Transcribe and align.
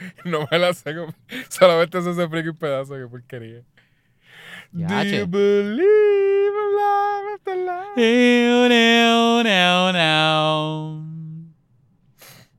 No 0.24 0.46
me 0.50 0.58
la 0.58 0.72
sé. 0.72 0.94
como- 0.94 1.14
Solamente 1.48 2.00
sé 2.02 2.10
ese 2.10 2.28
freaking 2.28 2.56
pedazo. 2.56 2.94
Qué 2.94 3.06
porquería. 3.06 3.62
Do 4.72 4.86
Yache. 4.88 5.18
you 5.20 5.26
believe 5.26 5.82
in 5.82 6.74
life 6.76 7.34
after 7.34 7.56
life? 7.56 8.00
Ew, 8.00 8.66
ew, 8.66 9.40
ew, 9.46 9.96
ew. 9.96 11.50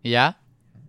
Y 0.04 0.12
ya. 0.12 0.38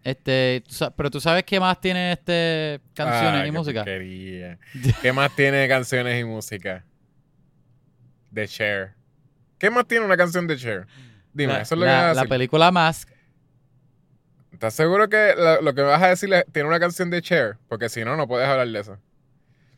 Este, 0.04 0.64
tú 0.66 0.92
pero 0.96 1.10
tú 1.12 1.20
sabes 1.20 1.44
qué 1.44 1.60
más 1.60 1.80
tiene 1.80 2.10
este 2.12 2.80
canciones 2.92 3.40
Ah, 3.42 3.46
y 3.46 3.50
qué 3.50 3.56
música. 3.56 3.80
porquería. 3.80 4.58
¿Qué 5.02 5.12
más 5.12 5.34
tiene 5.36 5.68
canciones 5.68 6.20
y 6.20 6.24
música? 6.24 6.84
De 8.32 8.48
Cher. 8.48 8.94
¿Qué 9.58 9.70
más 9.70 9.86
tiene 9.86 10.04
una 10.04 10.16
canción 10.16 10.48
de 10.48 10.56
Cher? 10.56 10.86
Dime, 11.32 11.52
la, 11.52 11.60
eso 11.60 11.76
es 11.76 11.78
lo 11.78 11.84
que 11.86 11.90
la- 11.92 12.10
a 12.10 12.14
la 12.14 12.24
película 12.24 12.72
Mask. 12.72 13.10
¿Estás 14.62 14.74
seguro 14.74 15.08
que 15.08 15.34
lo 15.60 15.74
que 15.74 15.82
me 15.82 15.88
vas 15.88 16.00
a 16.00 16.06
decir 16.10 16.30
tiene 16.52 16.68
una 16.68 16.78
canción 16.78 17.10
de 17.10 17.20
Cher? 17.20 17.58
Porque 17.66 17.88
si 17.88 18.04
no, 18.04 18.16
no 18.16 18.28
puedes 18.28 18.46
hablar 18.48 18.68
de 18.68 18.78
eso. 18.78 18.96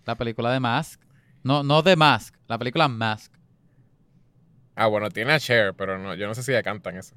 La 0.04 0.14
película 0.14 0.52
de 0.52 0.60
Mask. 0.60 1.00
No, 1.42 1.62
no 1.62 1.80
de 1.80 1.96
Mask. 1.96 2.34
La 2.48 2.59
película 2.59 2.86
Mask. 2.86 3.32
Ah, 4.74 4.86
bueno, 4.88 5.09
tiene 5.09 5.32
a 5.32 5.38
Cher, 5.38 5.73
pero 5.73 5.98
no, 5.98 6.14
yo 6.14 6.26
no 6.26 6.34
sé 6.34 6.42
si 6.42 6.52
ella 6.52 6.62
canta 6.62 6.90
en 6.90 6.98
eso. 6.98 7.16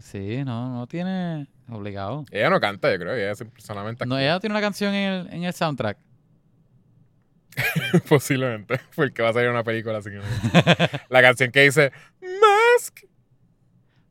Sí, 0.00 0.44
no, 0.44 0.70
no 0.70 0.86
tiene 0.86 1.46
obligado. 1.68 2.24
Ella 2.30 2.48
no 2.48 2.58
canta, 2.58 2.90
yo 2.90 2.98
creo, 2.98 3.12
ella 3.12 3.34
solamente 3.58 4.06
No, 4.06 4.18
ella 4.18 4.32
no 4.32 4.40
tiene 4.40 4.54
una 4.54 4.62
canción 4.62 4.94
en 4.94 5.12
el, 5.12 5.30
en 5.30 5.44
el 5.44 5.52
soundtrack. 5.52 5.98
Posiblemente, 8.08 8.80
porque 8.96 9.20
va 9.20 9.28
a 9.28 9.32
salir 9.34 9.50
una 9.50 9.62
película 9.62 9.98
así. 9.98 10.08
que. 10.08 10.20
La 11.10 11.20
canción 11.20 11.50
que 11.50 11.64
dice. 11.64 11.92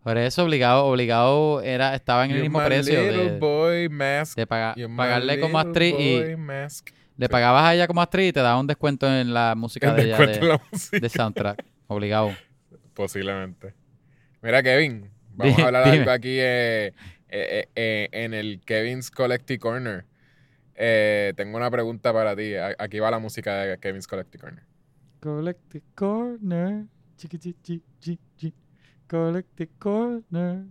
Por 0.04 0.18
eso 0.18 0.44
obligado, 0.44 0.86
obligado 0.86 1.62
era, 1.62 1.94
estaba 1.94 2.26
en 2.26 2.32
el 2.32 2.38
you're 2.38 2.50
mismo 2.50 2.59
my 2.59 2.66
precio 2.66 3.02
little 3.04 3.32
de, 3.34 3.40
boy 3.40 3.90
mask. 3.90 4.36
de 4.36 4.48
paga- 4.48 4.76
pagarle 4.98 5.39
como 5.39 5.59
actriz 5.59 5.94
y 6.00 6.20
boy 6.22 6.36
mask. 6.38 6.89
le 7.17 7.30
pagabas 7.30 7.64
a 7.66 7.75
ella 7.75 7.86
como 7.88 8.02
actriz 8.02 8.30
y 8.30 8.34
te 8.34 8.40
daba 8.40 8.59
un 8.59 8.66
descuento 8.67 9.08
en 9.08 9.31
la 9.34 9.53
música 9.56 9.90
El 9.92 9.95
de 9.98 10.02
ella 10.03 10.17
descuento 10.17 10.36
en 10.38 10.42
de, 10.42 10.48
la 10.48 10.62
música. 10.72 11.00
de 11.00 11.09
soundtrack. 11.09 11.66
Obligado. 11.88 12.31
Posiblemente. 12.94 13.73
Mira, 14.42 14.64
Kevin, 14.64 15.09
vamos 15.36 15.56
Dime, 15.56 15.64
a 15.64 15.67
hablar 15.67 15.86
dime. 15.86 15.98
algo 16.00 16.12
aquí 16.12 16.38
eh, 16.40 16.94
eh, 17.30 17.68
eh, 17.75 18.09
en 18.12 18.34
el 18.34 18.59
Kevin's 18.66 19.12
Collective 19.12 19.59
Corner. 19.59 20.06
Eh, 20.75 21.34
tengo 21.38 21.58
una 21.58 21.70
pregunta 21.70 22.12
para 22.12 22.36
ti. 22.36 22.53
Aquí 22.80 22.97
va 23.00 23.12
la 23.12 23.20
música 23.20 23.53
de 23.56 23.78
Kevin's 23.78 24.08
Collective 24.08 24.42
Corner. 24.42 24.64
Collective 25.20 25.84
Corner. 25.95 26.86
Chiqui, 27.18 27.38
chi, 27.38 27.56
chi, 27.62 27.81
chi, 28.00 28.20
chi. 28.36 28.53
Collective 29.12 29.70
Corner. 29.78 30.64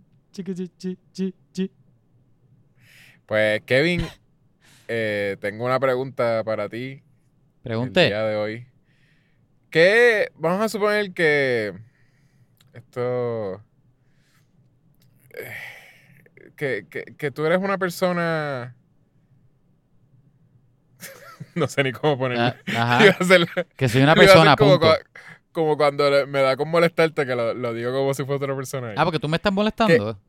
Pues, 3.27 3.61
Kevin, 3.67 4.01
eh, 4.87 5.37
tengo 5.39 5.63
una 5.65 5.79
pregunta 5.79 6.43
para 6.43 6.67
ti 6.67 6.93
el 6.93 7.03
Pregunté. 7.61 8.07
día 8.07 8.23
de 8.23 8.35
hoy. 8.35 8.67
¿Qué? 9.69 10.31
Vamos 10.33 10.61
a 10.61 10.69
suponer 10.69 11.13
que 11.13 11.73
esto... 12.73 13.61
eh, 15.37 15.53
Que, 16.55 16.87
que, 16.89 17.03
que 17.15 17.29
tú 17.29 17.45
eres 17.45 17.59
una 17.59 17.77
persona... 17.77 18.75
no 21.55 21.67
sé 21.67 21.83
ni 21.83 21.91
cómo 21.91 22.17
ponerlo. 22.17 22.55
Ah, 22.75 22.97
Ajá. 22.99 23.17
Que 23.77 23.87
soy 23.87 24.01
una 24.01 24.15
persona, 24.15 24.55
punto. 24.55 24.91
Como 25.51 25.77
cuando 25.77 26.09
le- 26.09 26.25
me 26.25 26.41
da 26.41 26.55
con 26.57 26.69
molestarte 26.69 27.25
que 27.25 27.35
lo, 27.35 27.53
lo 27.53 27.73
digo 27.73 27.91
como 27.93 28.13
si 28.13 28.23
fuera 28.23 28.37
otra 28.43 28.55
persona. 28.55 28.93
Ah, 28.97 29.03
porque 29.05 29.19
tú 29.19 29.27
me 29.27 29.37
estás 29.37 29.51
molestando. 29.53 30.19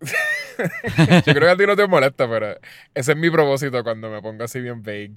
Yo 1.26 1.34
creo 1.34 1.40
que 1.40 1.48
a 1.50 1.56
ti 1.56 1.66
no 1.66 1.76
te 1.76 1.86
molesta, 1.86 2.28
pero 2.28 2.56
ese 2.94 3.12
es 3.12 3.18
mi 3.18 3.30
propósito 3.30 3.82
cuando 3.82 4.10
me 4.10 4.20
pongo 4.20 4.44
así 4.44 4.60
bien 4.60 4.82
vague. 4.82 5.14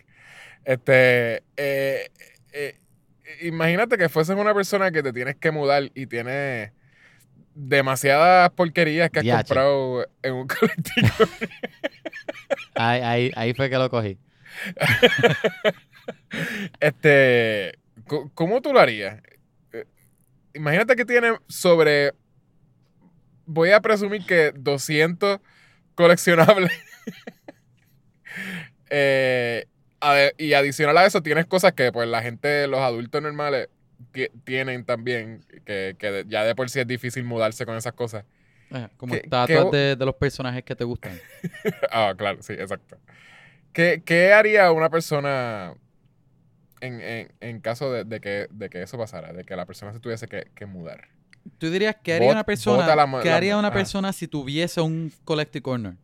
Este, 0.66 1.44
eh, 1.58 2.10
eh, 2.54 2.80
imagínate 3.42 3.98
que 3.98 4.08
fueses 4.10 4.36
una 4.38 4.54
persona 4.54 4.92
que 4.92 5.04
te 5.04 5.12
tienes 5.14 5.36
que 5.36 5.52
mudar 5.52 5.90
y 5.94 6.08
tienes 6.08 6.72
demasiadas 7.56 8.50
porquerías 8.52 9.10
que 9.10 9.20
has 9.20 9.26
comprado 9.46 10.08
en 10.22 10.34
un 10.34 10.48
colectivo. 10.60 11.08
Ahí, 12.76 13.02
ahí, 13.02 13.32
ahí 13.36 13.54
fue 13.54 13.70
que 13.70 13.78
lo 13.78 13.90
cogí. 13.90 14.18
Este, 16.80 17.78
¿cómo 18.34 18.62
tú 18.62 18.74
lo 18.74 18.80
harías? 18.80 19.22
Eh, 19.72 19.86
Imagínate 20.54 20.96
que 20.96 21.06
tienes 21.06 21.34
sobre, 21.48 22.14
voy 23.46 23.72
a 23.72 23.82
presumir 23.82 24.26
que 24.26 24.52
200 24.56 25.40
coleccionables. 25.96 26.72
Eh, 28.96 29.66
y 30.38 30.54
adicional 30.54 30.98
a 30.98 31.06
eso 31.06 31.22
tienes 31.24 31.46
cosas 31.46 31.74
que 31.74 31.92
pues 31.92 32.08
la 32.08 32.22
gente, 32.22 32.68
los 32.68 32.80
adultos 32.80 33.22
normales 33.22 33.70
ti- 34.12 34.28
tienen 34.44 34.86
también, 34.86 35.44
que, 35.66 35.96
que 35.98 36.26
ya 36.28 36.44
de 36.44 36.54
por 36.56 36.70
sí 36.70 36.80
es 36.80 36.88
difícil 36.88 37.24
mudarse 37.24 37.66
con 37.66 37.76
esas 37.78 37.94
cosas. 37.94 38.26
Eh, 38.72 38.88
Como 38.98 39.14
¿Qué- 39.16 39.22
estatuas 39.24 39.72
de, 39.72 39.96
de 39.96 40.06
los 40.06 40.16
personajes 40.16 40.64
que 40.64 40.76
te 40.76 40.84
gustan. 40.84 41.18
Ah, 41.92 42.14
claro, 42.18 42.42
sí, 42.42 42.54
exacto. 42.54 42.98
¿Qué, 43.72 44.02
qué 44.06 44.34
haría 44.34 44.72
una 44.72 44.90
persona 44.90 45.74
en, 46.86 47.02
en- 47.02 47.32
en 47.40 47.60
caso 47.62 47.92
de, 47.92 48.04
de 48.04 48.20
que, 48.22 48.48
de 48.52 48.70
que 48.70 48.82
eso 48.82 48.98
pasara? 48.98 49.34
De 49.34 49.44
que 49.44 49.56
la 49.56 49.66
persona 49.66 49.94
se 49.94 50.00
tuviese 50.00 50.28
que, 50.28 50.48
que 50.56 50.66
mudar. 50.66 51.08
¿Tú 51.58 51.70
dirías 51.70 51.96
que 52.04 52.14
haría 52.14 52.30
Bot- 52.30 52.34
una 52.34 52.44
persona? 52.44 52.96
la 52.96 53.22
¿Qué 53.22 53.32
haría 53.32 53.58
una 53.58 53.68
ajá. 53.70 53.76
persona 53.78 54.14
si 54.14 54.28
tuviese 54.28 54.82
un 54.82 55.12
collective 55.26 55.62
corner? 55.62 55.96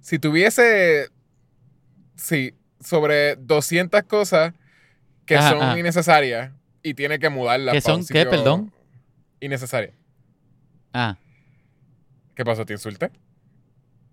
Si 0.00 0.18
tuviese, 0.18 1.10
sí, 2.14 2.54
sobre 2.80 3.36
200 3.36 4.02
cosas 4.04 4.54
que 5.26 5.36
Ajá, 5.36 5.50
son 5.50 5.62
ajá. 5.62 5.78
innecesarias 5.78 6.52
y 6.82 6.94
tiene 6.94 7.18
que 7.18 7.28
mudarlas. 7.28 7.74
¿Que 7.74 7.80
son 7.80 8.06
qué, 8.06 8.24
perdón? 8.26 8.72
Innecesarias. 9.40 9.92
Ah, 10.92 11.16
¿Qué 12.34 12.44
pasó? 12.44 12.64
¿Te 12.64 12.72
insulté? 12.74 13.10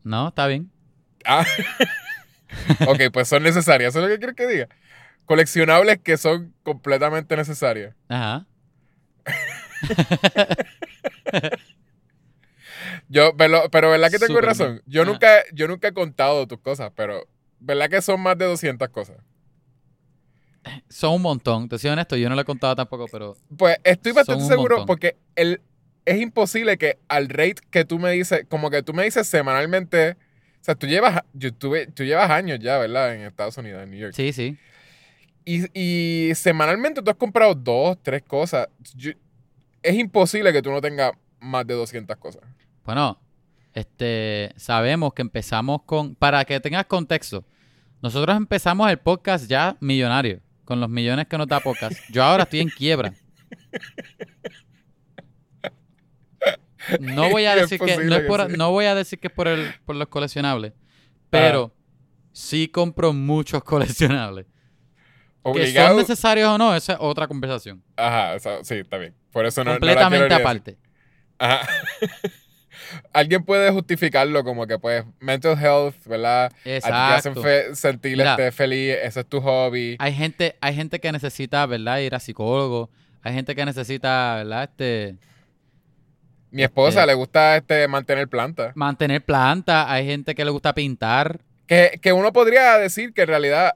no, 0.03 0.29
está 0.29 0.47
bien. 0.47 0.69
Ah. 1.25 1.45
ok, 2.87 3.01
pues 3.13 3.27
son 3.27 3.43
necesarias. 3.43 3.89
¿Eso 3.93 3.99
es 3.99 4.03
lo 4.05 4.09
que 4.13 4.17
quieres 4.17 4.35
que 4.35 4.47
diga? 4.47 4.67
Coleccionables 5.25 5.99
que 5.99 6.17
son 6.17 6.53
completamente 6.63 7.35
necesarias. 7.37 7.95
Ajá. 8.09 8.45
Yo, 13.07 13.35
pero, 13.37 13.69
pero 13.69 13.89
¿verdad 13.91 14.09
que 14.11 14.19
tengo 14.19 14.41
razón? 14.41 14.81
Yo 14.85 15.03
Ajá. 15.03 15.11
nunca, 15.11 15.27
yo 15.53 15.67
nunca 15.67 15.87
he 15.89 15.93
contado 15.93 16.47
tus 16.47 16.59
cosas, 16.59 16.91
pero 16.95 17.27
¿verdad 17.59 17.89
que 17.89 18.01
son 18.01 18.21
más 18.21 18.37
de 18.37 18.45
200 18.45 18.89
cosas? 18.89 19.17
Son 20.89 21.13
un 21.15 21.21
montón. 21.21 21.69
Te 21.69 21.77
soy 21.77 21.91
honesto, 21.91 22.15
yo 22.15 22.29
no 22.29 22.35
lo 22.35 22.41
he 22.41 22.45
contado 22.45 22.75
tampoco, 22.75 23.05
pero 23.11 23.35
Pues 23.57 23.77
estoy 23.83 24.11
bastante 24.13 24.45
seguro 24.45 24.77
montón. 24.77 24.87
porque 24.87 25.17
el, 25.35 25.61
es 26.05 26.21
imposible 26.21 26.77
que 26.77 26.97
al 27.07 27.29
rate 27.29 27.55
que 27.69 27.85
tú 27.85 27.99
me 27.99 28.11
dices, 28.11 28.45
como 28.49 28.69
que 28.69 28.81
tú 28.83 28.93
me 28.93 29.03
dices 29.03 29.27
semanalmente, 29.27 30.11
o 30.11 30.15
sea, 30.63 30.75
tú 30.75 30.87
llevas, 30.87 31.21
yo 31.33 31.53
tuve, 31.53 31.87
tú 31.87 32.03
llevas 32.03 32.29
años 32.31 32.59
ya, 32.59 32.77
¿verdad? 32.77 33.15
En 33.15 33.21
Estados 33.21 33.57
Unidos, 33.57 33.83
en 33.83 33.91
New 33.91 33.99
York. 33.99 34.13
sí, 34.15 34.31
sí. 34.33 34.57
Y, 35.45 35.65
y 36.29 36.33
semanalmente 36.35 37.01
tú 37.01 37.09
has 37.11 37.17
comprado 37.17 37.53
dos, 37.55 37.97
tres 38.01 38.23
cosas. 38.23 38.67
Yo- 38.95 39.11
es 39.81 39.95
imposible 39.95 40.53
que 40.53 40.61
tú 40.61 40.71
no 40.71 40.79
tengas 40.79 41.11
más 41.39 41.67
de 41.67 41.73
200 41.73 42.15
cosas. 42.17 42.41
Bueno, 42.85 43.19
este, 43.73 44.53
sabemos 44.55 45.13
que 45.13 45.21
empezamos 45.21 45.81
con, 45.85 46.15
para 46.15 46.45
que 46.45 46.59
tengas 46.59 46.85
contexto, 46.85 47.43
nosotros 48.01 48.35
empezamos 48.37 48.89
el 48.89 48.97
podcast 48.99 49.47
ya 49.49 49.75
millonario, 49.79 50.39
con 50.65 50.79
los 50.79 50.89
millones 50.89 51.27
que 51.27 51.37
nos 51.37 51.47
da 51.47 51.59
podcast. 51.59 51.97
Yo 52.11 52.23
ahora 52.23 52.43
estoy 52.43 52.59
en 52.61 52.69
quiebra. 52.69 53.13
No 56.99 57.29
voy 57.29 57.45
a 57.45 57.53
Es 57.55 57.61
decir 57.69 57.79
que, 57.79 57.97
no, 57.97 58.15
es 58.15 58.21
que 58.21 58.27
por, 58.27 58.49
sí. 58.51 58.57
no 58.57 58.71
voy 58.71 58.85
a 58.85 58.95
decir 58.95 59.19
que 59.19 59.27
es 59.27 59.33
por 59.33 59.47
el, 59.47 59.73
por 59.85 59.95
los 59.95 60.07
coleccionables, 60.07 60.73
pero 61.29 61.73
sí 62.31 62.67
compro 62.67 63.13
muchos 63.13 63.63
coleccionables. 63.65 64.45
Que 65.43 65.49
son 65.49 65.61
Obligado. 65.61 65.97
necesarios 65.97 66.47
o 66.49 66.57
no, 66.57 66.75
esa 66.75 66.93
es 66.93 66.99
otra 67.01 67.27
conversación. 67.27 67.83
Ajá, 67.97 68.33
o 68.35 68.39
sea, 68.39 68.63
sí, 68.63 68.75
está 68.75 68.97
bien. 68.97 69.13
Por 69.31 69.45
eso 69.45 69.61
no, 69.63 69.71
no 69.71 69.73
la 69.73 69.79
completamente 69.79 70.23
ni 70.25 70.29
decir. 70.29 70.41
aparte. 70.41 70.77
Ajá. 71.37 71.67
Alguien 73.13 73.43
puede 73.43 73.71
justificarlo 73.71 74.43
como 74.43 74.67
que, 74.67 74.77
pues, 74.77 75.03
mental 75.19 75.57
health, 75.59 75.95
¿verdad? 76.05 76.45
A 76.45 76.49
ti 76.49 76.53
te 76.63 76.77
hacen 76.79 77.31
Exacto. 77.33 77.41
fe- 77.41 77.75
sentir 77.75 78.17
Mira. 78.17 78.31
este, 78.31 78.51
feliz, 78.51 78.95
ese 79.01 79.19
es 79.21 79.25
tu 79.27 79.41
hobby. 79.41 79.95
Hay 79.99 80.13
gente, 80.13 80.55
hay 80.61 80.75
gente 80.75 80.99
que 80.99 81.11
necesita, 81.11 81.65
¿verdad? 81.65 81.99
Ir 81.99 82.13
a 82.13 82.19
psicólogo. 82.19 82.89
Hay 83.23 83.33
gente 83.33 83.55
que 83.55 83.65
necesita, 83.65 84.35
¿verdad? 84.37 84.63
Este, 84.63 85.15
Mi 86.51 86.61
esposa 86.63 87.03
eh. 87.03 87.07
le 87.07 87.13
gusta 87.15 87.57
este 87.57 87.87
mantener 87.87 88.27
plantas. 88.27 88.75
mantener 88.75 89.23
planta. 89.23 89.91
Hay 89.91 90.05
gente 90.05 90.35
que 90.35 90.45
le 90.45 90.51
gusta 90.51 90.73
pintar. 90.73 91.39
Que, 91.65 91.99
que 92.01 92.13
uno 92.13 92.31
podría 92.33 92.77
decir 92.77 93.13
que 93.13 93.21
en 93.21 93.27
realidad 93.29 93.73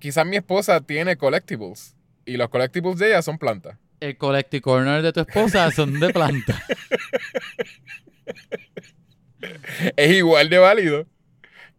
quizás 0.00 0.26
mi 0.26 0.36
esposa 0.36 0.80
tiene 0.80 1.16
collectibles 1.16 1.94
y 2.26 2.36
los 2.36 2.48
collectibles 2.48 2.98
de 2.98 3.08
ella 3.08 3.22
son 3.22 3.38
plantas. 3.38 3.78
El 4.00 4.16
collective 4.16 4.60
corner 4.60 5.02
de 5.02 5.12
tu 5.12 5.20
esposa 5.20 5.70
son 5.70 5.98
de 6.00 6.10
planta. 6.10 6.62
Es 9.96 10.10
igual 10.12 10.48
de 10.50 10.58
válido 10.58 11.06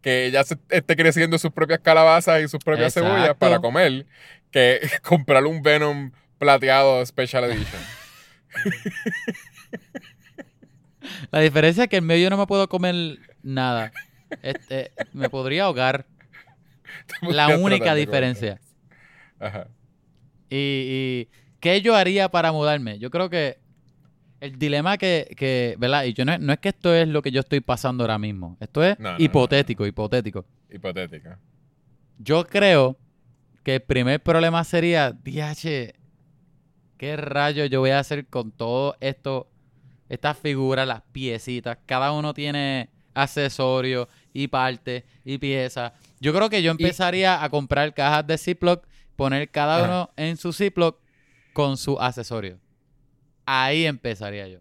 que 0.00 0.24
ella 0.26 0.44
se- 0.44 0.56
esté 0.70 0.96
creciendo 0.96 1.38
sus 1.38 1.50
propias 1.52 1.80
calabazas 1.80 2.42
y 2.42 2.48
sus 2.48 2.62
propias 2.64 2.96
Exacto. 2.96 3.14
cebollas 3.14 3.36
para 3.36 3.58
comer 3.60 4.06
que 4.50 4.80
comprar 5.02 5.44
un 5.44 5.62
Venom 5.62 6.10
plateado 6.38 7.04
Special 7.04 7.44
Edition. 7.44 7.82
La 11.30 11.40
diferencia 11.40 11.84
es 11.84 11.90
que 11.90 11.98
en 11.98 12.04
medio 12.06 12.30
no 12.30 12.38
me 12.38 12.46
puedo 12.46 12.66
comer 12.68 13.18
nada. 13.42 13.92
Este, 14.42 14.92
me 15.12 15.28
podría 15.28 15.64
ahogar. 15.64 16.06
La 17.22 17.58
única 17.58 17.94
diferencia. 17.94 18.60
Ajá. 19.38 19.68
Y, 20.48 20.56
y 20.56 21.28
¿qué 21.60 21.80
yo 21.80 21.94
haría 21.94 22.28
para 22.28 22.52
mudarme? 22.52 22.98
Yo 22.98 23.10
creo 23.10 23.30
que 23.30 23.58
el 24.40 24.58
dilema 24.58 24.98
que, 24.98 25.34
que 25.36 25.76
¿verdad? 25.78 26.04
Y 26.04 26.14
yo 26.14 26.24
no, 26.24 26.36
no 26.38 26.52
es 26.52 26.58
que 26.58 26.70
esto 26.70 26.94
es 26.94 27.06
lo 27.06 27.22
que 27.22 27.30
yo 27.30 27.40
estoy 27.40 27.60
pasando 27.60 28.04
ahora 28.04 28.18
mismo. 28.18 28.56
Esto 28.60 28.82
es 28.82 28.98
No, 28.98 29.12
no, 29.12 29.18
no, 29.18 29.24
hipotético, 29.24 29.86
hipotético. 29.86 30.44
Hipotética. 30.70 31.38
Yo 32.18 32.46
creo 32.46 32.96
que 33.62 33.76
el 33.76 33.82
primer 33.82 34.20
problema 34.22 34.64
sería, 34.64 35.12
DH, 35.12 35.94
¿qué 36.96 37.16
rayo 37.16 37.66
yo 37.66 37.80
voy 37.80 37.90
a 37.90 37.98
hacer 37.98 38.26
con 38.26 38.50
todo 38.50 38.96
esto? 39.00 39.48
Estas 40.08 40.38
figuras, 40.38 40.88
las 40.88 41.02
piecitas, 41.12 41.78
cada 41.86 42.12
uno 42.12 42.34
tiene 42.34 42.88
accesorios 43.14 44.08
y 44.32 44.48
partes 44.48 45.04
y 45.24 45.38
piezas. 45.38 45.92
Yo 46.20 46.32
creo 46.34 46.50
que 46.50 46.62
yo 46.62 46.70
empezaría 46.70 47.42
a 47.42 47.48
comprar 47.48 47.92
cajas 47.94 48.26
de 48.26 48.36
Ziploc, 48.38 48.86
poner 49.16 49.50
cada 49.50 49.76
Ajá. 49.78 49.84
uno 49.86 50.10
en 50.16 50.36
su 50.36 50.52
Ziploc 50.52 50.98
con 51.52 51.76
su 51.76 51.98
accesorio. 51.98 52.58
Ahí 53.46 53.86
empezaría 53.86 54.46
yo. 54.46 54.58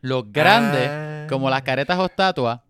Los 0.00 0.30
grandes, 0.32 0.88
Ah. 0.90 1.26
como 1.28 1.50
las 1.50 1.62
caretas 1.62 1.98
o 1.98 2.06
estatuas, 2.06 2.60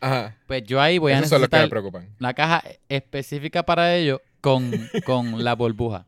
Ajá. 0.00 0.36
pues 0.46 0.64
yo 0.64 0.80
ahí 0.80 0.98
voy 0.98 1.12
a 1.12 1.18
Esos 1.18 1.30
son 1.30 1.40
los 1.40 1.48
que 1.48 1.56
me 1.56 1.60
necesitar 1.62 1.70
preocupan. 1.70 2.14
una 2.20 2.34
caja 2.34 2.62
específica 2.88 3.62
para 3.64 3.94
ello 3.94 4.20
con, 4.40 4.70
con 5.04 5.42
la 5.44 5.54
burbuja. 5.54 6.06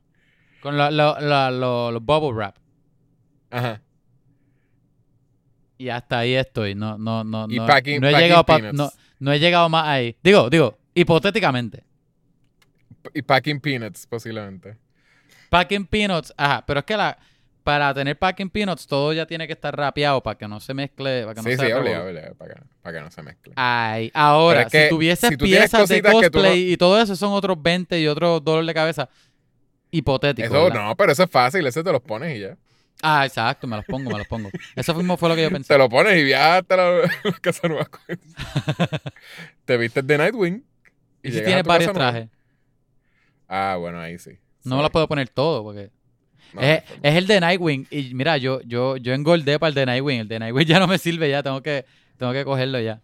Con 0.62 0.76
lo- 0.76 0.90
los 0.90 2.04
bubble 2.04 2.32
wrap. 2.32 2.56
Ajá. 3.50 3.80
Y 5.78 5.88
hasta 5.90 6.18
ahí 6.18 6.34
estoy. 6.34 6.74
No, 6.74 6.98
no, 6.98 7.22
no, 7.24 7.46
Y 7.48 7.56
no, 7.56 7.66
packing- 7.66 8.00
no 8.00 8.08
he 8.08 8.12
llegado 8.20 8.44
pa- 8.44 8.58
no 9.20 9.32
he 9.32 9.38
llegado 9.38 9.68
más 9.68 9.86
ahí. 9.86 10.16
Digo, 10.22 10.48
digo, 10.50 10.77
hipotéticamente. 11.00 11.84
Y 13.14 13.22
packing 13.22 13.60
peanuts, 13.60 14.06
posiblemente. 14.06 14.76
Packing 15.50 15.86
peanuts, 15.86 16.32
ajá, 16.36 16.64
pero 16.66 16.80
es 16.80 16.86
que 16.86 16.96
la 16.96 17.18
para 17.62 17.92
tener 17.92 18.18
packing 18.18 18.48
peanuts 18.48 18.86
todo 18.86 19.12
ya 19.12 19.26
tiene 19.26 19.46
que 19.46 19.52
estar 19.52 19.76
rapeado 19.76 20.22
para 20.22 20.38
que 20.38 20.48
no 20.48 20.58
se 20.58 20.72
mezcle, 20.72 21.22
para 21.24 21.34
que 21.34 21.42
no 21.42 21.50
Sí, 21.50 21.56
sea 21.56 21.66
sí, 21.66 21.72
obligado, 21.72 22.06
obligado, 22.06 22.34
para 22.34 22.54
que, 22.54 22.60
para 22.82 22.98
que 22.98 23.04
no 23.04 23.10
se 23.10 23.22
mezcle. 23.22 23.52
Ay, 23.56 24.10
ahora, 24.14 24.62
es 24.62 24.68
que 24.68 24.84
si 24.84 24.88
tuvieses 24.88 25.28
si 25.28 25.36
piezas 25.36 25.86
de 25.88 26.00
no- 26.00 26.12
cosplay 26.12 26.72
y 26.72 26.76
todo 26.78 26.98
eso 27.00 27.14
son 27.14 27.32
otros 27.32 27.62
20 27.62 28.00
y 28.00 28.06
otros 28.06 28.42
dolor 28.42 28.64
de 28.64 28.72
cabeza 28.72 29.08
hipotético. 29.90 30.46
Eso 30.46 30.64
¿verdad? 30.64 30.82
no, 30.82 30.96
pero 30.96 31.12
eso 31.12 31.24
es 31.24 31.30
fácil, 31.30 31.66
ese 31.66 31.82
te 31.84 31.92
los 31.92 32.00
pones 32.00 32.36
y 32.36 32.40
ya. 32.40 32.56
Ah, 33.02 33.26
exacto, 33.26 33.66
me 33.66 33.76
los 33.76 33.84
pongo, 33.84 34.10
me 34.10 34.18
los 34.18 34.26
pongo. 34.26 34.50
Eso 34.74 34.94
mismo 34.94 35.16
fue 35.18 35.28
lo 35.28 35.36
que 35.36 35.42
yo 35.42 35.50
pensé. 35.50 35.72
Te 35.74 35.78
lo 35.78 35.88
pones 35.90 36.18
y 36.18 36.24
viajas 36.24 36.62
hasta 36.62 36.76
la, 36.76 36.90
la 37.22 37.32
casa 37.40 37.68
nueva. 37.68 37.86
te 39.66 39.76
vistes 39.76 40.06
de 40.06 40.18
Nightwing. 40.18 40.64
¿Y 41.22 41.32
si 41.32 41.42
tu 41.42 41.50
varios 41.50 41.88
casa 41.88 41.92
trajes? 41.92 42.28
Ah, 43.48 43.76
bueno, 43.78 43.98
ahí 43.98 44.18
sí. 44.18 44.38
No 44.64 44.76
me 44.76 44.82
los 44.82 44.90
puedo 44.90 45.08
poner 45.08 45.28
todo 45.28 45.62
porque... 45.62 45.90
No, 46.52 46.62
es, 46.62 46.82
no, 46.90 46.96
es 47.02 47.14
el 47.14 47.26
de 47.26 47.40
Nightwing 47.40 47.86
y 47.90 48.14
mira, 48.14 48.38
yo, 48.38 48.60
yo, 48.62 48.96
yo 48.96 49.12
engordé 49.12 49.58
para 49.58 49.68
el 49.68 49.74
de 49.74 49.86
Nightwing. 49.86 50.20
El 50.20 50.28
de 50.28 50.38
Nightwing 50.38 50.66
ya 50.66 50.78
no 50.78 50.86
me 50.86 50.98
sirve 50.98 51.28
ya, 51.28 51.42
tengo 51.42 51.62
que, 51.62 51.84
tengo 52.16 52.32
que 52.32 52.44
cogerlo 52.44 52.80
ya. 52.80 53.02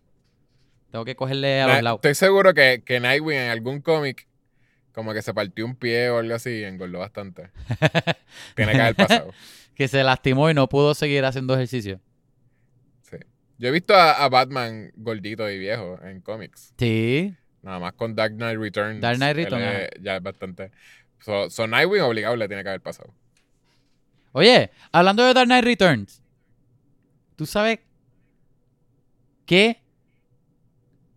Tengo 0.91 1.05
que 1.05 1.17
cogerle 1.17 1.61
a 1.61 1.67
los 1.67 1.83
lados. 1.83 1.99
Estoy 1.99 2.15
seguro 2.15 2.55
que, 2.55 2.83
que 2.85 3.01
Nightwing 3.01 3.37
en 3.37 3.51
algún 3.51 3.81
cómic 3.81 4.29
como 4.95 5.13
que 5.13 5.23
se 5.23 5.35
partió 5.35 5.67
un 5.67 5.75
pie 5.75 6.09
o 6.09 6.19
algo 6.19 6.35
así 6.35 6.51
y 6.51 6.65
engordó 6.65 7.01
bastante. 7.01 7.51
Tiene 8.55 8.73
que 8.73 8.81
haber 8.81 8.95
pasado. 8.95 9.33
Que 9.75 9.89
se 9.89 10.05
lastimó 10.05 10.49
y 10.49 10.55
no 10.55 10.69
pudo 10.69 10.95
seguir 10.95 11.25
haciendo 11.25 11.53
ejercicio. 11.53 12.01
Sí. 13.03 13.17
Yo 13.59 13.67
he 13.67 13.71
visto 13.73 13.93
a, 13.93 14.13
a 14.13 14.29
Batman 14.29 14.93
gordito 14.95 15.51
y 15.51 15.59
viejo 15.59 15.99
en 16.05 16.21
cómics. 16.21 16.73
Sí. 16.79 17.35
Nada 17.65 17.79
más 17.79 17.95
con 17.95 18.15
Dark 18.15 18.35
Knight 18.37 18.59
Returns. 18.59 19.01
Dark 19.01 19.17
Knight 19.17 19.37
Returns, 19.37 19.89
ya 20.03 20.17
es 20.17 20.23
bastante. 20.23 20.71
So, 21.21 21.49
so 21.49 21.67
Nightwing 21.67 22.03
obligado 22.03 22.37
le 22.37 22.47
tiene 22.47 22.63
que 22.63 22.69
haber 22.69 22.83
pasado. 22.83 23.15
Oye, 24.33 24.71
hablando 24.93 25.25
de 25.25 25.33
Dark 25.33 25.47
Knight 25.47 25.65
Returns, 25.65 26.23
¿tú 27.37 27.47
sabes 27.47 27.79
qué 29.47 29.83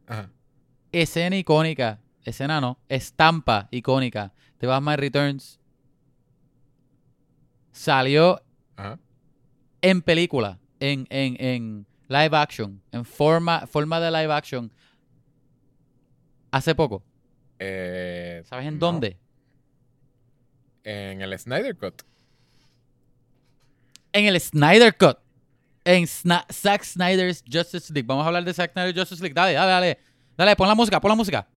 Ajá. 0.07 0.29
escena 0.93 1.35
icónica, 1.35 1.99
escena 2.23 2.61
no, 2.61 2.79
estampa 2.87 3.67
icónica 3.71 4.31
de 4.59 4.67
Batman 4.67 4.97
Returns 4.97 5.59
salió 7.73 8.41
Ajá. 8.77 8.97
en 9.81 10.01
película, 10.01 10.59
en, 10.79 11.07
en, 11.09 11.35
en 11.43 11.87
live 12.07 12.37
action, 12.37 12.81
en 12.93 13.03
forma, 13.03 13.67
forma 13.67 13.99
de 13.99 14.11
live 14.11 14.31
action, 14.31 14.71
hace 16.51 16.75
poco? 16.75 17.03
Eh, 17.59 18.43
¿Sabes 18.45 18.67
en 18.67 18.75
no. 18.75 18.79
dónde? 18.79 19.17
En 20.83 21.21
el 21.21 21.37
Snyder 21.37 21.75
Cut. 21.75 22.01
En 24.13 24.25
el 24.25 24.39
Snyder 24.39 24.95
Cut. 24.95 25.17
En 25.83 26.03
Sna- 26.03 26.45
Zack 26.51 26.83
Snyder's 26.83 27.43
Justice 27.51 27.91
League. 27.93 28.07
Vamos 28.07 28.23
a 28.23 28.27
hablar 28.27 28.43
de 28.43 28.53
Zack 28.53 28.71
Snyder's 28.73 28.97
Justice 28.97 29.21
League. 29.21 29.33
Dale, 29.33 29.53
dale, 29.53 29.71
dale. 29.71 29.99
Dale, 30.37 30.55
pon 30.55 30.67
la 30.67 30.75
música, 30.75 30.99
pon 30.99 31.09
la 31.09 31.15
música. 31.15 31.47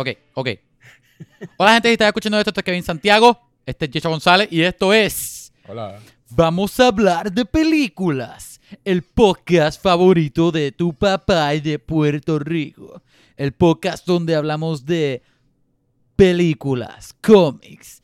Ok, 0.00 0.08
ok. 0.32 0.48
Hola 1.58 1.74
gente, 1.74 1.88
si 1.88 1.92
estás 1.92 2.06
escuchando 2.06 2.38
esto, 2.38 2.48
este 2.48 2.60
es 2.60 2.64
Kevin 2.64 2.82
Santiago, 2.82 3.38
este 3.66 3.84
es 3.84 3.90
Yecha 3.90 4.08
González 4.08 4.48
y 4.50 4.62
esto 4.62 4.94
es... 4.94 5.52
Hola. 5.68 5.98
Vamos 6.30 6.80
a 6.80 6.86
hablar 6.86 7.30
de 7.30 7.44
películas. 7.44 8.62
El 8.82 9.02
podcast 9.02 9.82
favorito 9.82 10.50
de 10.52 10.72
tu 10.72 10.94
papá 10.94 11.54
y 11.54 11.60
de 11.60 11.78
Puerto 11.78 12.38
Rico. 12.38 13.02
El 13.36 13.52
podcast 13.52 14.06
donde 14.06 14.34
hablamos 14.34 14.86
de 14.86 15.22
películas, 16.16 17.14
cómics, 17.20 18.02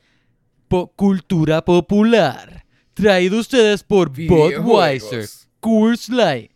po- 0.68 0.88
cultura 0.88 1.64
popular. 1.64 2.66
Traído 2.92 3.38
ustedes 3.38 3.82
por 3.82 4.10
Budweiser. 4.10 5.26
Coors 5.60 6.10
Light. 6.10 6.50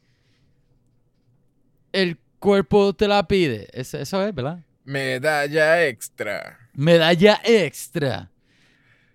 El 1.93 2.19
cuerpo 2.39 2.93
te 2.95 3.09
la 3.09 3.27
pide. 3.27 3.69
Es- 3.73 3.95
eso 3.95 4.23
es, 4.27 4.35
¿verdad? 4.35 4.63
Medalla 4.91 5.87
extra. 5.87 6.59
Medalla 6.75 7.41
extra. 7.45 8.29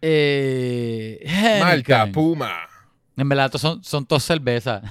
Eh, 0.02 1.60
Malta. 1.62 2.08
Puma. 2.14 2.60
En 3.18 3.28
verdad, 3.28 3.52
son, 3.56 3.84
son 3.84 4.06
dos 4.08 4.24
cervezas. 4.24 4.84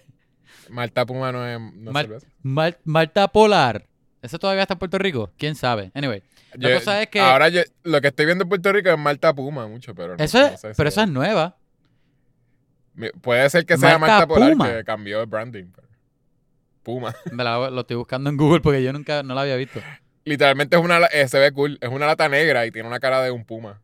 Malta 0.68 1.06
Puma 1.06 1.30
no 1.30 1.46
es, 1.46 1.60
no 1.60 1.92
Mal- 1.92 2.06
cerveza. 2.06 2.26
Mal- 2.42 2.78
Malta 2.84 3.28
Polar. 3.28 3.86
¿Eso 4.20 4.38
todavía 4.38 4.62
está 4.62 4.74
en 4.74 4.78
Puerto 4.78 4.98
Rico? 4.98 5.30
¿Quién 5.38 5.54
sabe? 5.54 5.92
Anyway. 5.94 6.22
La 6.54 6.70
Yo- 6.70 6.74
cosa 6.76 7.00
es 7.02 7.08
que- 7.08 7.20
Ahora 7.20 7.48
yo- 7.48 7.62
lo 7.84 8.00
que 8.00 8.08
estoy 8.08 8.26
viendo 8.26 8.42
en 8.42 8.48
Puerto 8.48 8.72
Rico 8.72 8.90
es 8.90 8.98
Malta 8.98 9.32
Puma 9.34 9.68
mucho, 9.68 9.94
pero 9.94 10.16
no, 10.16 10.24
Eso 10.24 10.40
no 10.40 10.46
es, 10.46 10.60
sé 10.60 10.68
si 10.72 10.76
pero 10.76 10.88
eso 10.88 11.02
es 11.02 11.08
nueva. 11.08 11.56
Puede 13.20 13.48
ser 13.50 13.64
que 13.66 13.76
sea 13.76 13.98
Malta 13.98 14.14
Malta 14.18 14.26
Polar 14.26 14.50
Puma. 14.52 14.72
que 14.72 14.84
cambió 14.84 15.20
el 15.20 15.26
branding. 15.26 15.66
pero- 15.74 15.86
Puma. 16.82 17.14
Lo 17.32 17.80
estoy 17.80 17.96
buscando 17.96 18.30
en 18.30 18.36
Google 18.36 18.60
porque 18.60 18.82
yo 18.82 18.92
nunca 18.92 19.22
no 19.22 19.34
la 19.34 19.42
había 19.42 19.56
visto. 19.56 19.80
Literalmente 20.26 20.76
es 20.76 20.82
una, 20.82 21.06
eh, 21.06 21.28
se 21.28 21.38
ve 21.38 21.52
cool. 21.52 21.78
Es 21.80 21.88
una 21.88 22.04
lata 22.04 22.28
negra 22.28 22.66
y 22.66 22.72
tiene 22.72 22.88
una 22.88 22.98
cara 22.98 23.22
de 23.22 23.30
un 23.30 23.44
puma. 23.44 23.80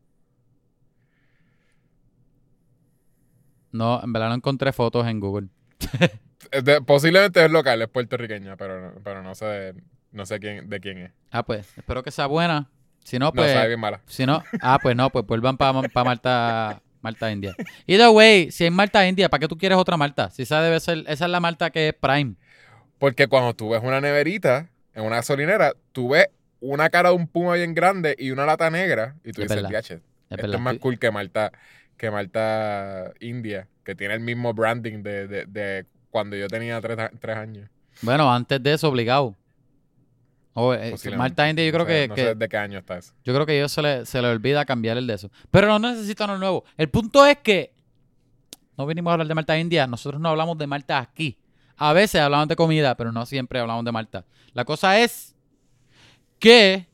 No, 3.71 4.03
en 4.03 4.13
verdad 4.13 4.29
no 4.29 4.35
encontré 4.35 4.73
fotos 4.73 5.07
en 5.07 5.21
Google. 5.21 5.49
De- 6.65 6.83
posiblemente 6.83 7.43
es 7.45 7.51
local, 7.51 7.81
es 7.81 7.89
puertorriqueña, 7.89 8.57
pero, 8.57 8.81
no- 8.81 9.01
pero 9.03 9.23
no 9.23 9.35
sé, 9.37 9.75
no 10.11 10.27
sé 10.27 10.41
quién, 10.41 10.69
de 10.69 10.81
quién 10.81 10.99
es. 10.99 11.13
Ah, 11.31 11.45
pues, 11.45 11.67
espero 11.79 12.03
que 12.03 12.11
sea 12.11 12.27
buena. 12.27 12.69
Si 13.05 13.19
no, 13.21 13.27
No, 13.27 13.33
pues. 13.33 13.53
sabe 13.53 13.69
bien 13.69 13.81
mala. 13.81 14.01
Si 14.07 14.27
no, 14.27 14.43
ah, 14.61 14.79
pues 14.83 14.95
no, 14.97 15.11
pues 15.11 15.25
vuelvan 15.25 15.57
para 15.57 15.73
Malta, 16.05 16.83
Malta 17.01 17.31
India. 17.33 17.55
Either 17.87 18.09
way, 18.11 18.51
si 18.51 18.65
hay 18.65 18.71
Malta 18.71 19.07
India, 19.07 19.29
¿para 19.29 19.39
qué 19.41 19.49
tú 19.49 19.57
quieres 19.57 19.79
otra 19.79 19.97
Malta? 19.97 20.29
Si 20.31 20.43
esa 20.43 20.61
debe 20.61 20.81
ser, 20.81 20.99
esa 21.07 21.25
es 21.25 21.31
la 21.31 21.41
Malta 21.41 21.71
que 21.71 21.89
es 21.89 21.95
Prime. 21.95 22.35
Porque 22.99 23.29
cuando 23.29 23.55
tú 23.55 23.71
ves 23.71 23.81
una 23.83 24.01
neverita 24.01 24.69
en 24.95 25.05
una 25.05 25.17
gasolinera, 25.17 25.73
tú 25.93 26.11
ves 26.11 26.29
una 26.61 26.89
cara 26.91 27.09
de 27.11 27.17
un 27.17 27.27
puma 27.27 27.55
bien 27.55 27.75
grande 27.75 28.15
y 28.19 28.31
una 28.31 28.47
lata 28.47 28.71
negra 28.71 29.17
y 29.25 29.33
tú 29.33 29.43
Es 29.43 29.49
dices. 29.49 29.69
"Diache, 29.69 29.95
Es 30.31 30.39
esto 30.39 30.53
es 30.55 30.61
más 30.61 30.79
cool 30.79 30.99
que 30.99 31.11
Malta, 31.11 31.51
que 31.97 32.11
Malta 32.11 33.13
India, 33.21 33.69
que 33.85 33.95
tiene 33.95 34.15
el 34.15 34.21
mismo 34.21 34.55
branding 34.55 35.03
de, 35.03 35.27
de, 35.27 35.47
de 35.47 35.87
cuando 36.11 36.37
yo 36.37 36.47
tenía 36.49 36.81
tres, 36.81 36.99
tres 37.21 37.37
años. 37.37 37.69
Bueno, 38.03 38.33
antes 38.33 38.63
de 38.63 38.73
eso, 38.75 38.89
obligado. 38.89 39.35
O, 40.55 40.75
eh. 40.75 40.95
Marta 41.17 41.49
Indy, 41.49 41.65
yo 41.67 41.73
creo 41.73 41.85
No 41.85 41.89
sé- 41.91 41.95
que, 42.03 42.09
No 42.09 42.15
que- 42.15 42.25
sé 42.25 42.35
de 42.35 42.49
qué 42.49 42.57
año 42.59 42.79
está 42.79 42.99
eso. 42.99 43.15
yo 43.25 43.33
creo 43.33 43.47
que 43.47 43.53
a 43.53 43.55
ellos 43.57 43.73
se 43.73 43.81
le, 43.83 44.05
se 44.07 44.21
le 44.21 44.29
olvida 44.29 44.65
cambiar 44.67 44.99
el 44.99 45.07
de 45.07 45.15
eso. 45.15 45.31
Pero 45.51 45.67
no 45.67 45.79
necesitan 45.79 46.29
uno 46.31 46.39
nuevo. 46.39 46.65
El 46.77 46.91
punto 46.91 47.25
es 47.27 47.39
que 47.39 47.73
no 48.77 48.87
vinimos 48.87 49.11
a 49.11 49.15
hablar 49.15 49.29
de 49.29 49.35
Malta 49.35 49.59
India. 49.59 49.87
Nosotros 49.87 50.21
no 50.21 50.29
hablamos 50.29 50.59
de 50.59 50.67
Malta 50.67 50.99
aquí. 50.99 51.39
A 51.89 51.93
veces 51.93 52.21
hablamos 52.21 52.49
de 52.49 52.57
comida, 52.57 52.97
pero 52.97 53.13
no 53.13 53.27
siempre 53.27 53.59
hablamos 53.59 53.85
de 53.85 53.93
Malta. 53.93 54.25
La 54.53 54.65
cosa 54.65 54.99
es 55.01 55.35
que. 56.39 56.87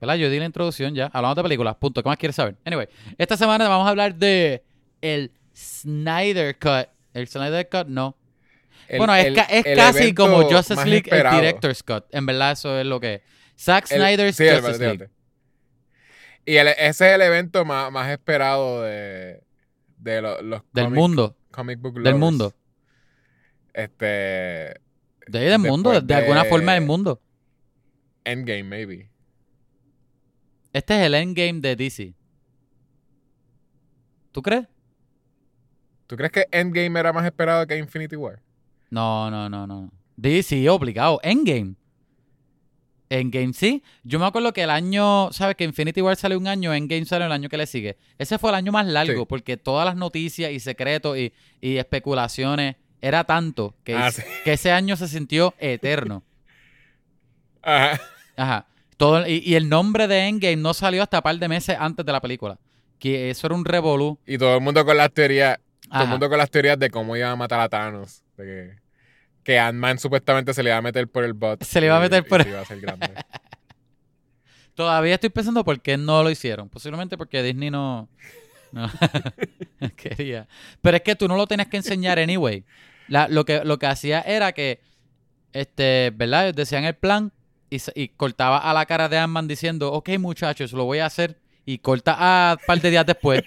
¿Verdad? 0.00 0.16
Yo 0.16 0.28
di 0.28 0.38
la 0.38 0.44
introducción 0.44 0.94
ya. 0.94 1.06
Hablamos 1.12 1.36
de 1.36 1.42
películas. 1.42 1.76
Punto. 1.76 2.02
¿Qué 2.02 2.08
más 2.08 2.18
quieres 2.18 2.36
saber? 2.36 2.56
Anyway, 2.64 2.88
esta 3.16 3.36
semana 3.36 3.66
vamos 3.68 3.86
a 3.86 3.90
hablar 3.90 4.14
de 4.14 4.62
el 5.00 5.32
Snyder 5.54 6.58
Cut. 6.58 6.88
El 7.14 7.26
Snyder 7.28 7.66
Cut, 7.68 7.86
no. 7.88 8.16
El- 8.88 8.98
bueno, 8.98 9.14
es, 9.14 9.26
el- 9.26 9.34
ca- 9.34 9.42
es 9.50 9.64
el 9.66 9.76
casi 9.76 10.14
como 10.14 10.42
Justice 10.42 10.84
League, 10.84 10.98
esperado. 11.08 11.36
el 11.38 11.42
Director's 11.46 11.82
Cut. 11.82 12.04
En 12.12 12.26
verdad, 12.26 12.52
eso 12.52 12.78
es 12.78 12.84
lo 12.86 13.00
que 13.00 13.14
es. 13.14 13.22
Zack 13.58 13.86
Snyder's 13.86 14.36
sí, 14.36 14.44
Justice 14.48 14.78
League. 14.78 15.08
Y 16.44 16.56
ese 16.56 16.78
es 16.88 17.00
el 17.00 17.22
evento 17.22 17.64
más, 17.64 17.90
más 17.90 18.10
esperado 18.10 18.82
de, 18.82 19.42
de 19.96 20.20
lo- 20.22 20.42
los 20.42 20.62
Del 20.72 20.84
comic- 20.86 20.94
mundo. 20.94 21.36
comic 21.50 21.80
book 21.80 21.94
Del 21.94 22.02
lovers. 22.04 22.18
mundo. 22.20 22.54
Este. 23.76 24.06
De 25.28 25.38
ahí 25.38 25.44
del 25.46 25.58
mundo. 25.58 25.90
De, 25.90 25.96
Después 26.00 26.18
alguna 26.22 26.42
de- 26.44 26.48
forma 26.48 26.72
del 26.74 26.84
mundo. 26.84 27.20
Endgame, 28.24 28.64
maybe. 28.64 29.10
Este 30.72 30.94
es 30.98 31.06
el 31.06 31.14
endgame 31.14 31.60
de 31.60 31.76
DC. 31.76 32.14
¿Tú 34.32 34.42
crees? 34.42 34.66
¿Tú 36.06 36.16
crees 36.16 36.32
que 36.32 36.46
Endgame 36.52 36.98
era 37.00 37.12
más 37.12 37.24
esperado 37.24 37.66
que 37.66 37.76
Infinity 37.78 38.16
War? 38.16 38.40
No, 38.90 39.30
no, 39.30 39.48
no, 39.48 39.66
no. 39.66 39.90
DC, 40.16 40.68
obligado. 40.70 41.18
Endgame. 41.22 41.74
Endgame 43.08 43.52
sí. 43.52 43.82
Yo 44.04 44.18
me 44.18 44.26
acuerdo 44.26 44.52
que 44.52 44.62
el 44.62 44.70
año, 44.70 45.32
¿sabes? 45.32 45.56
Que 45.56 45.64
Infinity 45.64 46.02
War 46.02 46.16
sale 46.16 46.36
un 46.36 46.46
año, 46.46 46.72
Endgame 46.74 47.04
sale 47.04 47.24
el 47.26 47.32
año 47.32 47.48
que 47.48 47.56
le 47.56 47.66
sigue. 47.66 47.96
Ese 48.18 48.38
fue 48.38 48.50
el 48.50 48.56
año 48.56 48.72
más 48.72 48.86
largo 48.86 49.20
Sí. 49.20 49.26
porque 49.28 49.56
todas 49.56 49.84
las 49.86 49.96
noticias 49.96 50.50
y 50.52 50.60
secretos 50.60 51.16
y, 51.18 51.32
y 51.60 51.76
especulaciones 51.76 52.76
era 53.00 53.24
tanto 53.24 53.74
que, 53.84 53.94
Ah, 53.94 54.10
sí. 54.10 54.22
que 54.44 54.54
ese 54.54 54.72
año 54.72 54.96
se 54.96 55.08
sintió 55.08 55.54
eterno. 55.58 56.22
Ajá. 57.62 58.00
Ajá. 58.36 58.66
Todo, 58.96 59.26
y, 59.28 59.42
y 59.44 59.54
el 59.56 59.68
nombre 59.68 60.08
de 60.08 60.26
Endgame 60.28 60.56
no 60.56 60.72
salió 60.72 61.02
hasta 61.02 61.18
un 61.18 61.22
par 61.22 61.38
de 61.38 61.48
meses 61.48 61.76
antes 61.78 62.04
de 62.06 62.12
la 62.12 62.20
película. 62.20 62.58
Que 62.98 63.28
eso 63.30 63.46
era 63.46 63.54
un 63.54 63.64
revolú. 63.64 64.18
Y 64.26 64.38
todo 64.38 64.54
el 64.54 64.60
mundo 64.62 64.84
con 64.84 64.96
las 64.96 65.12
teorías. 65.12 65.58
Todo 65.90 66.02
el 66.02 66.08
mundo 66.08 66.28
con 66.28 66.38
las 66.38 66.50
teorías 66.50 66.78
de 66.78 66.90
cómo 66.90 67.16
iba 67.16 67.30
a 67.30 67.36
matar 67.36 67.60
a 67.60 67.68
Thanos. 67.68 68.22
De 68.36 68.44
que, 68.44 68.76
que 69.42 69.58
Ant-Man 69.58 69.98
supuestamente 69.98 70.54
se 70.54 70.62
le 70.62 70.70
iba 70.70 70.78
a 70.78 70.82
meter 70.82 71.06
por 71.08 71.24
el 71.24 71.34
bot. 71.34 71.62
Se 71.62 71.78
le 71.80 71.86
iba 71.86 71.96
a 71.98 72.00
meter 72.00 72.24
y 72.26 72.28
por 72.28 72.44
grande. 72.80 73.10
Todavía 74.74 75.14
estoy 75.14 75.30
pensando 75.30 75.64
por 75.64 75.80
qué 75.80 75.96
no 75.96 76.22
lo 76.22 76.30
hicieron. 76.30 76.68
Posiblemente 76.68 77.16
porque 77.16 77.42
Disney 77.42 77.70
no, 77.70 78.08
quería. 79.96 80.46
Pero 80.80 80.96
es 80.96 81.02
que 81.02 81.16
tú 81.16 81.28
no 81.28 81.36
lo 81.36 81.46
tenías 81.46 81.68
que 81.68 81.76
enseñar 81.76 82.18
anyway. 82.18 82.64
Lo, 83.08 83.44
que, 83.44 83.64
lo 83.64 83.78
que 83.78 83.86
hacía 83.86 84.20
era 84.20 84.52
que, 84.52 84.80
este, 85.52 86.12
¿verdad? 86.14 86.52
Decían 86.52 86.84
el 86.84 86.94
plan 86.94 87.32
y, 87.70 87.78
y 87.94 88.08
cortaba 88.08 88.58
a 88.58 88.74
la 88.74 88.86
cara 88.86 89.08
de 89.08 89.18
Ant-Man 89.18 89.48
diciendo, 89.48 89.92
ok 89.92 90.10
muchachos, 90.18 90.72
lo 90.72 90.84
voy 90.84 90.98
a 90.98 91.06
hacer. 91.06 91.38
Y 91.68 91.78
corta 91.78 92.16
a 92.16 92.52
un 92.52 92.64
par 92.64 92.80
de 92.80 92.90
días 92.90 93.04
después 93.04 93.42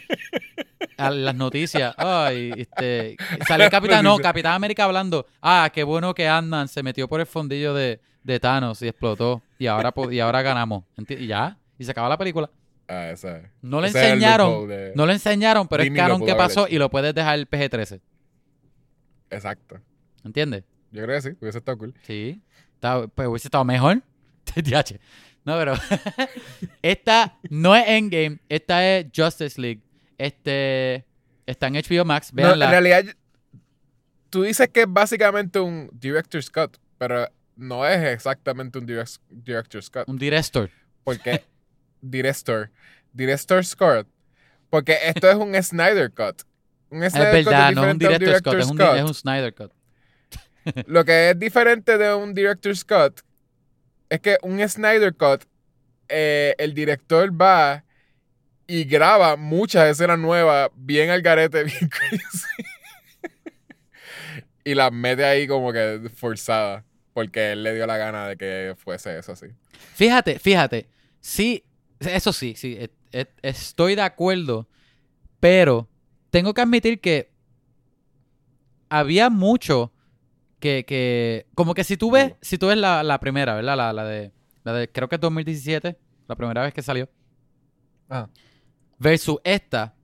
a 0.97 1.09
las 1.09 1.35
noticias. 1.35 1.95
Ay, 1.97 2.51
este, 2.55 3.15
sale 3.47 3.63
el 3.63 3.69
Capitán, 3.69 4.03
no. 4.03 4.17
Capitán 4.17 4.53
América 4.53 4.83
hablando. 4.83 5.25
Ah, 5.41 5.69
qué 5.73 5.83
bueno 5.83 6.13
que 6.13 6.27
Ant-Man 6.27 6.67
se 6.67 6.83
metió 6.83 7.07
por 7.07 7.21
el 7.21 7.25
fondillo 7.25 7.73
de, 7.73 8.01
de 8.23 8.39
Thanos 8.39 8.81
y 8.81 8.87
explotó. 8.89 9.41
Y 9.57 9.67
ahora, 9.67 9.93
y 10.11 10.19
ahora 10.19 10.41
ganamos. 10.41 10.83
Y 11.07 11.27
ya. 11.27 11.57
Y 11.77 11.85
se 11.85 11.91
acaba 11.91 12.09
la 12.09 12.17
película. 12.17 12.49
Ah, 12.91 13.11
esa. 13.11 13.51
No 13.61 13.79
le 13.81 13.87
ese 13.89 13.99
enseñaron. 14.03 14.67
de- 14.67 14.93
No 14.95 15.05
lo 15.05 15.11
enseñaron, 15.11 15.67
pero 15.67 15.83
Disney 15.83 16.01
es 16.01 16.07
canon 16.07 16.25
que 16.25 16.33
pasó 16.35 16.67
y 16.67 16.77
lo 16.79 16.89
puedes 16.89 17.13
dejar 17.13 17.37
el 17.37 17.47
PG-13. 17.47 18.01
Exacto. 19.29 19.79
¿Entiendes? 20.25 20.63
Yo 20.91 21.03
creo 21.03 21.15
que 21.17 21.21
sí, 21.29 21.37
hubiese 21.39 21.59
estado 21.59 21.77
cool. 21.77 21.93
Sí. 22.01 22.41
Está- 22.73 23.07
pues 23.07 23.27
hubiese 23.27 23.47
estado 23.47 23.63
mejor. 23.63 24.01
No, 25.45 25.57
pero. 25.57 25.73
esta 26.81 27.37
no 27.49 27.75
es 27.75 27.87
Endgame. 27.87 28.39
Esta 28.49 28.85
es 28.85 29.07
Justice 29.15 29.59
League. 29.59 29.81
Este. 30.17 31.05
Está 31.45 31.67
en 31.67 31.75
HBO 31.75 32.05
Max. 32.05 32.31
No, 32.33 32.41
en 32.41 32.47
Veanla. 32.59 32.69
realidad, 32.69 33.05
tú 34.29 34.43
dices 34.43 34.67
que 34.69 34.81
es 34.81 34.85
básicamente 34.89 35.59
un 35.59 35.89
Director's 35.93 36.49
Cut, 36.51 36.77
pero 36.97 37.27
no 37.55 37.87
es 37.87 37.99
exactamente 38.13 38.77
un 38.77 38.85
direct- 38.85 39.19
Director's 39.29 39.89
Cut. 39.89 40.03
un 40.07 40.17
director. 40.17 40.69
Porque 41.03 41.43
Director, 42.01 42.71
Director's 43.13 43.75
Cut, 43.75 44.07
porque 44.69 44.97
esto 45.03 45.29
es 45.29 45.35
un 45.35 45.55
Snyder 45.63 46.11
Cut. 46.11 46.43
Un 46.89 47.03
Es 47.03 47.13
Cut 47.13 47.21
verdad, 47.21 47.71
no 47.71 47.85
es 47.85 47.93
un 47.93 47.99
director's 47.99 48.41
cut, 48.41 48.53
es 48.55 48.67
un, 48.67 48.81
es 48.81 49.17
Snyder 49.17 49.53
cut. 49.53 49.71
Lo 50.87 51.05
que 51.05 51.29
es 51.29 51.39
diferente 51.39 51.97
de 51.97 52.13
un 52.13 52.33
Director's 52.33 52.83
Cut 52.83 53.21
es 54.09 54.19
que 54.19 54.37
un 54.41 54.67
Snyder 54.67 55.15
Cut, 55.15 55.43
eh, 56.07 56.55
el 56.57 56.73
director 56.73 57.29
va 57.39 57.83
y 58.67 58.83
graba 58.83 59.35
muchas 59.35 59.89
escenas 59.89 60.19
nuevas, 60.19 60.69
bien 60.75 61.09
al 61.09 61.21
garete, 61.21 61.63
bien 61.65 61.89
crazy. 61.89 62.45
y 64.63 64.75
las 64.75 64.91
mete 64.91 65.25
ahí 65.25 65.47
como 65.47 65.71
que 65.71 66.09
forzadas, 66.15 66.83
porque 67.13 67.53
él 67.53 67.63
le 67.63 67.73
dio 67.73 67.85
la 67.87 67.97
gana 67.97 68.27
de 68.27 68.37
que 68.37 68.75
fuese 68.77 69.17
eso 69.17 69.31
así. 69.31 69.47
Fíjate, 69.95 70.39
fíjate. 70.39 70.87
Sí, 71.19 71.63
eso 71.99 72.33
sí, 72.33 72.53
sí. 72.55 72.75
et- 72.79 72.93
et- 73.11 73.33
estoy 73.41 73.95
de 73.95 74.01
acuerdo. 74.01 74.67
Pero 75.39 75.87
tengo 76.31 76.53
que 76.53 76.61
admitir 76.61 76.99
que 76.99 77.31
había 78.89 79.29
mucho 79.29 79.91
que, 80.59 80.83
que 80.85 81.47
como 81.55 81.73
que 81.73 81.83
si 81.83 81.95
tú 81.97 82.11
ves, 82.11 82.33
si 82.41 82.57
tú 82.57 82.67
ves 82.67 82.77
la, 82.77 83.03
la 83.03 83.19
primera, 83.19 83.55
¿verdad? 83.55 83.77
La, 83.77 83.93
la 83.93 84.03
de, 84.03 84.31
la 84.63 84.73
de, 84.73 84.91
creo 84.91 85.07
que 85.07 85.15
es 85.15 85.21
2017, 85.21 85.97
la 86.27 86.35
primera 86.35 86.61
vez 86.63 86.73
que 86.73 86.81
salió, 86.81 87.09
versus 88.97 89.37
esta, 89.43 89.95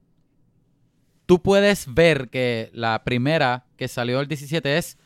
tú 1.26 1.42
puedes 1.42 1.92
ver 1.92 2.28
que 2.30 2.70
la 2.72 3.02
primera 3.04 3.66
que 3.76 3.88
salió 3.88 4.20
el 4.20 4.28
17 4.28 4.78
es 4.78 4.96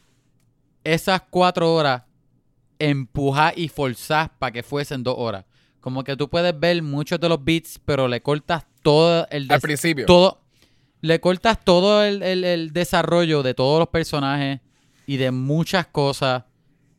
esas 0.84 1.22
cuatro 1.30 1.74
horas 1.74 2.02
empujar 2.78 3.58
y 3.58 3.68
forzar 3.68 4.38
para 4.38 4.52
que 4.52 4.62
fuesen 4.62 5.02
dos 5.02 5.16
horas. 5.18 5.44
Como 5.80 6.04
que 6.04 6.16
tú 6.16 6.28
puedes 6.28 6.58
ver 6.58 6.82
muchos 6.82 7.18
de 7.20 7.28
los 7.28 7.42
beats, 7.44 7.80
pero 7.84 8.06
le 8.08 8.20
cortas 8.22 8.66
todo 8.82 9.26
el 9.30 9.46
Al 9.50 9.60
principio. 9.60 10.06
todo 10.06 10.40
le 11.02 11.18
cortas 11.20 11.64
todo 11.64 12.02
el, 12.04 12.22
el- 12.22 12.44
el 12.44 12.72
desarrollo 12.74 13.42
de 13.42 13.54
todos 13.54 13.78
los 13.78 13.88
personajes 13.88 14.60
y 15.06 15.16
de 15.16 15.30
muchas 15.30 15.86
cosas 15.86 16.44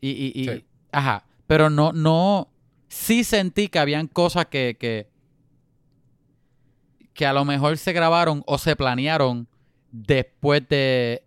y, 0.01 0.09
y- 0.09 0.31
y- 0.41 0.45
Sí. 0.49 0.65
ajá 0.91 1.23
pero 1.45 1.69
no 1.69 1.93
no 1.93 2.49
sí 2.87 3.23
sentí 3.23 3.67
que 3.67 3.77
habían 3.77 4.07
cosas 4.07 4.47
que 4.47 4.75
que 4.79 5.07
que 7.13 7.25
a 7.25 7.33
lo 7.33 7.45
mejor 7.45 7.77
se 7.77 7.93
grabaron 7.93 8.43
o 8.47 8.57
se 8.57 8.75
planearon 8.75 9.47
después 9.91 10.67
de 10.69 11.23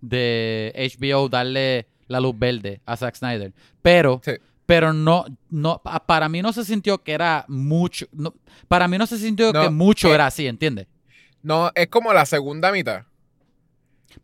de 0.00 0.72
HBO 0.74 1.28
darle 1.28 1.86
la 2.08 2.20
luz 2.20 2.36
verde 2.38 2.80
a 2.86 2.96
Zack 2.96 3.14
Snyder 3.16 3.52
pero 3.82 4.20
Sí. 4.24 4.32
Pero 4.70 4.92
no 4.92 5.24
no 5.48 5.82
pa- 5.82 6.06
para 6.06 6.28
mí 6.28 6.40
no 6.42 6.52
se 6.52 6.64
sintió 6.64 7.02
que 7.02 7.10
era 7.12 7.44
mucho 7.48 8.06
no- 8.12 8.34
para 8.68 8.86
mí 8.86 8.96
no 8.98 9.06
se 9.06 9.18
sintió 9.18 9.52
No, 9.52 9.62
que 9.62 9.68
mucho 9.70 10.08
eh, 10.08 10.14
era 10.14 10.26
así 10.26 10.46
¿entiendes? 10.46 10.86
No, 11.42 11.72
es 11.74 11.88
como 11.88 12.12
la 12.12 12.24
segunda 12.24 12.70
mitad. 12.70 13.02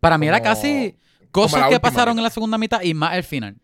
Para 0.01 0.19
mí 0.19 0.29
era 0.29 0.41
casi 0.41 0.97
cosas 1.31 1.69
que 1.69 1.81
pasaron 1.81 2.15
mitad. 2.15 2.19
en 2.21 2.23
la 2.25 2.31
segunda 2.31 2.59
mitad 2.59 2.83
y 2.83 2.95
más 2.95 3.15
el 3.17 3.25
final. 3.25 3.57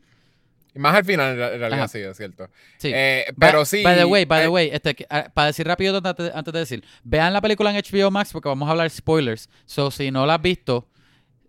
Y 0.74 0.78
más 0.78 0.94
al 0.96 1.04
final, 1.04 1.32
en 1.32 1.36
re- 1.38 1.54
en 1.54 1.60
realidad, 1.60 1.88
sí, 1.88 1.98
es 1.98 2.16
cierto. 2.16 2.48
Sí. 2.78 2.90
Eh, 2.94 3.26
By- 3.36 3.50
pero 3.50 3.64
sí. 3.66 3.82
By 3.82 3.94
the 3.96 4.04
way, 4.06 4.24
by 4.24 4.40
the 4.40 4.44
eh, 4.46 4.48
way, 4.48 4.70
este, 4.72 4.96
ah, 5.10 5.30
para 5.34 5.48
decir 5.48 5.66
rápido 5.66 6.00
antes, 6.02 6.32
antes 6.34 6.52
de 6.54 6.60
decir, 6.60 6.84
vean 7.04 7.32
la 7.34 7.42
película 7.42 7.70
en 7.70 7.76
HBO 7.76 8.10
Max 8.10 8.32
porque 8.32 8.48
vamos 8.48 8.66
a 8.66 8.70
hablar 8.72 8.88
spoilers. 8.90 9.50
So, 9.66 9.90
si 9.90 10.10
no 10.10 10.24
la 10.24 10.36
has 10.36 10.42
visto, 10.42 10.88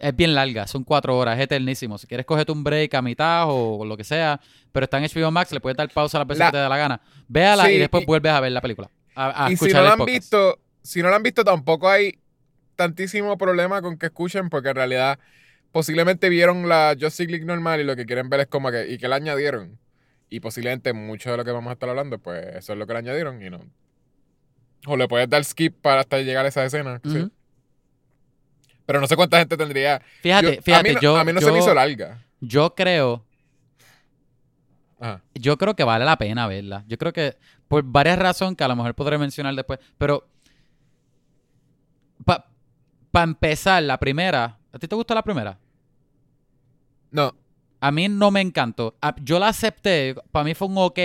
es 0.03 0.15
bien 0.15 0.35
larga, 0.35 0.67
son 0.67 0.83
cuatro 0.83 1.17
horas, 1.17 1.37
es 1.37 1.43
eternísimo. 1.45 1.97
Si 1.97 2.07
quieres 2.07 2.25
cogerte 2.25 2.51
un 2.51 2.63
break 2.63 2.93
a 2.93 3.01
mitad 3.01 3.45
o 3.47 3.83
lo 3.85 3.95
que 3.97 4.03
sea, 4.03 4.39
pero 4.71 4.83
está 4.85 4.97
en 4.97 5.05
HBO 5.05 5.31
Max, 5.31 5.51
le 5.51 5.59
puedes 5.59 5.77
dar 5.77 5.89
pausa 5.89 6.17
a 6.21 6.25
La- 6.25 6.27
que 6.45 6.51
te 6.51 6.57
dé 6.57 6.69
la 6.69 6.77
gana. 6.77 7.01
Véala 7.27 7.69
y 7.69 7.73
Sí, 7.75 7.79
después 7.79 8.03
y- 8.03 8.05
vuelves 8.05 8.31
a 8.31 8.39
ver 8.39 8.51
la 8.51 8.61
película. 8.61 8.89
A, 9.15 9.45
a 9.45 9.51
y 9.51 9.57
si 9.57 9.67
no 9.69 9.81
la 9.81 9.91
han 9.93 9.97
podcast. 9.99 10.15
visto, 10.19 10.59
si 10.81 11.01
no 11.01 11.09
la 11.09 11.15
han 11.15 11.23
visto, 11.23 11.43
tampoco 11.43 11.89
hay 11.89 12.19
tantísimo 12.75 13.37
problema 13.37 13.81
con 13.81 13.97
que 13.97 14.07
escuchen, 14.07 14.49
porque 14.49 14.69
en 14.69 14.75
realidad 14.75 15.19
posiblemente 15.71 16.29
vieron 16.29 16.67
la 16.67 16.95
Justice 16.99 17.29
League 17.31 17.45
normal 17.45 17.79
y 17.81 17.83
lo 17.83 17.95
que 17.95 18.05
quieren 18.05 18.29
ver 18.29 18.41
es 18.41 18.47
como 18.47 18.71
que, 18.71 18.87
y 18.91 18.97
que 18.97 19.07
le 19.07 19.15
añadieron. 19.15 19.79
Y 20.29 20.39
posiblemente 20.39 20.93
mucho 20.93 21.29
de 21.31 21.37
lo 21.37 21.45
que 21.45 21.51
vamos 21.51 21.69
a 21.69 21.73
estar 21.73 21.87
hablando, 21.89 22.17
pues 22.19 22.43
eso 22.55 22.73
es 22.73 22.79
lo 22.79 22.87
que 22.87 22.93
le 22.93 22.99
añadieron 22.99 23.41
y 23.45 23.49
no. 23.51 23.59
O 24.87 24.97
le 24.97 25.07
puedes 25.07 25.29
dar 25.29 25.43
skip 25.45 25.75
para 25.81 26.01
hasta 26.01 26.19
llegar 26.19 26.45
a 26.45 26.49
esa 26.49 26.65
escena. 26.65 26.99
yo. 27.03 27.29
Pero 28.85 28.99
no 28.99 29.07
sé 29.07 29.15
cuánta 29.15 29.39
gente 29.39 29.55
tendría. 29.57 30.01
Fíjate, 30.21 30.55
Yo- 30.57 30.61
fíjate, 30.61 30.89
a 30.89 30.91
mí, 30.91 30.95
no- 30.95 31.01
yo, 31.01 31.17
a 31.17 31.23
mí 31.23 31.33
no 31.33 31.39
yo, 31.41 31.47
se 31.47 31.53
me 31.53 31.59
hizo 31.59 31.73
larga. 31.73 32.23
yo 32.41 32.75
creo, 32.75 33.23
Ajá. 34.99 35.21
yo 35.35 35.57
creo 35.57 35.75
que 35.75 35.83
vale 35.83 36.03
la 36.05 36.17
pena 36.17 36.47
verla. 36.47 36.83
Yo 36.87 36.97
creo 36.97 37.13
que 37.13 37.37
por 37.67 37.83
varias 37.83 38.19
razones 38.19 38.57
que 38.57 38.63
a 38.63 38.67
lo 38.67 38.75
mejor 38.75 38.93
podré 38.95 39.17
mencionar 39.17 39.55
después, 39.55 39.79
pero 39.97 40.27
para 43.11 43.23
empezar, 43.25 43.83
la 43.83 43.99
primera, 43.99 44.57
¿a 44.71 44.79
ti 44.79 44.87
te 44.87 44.95
gustó 44.95 45.13
la 45.13 45.21
primera? 45.23 45.59
No, 47.11 47.35
A 47.79 47.91
mí 47.91 48.07
no 48.07 48.31
me 48.31 48.39
encantó. 48.41 48.95
Yo 49.21 49.37
la 49.39 49.49
acepté, 49.49 50.15
para 50.31 50.45
mí 50.45 50.53
fue 50.55 50.67
un 50.69 50.77
ok, 50.77 50.99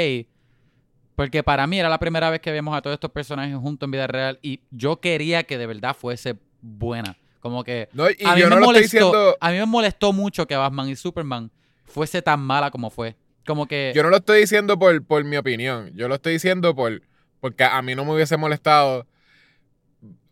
porque 1.16 1.42
para 1.42 1.66
mí 1.66 1.78
era 1.78 1.88
la 1.88 1.99
primera 1.99 2.30
vez 2.30 2.40
que 2.40 2.52
vemos 2.52 2.75
a 2.75 2.80
todos 2.80 2.94
estos 2.94 3.11
personajes 3.11 3.56
juntos 3.56 3.87
en 3.87 3.90
vida 3.90 4.06
real 4.06 4.38
y 4.42 4.61
yo 4.70 5.00
quería 5.00 5.42
que 5.42 5.58
de 5.58 5.66
verdad 5.66 5.94
fuese 5.94 6.38
buena. 6.62 7.16
Como 7.49 7.64
que 7.64 7.88
no 7.93 8.11
y 8.11 8.17
a 8.25 8.35
mí, 8.35 8.40
yo 8.40 8.49
me 8.49 8.55
no 8.57 8.61
lo 8.61 8.67
estoy 8.67 8.83
diciendo. 8.83 9.37
a 9.40 9.50
mí 9.50 9.57
me 9.57 9.67
molestó 9.67 10.12
mucho 10.12 10.47
que 10.47 10.55
Batman 10.57 10.88
y 10.88 10.97
Superman 10.97 11.50
fuese 11.87 12.21
tan 12.23 12.40
mala 12.40 12.71
como 12.71 12.90
fue. 12.90 13.17
Como 13.47 13.67
que... 13.67 13.93
Yo 13.95 14.02
no 14.02 14.11
lo 14.11 14.19
estoy 14.19 14.40
diciendo 14.40 14.78
por, 14.78 15.02
por 15.05 15.25
mi 15.25 15.37
opinión. 15.38 15.90
Yo 15.95 16.07
lo 16.09 16.17
estoy 16.17 16.35
diciendo 16.35 16.75
por 16.75 17.00
porque 17.40 17.64
a 17.64 17.81
mí 17.83 17.95
no 17.95 18.05
me 18.05 18.12
hubiese 18.14 18.37
molestado 18.37 19.07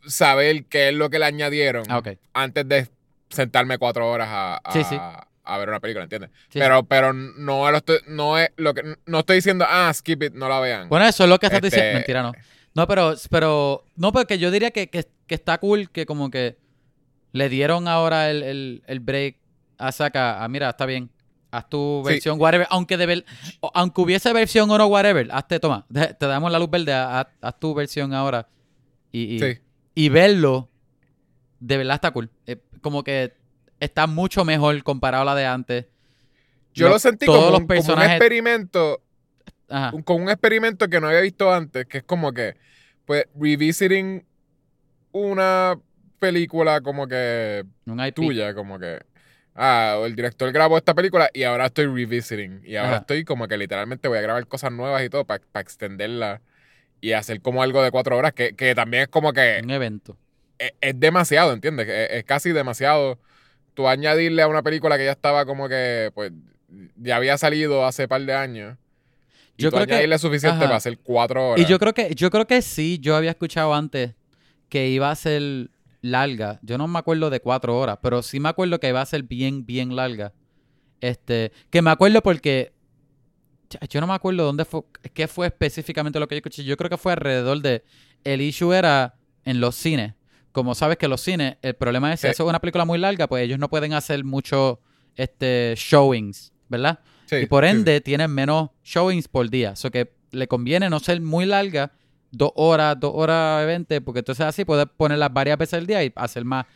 saber 0.06 0.64
qué 0.66 0.88
es 0.88 0.94
lo 0.94 1.10
que 1.10 1.18
le 1.18 1.24
añadieron 1.24 1.84
Ah, 1.88 2.02
antes 2.34 2.68
de 2.68 2.88
sentarme 3.30 3.78
cuatro 3.78 4.08
horas 4.10 4.28
a, 4.30 4.56
a- 4.56 4.72
Sí, 4.72 4.84
sí. 4.84 4.96
a 4.98 5.58
ver 5.58 5.68
una 5.68 5.80
película, 5.80 6.04
¿entiendes? 6.04 6.30
Sí. 6.48 6.58
Pero, 6.58 6.82
pero 6.84 7.12
no 7.12 7.70
lo 7.70 7.76
estoy, 7.78 7.98
no 8.08 8.38
es 8.38 8.50
lo 8.56 8.74
que 8.74 8.82
no 9.06 9.18
estoy 9.20 9.36
diciendo, 9.36 9.64
ah, 9.68 9.90
skip 9.94 10.22
it, 10.24 10.32
no 10.34 10.48
la 10.48 10.60
vean. 10.60 10.88
Bueno, 10.88 11.06
eso 11.06 11.24
es 11.24 11.30
lo 11.30 11.38
que 11.38 11.46
estás 11.46 11.58
Este- 11.62 11.68
diciendo. 11.76 11.94
Mentira, 11.98 12.22
no. 12.22 12.32
No, 12.74 12.86
pero, 12.86 13.14
pero, 13.30 13.84
no, 13.96 14.12
porque 14.12 14.38
yo 14.38 14.50
diría 14.50 14.70
que, 14.70 14.88
que, 14.90 15.06
que 15.26 15.34
está 15.34 15.56
cool 15.58 15.88
que 15.90 16.04
como 16.04 16.30
que 16.30 16.58
le 17.36 17.48
dieron 17.48 17.88
ahora 17.88 18.30
el, 18.30 18.42
el, 18.42 18.82
el 18.86 19.00
break 19.00 19.36
a 19.78 19.92
Saka. 19.92 20.42
Ah, 20.42 20.48
mira, 20.48 20.70
está 20.70 20.86
bien. 20.86 21.10
Haz 21.50 21.68
tu 21.68 22.02
Sí. 22.04 22.12
versión, 22.12 22.40
whatever. 22.40 22.66
Aunque, 22.70 22.96
de 22.96 23.24
aunque 23.74 24.00
hubiese 24.00 24.32
versión 24.32 24.70
o 24.70 24.76
no, 24.78 24.86
whatever. 24.86 25.28
Hazte, 25.30 25.60
toma. 25.60 25.86
Te 26.18 26.26
damos 26.26 26.50
la 26.52 26.58
luz 26.58 26.70
verde. 26.70 26.92
Haz, 26.92 27.26
haz 27.40 27.58
tu 27.60 27.72
versión 27.74 28.12
ahora. 28.12 28.48
Y, 29.12 29.36
y, 29.36 29.38
sí. 29.38 29.58
y 29.94 30.08
verlo, 30.08 30.68
de 31.60 31.76
verdad 31.78 31.94
está 31.94 32.10
cool. 32.10 32.30
Eh, 32.46 32.56
como 32.82 33.02
que 33.04 33.32
está 33.80 34.06
mucho 34.06 34.44
mejor 34.44 34.82
comparado 34.82 35.22
a 35.22 35.26
la 35.26 35.34
de 35.34 35.46
antes. 35.46 35.86
Yo 36.74 36.86
Lo- 36.88 36.94
lo 36.94 36.98
sentí 36.98 37.24
como 37.26 37.38
los 37.38 37.44
un, 37.46 37.50
como 37.52 37.58
un 37.60 37.66
personajes- 37.68 38.10
experimento, 38.16 39.02
Ajá. 39.70 39.92
un- 39.94 40.02
como 40.02 40.24
un 40.24 40.28
experimento 40.30 40.88
que 40.88 41.00
no 41.00 41.06
había 41.08 41.20
visto 41.22 41.52
antes, 41.52 41.86
que 41.86 41.98
es 41.98 42.04
como 42.04 42.32
que, 42.32 42.56
pues, 43.06 43.24
revisiting 43.38 44.26
una 45.12 45.78
película 46.18 46.80
como 46.80 47.06
que 47.06 47.64
Un 47.86 48.00
IP. 48.04 48.14
tuya, 48.14 48.54
como 48.54 48.78
que, 48.78 49.00
ah, 49.54 50.00
el 50.04 50.14
director 50.16 50.50
grabó 50.52 50.76
esta 50.78 50.94
película 50.94 51.30
y 51.32 51.42
ahora 51.44 51.66
estoy 51.66 51.86
revisiting. 51.86 52.62
Y 52.64 52.76
ahora 52.76 52.90
Ajá. 52.90 52.98
estoy 53.00 53.24
como 53.24 53.46
que 53.48 53.56
literalmente 53.56 54.08
voy 54.08 54.18
a 54.18 54.22
grabar 54.22 54.46
cosas 54.46 54.72
nuevas 54.72 55.04
y 55.04 55.08
todo 55.08 55.24
para 55.24 55.40
extenderla 55.60 56.40
y 57.00 57.12
hacer 57.12 57.40
como 57.40 57.62
algo 57.62 57.82
de 57.82 57.90
cuatro 57.90 58.16
horas, 58.16 58.32
que, 58.32 58.54
que 58.56 58.74
también 58.74 59.04
es 59.04 59.08
como 59.08 59.32
que 59.32 59.60
Un 59.62 59.70
evento. 59.70 60.16
es, 60.58 60.72
es 60.80 60.98
demasiado, 60.98 61.52
¿entiendes? 61.52 61.88
Es, 61.88 62.10
es 62.12 62.24
casi 62.24 62.52
demasiado. 62.52 63.18
Tú 63.74 63.86
añadirle 63.88 64.40
a 64.42 64.48
una 64.48 64.62
película 64.62 64.96
que 64.96 65.04
ya 65.04 65.12
estaba 65.12 65.44
como 65.44 65.68
que, 65.68 66.10
pues, 66.14 66.32
ya 66.96 67.16
había 67.16 67.36
salido 67.36 67.84
hace 67.86 68.08
par 68.08 68.22
de 68.22 68.32
años. 68.34 68.78
Y 69.58 69.62
Yo 69.64 69.70
tú 69.70 69.76
creo 69.76 69.86
que- 69.86 69.92
añadirle 69.94 70.18
suficiente 70.18 70.56
ajá. 70.56 70.64
para 70.64 70.76
hacer 70.76 70.98
cuatro 70.98 71.50
horas. 71.50 71.60
Y 71.64 71.68
yo 71.70 71.78
creo 71.78 71.92
que, 71.92 72.14
yo 72.14 72.30
creo 72.30 72.46
que 72.46 72.62
sí, 72.62 72.98
yo 73.00 73.16
había 73.16 73.30
escuchado 73.30 73.74
antes 73.74 74.14
que 74.70 74.88
iba 74.88 75.10
a 75.10 75.14
ser 75.14 75.68
larga. 76.06 76.58
Yo 76.62 76.78
no 76.78 76.88
me 76.88 76.98
acuerdo 76.98 77.30
de 77.30 77.40
cuatro 77.40 77.78
horas, 77.78 77.98
pero 78.02 78.22
sí 78.22 78.40
me 78.40 78.48
acuerdo 78.48 78.80
que 78.80 78.88
iba 78.88 79.00
a 79.00 79.06
ser 79.06 79.22
bien, 79.24 79.66
bien 79.66 79.94
larga. 79.94 80.32
Este, 81.00 81.52
que 81.70 81.82
me 81.82 81.90
acuerdo 81.90 82.22
porque 82.22 82.72
yo 83.90 84.00
no 84.00 84.06
me 84.06 84.14
acuerdo 84.14 84.44
dónde 84.44 84.64
fue, 84.64 84.82
qué 85.12 85.28
fue 85.28 85.46
específicamente 85.48 86.18
lo 86.20 86.28
que 86.28 86.36
yo 86.36 86.38
escuché. 86.38 86.64
Yo 86.64 86.76
creo 86.76 86.88
que 86.90 86.96
fue 86.96 87.12
alrededor 87.12 87.60
de, 87.60 87.84
el 88.24 88.40
issue 88.40 88.72
era 88.72 89.16
en 89.44 89.60
los 89.60 89.74
cines. 89.74 90.14
Como 90.52 90.74
sabes 90.74 90.96
que 90.96 91.08
los 91.08 91.20
cines, 91.20 91.56
el 91.62 91.74
problema 91.74 92.12
es 92.12 92.20
si 92.20 92.26
Sí. 92.28 92.30
eso 92.30 92.44
es 92.44 92.48
una 92.48 92.60
película 92.60 92.84
muy 92.84 92.98
larga, 92.98 93.26
pues 93.28 93.44
ellos 93.44 93.58
no 93.58 93.68
pueden 93.68 93.92
hacer 93.92 94.24
muchos 94.24 94.78
este, 95.16 95.74
showings, 95.76 96.52
¿verdad? 96.68 97.00
Sí, 97.26 97.36
y 97.36 97.46
por 97.46 97.64
sí. 97.64 97.70
ende 97.70 98.00
tienen 98.00 98.30
menos 98.30 98.70
showings 98.84 99.28
por 99.28 99.50
día. 99.50 99.74
O 99.84 99.90
que 99.90 100.12
le 100.30 100.48
conviene 100.48 100.88
no 100.88 100.98
ser 101.00 101.20
muy 101.20 101.44
larga, 101.44 101.92
dos 102.36 102.52
horas, 102.54 102.98
dos 102.98 103.12
horas 103.14 103.66
veinte, 103.66 104.00
porque 104.00 104.20
entonces 104.20 104.44
así 104.46 104.64
puedes 104.64 104.86
ponerlas 104.96 105.32
varias 105.32 105.58
veces 105.58 105.74
al 105.74 105.86
día 105.86 106.02
y 106.04 106.12
hacer 106.16 106.44
más, 106.44 106.66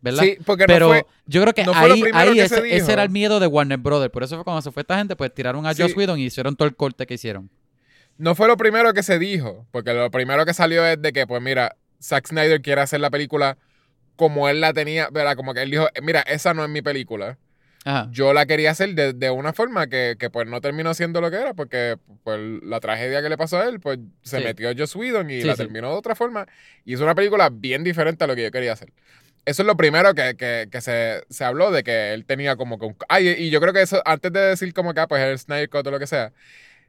¿verdad? 0.00 0.22
Sí, 0.22 0.36
porque 0.44 0.64
Pero 0.66 0.86
no 0.88 0.92
fue. 0.94 1.06
yo 1.26 1.40
creo 1.42 1.54
que 1.54 1.64
no 1.64 1.72
ahí, 1.74 2.02
ahí 2.12 2.34
que 2.34 2.42
ese, 2.42 2.76
ese 2.76 2.92
era 2.92 3.02
el 3.02 3.10
miedo 3.10 3.40
de 3.40 3.46
Warner 3.46 3.78
Brothers. 3.78 4.12
Por 4.12 4.22
eso 4.22 4.36
fue 4.36 4.44
cuando 4.44 4.62
se 4.62 4.70
fue 4.70 4.82
esta 4.82 4.98
gente, 4.98 5.16
pues 5.16 5.32
tiraron 5.32 5.66
a 5.66 5.74
Sí. 5.74 5.82
Joss 5.82 5.96
Whedon 5.96 6.18
y 6.18 6.24
hicieron 6.24 6.56
todo 6.56 6.68
el 6.68 6.74
corte 6.76 7.06
que 7.06 7.14
hicieron. 7.14 7.50
No 8.16 8.34
fue 8.34 8.46
lo 8.48 8.56
primero 8.56 8.92
que 8.92 9.02
se 9.02 9.18
dijo. 9.18 9.66
Porque 9.72 9.92
lo 9.92 10.10
primero 10.10 10.44
que 10.46 10.54
salió 10.54 10.86
es 10.86 11.00
de 11.02 11.12
que, 11.12 11.26
pues 11.26 11.42
mira, 11.42 11.76
Zack 12.00 12.28
Snyder 12.28 12.60
quiere 12.62 12.80
hacer 12.80 13.00
la 13.00 13.10
película 13.10 13.58
como 14.16 14.48
él 14.48 14.60
la 14.60 14.72
tenía. 14.72 15.08
¿verdad? 15.10 15.34
Como 15.36 15.52
que 15.54 15.62
él 15.62 15.70
dijo, 15.70 15.88
mira, 16.02 16.20
esa 16.20 16.54
no 16.54 16.62
es 16.64 16.70
mi 16.70 16.80
película. 16.82 17.38
Ajá. 17.84 18.08
Yo 18.10 18.32
la 18.32 18.46
quería 18.46 18.70
hacer 18.70 18.94
de, 18.94 19.12
de 19.12 19.30
una 19.30 19.52
forma 19.52 19.86
que, 19.88 20.16
que, 20.18 20.30
pues 20.30 20.46
no 20.48 20.60
terminó 20.62 20.94
siendo 20.94 21.20
lo 21.20 21.30
que 21.30 21.36
era, 21.36 21.52
porque 21.54 21.98
pues 22.22 22.40
la 22.62 22.80
tragedia 22.80 23.20
que 23.22 23.28
le 23.28 23.36
pasó 23.36 23.58
a 23.60 23.68
él, 23.68 23.78
pues 23.80 23.98
se 24.22 24.38
Sí. 24.38 24.44
metió 24.44 24.70
Joss 24.76 24.96
Whedon 24.96 25.30
y 25.30 25.42
Sí, 25.42 25.46
la 25.46 25.52
sí. 25.54 25.58
terminó 25.58 25.90
de 25.90 25.96
otra 25.96 26.14
forma. 26.14 26.46
Y 26.84 26.94
hizo 26.94 27.04
una 27.04 27.14
película 27.14 27.50
bien 27.52 27.84
diferente 27.84 28.24
a 28.24 28.26
lo 28.26 28.34
que 28.34 28.44
yo 28.44 28.50
quería 28.50 28.72
hacer. 28.72 28.92
Eso 29.44 29.60
es 29.62 29.66
lo 29.66 29.76
primero 29.76 30.14
que, 30.14 30.34
que, 30.36 30.68
que 30.72 30.80
se, 30.80 31.22
se 31.28 31.44
habló 31.44 31.70
de 31.70 31.82
que 31.84 32.14
él 32.14 32.24
tenía 32.24 32.56
como 32.56 32.78
que 32.78 32.86
un... 32.86 32.96
Ay, 33.10 33.28
y 33.38 33.50
yo 33.50 33.60
creo 33.60 33.74
que 33.74 33.82
eso, 33.82 34.00
antes 34.06 34.32
de 34.32 34.40
decir 34.40 34.72
como 34.72 34.94
que, 34.94 35.00
ah, 35.00 35.06
pues 35.06 35.22
el 35.22 35.38
Snyder 35.38 35.68
Cut 35.68 35.86
o 35.86 35.90
lo 35.90 35.98
que 35.98 36.06
sea, 36.06 36.32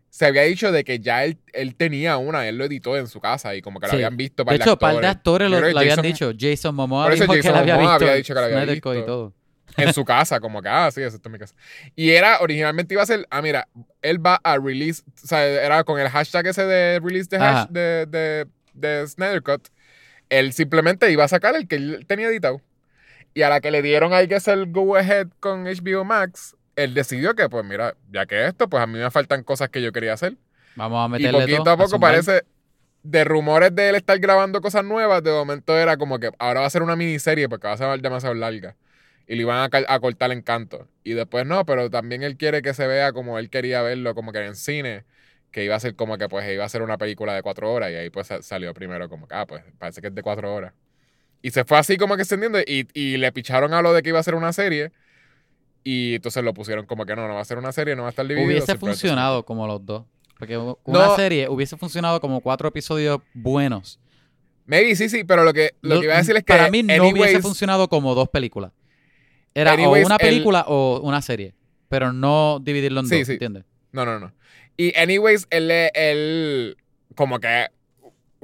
se 0.10 0.26
había 0.26 0.44
dicho 0.44 0.72
de 0.72 0.86
que 0.86 1.00
ya 1.02 1.26
él, 1.26 1.38
él 1.52 1.76
tenía 1.76 2.16
una, 2.16 2.48
él 2.48 2.58
lo 2.58 2.64
editó 2.64 2.96
en 2.96 3.08
su 3.10 3.20
casa 3.20 3.54
y 3.56 3.62
como 3.62 3.82
que 3.82 3.88
Sí. 3.90 3.96
habían 3.96 4.16
visto 4.16 4.44
De 4.44 4.46
para 4.46 4.56
hecho, 4.56 4.72
un 4.72 4.80
par 4.80 5.02
de 5.02 5.08
actores 5.08 5.52
lo, 5.52 5.60
lo 5.60 5.66
habían 5.78 5.98
Jason- 5.98 6.04
dicho. 6.04 6.32
Jason 6.40 6.74
Momoa 6.74 7.10
dijo 7.10 7.34
que 7.34 7.42
la 7.52 7.60
había 7.60 7.76
visto. 7.78 7.94
había 7.96 8.14
dicho 8.14 8.34
que 8.34 8.40
la 8.40 8.46
había 8.46 8.60
Cut 8.62 8.70
y 8.70 8.72
visto. 8.96 9.04
todo. 9.06 9.34
En 9.78 9.94
su 9.94 10.06
casa, 10.06 10.40
como 10.40 10.62
que, 10.62 10.70
ah, 10.70 10.90
sí, 10.92 11.02
eso 11.02 11.16
está 11.18 11.30
en 11.30 11.34
mi 11.34 11.40
casa. 11.40 11.56
Y 11.96 12.12
era, 12.12 12.40
originalmente 12.40 12.94
iba 12.94 13.04
a 13.04 13.06
ser, 13.06 13.28
ah, 13.30 13.42
mira, 13.42 13.68
él 14.02 14.26
va 14.26 14.40
a 14.44 14.58
release, 14.58 15.04
o 15.24 15.28
sea, 15.28 15.46
era 15.46 15.84
con 15.84 16.00
el 16.00 16.10
hashtag 16.10 16.48
ese 16.48 16.66
de 16.66 17.00
release 17.04 17.30
de, 17.30 17.38
hash, 17.38 17.68
de, 17.70 18.06
de, 18.08 18.48
de 18.74 19.08
Snyder 19.08 19.42
Cut, 19.42 19.68
él 20.30 20.54
simplemente 20.54 21.12
iba 21.12 21.24
a 21.24 21.28
sacar 21.28 21.56
el 21.56 21.68
que 21.68 21.76
él 21.76 22.06
tenía 22.08 22.28
editado. 22.28 22.62
Y 23.34 23.42
a 23.42 23.50
la 23.50 23.60
que 23.60 23.70
le 23.70 23.82
dieron 23.82 24.14
ahí 24.14 24.28
que 24.30 24.36
es 24.36 24.48
el 24.48 24.72
go 24.72 24.96
ahead 24.96 25.28
con 25.42 25.66
HBO 25.66 26.06
Max, 26.06 26.56
él 26.78 26.94
decidió 26.94 27.36
que, 27.36 27.50
pues 27.50 27.66
mira, 27.66 27.96
ya 28.12 28.26
que 28.26 28.48
esto, 28.48 28.70
pues 28.70 28.82
a 28.82 28.88
mí 28.88 28.98
me 28.98 29.12
faltan 29.12 29.44
cosas 29.44 29.70
que 29.70 29.82
yo 29.82 29.92
quería 29.92 30.14
hacer. 30.14 30.38
Vamos 30.76 31.06
a 31.06 31.10
Y 31.18 31.30
meterle 31.30 31.32
poquito 31.32 31.64
todo, 31.64 31.74
a 31.74 31.78
poco 31.78 31.90
zumbar. 31.90 32.14
parece, 32.14 32.44
de 33.04 33.24
rumores 33.24 33.76
de 33.76 33.90
él 33.90 33.96
estar 33.96 34.18
grabando 34.20 34.62
cosas 34.62 34.84
nuevas, 34.84 35.24
de 35.24 35.32
momento 35.32 35.78
era 35.78 35.98
como 35.98 36.20
que 36.20 36.32
ahora 36.40 36.62
va 36.62 36.66
a 36.68 36.70
ser 36.70 36.82
una 36.82 36.96
miniserie 36.96 37.48
porque 37.50 37.68
va 37.68 37.74
a 37.74 37.78
ser 37.78 38.02
demasiado 38.02 38.34
larga. 38.36 38.76
Y 39.28 39.36
le 39.36 39.42
iban 39.42 39.58
a, 39.74 39.94
a 39.94 40.00
cortar 40.00 40.32
el 40.32 40.38
encanto. 40.38 40.88
Y 41.04 41.14
después 41.14 41.46
no, 41.46 41.66
pero 41.66 41.90
también 41.90 42.22
él 42.24 42.38
quiere 42.38 42.62
que 42.62 42.74
se 42.74 42.86
vea 42.88 43.12
como 43.12 43.40
él 43.40 43.50
quería 43.50 43.82
verlo, 43.82 44.14
como 44.14 44.32
que 44.32 44.46
en 44.46 44.56
cine, 44.56 45.04
que 45.52 45.64
iba 45.64 45.76
a 45.76 45.80
ser 45.80 45.96
como 45.96 46.18
que 46.18 46.30
pues 46.30 46.52
iba 46.54 46.64
a 46.64 46.70
ser 46.70 46.82
una 46.84 46.98
película 46.98 47.34
de 47.34 47.42
cuatro 47.42 47.72
horas. 47.74 47.92
Y 47.92 47.96
ahí 47.96 48.10
pues 48.10 48.28
sa- 48.28 48.42
salió 48.42 48.74
primero 48.74 49.10
como 49.10 49.28
que, 49.28 49.34
ah, 49.36 49.46
pues 49.48 49.64
parece 49.80 50.02
que 50.02 50.08
es 50.08 50.16
de 50.16 50.22
cuatro 50.22 50.54
horas. 50.54 50.74
Y 51.42 51.52
se 51.52 51.64
fue 51.66 51.78
así 51.78 51.98
como 51.98 52.16
que 52.16 52.22
extendiendo 52.24 52.60
y, 52.60 52.88
y 52.94 53.18
le 53.18 53.32
picharon 53.32 53.74
a 53.74 53.82
lo 53.82 53.94
de 53.94 54.02
que 54.04 54.10
iba 54.10 54.20
a 54.20 54.24
ser 54.24 54.36
una 54.36 54.54
serie. 54.54 54.92
Y 55.84 56.16
entonces 56.16 56.44
lo 56.44 56.54
pusieron 56.54 56.86
como 56.86 57.06
que 57.06 57.16
no, 57.16 57.28
no 57.28 57.36
va 57.36 57.42
a 57.42 57.46
ser 57.46 57.58
una 57.60 57.72
serie, 57.72 57.96
no 57.96 58.04
va 58.04 58.08
a 58.08 58.12
estar 58.12 58.26
dividido. 58.26 58.48
Hubiese 58.50 58.76
funcionado 58.78 59.44
como 59.46 59.68
los 59.68 59.86
dos. 59.86 60.04
Porque 60.40 60.58
una 60.58 60.76
No. 60.86 61.16
serie 61.16 61.48
hubiese 61.48 61.78
funcionado 61.78 62.20
como 62.20 62.42
cuatro 62.42 62.68
episodios 62.68 63.22
buenos. 63.34 64.00
Maybe 64.66 64.96
sí, 64.96 65.10
sí, 65.10 65.24
pero 65.24 65.44
lo 65.44 65.54
que, 65.54 65.76
lo 65.82 65.96
Lo- 65.96 66.02
que 66.02 66.06
iba 66.08 66.16
a 66.16 66.18
decir 66.18 66.36
es 66.36 66.44
que. 66.44 66.54
Para 66.54 66.70
mí 66.72 66.82
no 66.84 67.08
hubiese 67.08 67.40
funcionado 67.42 67.88
como 67.88 68.16
dos 68.16 68.30
películas. 68.30 68.72
Era 69.56 69.72
Anyways, 69.72 70.04
o 70.04 70.08
una 70.08 70.16
el- 70.18 70.22
película 70.22 70.66
o 70.68 71.00
una 71.02 71.22
serie. 71.24 71.56
Pero 71.90 72.14
no 72.14 72.60
dividirlo 72.62 73.00
en 73.00 73.08
Sí, 73.08 73.18
dos, 73.20 73.28
sí. 73.28 73.34
¿entiendes? 73.34 73.64
No, 73.92 74.06
no, 74.06 74.20
no. 74.20 74.32
Y, 74.78 74.96
anyways, 74.98 75.48
él, 75.50 75.72
él 75.72 76.78
como 77.16 77.40
que 77.40 77.68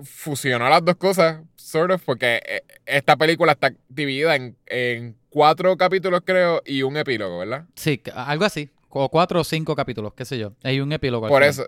fusionó 0.03 0.69
las 0.69 0.83
dos 0.83 0.95
cosas, 0.95 1.41
sort 1.55 1.91
of, 1.91 2.01
porque 2.03 2.41
eh, 2.45 2.61
esta 2.85 3.15
película 3.17 3.51
está 3.53 3.73
dividida 3.89 4.35
en, 4.35 4.55
en 4.67 5.15
cuatro 5.29 5.75
capítulos, 5.77 6.21
creo, 6.25 6.61
y 6.65 6.81
un 6.83 6.97
epílogo, 6.97 7.39
¿verdad? 7.39 7.65
Sí, 7.75 8.01
algo 8.15 8.45
así. 8.45 8.69
O 8.89 9.09
cuatro 9.09 9.41
o 9.41 9.43
cinco 9.43 9.75
capítulos, 9.75 10.13
qué 10.15 10.25
sé 10.25 10.37
yo. 10.37 10.53
Hay 10.63 10.79
un 10.79 10.91
epílogo. 10.91 11.27
Por 11.27 11.43
eso. 11.43 11.67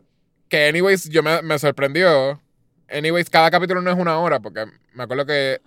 Que, 0.50 0.68
anyways, 0.68 1.10
yo 1.10 1.24
me, 1.24 1.42
me 1.42 1.58
sorprendió. 1.60 2.42
Anyways, 2.90 3.30
cada 3.30 3.50
capítulo 3.50 3.82
no 3.82 3.90
es 3.92 3.98
una 3.98 4.18
hora, 4.20 4.40
porque 4.40 4.66
me 4.94 5.04
acuerdo 5.04 5.26
que 5.26 5.62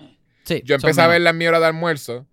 Sí, 0.44 0.62
yo 0.64 0.74
empecé 0.76 1.00
a 1.00 1.06
verla 1.08 1.30
en 1.30 1.38
mi 1.38 1.46
hora 1.46 1.58
de 1.58 1.66
almuerzo. 1.66 2.26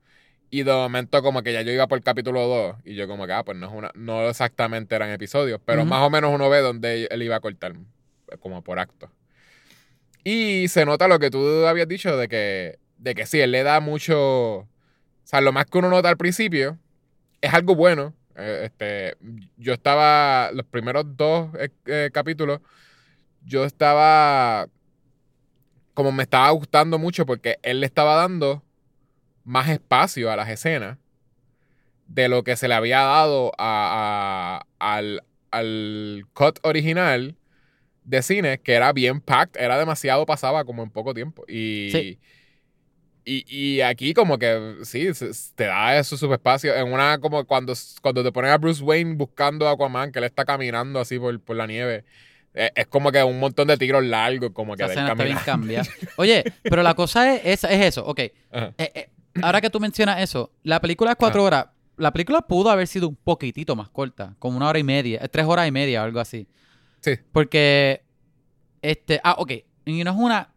Y 0.53 0.61
de 0.61 0.71
momento 0.71 1.23
como 1.23 1.41
que 1.41 1.51
ya 1.51 1.63
yo 1.63 1.71
iba 1.71 1.87
por 1.87 1.97
el 1.97 2.03
capítulo 2.03 2.45
2 2.47 2.75
y 2.85 2.93
yo 2.93 3.07
como 3.07 3.25
que, 3.25 3.33
ah, 3.33 3.43
pues 3.43 3.57
no 3.57 3.65
es 3.65 3.73
una, 3.73 3.89
no 3.95 4.29
exactamente 4.29 4.93
eran 4.93 5.09
episodios, 5.09 5.59
pero 5.65 5.83
más 5.83 6.03
o 6.03 6.11
menos 6.11 6.31
uno 6.31 6.47
ve 6.47 6.59
donde 6.59 7.07
él 7.09 7.23
iba 7.23 7.37
a 7.37 7.39
cortar, 7.39 7.73
como 8.39 8.63
por 8.63 8.77
acto. 8.77 9.09
Y 10.23 10.67
se 10.67 10.85
nota 10.85 11.07
lo 11.07 11.17
que 11.17 11.31
tú 11.31 11.65
habías 11.65 11.87
dicho 11.87 12.15
de 12.17 12.27
que, 12.27 12.77
de 12.99 13.15
que 13.15 13.25
sí, 13.25 13.39
él 13.39 13.49
le 13.49 13.63
da 13.63 13.79
mucho, 13.79 14.57
O 14.57 14.67
sea, 15.23 15.41
lo 15.41 15.51
más 15.53 15.65
que 15.65 15.79
uno 15.79 15.89
nota 15.89 16.09
al 16.09 16.17
principio 16.17 16.77
es 17.41 17.51
algo 17.51 17.73
bueno. 17.73 18.13
Eh, 18.35 18.65
este, 18.65 19.17
yo 19.57 19.73
estaba, 19.73 20.51
los 20.51 20.67
primeros 20.67 21.17
dos 21.17 21.49
eh, 21.57 21.69
eh, 21.87 22.11
capítulos, 22.13 22.59
yo 23.43 23.65
estaba, 23.65 24.67
como 25.95 26.11
me 26.11 26.21
estaba 26.21 26.51
gustando 26.51 26.99
mucho 26.99 27.25
porque 27.25 27.57
él 27.63 27.79
le 27.79 27.87
estaba 27.87 28.13
dando 28.13 28.61
más 29.43 29.69
espacio 29.69 30.32
a 30.32 30.36
las 30.36 30.49
escenas 30.49 30.97
de 32.08 32.27
lo 32.29 32.43
que 32.43 32.56
se 32.56 32.67
le 32.67 32.73
había 32.75 32.99
dado 33.01 33.51
a, 33.58 34.63
a- 34.79 34.95
al, 34.95 35.23
al 35.51 36.25
cut 36.34 36.60
original 36.63 37.36
de 38.03 38.21
cine, 38.21 38.60
que 38.60 38.73
era 38.73 38.91
bien 38.93 39.21
packed, 39.21 39.60
era 39.62 39.77
demasiado, 39.77 40.25
pasaba 40.25 40.65
como 40.65 40.84
en 40.84 40.89
poco 40.89 41.13
tiempo. 41.13 41.43
Y, 41.47 41.89
Sí. 41.91 42.19
y, 43.25 43.45
y 43.47 43.82
aquí 43.82 44.13
como 44.13 44.38
que 44.38 44.75
sí, 44.84 45.13
se- 45.13 45.32
te 45.56 45.65
da 45.65 45.97
eso 45.97 46.17
subespacio. 46.17 46.75
En 46.75 46.91
una 46.91 47.17
como 47.19 47.45
cuando, 47.45 47.73
cuando 48.01 48.23
te 48.23 48.32
ponen 48.32 48.51
a 48.51 48.58
Bruce 48.58 48.84
Wayne 48.84 49.15
buscando 49.15 49.67
a 49.67 49.71
Aquaman, 49.71 50.12
que 50.12 50.19
él 50.19 50.25
está 50.25 50.43
caminando 50.43 50.99
así 50.99 51.17
por, 51.17 51.39
por 51.39 51.56
la 51.56 51.65
nieve. 51.65 52.03
eh, 52.53 52.69
Es 52.75 52.88
como 52.88 53.12
que 53.12 53.23
un 53.23 53.39
montón 53.39 53.67
de 53.69 53.77
tiros 53.77 54.03
largos, 54.03 54.51
como 54.51 54.75
que 54.75 54.84
del 54.86 54.95
caminar. 54.95 55.45
cambiada. 55.45 55.88
Oye, 56.17 56.43
pero 56.63 56.84
la 56.84 56.93
cosa 56.95 57.34
es, 57.34 57.63
es, 57.63 57.71
es 57.71 57.82
eso, 57.82 58.06
ok. 58.06 58.19
Eh, 58.51 58.73
eh, 58.77 59.10
ahora 59.41 59.62
que 59.62 59.69
tú 59.69 59.80
mencionas 59.80 60.22
eso, 60.22 60.52
la 60.63 60.80
película 60.80 61.12
es 61.12 61.17
cuatro 61.17 61.43
horas. 61.43 61.67
La 61.98 62.12
película 62.12 62.41
pudo 62.41 62.69
haber 62.72 62.88
sido 62.88 63.08
un 63.08 63.15
poquitito 63.15 63.76
más 63.76 63.89
corta, 63.89 64.36
como 64.39 64.58
una 64.58 64.67
hora 64.67 64.80
y 64.80 64.84
media, 64.84 65.19
eh, 65.24 65.30
tres 65.30 65.46
horas 65.46 65.67
y 65.67 65.72
media 65.72 66.02
o 66.02 66.06
algo 66.06 66.19
así. 66.19 66.48
Sí. 67.02 67.12
Porque, 67.32 68.04
este, 68.82 69.22
ah, 69.24 69.36
ok, 69.38 69.52
y 69.86 70.04
no 70.04 70.12
es 70.12 70.17
una, 70.17 70.50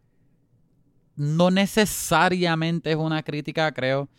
no 1.15 1.51
necesariamente 1.51 2.89
es 2.91 2.95
una 2.97 3.23
crítica, 3.23 3.71
creo, 3.71 4.09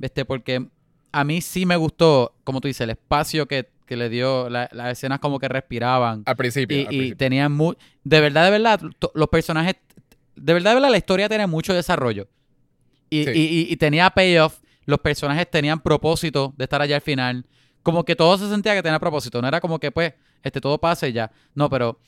este, 0.00 0.24
porque 0.24 0.68
a 1.12 1.24
mí 1.24 1.40
sí 1.40 1.66
me 1.66 1.76
gustó, 1.76 2.34
como 2.44 2.60
tú 2.60 2.68
dices, 2.68 2.82
el 2.82 2.90
espacio 2.90 3.46
que, 3.46 3.68
que 3.86 3.96
le 3.96 4.08
dio, 4.08 4.48
la- 4.48 4.68
las 4.72 4.92
escenas 4.92 5.18
como 5.20 5.38
que 5.38 5.48
respiraban. 5.48 6.22
Al 6.26 6.36
principio. 6.36 6.78
Y, 6.80 6.86
al 6.86 6.94
y 6.94 7.14
tenían 7.14 7.52
muy. 7.52 7.76
De 8.04 8.20
verdad, 8.20 8.44
de 8.44 8.50
verdad, 8.50 8.80
los 9.14 9.28
personajes. 9.28 9.76
De 10.34 10.54
verdad, 10.54 10.70
de 10.70 10.74
verdad, 10.76 10.90
la 10.90 10.96
historia 10.96 11.28
tiene 11.28 11.46
mucho 11.46 11.74
desarrollo. 11.74 12.28
Y, 13.20 13.24
Sí. 13.24 13.30
y- 13.34 13.60
y- 13.60 13.72
y 13.72 13.76
tenía 13.76 14.10
payoff. 14.10 14.58
Los 14.84 14.98
personajes 15.00 15.48
tenían 15.50 15.80
propósito 15.80 16.54
de 16.56 16.64
estar 16.64 16.80
allá 16.82 16.96
al 16.96 17.02
final. 17.02 17.46
Como 17.82 18.04
que 18.04 18.16
todo 18.16 18.36
se 18.38 18.48
sentía 18.48 18.74
que 18.74 18.82
tenía 18.82 18.98
propósito. 18.98 19.40
No 19.42 19.48
era 19.48 19.60
como 19.60 19.78
que, 19.78 19.90
pues, 19.90 20.14
este 20.42 20.60
todo 20.60 20.78
pasa 20.78 21.06
y 21.08 21.12
ya. 21.12 21.30
No, 21.54 21.68
pero 21.70 21.98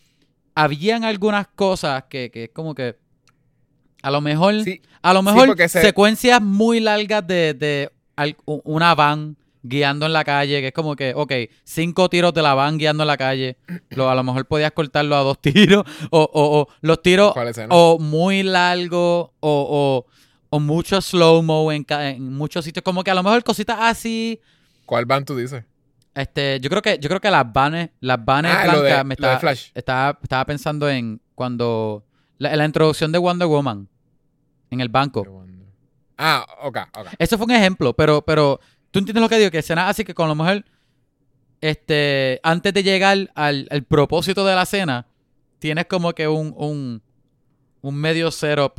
habían 0.55 1.05
algunas 1.05 1.47
cosas 1.49 2.05
que, 2.09 2.31
que 2.31 2.45
es 2.45 2.51
como 2.51 2.75
que. 2.75 2.97
A 4.03 4.11
lo 4.11 4.21
mejor. 4.21 4.63
Sí, 4.63 4.83
A 5.03 5.13
lo 5.15 5.23
mejor 5.23 5.47
porque 5.47 5.69
se- 5.69 5.81
secuencias 5.83 6.41
muy 6.43 6.81
largas 6.81 7.27
de, 7.27 7.55
de 7.55 7.91
al- 8.17 8.37
una 8.45 8.95
van 8.95 9.37
guiando 9.63 10.05
en 10.05 10.13
la 10.13 10.25
calle, 10.25 10.61
que 10.61 10.67
es 10.69 10.73
como 10.75 10.95
que, 10.95 11.15
ok, 11.17 11.33
cinco 11.65 12.11
tiros 12.11 12.35
de 12.35 12.43
la 12.43 12.53
van 12.55 12.77
guiando 12.77 13.03
en 13.05 13.07
la 13.07 13.17
calle, 13.17 13.57
lo, 13.91 14.11
a 14.11 14.15
lo 14.15 14.23
mejor 14.23 14.47
podías 14.47 14.73
cortarlo 14.73 15.17
a 15.17 15.21
dos 15.21 15.39
tiros, 15.43 15.85
o, 16.11 16.21
o- 16.21 16.61
o 16.61 16.69
los 16.83 17.01
tiros, 17.03 17.33
o 17.71 17.99
muy 17.99 18.43
largo, 18.43 19.33
o, 19.41 20.05
o, 20.07 20.07
o 20.55 20.61
mucho 20.61 21.01
slow-mo 21.01 21.73
en, 21.73 21.85
muchos 22.33 22.65
sitios, 22.65 22.85
como 22.85 23.03
que 23.03 23.11
a 23.11 23.15
lo 23.15 23.25
mejor 23.25 23.43
cositas 23.43 23.77
así, 23.81 24.41
¿Cuál 24.87 25.05
van 25.05 25.25
tú 25.25 25.35
dices? 25.37 25.65
este, 26.15 26.61
yo 26.61 26.71
creo 26.71 26.81
que, 26.81 26.97
yo 27.01 27.09
creo 27.09 27.21
que 27.21 27.29
las 27.31 27.53
vanes, 27.53 27.91
las 27.99 28.25
vanes 28.25 28.53
Ah, 28.55 28.63
de- 28.63 28.69
blancas, 28.81 29.05
me 29.05 29.09
de 29.09 29.15
estaba, 29.15 29.39
Flash. 29.41 29.71
estaba, 29.75 30.19
estaba 30.23 30.45
pensando 30.45 30.89
en 30.89 31.21
cuando, 31.35 32.05
la, 32.39 32.55
la 32.55 32.65
introducción 32.65 33.11
de 33.11 33.19
Wonder 33.19 33.49
Woman, 33.49 33.89
en 34.71 34.81
el 34.81 34.89
banco. 34.89 35.27
Ah, 36.17 36.47
ok, 36.63 36.79
ok. 36.99 37.07
Eso 37.19 37.37
fue 37.37 37.47
un 37.47 37.51
ejemplo, 37.53 37.93
pero, 37.93 38.23
pero 38.23 38.61
tú 38.93 39.01
entiendes 39.01 39.23
lo 39.23 39.29
que 39.29 39.39
digo, 39.39 39.51
que 39.51 39.59
escenas 39.59 39.91
así 39.91 40.05
que 40.05 40.15
con 40.15 40.29
lo 40.29 40.37
mejor, 40.37 40.65
este, 41.61 42.39
antes 42.45 42.73
de 42.73 42.83
llegar 42.85 43.31
al, 43.35 43.67
al 43.71 43.83
propósito 43.83 44.47
de 44.47 44.55
la 44.55 44.67
cena, 44.67 45.07
tienes 45.59 45.87
como 45.87 46.13
que 46.13 46.29
un, 46.29 46.55
un, 46.57 47.03
un 47.81 47.95
medio 47.97 48.31
setup 48.31 48.79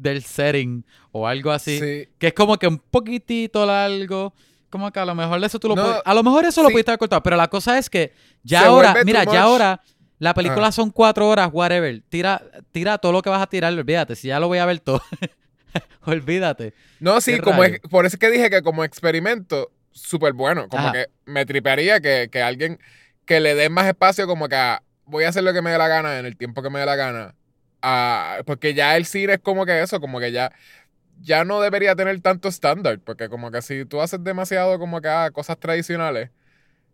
del 0.00 0.22
setting 0.22 0.84
o 1.12 1.26
algo 1.26 1.50
así, 1.50 1.78
Sí. 1.78 2.08
que 2.18 2.28
es 2.28 2.32
como 2.34 2.56
que 2.58 2.66
un 2.66 2.78
poquitito 2.78 3.66
largo, 3.66 4.32
como 4.70 4.90
que 4.90 5.00
a 5.00 5.04
lo 5.04 5.14
mejor 5.14 5.42
eso 5.44 5.58
tú 5.58 5.68
lo 5.68 5.76
No, 5.76 5.82
puedes- 5.82 6.02
a 6.04 6.14
lo 6.14 6.22
mejor 6.22 6.44
eso 6.44 6.62
lo 6.62 6.68
sí. 6.68 6.72
pudiste 6.74 6.90
haber 6.92 6.98
cortado, 6.98 7.22
pero 7.22 7.36
la 7.36 7.48
cosa 7.48 7.76
es 7.78 7.90
que 7.90 8.12
ya 8.42 8.60
Se 8.60 8.66
ahora, 8.66 8.94
mira, 9.04 9.24
ya 9.24 9.42
ahora 9.42 9.80
la 10.18 10.32
película 10.34 10.70
son 10.72 10.90
cuatro 10.90 11.28
horas, 11.28 11.50
whatever, 11.52 12.02
tira, 12.08 12.42
tira 12.72 12.98
todo 12.98 13.12
lo 13.12 13.20
que 13.22 13.30
vas 13.30 13.42
a 13.42 13.46
tirar, 13.46 13.72
olvídate, 13.72 14.16
si 14.16 14.28
ya 14.28 14.38
lo 14.40 14.48
voy 14.48 14.58
a 14.58 14.66
ver 14.66 14.80
todo, 14.80 15.02
olvídate. 16.04 16.74
No, 17.00 17.20
sí, 17.20 17.34
¿Qué 17.34 17.40
como 17.40 17.64
es- 17.64 17.80
por 17.90 18.06
eso 18.06 18.16
es 18.16 18.20
que 18.20 18.30
dije 18.30 18.50
que 18.50 18.62
como 18.62 18.84
experimento, 18.84 19.70
súper 19.92 20.32
bueno. 20.32 20.68
Como 20.68 20.84
Ajá. 20.84 20.92
que 20.92 21.06
me 21.26 21.44
tripearía 21.46 22.00
que, 22.00 22.28
que 22.30 22.42
alguien 22.42 22.78
que 23.24 23.40
le 23.40 23.54
dé 23.54 23.68
más 23.68 23.86
espacio, 23.86 24.26
como 24.26 24.48
que 24.48 24.56
a, 24.56 24.82
voy 25.04 25.24
a 25.24 25.28
hacer 25.28 25.42
lo 25.44 25.52
que 25.52 25.62
me 25.62 25.70
dé 25.70 25.78
la 25.78 25.88
gana 25.88 26.18
en 26.18 26.26
el 26.26 26.36
tiempo 26.36 26.62
que 26.62 26.70
me 26.70 26.80
dé 26.80 26.86
la 26.86 26.96
gana. 26.96 27.34
Ah, 27.82 28.38
porque 28.46 28.74
ya 28.74 28.96
el 28.96 29.06
cine 29.06 29.34
es 29.34 29.40
como 29.40 29.64
que 29.66 29.80
eso, 29.82 30.00
como 30.00 30.20
que 30.20 30.32
ya, 30.32 30.52
ya 31.20 31.44
no 31.44 31.60
debería 31.60 31.94
tener 31.96 32.20
tanto 32.20 32.48
estándar. 32.48 32.98
Porque 33.00 33.28
como 33.28 33.50
que 33.50 33.62
si 33.62 33.84
tú 33.84 34.00
haces 34.00 34.22
demasiado 34.22 34.78
como 34.78 35.00
que 35.00 35.08
ah, 35.08 35.30
cosas 35.32 35.58
tradicionales, 35.58 36.30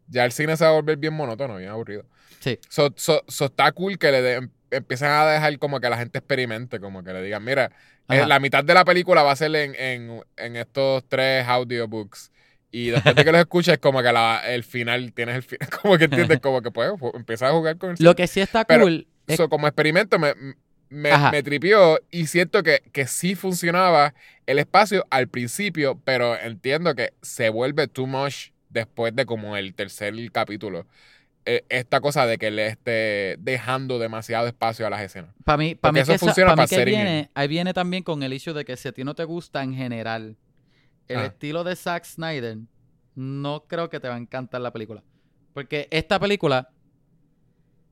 ya 0.09 0.25
el 0.25 0.33
cine 0.33 0.57
se 0.57 0.65
va 0.65 0.71
a 0.71 0.75
volver 0.75 0.97
bien 0.99 1.15
monótono, 1.15 1.57
bien 1.57 1.71
aburrido. 1.71 2.05
Sí. 2.41 2.59
So, 2.69 2.93
so- 2.97 3.25
so 3.27 3.47
está 3.47 3.73
cool 3.73 3.99
que 3.99 4.13
le 4.13 4.23
de- 4.23 4.49
empiecen 4.71 5.09
a 5.09 5.27
dejar 5.27 5.59
como 5.59 5.81
que 5.81 5.89
la 5.91 5.97
gente 5.99 6.19
experimente, 6.19 6.79
como 6.81 7.03
que 7.03 7.13
le 7.13 7.23
digan, 7.23 7.43
mira, 7.45 7.71
eh, 8.09 8.19
Ajá. 8.19 8.27
la 8.27 8.39
mitad 8.39 8.63
de 8.63 8.75
la 8.75 8.85
película 8.85 9.23
va 9.25 9.33
a 9.33 9.37
ser 9.37 9.55
en, 9.57 9.75
en, 9.75 10.23
en 10.37 10.57
estos 10.57 11.05
tres 11.09 11.47
audiobooks. 11.49 12.31
Y 12.71 12.91
después 12.91 13.15
de 13.15 13.25
que 13.25 13.33
los 13.33 13.41
escuches, 13.41 13.79
como 13.79 14.03
que 14.03 14.13
la, 14.13 14.43
el 14.47 14.63
final, 14.65 15.13
tienes 15.13 15.37
el 15.37 15.43
final, 15.43 15.69
como 15.83 15.97
que 15.99 16.05
entiendes, 16.05 16.41
como 16.41 16.63
que 16.63 16.71
pues, 16.71 16.91
empiezas 17.15 17.51
a 17.51 17.53
jugar 17.55 17.79
con 17.79 17.91
el 17.91 17.97
Lo 18.01 18.15
que 18.15 18.27
sí 18.27 18.41
está 18.41 18.65
Pero- 18.65 18.83
cool 18.85 19.07
es 19.29 19.37
So, 19.37 19.49
como 19.49 19.67
experimento 19.67 20.19
me, 20.21 20.35
me, 20.89 21.11
me 21.31 21.43
tripió 21.43 22.01
y 22.11 22.27
siento 22.27 22.63
que, 22.63 22.83
que 22.93 23.07
sí 23.07 23.35
funcionaba 23.35 24.15
el 24.47 24.59
espacio 24.59 25.07
al 25.11 25.29
principio, 25.29 26.01
pero 26.05 26.39
entiendo 26.39 26.95
que 26.95 27.13
se 27.23 27.49
vuelve 27.49 27.89
too 27.89 28.07
much 28.07 28.51
después 28.71 29.15
de 29.15 29.27
como 29.27 29.57
el 29.57 29.75
tercer 29.75 30.15
capítulo. 30.33 30.87
Eh, 31.49 31.65
esta 31.69 32.01
cosa 32.01 32.27
de 32.27 32.39
que 32.39 32.51
le 32.51 32.67
esté 32.67 33.37
dejando 33.39 34.01
demasiado 34.01 34.49
espacio 34.49 34.85
a 34.87 34.91
las 34.91 35.01
escenas. 35.03 35.33
Para 35.45 35.59
mí, 35.59 35.75
para 35.77 35.91
Porque 35.93 36.01
mí, 36.01 36.03
eso 36.03 36.13
que, 36.13 36.17
esa- 36.17 36.27
funciona 36.27 36.51
pa' 36.51 36.55
mí 36.55 36.57
para 36.57 36.69
que 36.69 36.75
setting 36.77 36.95
viene, 36.95 37.31
ahí 37.35 37.49
viene 37.49 37.73
también 37.73 38.03
con 38.03 38.23
el 38.25 38.33
hecho 38.33 38.53
de 38.53 38.65
que 38.65 38.77
si 38.77 38.89
a 38.89 38.93
ti 38.93 39.05
no 39.05 39.15
te 39.15 39.23
gusta 39.25 39.63
en 39.63 39.73
general 39.75 40.37
el 41.09 41.19
Ah. 41.19 41.27
estilo 41.27 41.63
de 41.63 41.77
Zack 41.77 42.05
Snyder, 42.05 42.59
no 43.15 43.65
creo 43.69 43.89
que 43.89 44.01
te 44.01 44.09
va 44.09 44.17
a 44.17 44.19
encantar 44.19 44.61
la 44.61 44.73
película. 44.73 45.05
Porque 45.55 45.87
esta 45.93 46.19
película, 46.19 46.69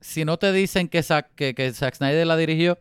si 0.05 0.23
no 0.23 0.37
te 0.37 0.51
dicen 0.51 0.87
que 0.87 1.01
Zack, 1.01 1.33
que, 1.33 1.55
que 1.55 1.73
Zack 1.73 1.95
Snyder 1.95 2.27
la 2.27 2.37
dirigió, 2.37 2.77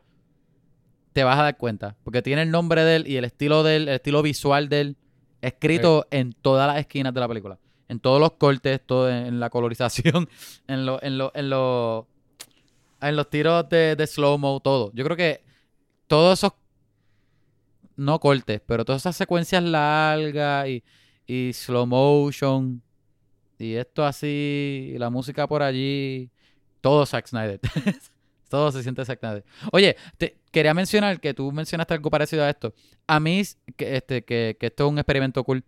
te 1.14 1.24
vas 1.24 1.38
a 1.38 1.44
dar 1.44 1.56
cuenta. 1.56 1.96
Porque 2.04 2.20
tiene 2.20 2.42
el 2.42 2.50
nombre 2.50 2.84
de 2.84 2.96
él 2.96 3.08
y 3.08 3.16
el 3.16 3.24
estilo 3.24 3.62
de 3.62 3.76
él, 3.76 3.88
el 3.88 3.94
estilo 3.94 4.20
visual 4.20 4.68
de 4.68 4.80
él, 4.82 4.96
escrito 5.40 6.06
en 6.10 6.34
todas 6.34 6.66
las 6.66 6.78
esquinas 6.78 7.14
de 7.14 7.20
la 7.20 7.26
película. 7.26 7.58
En 7.88 7.98
todos 7.98 8.20
los 8.20 8.32
cortes, 8.32 8.78
todo 8.84 9.08
en, 9.08 9.26
en 9.26 9.40
la 9.40 9.48
colorización, 9.48 10.28
en 10.68 10.84
lo, 10.84 11.02
en 11.02 11.16
lo, 11.16 11.32
en 11.34 11.48
lo, 11.48 12.08
en 13.00 13.16
los 13.16 13.30
tiros 13.30 13.68
de, 13.70 13.96
de 13.96 14.06
slow-mo, 14.06 14.60
todo. 14.60 14.92
Yo 14.92 15.02
creo 15.02 15.16
que 15.16 15.42
todos 16.06 16.38
esos, 16.38 16.52
no 17.96 18.20
cortes, 18.20 18.60
pero 18.66 18.84
todas 18.84 19.00
esas 19.00 19.16
secuencias 19.16 19.62
largas 19.62 20.68
y, 20.68 20.84
y 21.26 21.52
slow 21.54 21.86
motion, 21.86 22.82
y 23.58 23.74
esto 23.74 24.04
así, 24.04 24.92
y 24.94 24.98
la 24.98 25.08
música 25.08 25.48
por 25.48 25.62
allí, 25.62 26.30
todo 26.84 27.06
Zack 27.06 27.26
Snyder. 27.26 27.58
todo 28.50 28.70
se 28.70 28.82
siente 28.82 29.02
Zack 29.06 29.18
Snyder. 29.20 29.42
Oye, 29.72 29.96
te, 30.18 30.36
quería 30.52 30.74
mencionar 30.74 31.18
que 31.18 31.32
tú 31.32 31.50
mencionaste 31.50 31.94
algo 31.94 32.10
parecido 32.10 32.44
a 32.44 32.50
esto. 32.50 32.74
A 33.06 33.18
mí, 33.20 33.42
que, 33.76 33.96
este, 33.96 34.22
que, 34.22 34.58
que 34.60 34.66
esto 34.66 34.84
es 34.84 34.90
un 34.92 34.98
experimento 34.98 35.42
cool. 35.44 35.64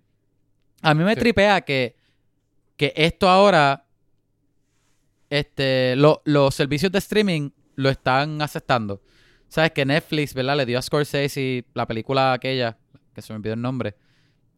A 0.83 0.93
mí 0.93 1.03
me 1.05 1.15
Sí. 1.15 1.21
tripea 1.21 1.63
que, 1.63 1.97
que 2.77 2.93
esto 2.97 3.31
ahora 3.31 3.87
este, 5.31 5.97
lo- 5.97 6.21
los 6.25 6.55
servicios 6.55 6.93
de 6.93 6.99
streaming 6.99 7.51
lo 7.77 7.89
están 7.89 8.41
aceptando. 8.43 9.03
Sabes 9.49 9.73
que 9.73 9.85
Netflix, 9.87 10.35
¿verdad? 10.35 10.57
Le 10.57 10.67
dio 10.67 10.79
a 10.79 10.83
Scorsese 10.83 11.65
la 11.75 11.87
película 11.87 12.33
aquella, 12.35 12.77
que 13.15 13.23
se 13.23 13.33
me 13.33 13.39
olvidó 13.39 13.55
el 13.55 13.63
nombre, 13.63 13.95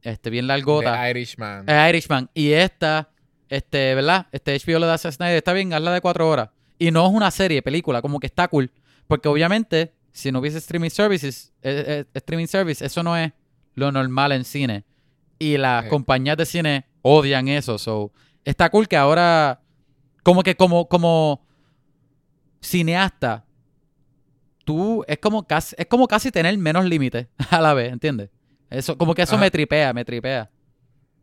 este, 0.02 0.28
bien 0.30 0.46
largota, 0.48 1.00
The 1.02 1.10
Irishman. 1.10 1.68
eh, 1.68 1.86
Irishman. 1.90 2.30
Y 2.34 2.50
esta, 2.52 3.10
este, 3.48 3.94
¿verdad? 3.94 4.26
Este 4.32 4.58
HBO 4.58 4.78
le 4.78 4.86
da 4.86 4.94
a 4.94 4.98
Snyder, 4.98 5.36
está 5.36 5.52
bien, 5.52 5.72
hazla 5.72 5.92
de 5.92 6.00
cuatro 6.00 6.28
horas. 6.28 6.50
Y 6.78 6.90
no 6.90 7.06
es 7.06 7.12
una 7.12 7.30
serie, 7.30 7.62
película, 7.62 8.02
como 8.02 8.20
que 8.20 8.26
está 8.26 8.48
cool. 8.48 8.70
Porque 9.06 9.28
obviamente, 9.28 9.94
si 10.12 10.30
no 10.30 10.38
hubiese 10.38 10.58
streaming 10.58 10.90
services, 10.90 11.52
eh, 11.62 12.04
eh, 12.04 12.04
streaming 12.14 12.46
service, 12.46 12.84
eso 12.84 13.02
no 13.02 13.16
es 13.16 13.32
lo 13.74 13.90
normal 13.90 14.32
en 14.32 14.44
cine. 14.44 14.84
Y 15.38 15.56
las 15.56 15.86
compañías 15.86 16.36
de 16.36 16.46
cine 16.46 16.86
odian 17.02 17.48
eso. 17.48 17.78
So, 17.78 18.12
está 18.44 18.70
cool 18.70 18.88
que 18.88 18.96
ahora, 18.96 19.60
como 20.22 20.42
que 20.42 20.56
como, 20.56 20.88
como 20.88 21.46
cineasta, 22.60 23.44
tú 24.64 25.04
es 25.06 25.18
como 25.18 25.46
casi, 25.46 25.74
es 25.78 25.86
como 25.86 26.06
casi 26.06 26.30
tener 26.30 26.56
menos 26.58 26.84
límites 26.84 27.28
a 27.50 27.60
la 27.60 27.74
vez, 27.74 27.92
¿entiendes? 27.92 28.30
Eso, 28.70 28.98
como 28.98 29.14
que 29.14 29.22
eso 29.22 29.36
Ajá. 29.36 29.44
me 29.44 29.50
tripea, 29.50 29.92
me 29.94 30.04
tripea. 30.04 30.50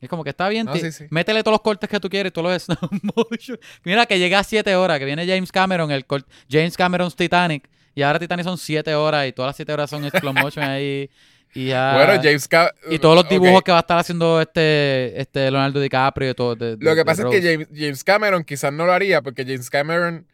Es 0.01 0.09
como 0.09 0.23
que 0.23 0.29
está 0.31 0.49
bien, 0.49 0.65
No, 0.65 0.75
sí, 0.75 0.91
sí. 0.91 1.05
métele 1.09 1.41
todos 1.41 1.53
los 1.53 1.61
cortes 1.61 1.89
que 1.89 1.99
tú 1.99 2.09
quieres, 2.09 2.31
todos 2.33 2.51
los 2.51 2.61
stop 2.79 2.91
motion. 3.15 3.57
Mira 3.83 4.05
que 4.05 4.19
llega 4.19 4.39
a 4.39 4.43
7 4.43 4.75
horas, 4.75 4.99
que 4.99 5.05
viene 5.05 5.25
James 5.25 5.51
Cameron, 5.51 5.89
el 5.91 6.05
cort- 6.05 6.25
James 6.49 6.75
Cameron's 6.77 7.15
Titanic, 7.15 7.67
y 7.95 8.01
ahora 8.01 8.19
Titanic 8.19 8.43
son 8.43 8.57
7 8.57 8.93
horas 8.95 9.27
y 9.27 9.31
todas 9.31 9.49
las 9.49 9.55
7 9.55 9.71
horas 9.73 9.89
son 9.89 10.09
slow 10.09 10.33
motion 10.33 10.65
ahí. 10.65 11.09
Y 11.53 11.67
ya. 11.67 11.93
Bueno, 11.95 12.21
James 12.21 12.49
y 12.91 12.99
todos 12.99 13.15
los 13.15 13.29
dibujos 13.29 13.61
que 13.63 13.71
va 13.71 13.77
a 13.77 13.81
estar 13.81 13.97
haciendo 13.97 14.41
este, 14.41 15.19
este 15.21 15.49
Leonardo 15.49 15.79
DiCaprio 15.79 16.31
y 16.31 16.33
todo. 16.33 16.55
de- 16.55 16.75
de- 16.75 16.83
Lo 16.85 16.93
que 16.93 17.05
pasa 17.05 17.23
es 17.23 17.29
que 17.29 17.41
James, 17.41 17.67
James 17.73 18.03
Cameron 18.03 18.43
quizás 18.43 18.73
no 18.73 18.85
lo 18.85 18.91
haría 18.91 19.21
porque 19.21 19.45
James 19.45 19.69
Cameron 19.69 20.27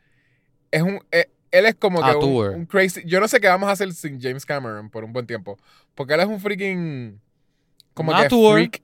es 0.71 0.81
un. 0.81 0.99
eh, 1.11 1.29
él 1.51 1.65
es 1.67 1.75
como 1.75 2.01
que 2.01 2.15
un, 2.15 2.65
crazy. 2.65 3.01
Yo 3.05 3.19
no 3.19 3.27
sé 3.27 3.39
qué 3.39 3.47
vamos 3.49 3.69
a 3.69 3.73
hacer 3.73 3.93
sin 3.93 4.19
James 4.19 4.45
Cameron 4.45 4.89
por 4.89 5.03
un 5.03 5.13
buen 5.13 5.27
tiempo. 5.27 5.59
Porque 5.93 6.15
él 6.15 6.21
es 6.21 6.25
un 6.25 6.39
freaking. 6.39 7.19
Como 7.93 8.11
Un 8.13 8.17
que 8.17 8.29
freak. 8.69 8.81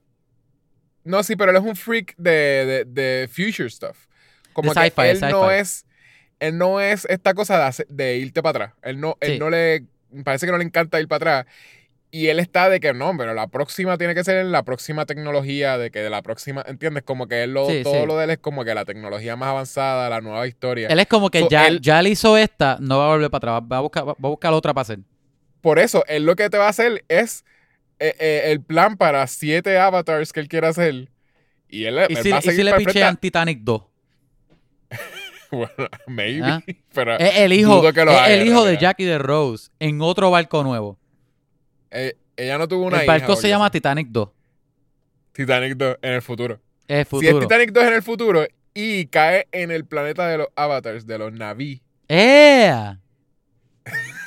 No, 1.08 1.22
sí, 1.22 1.36
pero 1.36 1.50
él 1.50 1.56
es 1.56 1.62
un 1.62 1.74
freak 1.76 2.14
de, 2.16 2.84
de, 2.84 2.84
de 2.86 3.28
future 3.28 3.70
stuff. 3.70 4.06
Como 4.52 4.72
De 4.74 4.80
que 4.80 4.90
sci-fi, 4.90 5.08
él 5.08 5.20
no 5.20 5.50
es. 5.50 5.84
Él 6.40 6.56
no 6.56 6.80
es 6.80 7.04
esta 7.06 7.34
cosa 7.34 7.58
de, 7.58 7.64
hacer- 7.64 7.86
de 7.88 8.16
irte 8.18 8.42
para 8.42 8.50
atrás. 8.66 8.72
Él 8.82 9.00
no, 9.00 9.16
él 9.20 9.38
no 9.38 9.50
le. 9.50 9.84
Parece 10.24 10.46
que 10.46 10.52
no 10.52 10.58
le 10.58 10.64
encanta 10.64 11.00
ir 11.00 11.08
para 11.08 11.40
atrás. 11.42 11.54
Y 12.10 12.28
él 12.28 12.40
está 12.40 12.70
de 12.70 12.80
que 12.80 12.94
no, 12.94 13.12
pero 13.18 13.34
la 13.34 13.48
próxima 13.48 13.98
tiene 13.98 14.14
que 14.14 14.24
ser 14.24 14.44
la 14.46 14.62
próxima 14.62 15.04
tecnología, 15.04 15.76
de 15.76 15.90
que 15.90 15.98
de 16.00 16.08
la 16.08 16.22
próxima, 16.22 16.64
¿entiendes? 16.66 17.02
Como 17.02 17.26
que 17.28 17.42
él 17.42 17.52
lo, 17.52 17.68
Sí, 17.68 17.82
todo 17.84 18.00
sí. 18.00 18.06
lo 18.06 18.16
de 18.16 18.24
él 18.24 18.30
es 18.30 18.38
como 18.38 18.64
que 18.64 18.74
la 18.74 18.86
tecnología 18.86 19.36
más 19.36 19.50
avanzada, 19.50 20.08
la 20.08 20.22
nueva 20.22 20.46
historia. 20.46 20.88
Él 20.88 21.00
es 21.00 21.06
como 21.06 21.28
que 21.28 21.40
So, 21.40 21.48
ya, 21.50 21.68
él- 21.68 21.80
ya 21.82 22.00
le 22.00 22.08
hizo 22.10 22.38
esta, 22.38 22.78
no 22.80 22.98
va 22.98 23.06
a 23.06 23.08
volver 23.10 23.30
para 23.30 23.56
atrás, 23.56 23.70
va 23.70 23.76
a 23.76 23.80
buscar, 23.80 24.06
va 24.08 24.12
a 24.12 24.28
buscar 24.28 24.52
otra 24.54 24.72
para 24.72 24.82
hacer. 24.82 25.00
Por 25.60 25.78
eso, 25.78 26.02
él 26.06 26.24
lo 26.24 26.34
que 26.36 26.48
te 26.48 26.56
va 26.56 26.66
a 26.66 26.70
hacer 26.70 27.04
es 27.08 27.44
eh, 28.00 28.14
eh, 28.18 28.42
el 28.46 28.62
plan 28.62 28.96
para 28.96 29.26
siete 29.26 29.78
avatars 29.78 30.32
que 30.32 30.40
él 30.40 30.48
quiere 30.48 30.66
hacer. 30.68 31.08
Y 31.68 31.84
él, 31.84 31.98
¿Y 32.08 32.16
él 32.16 32.22
si, 32.22 32.30
va 32.30 32.36
a 32.36 32.40
y 32.40 32.42
si 32.42 32.48
seguir 32.50 32.64
le 32.64 32.70
el 32.72 32.76
pichean 32.76 33.16
Titanic 33.16 33.60
2? 33.62 33.82
Bueno, 35.50 35.88
maybe. 36.06 36.44
¿Ah? 36.46 36.62
Pero 36.92 37.16
Es 37.18 37.36
el 37.38 37.52
hijo, 37.54 37.80
que 37.92 38.04
lo 38.04 38.10
es 38.12 38.18
haga, 38.18 38.30
el 38.34 38.46
hijo 38.46 38.58
de 38.64 38.72
realidad. 38.72 38.80
Jackie 38.80 39.04
de 39.04 39.18
Rose 39.18 39.70
en 39.80 40.02
otro 40.02 40.30
barco 40.30 40.62
nuevo. 40.62 40.98
eh, 41.90 42.16
ella 42.36 42.58
no 42.58 42.68
tuvo 42.68 42.84
una 42.86 42.98
el 42.98 43.04
hija. 43.04 43.12
barco 43.12 43.34
se 43.34 43.48
llama 43.48 43.66
así. 43.66 43.72
Titanic 43.72 44.08
2. 44.10 44.28
Titanic 45.32 45.74
2 45.76 45.96
en 46.02 46.12
el 46.12 46.22
futuro. 46.22 46.60
Es 46.86 46.96
Si 46.96 47.00
es 47.00 47.08
futuro. 47.08 47.38
Titanic 47.40 47.72
2 47.72 47.84
en 47.84 47.92
el 47.94 48.02
futuro 48.02 48.46
y 48.74 49.06
cae 49.06 49.48
en 49.52 49.70
el 49.70 49.86
planeta 49.86 50.28
de 50.28 50.38
los 50.38 50.48
avatars, 50.54 51.06
de 51.06 51.18
los 51.18 51.32
Naví. 51.32 51.80
¡Ea! 52.08 53.00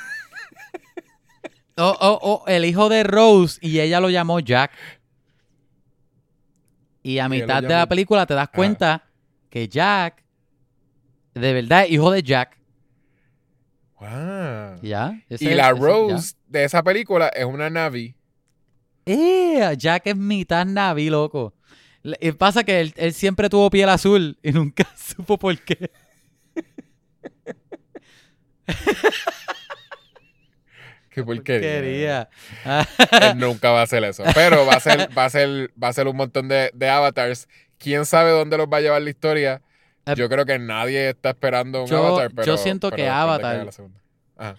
Oh, 1.84 1.96
oh, 2.00 2.18
oh, 2.22 2.44
el 2.46 2.64
hijo 2.64 2.88
de 2.88 3.02
Rose 3.02 3.58
y 3.60 3.80
ella 3.80 3.98
lo 4.00 4.08
llamó 4.10 4.38
Jack. 4.40 4.70
Y 7.02 7.18
a 7.18 7.28
mitad 7.28 7.60
de 7.62 7.68
la 7.68 7.86
película 7.88 8.24
te 8.26 8.34
das 8.34 8.48
cuenta 8.50 9.02
que 9.50 9.66
Jack, 9.68 10.22
de 11.34 11.52
verdad, 11.52 11.84
es 11.84 11.90
hijo 11.90 12.10
de 12.12 12.22
Jack. 12.22 12.56
Wow. 13.98 14.80
¿Ya? 14.82 15.20
Ese 15.28 15.44
Y 15.44 15.48
es- 15.48 15.56
la 15.56 15.70
ese- 15.70 15.80
ya. 15.80 15.86
Rose 15.86 16.34
de 16.46 16.64
esa 16.64 16.82
película 16.82 17.28
es 17.28 17.44
una 17.44 17.68
Navi. 17.70 18.14
¡Ea! 19.04 19.72
Jack 19.74 20.06
es 20.06 20.16
mitad 20.16 20.64
Navi, 20.64 21.10
loco. 21.10 21.52
Le- 22.04 22.16
y 22.20 22.30
pasa 22.32 22.62
que 22.62 22.80
él, 22.80 22.92
él 22.96 23.12
siempre 23.12 23.48
tuvo 23.48 23.68
piel 23.70 23.88
azul 23.88 24.38
y 24.42 24.52
nunca 24.52 24.86
supo 24.96 25.36
por 25.38 25.58
qué. 25.58 25.90
Qué 31.12 31.22
porquería. 31.22 31.60
Quería. 31.60 32.30
Ah, 32.64 32.86
Él 33.32 33.38
nunca 33.38 33.70
va 33.70 33.80
a 33.80 33.82
hacer 33.82 34.02
eso. 34.04 34.22
Pero 34.34 34.64
va 34.66 34.74
a 34.74 34.80
ser, 34.80 35.08
va 35.16 35.24
a 35.26 35.30
ser, 35.30 35.70
va 35.82 35.88
a 35.88 35.92
ser 35.92 36.08
un 36.08 36.16
montón 36.16 36.48
de, 36.48 36.70
de 36.74 36.88
avatars. 36.88 37.48
¿Quién 37.78 38.06
sabe 38.06 38.30
dónde 38.30 38.56
los 38.56 38.66
va 38.66 38.78
a 38.78 38.80
llevar 38.80 39.02
la 39.02 39.10
historia? 39.10 39.60
Eh, 40.06 40.14
Yo 40.16 40.28
creo 40.28 40.44
que 40.46 40.58
nadie 40.58 41.10
está 41.10 41.30
esperando 41.30 41.82
un 41.82 41.88
yo- 41.88 42.06
avatar. 42.06 42.30
yo 42.30 42.34
Pero, 42.36 42.56
siento 42.56 42.90
que 42.90 42.96
pero 43.02 43.12
Avatar-. 43.12 43.68
Ajá. 44.38 44.56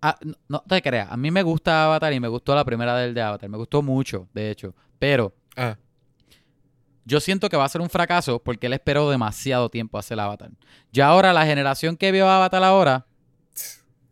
Ah, 0.00 0.16
no, 0.22 0.34
no 0.48 0.62
te 0.68 0.80
creas, 0.80 1.10
a 1.10 1.16
mí 1.16 1.30
me 1.32 1.42
gusta 1.42 1.84
Avatar 1.86 2.12
y 2.12 2.20
me 2.20 2.28
gustó 2.28 2.54
la 2.54 2.64
primera 2.64 2.96
del 2.96 3.14
de 3.14 3.20
Avatar, 3.22 3.48
me 3.48 3.56
gustó 3.56 3.82
mucho, 3.82 4.28
de 4.32 4.48
hecho, 4.50 4.72
pero 5.00 5.34
Ajá. 5.56 5.76
yo 7.04 7.18
siento 7.18 7.48
que 7.48 7.56
va 7.56 7.64
a 7.64 7.68
ser 7.68 7.80
un 7.80 7.90
fracaso 7.90 8.38
porque 8.40 8.66
él 8.68 8.74
esperó 8.74 9.10
demasiado 9.10 9.68
tiempo 9.70 9.96
a 9.96 10.00
hacer 10.00 10.20
Avatar. 10.20 10.50
Ya 10.92 11.08
ahora 11.08 11.32
la 11.32 11.44
generación 11.46 11.96
que 11.96 12.12
vio 12.12 12.28
Avatar 12.28 12.62
ahora, 12.62 13.06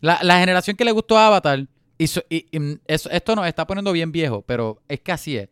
la, 0.06 0.18
la 0.22 0.38
generación 0.38 0.76
que 0.76 0.84
le 0.84 0.92
gustó 0.92 1.18
Avatar, 1.18 1.66
hizo- 1.98 2.22
y, 2.28 2.46
y 2.56 2.78
eso- 2.86 3.10
esto 3.10 3.34
nos 3.36 3.46
está 3.46 3.66
poniendo 3.66 3.92
bien 3.92 4.12
viejo, 4.12 4.42
pero 4.42 4.80
es 4.88 5.00
que 5.00 5.12
así 5.12 5.36
es. 5.36 5.48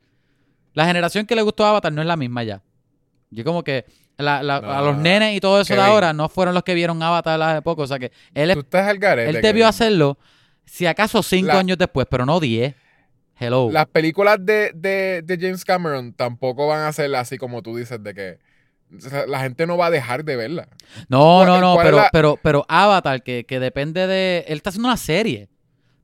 La 0.73 0.87
generación 0.87 1.27
que 1.27 1.35
le 1.35 1.43
gustó 1.43 1.64
Avatar 1.67 1.93
no 1.93 2.01
es 2.01 2.07
la 2.07 2.17
misma 2.17 2.43
ya. 2.45 2.62
Yo 3.31 3.45
como 3.45 3.62
que 3.64 3.85
la- 4.17 4.43
la- 4.43 4.57
a 4.57 4.83
los 4.83 4.97
No, 4.97 5.03
nenes 5.03 5.37
y 5.37 5.40
todo 5.40 5.61
eso 5.61 5.75
de 5.75 5.81
ahora 5.81 6.12
no 6.12 6.29
fueron 6.29 6.55
los 6.55 6.62
que 6.62 6.75
vieron 6.75 7.03
Avatar 7.03 7.40
hace 7.43 7.62
poco, 7.62 7.83
o 7.83 7.87
sea 7.87 7.99
que 7.99 8.12
él 8.33 8.53
Tú 8.55 8.61
estás 8.61 8.87
al 8.88 8.99
garete. 8.99 9.29
él 9.31 9.37
debió 9.37 9.51
Kevin. 9.53 9.64
hacerlo, 9.64 10.19
si 10.64 10.87
acaso 10.87 11.23
cinco 11.23 11.49
La- 11.49 11.59
años 11.59 11.77
después, 11.79 12.07
pero 12.11 12.25
no 12.25 12.38
diez. 12.40 12.75
Hello. 13.38 13.69
Las 13.73 13.87
películas 13.87 14.37
de, 14.40 14.71
de, 14.75 15.21
de 15.25 15.38
James 15.40 15.64
Cameron 15.64 16.12
tampoco 16.12 16.69
van 16.69 16.83
a 16.85 16.93
ser 16.93 17.12
así 17.17 17.37
como 17.37 17.62
tú 17.62 17.77
dices, 17.77 18.01
de 18.03 18.14
que 18.14 18.38
la 19.26 19.40
gente 19.40 19.66
no 19.66 19.76
va 19.76 19.87
a 19.87 19.90
dejar 19.90 20.24
de 20.24 20.37
verla. 20.37 20.68
no, 21.09 21.18
¿cuál- 21.44 21.46
no, 21.48 21.61
no, 21.61 21.76
pero, 21.83 21.96
la- 21.96 22.11
pero, 22.12 22.38
pero 22.42 22.64
Avatar, 22.68 23.22
que, 23.22 23.44
que 23.44 23.61
depende 23.61 24.07
de. 24.07 24.44
Él 24.48 24.57
está 24.59 24.70
haciendo 24.70 24.88
una 24.88 24.96
serie. 24.96 25.48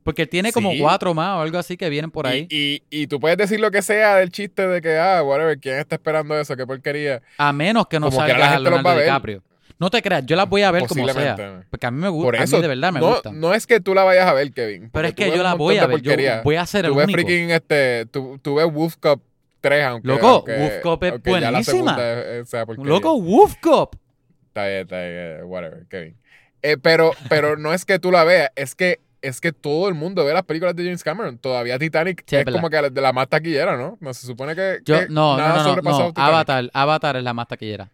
Porque 0.02 0.22
él 0.22 0.28
tiene 0.30 0.50
como 0.50 0.72
Sí. 0.72 0.78
cuatro 0.80 1.12
más 1.12 1.36
o 1.36 1.40
algo 1.42 1.58
así 1.58 1.76
que 1.76 1.90
vienen 1.90 2.10
por 2.10 2.26
ahí. 2.26 2.46
Y, 2.50 2.82
y, 2.90 3.02
y 3.02 3.06
tú 3.06 3.20
puedes 3.20 3.36
decir 3.36 3.60
lo 3.60 3.70
que 3.70 3.82
sea 3.82 4.16
del 4.16 4.30
chiste 4.30 4.66
de 4.66 4.80
que, 4.80 4.96
ah, 4.98 5.22
whatever, 5.22 5.58
¿quién 5.60 5.78
está 5.78 5.96
esperando 5.96 6.38
eso? 6.40 6.56
Qué 6.56 6.66
porquería. 6.66 7.20
a 7.36 7.52
menos 7.52 7.86
que 7.86 8.00
no 8.00 8.06
como 8.08 8.18
salga 8.18 8.38
la 8.38 8.48
gente 8.52 8.62
los 8.70 8.72
va 8.72 8.78
a 8.78 8.82
Leonardo 8.82 8.96
ver. 8.96 9.04
DiCaprio. 9.04 9.42
No 9.78 9.90
te 9.90 10.02
creas, 10.02 10.24
yo 10.26 10.36
las 10.36 10.48
voy 10.48 10.62
a 10.62 10.70
ver 10.70 10.86
como 10.86 11.06
sea. 11.08 11.64
Porque 11.70 11.86
a 11.86 11.90
mí 11.90 11.98
me 12.00 12.08
Por 12.08 12.14
gusta. 12.16 12.40
A 12.40 12.44
eso, 12.44 12.56
mí 12.56 12.62
de 12.62 12.68
verdad 12.68 12.92
me 12.92 13.00
no, 13.00 13.08
gustan. 13.10 13.40
no 13.40 13.54
es 13.54 13.66
que 13.66 13.80
tú 13.80 13.94
la 13.94 14.04
vayas 14.04 14.26
a 14.26 14.32
ver, 14.32 14.52
Kevin. 14.52 14.88
pero 14.92 15.06
es 15.08 15.14
que 15.14 15.30
yo 15.36 15.42
la 15.42 15.54
voy 15.54 15.76
a 15.78 15.86
ver. 15.86 16.00
Yo 16.00 16.12
voy 16.44 16.56
a 16.56 16.66
ser 16.66 16.86
el 16.86 16.92
Tú 16.92 16.96
ves 16.98 17.04
único. 17.04 17.16
freaking, 17.20 17.50
este, 17.50 18.06
tú, 18.06 18.38
tú 18.42 18.54
ves 18.56 18.72
Wolf 18.72 18.96
Cup 18.96 19.22
3, 19.60 19.84
aunque, 19.84 20.08
Loco, 20.08 20.44
Wolf 20.46 20.80
Cop 20.82 21.04
es 21.04 21.22
buenísima. 21.22 21.96
sea. 22.44 22.64
Loco, 22.78 23.20
Wolf 23.20 23.56
Cop. 23.60 23.94
Está 24.48 24.66
bien, 24.66 24.80
está 24.80 24.96
bien, 24.96 25.10
eh, 25.12 25.40
whatever, 25.44 25.86
Kevin. 25.88 26.16
Eh, 26.62 26.76
pero, 26.76 27.12
pero 27.28 27.56
no 27.58 27.72
es 27.72 27.84
que 27.84 27.98
tú 27.98 28.10
la 28.10 28.24
veas, 28.24 28.50
es 28.56 28.74
que, 28.74 29.00
es 29.22 29.40
que 29.40 29.52
todo 29.52 29.88
el 29.88 29.94
mundo 29.94 30.24
ve 30.24 30.32
las 30.32 30.44
películas 30.44 30.74
de 30.74 30.84
James 30.84 31.04
Cameron. 31.04 31.38
Todavía 31.38 31.78
Titanic 31.78 32.24
Sí, 32.26 32.36
es 32.36 32.44
como 32.46 32.68
que 32.70 32.90
de 32.90 33.00
la 33.00 33.12
más 33.12 33.28
taquillera, 33.28 33.76
¿no? 33.76 33.96
No 34.00 34.14
se 34.14 34.26
supone 34.26 34.54
que, 34.56 34.78
Yo, 34.84 35.06
no, 35.08 35.36
nada 35.36 35.62
no, 35.62 35.76
no, 35.76 35.82
no. 35.82 36.12
Avatar, 36.16 36.70
Avatar 36.72 37.16
es 37.16 37.22
la 37.22 37.34
más 37.34 37.46
taquillera. 37.48 37.90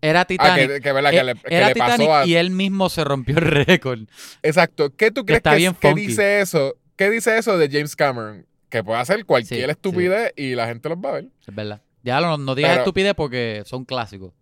Era 0.00 0.20
Ah, 0.20 0.24
Titanic. 0.26 0.68
que, 0.68 0.80
que, 0.80 0.92
verdad, 0.92 1.10
que 1.10 1.18
Eh, 1.18 1.24
le, 1.24 1.34
que 1.34 1.54
era 1.56 1.68
le 1.68 1.74
pasó 1.74 1.96
Titanic 1.96 2.10
a... 2.10 2.26
y 2.26 2.36
él 2.36 2.50
mismo 2.50 2.88
se 2.88 3.02
rompió 3.02 3.36
el 3.38 3.44
récord. 3.44 4.00
Exacto. 4.42 4.94
¿Qué 4.94 5.10
tú 5.10 5.24
crees 5.26 5.38
está 5.38 5.50
que, 5.52 5.56
bien 5.56 5.74
que 5.74 5.92
dice 5.94 6.40
eso? 6.40 6.76
¿Qué 6.96 7.10
dice 7.10 7.36
eso 7.36 7.58
de 7.58 7.68
James 7.68 7.96
Cameron? 7.96 8.46
Que 8.68 8.84
puede 8.84 9.00
hacer 9.00 9.24
cualquier 9.24 9.64
Sí, 9.66 9.70
estupidez 9.70 10.32
y 10.36 10.54
la 10.54 10.66
gente 10.66 10.88
los 10.88 10.98
va 10.98 11.10
a 11.10 11.12
ver. 11.12 11.26
Es 11.46 11.54
verdad. 11.54 11.80
Ya 12.02 12.20
no, 12.20 12.36
no 12.36 12.54
digas 12.54 12.70
Pero- 12.72 12.82
estupidez 12.82 13.14
porque 13.14 13.62
son 13.66 13.84
clásicos. 13.84 14.32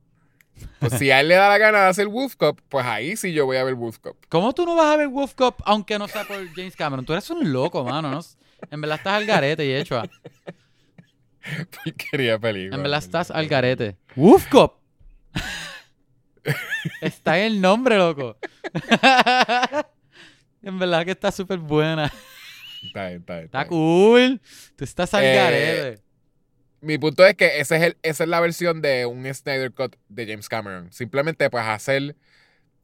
Pues 0.78 0.94
si 0.94 1.10
a 1.10 1.20
él 1.20 1.28
le 1.28 1.34
da 1.34 1.48
la 1.50 1.58
gana 1.58 1.82
de 1.82 1.88
hacer 1.88 2.08
Wolf 2.08 2.34
Cup, 2.36 2.62
pues 2.70 2.86
ahí 2.86 3.14
sí 3.16 3.32
yo 3.34 3.44
voy 3.44 3.58
a 3.58 3.64
ver 3.64 3.74
Wolf 3.74 3.98
Cup. 3.98 4.16
¿Cómo 4.30 4.54
tú 4.54 4.64
no 4.64 4.74
vas 4.74 4.86
a 4.94 4.96
ver 4.96 5.08
Wolf 5.08 5.34
Cop 5.34 5.60
aunque 5.64 5.98
no 5.98 6.08
sea 6.08 6.24
por 6.24 6.36
James 6.54 6.74
Cameron? 6.74 7.04
Tú 7.04 7.12
eres 7.12 7.28
un 7.28 7.52
loco, 7.52 7.84
mano. 7.84 8.10
¿no? 8.10 8.20
En 8.70 8.80
verdad 8.80 8.96
estás 8.96 9.12
al 9.14 9.26
garete 9.26 9.66
y 9.66 9.72
hecho. 9.74 9.98
ah. 9.98 10.08
Porquería 11.84 12.38
película. 12.38 12.76
En 12.76 12.82
verdad 12.82 12.98
estás 12.98 13.30
al 13.30 13.46
garete. 13.48 13.96
Wolf 14.16 14.46
Cop. 14.48 14.78
está 17.02 17.38
en 17.38 17.44
el 17.52 17.60
nombre, 17.60 17.98
loco. 17.98 18.38
en 20.62 20.78
verdad 20.78 21.04
que 21.04 21.10
está 21.12 21.30
súper 21.30 21.58
buena. 21.58 22.10
Está 22.86 23.06
bien, 23.08 23.20
está 23.20 23.34
bien, 23.34 23.44
está 23.46 23.58
Está 23.62 23.64
bien. 23.64 23.68
cool. 23.68 24.40
Tú 24.76 24.84
estás 24.84 25.12
al 25.14 25.22
Eh. 25.24 25.98
Mi 26.80 26.98
punto 26.98 27.24
es 27.26 27.34
que 27.34 27.58
ese 27.60 27.76
es 27.76 27.82
el, 27.82 27.96
esa 28.02 28.24
es 28.24 28.28
la 28.30 28.38
versión 28.40 28.80
de 28.82 29.06
un 29.06 29.24
Snyder 29.32 29.72
Cut 29.72 29.96
de 30.08 30.26
James 30.26 30.48
Cameron. 30.48 30.92
Simplemente 30.92 31.48
pues 31.50 31.64
hacer, 31.64 32.14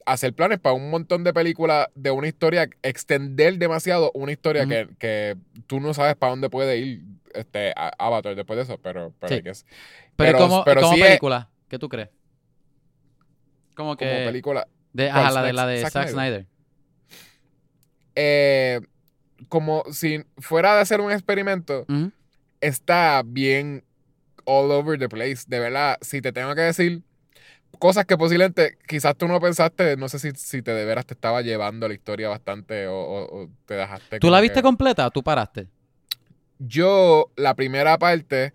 hacer 0.07 0.33
planes 0.35 0.59
para 0.59 0.75
un 0.75 0.91
montón 0.91 1.23
de 1.25 1.33
películas 1.33 1.87
de 1.95 2.11
una 2.11 2.27
historia, 2.27 2.69
extender 2.83 3.59
demasiado 3.59 4.11
una 4.15 4.33
historia 4.33 4.67
que, 4.67 4.89
que 4.99 5.37
tú 5.67 5.79
no 5.79 5.95
sabes 5.95 6.17
para 6.17 6.31
dónde 6.31 6.51
puede 6.51 6.79
ir 6.79 7.03
este 7.35 7.73
Avatar 7.99 8.35
después 8.35 8.57
de 8.57 8.63
eso, 8.65 8.79
pero, 8.83 9.13
pero 9.21 9.35
Sí. 9.37 9.43
Pero, 9.43 9.55
pero- 10.17 10.39
como, 10.39 10.65
pero 10.65 10.81
como 10.81 10.95
sí 10.95 11.01
es- 11.03 11.07
película, 11.07 11.51
¿qué 11.69 11.79
tú 11.79 11.89
crees? 11.89 12.09
Como 13.75 13.97
que. 13.97 14.07
como 14.11 14.25
película. 14.27 14.69
de, 14.93 15.11
ajá, 15.11 15.31
la 15.31 15.43
de 15.43 15.53
la 15.53 15.67
de 15.67 15.81
Zack 15.83 15.93
Zack 15.93 16.09
Snyder. 16.09 16.47
Snyder. 16.47 16.47
Eh, 18.15 18.81
como 19.49 19.85
si 19.93 20.25
fuera 20.39 20.75
de 20.75 20.81
hacer 20.83 21.01
un 21.01 21.11
experimento, 21.13 21.87
está 22.61 23.23
bien 23.25 23.85
all 24.45 24.71
over 24.71 24.99
the 24.99 25.09
place. 25.09 25.45
De 25.47 25.59
verdad, 25.61 25.99
si 26.01 26.21
te 26.21 26.33
tengo 26.33 26.55
que 26.55 26.63
decir 26.63 27.03
cosas 27.79 28.05
que 28.05 28.17
posiblemente 28.17 28.77
quizás 28.87 29.17
tú 29.17 29.27
no 29.29 29.41
pensaste, 29.41 29.97
no 29.97 30.09
sé 30.09 30.19
si, 30.19 30.31
si 30.33 30.63
te 30.63 30.73
de 30.73 30.85
veras 30.85 31.07
te 31.07 31.15
estaba 31.15 31.43
llevando 31.43 31.89
la 31.89 31.95
historia 31.95 32.29
bastante 32.29 32.87
o, 32.87 32.95
o- 32.95 33.43
o 33.45 33.49
te 33.67 33.75
dejaste. 33.75 34.19
¿Tú 34.21 34.31
la 34.31 34.41
viste 34.41 34.61
que- 34.61 34.63
completa 34.63 35.07
o 35.07 35.11
tú 35.11 35.23
paraste? 35.23 35.69
Yo, 36.59 37.33
la 37.37 37.55
primera 37.55 37.99
parte, 37.99 38.55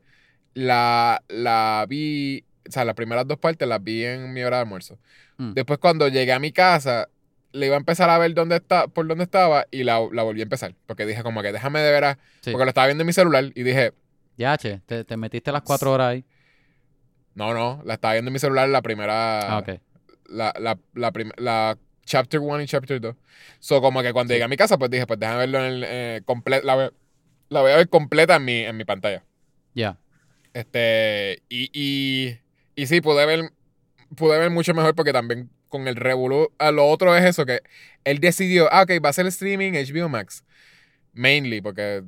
la, 0.54 1.22
la 1.28 1.86
vi, 1.90 2.46
o 2.68 2.72
sea, 2.72 2.86
las 2.86 2.96
primeras 2.96 3.28
dos 3.28 3.38
partes 3.38 3.68
las 3.68 3.84
vi 3.84 4.04
en 4.06 4.32
mi 4.34 4.44
hora 4.44 4.58
de 4.58 4.62
almuerzo. 4.64 4.98
Mm. 5.38 5.54
Después, 5.54 5.80
cuando 5.80 6.08
llegué 6.08 6.32
a 6.32 6.40
mi 6.40 6.52
casa, 6.52 7.10
le 7.58 7.66
iba 7.66 7.76
a 7.76 7.80
empezar 7.80 8.10
a 8.10 8.18
ver 8.18 8.34
dónde 8.34 8.56
está, 8.58 8.88
por 8.88 9.08
dónde 9.08 9.24
estaba 9.26 9.66
y 9.72 9.84
la, 9.84 10.00
la 10.12 10.24
volví 10.24 10.40
a 10.40 10.44
empezar. 10.44 10.74
Porque 10.86 11.06
dije, 11.06 11.24
como 11.24 11.42
que 11.42 11.52
déjame 11.52 11.80
de 11.82 11.92
veras. 11.92 12.18
Sí. 12.42 12.52
Porque 12.52 12.66
lo 12.66 12.70
estaba 12.70 12.88
viendo 12.88 13.02
en 13.02 13.08
mi 13.08 13.14
celular 13.14 13.46
y 13.56 13.64
dije, 13.64 13.94
Ya, 14.38 14.58
che, 14.58 14.82
te, 14.86 15.04
te 15.04 15.18
metiste 15.18 15.52
las 15.52 15.62
cuatro 15.64 15.92
horas 15.94 16.10
ahí. 16.10 16.26
no, 17.36 17.54
no, 17.54 17.82
la 17.86 17.96
estaba 17.96 18.14
viendo 18.14 18.30
en 18.30 18.34
mi 18.34 18.40
celular 18.40 18.68
la 18.70 18.82
primera. 18.82 19.40
Ah, 19.42 19.58
ok. 19.60 19.70
la, 20.30 20.54
la, 20.60 20.78
la, 20.94 21.12
prim- 21.12 21.32
la 21.38 21.78
chapter 22.06 22.40
1 22.40 22.62
y 22.62 22.66
chapter 22.68 23.00
2. 23.02 23.16
So, 23.60 23.82
como 23.82 24.02
que 24.02 24.14
cuando 24.14 24.34
llegué 24.34 24.44
a 24.46 24.48
mi 24.48 24.58
casa, 24.58 24.78
pues 24.78 24.90
dije, 24.92 25.06
pues 25.06 25.20
déjame 25.20 25.40
verlo 25.40 25.60
en 25.60 25.66
el 25.66 25.84
eh, 25.88 26.22
comple- 26.26 26.64
la, 26.64 26.76
voy- 26.76 26.92
la 27.50 27.62
voy 27.62 27.72
a 27.72 27.76
ver 27.78 27.90
completa 27.90 28.36
en 28.38 28.46
mi, 28.46 28.60
en 28.60 28.76
mi 28.78 28.86
pantalla. 28.86 29.24
Ya. 29.74 29.98
Este, 30.54 31.44
y, 31.50 31.70
y, 31.74 32.38
y 32.76 32.88
sí, 32.88 33.02
pude 33.02 33.26
ver, 33.26 33.52
pude 34.16 34.40
ver 34.40 34.50
mucho 34.50 34.74
mejor 34.74 34.96
porque 34.96 35.14
también 35.14 35.50
con 35.70 35.88
el 35.88 35.96
Revolu, 35.96 36.50
a 36.58 36.72
lo 36.72 36.88
otro 36.88 37.16
es 37.16 37.24
eso, 37.26 37.46
que 37.46 37.62
él 38.04 38.20
decidió, 38.20 38.68
ah, 38.72 38.84
ok, 38.84 38.92
va 39.04 39.10
a 39.10 39.14
ser 39.14 39.26
streaming 39.28 39.74
HBO 39.74 40.10
Max. 40.10 40.44
Mainly, 41.14 41.62
porque 41.62 42.04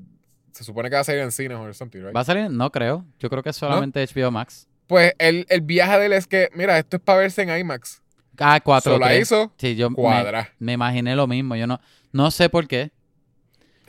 se 0.52 0.64
supone 0.64 0.90
que 0.90 0.96
va 0.96 1.02
a 1.02 1.04
salir 1.04 1.22
en 1.22 1.32
cines 1.32 1.58
o 1.58 1.74
something, 1.74 2.00
right? 2.02 2.16
¿Va 2.16 2.22
a 2.22 2.26
salir? 2.26 2.50
No 2.50 2.72
creo. 2.72 3.06
Yo 3.20 3.30
creo 3.30 3.42
que 3.44 3.50
es 3.50 3.56
solamente 3.56 4.06
HBO 4.06 4.32
Max. 4.32 4.68
Pues 4.88 5.14
el, 5.20 5.46
el 5.50 5.62
viaje 5.62 6.00
de 6.00 6.06
él 6.08 6.14
es 6.14 6.26
que, 6.28 6.50
mira, 6.56 6.78
esto 6.80 6.98
es 6.98 7.04
para 7.04 7.20
verse 7.20 7.42
en 7.42 7.50
IMAX. 7.58 8.02
Ah, 8.40 8.60
cuatro. 8.64 8.94
Solo 8.94 9.06
la 9.06 9.16
hizo 9.18 9.52
Sí, 9.58 9.76
yo 9.76 9.90
me, 9.90 9.96
cuadra. 9.98 10.50
me 10.60 10.74
imaginé 10.74 11.16
lo 11.16 11.28
mismo. 11.28 11.56
Yo 11.56 11.68
no, 11.68 11.80
no 12.14 12.32
sé 12.32 12.50
por 12.50 12.68
qué. 12.68 12.92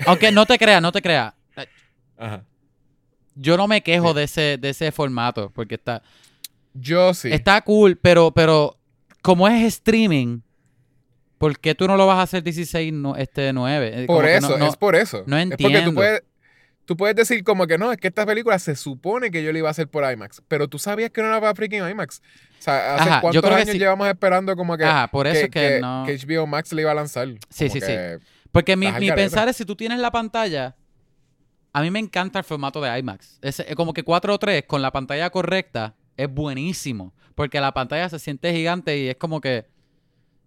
Aunque 0.07 0.33
no 0.33 0.45
te 0.47 0.59
creas, 0.59 0.83
no 0.83 0.91
te 0.93 1.01
creas. 1.01 1.33
Ajá. 2.19 2.45
Yo 3.37 3.57
no 3.57 3.69
me 3.69 3.83
quejo 3.83 4.09
Sí. 4.11 4.15
de 4.17 4.23
ese, 4.25 4.59
de 4.59 4.71
ese 4.71 4.91
formato, 4.93 5.51
porque 5.55 5.77
está, 5.77 6.03
Yo 6.75 7.15
sí. 7.15 7.33
está 7.33 7.61
cool, 7.63 7.97
pero, 7.97 8.33
pero 8.33 8.77
como 9.23 9.49
es 9.49 9.63
streaming, 9.65 10.41
¿por 11.39 11.59
qué 11.59 11.75
tú 11.75 11.87
no 11.87 11.97
lo 11.97 12.07
vas 12.07 12.19
a 12.19 12.23
hacer 12.23 12.43
16, 12.43 12.93
no, 12.93 13.17
este 13.17 13.53
9? 13.53 14.03
Eh, 14.03 14.07
como 14.07 14.19
Por 14.19 14.29
eso, 14.29 14.59
no- 14.59 14.67
es 14.67 14.77
por 14.77 14.97
eso. 14.97 15.25
no 15.27 15.37
Es 15.37 15.49
porque 15.51 15.65
entiendo. 15.65 15.91
tú 15.91 15.95
puedes, 15.95 16.23
tú 16.85 16.97
puedes 16.97 17.17
decir 17.17 17.45
como 17.45 17.67
que 17.67 17.79
no, 17.79 17.93
es 17.93 17.99
que 17.99 18.09
esta 18.09 18.27
película 18.27 18.59
se 18.59 18.77
supone 18.77 19.31
que 19.31 19.43
yo 19.43 19.53
la 19.53 19.59
iba 19.59 19.69
a 19.69 19.71
hacer 19.73 19.89
por 19.89 20.11
IMAX, 20.11 20.43
pero 20.49 20.69
tú 20.69 20.79
sabías 20.79 21.11
que 21.11 21.23
no 21.23 21.29
era 21.29 21.41
para 21.41 21.55
freaking 21.55 21.89
IMAX. 21.89 22.21
O 22.59 22.63
sea, 22.63 22.97
¿hace 22.97 23.09
Ajá, 23.09 23.21
cuántos 23.23 23.45
años 23.45 23.69
sí. 23.71 23.79
llevamos 23.79 24.07
esperando 24.09 24.55
como 24.57 24.77
que, 24.77 24.85
Ajá, 24.85 25.09
por 25.09 25.27
eso 25.27 25.49
que, 25.51 25.67
es 25.67 25.73
que, 25.77 25.81
no... 25.81 26.05
que 26.07 26.17
HBO 26.19 26.47
Max 26.47 26.73
le 26.73 26.83
iba 26.83 26.91
a 26.91 26.95
lanzar? 26.95 27.29
Sí, 27.49 27.69
Como 27.69 27.71
sí, 27.73 27.81
sí. 27.81 27.87
que- 27.87 28.19
Porque 28.53 28.77
mi, 28.77 28.91
mi 28.93 29.11
pensar 29.13 29.49
es 29.49 29.57
si 29.57 29.65
tú 29.65 29.77
tienes 29.77 29.99
la 29.99 30.11
pantalla. 30.11 30.75
A 31.73 31.83
mí 31.83 31.91
me 31.93 32.01
encanta 32.01 32.41
el 32.41 32.45
formato 32.45 32.81
de 32.81 32.99
IMAX. 32.99 33.39
Es, 33.43 33.61
es 33.61 33.77
como 33.77 33.95
que 33.95 34.03
4 34.03 34.35
o 34.35 34.39
3 34.41 34.65
con 34.67 34.83
la 34.83 34.91
pantalla 34.91 35.31
correcta 35.31 35.95
es 36.17 36.29
buenísimo. 36.29 37.15
Porque 37.41 37.61
la 37.61 37.73
pantalla 37.73 38.09
se 38.09 38.19
siente 38.19 38.53
gigante 38.53 38.99
y 38.99 39.09
es 39.09 39.17
como 39.17 39.41
que. 39.41 39.67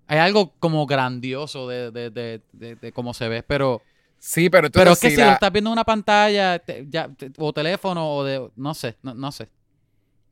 Hay 0.07 0.19
algo 0.19 0.53
como 0.59 0.85
grandioso 0.85 1.67
de, 1.67 1.89
de, 1.91 2.41
de, 2.51 2.91
cómo 2.91 3.13
se 3.13 3.29
ve. 3.29 3.41
Pero, 3.43 3.81
Sí, 4.19 4.49
pero 4.49 4.67
entonces 4.67 4.81
pero 4.83 4.93
es 4.93 4.99
que 5.01 5.09
si 5.09 5.17
lo 5.17 5.33
estás 5.33 5.51
viendo 5.51 5.69
en 5.69 5.73
una 5.73 5.83
pantalla 5.83 6.57
te- 6.57 6.85
ya, 6.89 7.09
te- 7.09 7.29
o 7.37 7.51
teléfono 7.51 8.09
o 8.09 8.23
de. 8.23 8.49
No 8.55 8.73
sé, 8.73 8.95
no, 9.01 9.13
no 9.13 9.33
sé. 9.33 9.49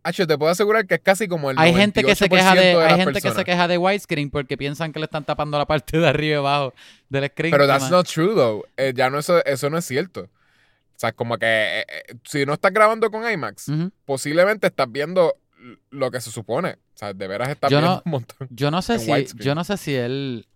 Acho, 0.04 0.26
te 0.26 0.38
puedo 0.38 0.50
asegurar 0.52 0.88
que 0.88 0.96
es 0.96 1.02
casi 1.02 1.28
como 1.28 1.52
el 1.52 1.60
Hay 1.60 1.74
gente 1.74 2.02
que 2.04 2.16
se 2.16 2.30
queja 2.30 2.56
98% 2.56 2.56
de, 2.56 2.78
hay 2.86 2.96
gente 3.02 3.22
que 3.22 3.32
se 3.32 3.44
queja 3.44 3.68
de 3.68 3.78
widescreen 3.78 4.32
porque 4.32 4.58
piensan 4.58 4.94
que 4.94 5.00
le 5.00 5.06
están 5.06 5.26
tapando 5.26 5.58
la 5.58 5.66
parte 5.66 6.00
de 6.00 6.08
arriba 6.08 6.36
y 6.36 6.38
abajo 6.38 6.74
del 7.10 7.30
screen. 7.30 7.52
Pero 7.52 7.68
that's 7.68 7.92
not 7.92 8.08
true, 8.08 8.34
though. 8.34 8.66
Eh, 8.78 8.94
ya 8.96 9.10
no 9.10 9.20
eso, 9.20 9.44
eso 9.46 9.70
no 9.70 9.78
es 9.78 9.86
cierto. 9.86 10.22
O 10.22 11.00
sea, 11.02 11.12
como 11.12 11.38
que 11.38 11.46
eh, 11.46 11.86
eh, 11.88 12.16
si 12.24 12.46
no 12.46 12.54
estás 12.54 12.72
grabando 12.72 13.12
con 13.12 13.30
IMAX, 13.30 13.72
posiblemente 14.06 14.68
estás 14.68 14.90
viendo 14.90 15.36
lo 15.90 16.12
que 16.12 16.22
se 16.22 16.32
supone. 16.32 16.72
O 16.74 16.98
sea, 16.98 17.14
de 17.14 17.28
veras 17.28 17.50
estás 17.50 17.70
Yo 17.72 17.82
no- 17.82 18.02
un 18.06 18.12
montón. 18.12 18.48
Yo 18.52 18.72
no 18.72 18.82
sé 18.82 19.00
si, 19.00 19.12
yo 19.38 19.56
no 19.56 19.64
sé 19.64 19.78
si 19.78 19.96
él, 19.96 20.48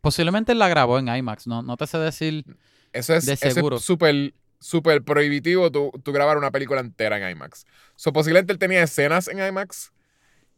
posiblemente 0.00 0.52
él 0.52 0.58
la 0.58 0.68
grabó 0.68 0.98
en 0.98 1.08
IMAX, 1.08 1.46
no, 1.46 1.62
no 1.62 1.76
te 1.76 1.86
sé 1.86 1.98
decir. 1.98 2.44
Eso 2.92 3.14
es 3.14 3.26
De 3.26 3.36
seguro. 3.36 3.78
súper 3.78 4.34
súper 4.58 5.02
prohibitivo 5.02 5.70
tú, 5.70 5.92
tú 6.02 6.12
grabar 6.12 6.38
una 6.38 6.50
película 6.50 6.80
entera 6.80 7.18
en 7.18 7.30
IMAX. 7.36 7.66
So, 7.94 8.12
posiblemente 8.12 8.52
él 8.54 8.58
tenía 8.58 8.82
escenas 8.82 9.28
en 9.28 9.38
IMAX 9.46 9.92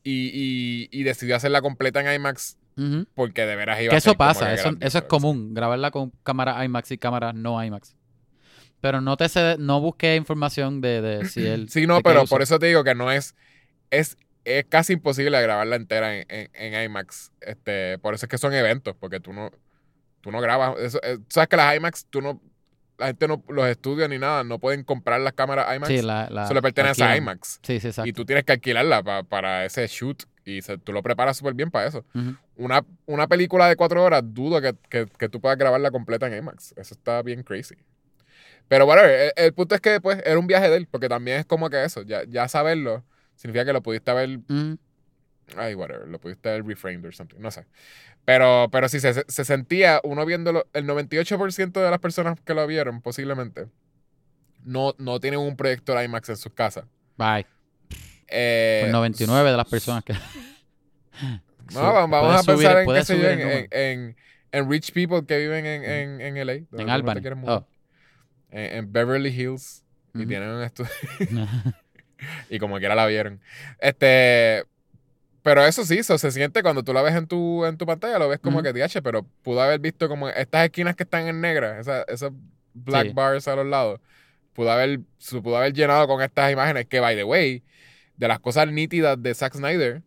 y, 0.05 0.31
y, 0.33 0.89
y 0.93 1.03
decidió 1.03 1.35
hacerla 1.37 1.61
completa 1.63 2.01
en 2.01 2.15
IMAX 2.15 2.57
porque 3.15 3.45
de 3.45 3.57
veras 3.57 3.81
iba 3.81 3.91
Que 3.91 3.97
a 3.97 4.01
ser 4.01 4.11
eso 4.13 4.17
pasa, 4.17 4.55
eso, 4.55 4.71
eso 4.81 4.99
es 4.99 5.05
común, 5.05 5.53
grabarla 5.53 5.91
con 5.91 6.13
cámara 6.23 6.65
IMAX 6.65 6.93
y 6.93 6.99
cámara 6.99 7.33
no 7.33 7.63
IMAX. 7.63 7.97
Pero 8.81 9.01
no 9.01 9.17
te 9.17 9.29
sé, 9.29 9.57
no 9.59 9.81
busqué 9.81 10.15
información 10.15 10.81
de, 10.81 11.01
de 11.01 11.25
si 11.25 11.45
él. 11.47 11.69
Sí, 11.69 11.89
no, 11.89 12.01
pero 12.01 12.25
por 12.27 12.41
eso 12.41 12.57
te 12.61 12.67
digo 12.67 12.85
que 12.85 12.95
no 12.95 13.11
es. 13.11 13.35
Es, 13.91 14.17
es 14.45 14.65
casi 14.69 14.95
imposible 14.95 15.41
grabarla 15.43 15.77
entera 15.77 16.17
en, 16.17 16.27
en, 16.29 16.51
en 16.55 16.83
IMAX. 16.85 17.33
Este, 17.41 17.99
por 17.99 18.15
eso 18.15 18.27
es 18.27 18.31
que 18.31 18.39
son 18.39 18.55
eventos, 18.55 18.95
porque 18.99 19.21
tú 19.21 19.33
no, 19.33 19.51
tú 20.21 20.31
no 20.31 20.41
grabas. 20.41 20.79
Eso, 20.79 21.01
eh, 21.03 21.19
Sabes 21.29 21.49
que 21.49 21.57
las 21.57 21.77
IMAX, 21.77 22.07
tú 22.11 22.21
no. 22.23 22.41
La 22.99 23.07
gente 23.07 23.29
no, 23.29 23.45
los 23.49 23.69
estudios 23.69 24.09
ni 24.09 24.19
nada, 24.19 24.43
no 24.43 24.59
pueden 24.59 24.83
comprar 24.83 25.21
las 25.21 25.33
cámaras 25.33 25.75
IMAX. 25.77 25.89
Sí, 25.89 26.03
la, 26.03 26.29
la- 26.31 26.45
Eso 26.47 26.55
le 26.55 26.63
pertenece 26.63 27.05
a. 27.05 27.17
IMAX. 27.17 27.61
Sí, 27.63 27.79
sí, 27.79 27.87
exacto. 27.87 28.09
Y 28.09 28.13
tú 28.13 28.25
tienes 28.25 28.45
que 28.45 28.53
alquilarla 28.53 29.05
pa- 29.05 29.23
para 29.23 29.65
ese 29.65 29.87
shoot. 29.87 30.25
Y 30.45 30.63
se- 30.63 30.79
tú 30.79 30.93
lo 30.93 31.03
preparas 31.03 31.37
súper 31.37 31.55
bien 31.55 31.71
para 31.71 31.87
eso. 31.87 32.05
Una, 32.57 32.85
una 33.07 33.29
película 33.29 33.69
de 33.69 33.77
cuatro 33.77 34.03
horas, 34.03 34.23
dudo 34.25 34.61
que, 34.61 34.75
que- 34.89 35.07
que 35.17 35.29
tú 35.29 35.41
puedas 35.41 35.57
grabarla 35.59 35.93
completa 35.93 36.27
en 36.27 36.39
IMAX. 36.39 36.73
Eso 36.77 36.95
está 36.95 37.23
bien 37.23 37.45
crazy. 37.45 37.77
Pero 38.67 38.85
bueno, 38.85 39.03
el, 39.03 39.31
el 39.37 39.53
punto 39.55 39.75
es 39.77 39.81
que 39.81 40.01
pues 40.01 40.21
era 40.25 40.39
un 40.39 40.47
viaje 40.49 40.69
de 40.69 40.77
él, 40.79 40.89
porque 40.91 41.09
también 41.09 41.39
es 41.39 41.47
como 41.47 41.71
que 41.71 41.85
eso, 41.85 42.03
ya, 42.03 42.23
ya 42.27 42.49
saberlo, 42.49 43.05
significa 43.39 43.65
que 43.65 43.73
lo 43.73 43.83
pudiste 43.83 44.11
haber, 44.11 44.39
Ujú. 44.49 44.79
ay, 45.57 45.75
whatever, 45.75 46.07
lo 46.09 46.19
pudiste 46.21 46.51
haber 46.51 46.65
reframed 46.67 47.05
or 47.07 47.15
something, 47.15 47.39
no 47.41 47.51
sé. 47.51 47.65
Pero, 48.25 48.69
pero 48.71 48.89
sí, 48.91 49.01
se, 49.01 49.25
se 49.27 49.45
sentía, 49.47 50.01
uno 50.05 50.27
viéndolo, 50.27 50.67
el 50.75 50.87
98% 50.87 51.73
de 51.83 51.91
las 51.91 51.99
personas 52.01 52.39
que 52.45 52.53
lo 52.53 52.67
vieron, 52.67 53.01
posiblemente, 53.01 53.69
no, 54.65 54.95
no 54.99 55.19
tienen 55.21 55.41
un 55.41 55.57
proyector 55.57 56.03
IMAX 56.05 56.29
en 56.29 56.37
sus 56.37 56.53
casas. 56.53 56.85
Bye. 57.17 57.47
Eh, 58.27 58.81
Pues 58.83 58.93
99 58.93 59.51
de 59.51 59.57
las 59.57 59.67
personas 59.69 60.05
que. 60.05 60.13
No, 61.75 61.83
vamos, 61.93 62.11
vamos 62.23 62.35
a 62.37 62.43
subir- 62.53 62.57
pensar 62.67 62.79
en, 62.79 62.87
qué 62.95 63.05
sé 63.05 63.15
yo, 63.17 63.23
subir 63.25 63.31
en, 63.41 63.41
el 63.49 63.69
en, 63.73 64.17
en- 64.53 64.71
rich 64.71 64.93
people 64.93 65.25
que 65.27 65.37
viven 65.39 65.67
en, 65.67 65.85
en, 65.85 66.21
en 66.21 66.47
LA. 66.47 66.53
En 66.81 66.89
Albany. 66.91 67.21
Oh. 67.47 67.67
En, 68.51 68.77
en 68.79 68.93
Beverly 68.93 69.29
Hills. 69.29 69.85
Y 70.15 70.21
Ujú. 70.21 70.29
tienen 70.29 70.49
un 70.49 70.63
estudio. 70.63 70.91
y 72.51 72.59
como 72.59 72.79
quiera 72.79 72.95
la 72.95 73.07
vieron. 73.07 73.41
Este. 73.81 74.65
Pero 75.43 75.65
eso 75.65 75.85
sí, 75.85 75.99
eso 75.99 76.19
se 76.19 76.31
siente 76.31 76.63
cuando 76.63 76.83
tú 76.83 76.93
la 76.93 77.01
ves 77.01 77.15
en 77.15 77.27
tu, 77.27 77.65
en 77.65 77.79
tu 77.79 77.87
pantalla, 77.87 78.19
lo 78.19 78.29
ves 78.29 78.39
como 78.39 78.59
Ujú. 78.59 78.65
que 78.65 78.73
DH, 78.73 79.01
pero 79.03 79.23
pudo 79.43 79.63
haber 79.63 79.79
visto 79.81 80.09
como 80.09 80.29
estas 80.29 80.65
esquinas 80.65 80.95
que 80.95 81.05
están 81.05 81.27
en 81.27 81.41
negra, 81.41 81.81
esa- 81.81 82.03
esos 82.03 82.33
black 82.75 83.07
Sí. 83.09 83.13
bars 83.15 83.49
a 83.49 83.57
los 83.57 83.67
lados, 83.67 84.01
pudo 84.53 84.71
haber, 84.71 85.01
se 85.17 85.41
pudo 85.41 85.57
haber 85.57 85.73
llenado 85.73 86.07
con 86.07 86.21
estas 86.23 86.53
imágenes 86.53 86.87
que, 86.87 87.01
by 87.01 87.17
the 87.17 87.25
way, 87.25 87.63
de 88.17 88.29
las 88.29 88.41
cosas 88.41 88.69
nítidas 88.71 89.23
de 89.23 89.33
Zack 89.35 89.55
Snyder, 89.55 90.03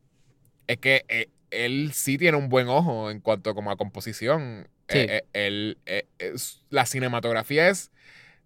es 0.67 0.77
que 0.77 1.05
eh, 1.07 1.29
él 1.49 1.91
sí 1.93 2.17
tiene 2.17 2.37
un 2.37 2.49
buen 2.49 2.67
ojo 2.67 3.09
en 3.09 3.19
cuanto 3.19 3.55
como 3.55 3.71
a 3.71 3.77
composición. 3.77 4.67
Sí. 4.89 4.99
Eh, 4.99 5.07
eh, 5.09 5.23
él, 5.47 5.77
eh, 5.87 6.05
la 6.69 6.85
cinematografía 6.85 7.69
es 7.69 7.89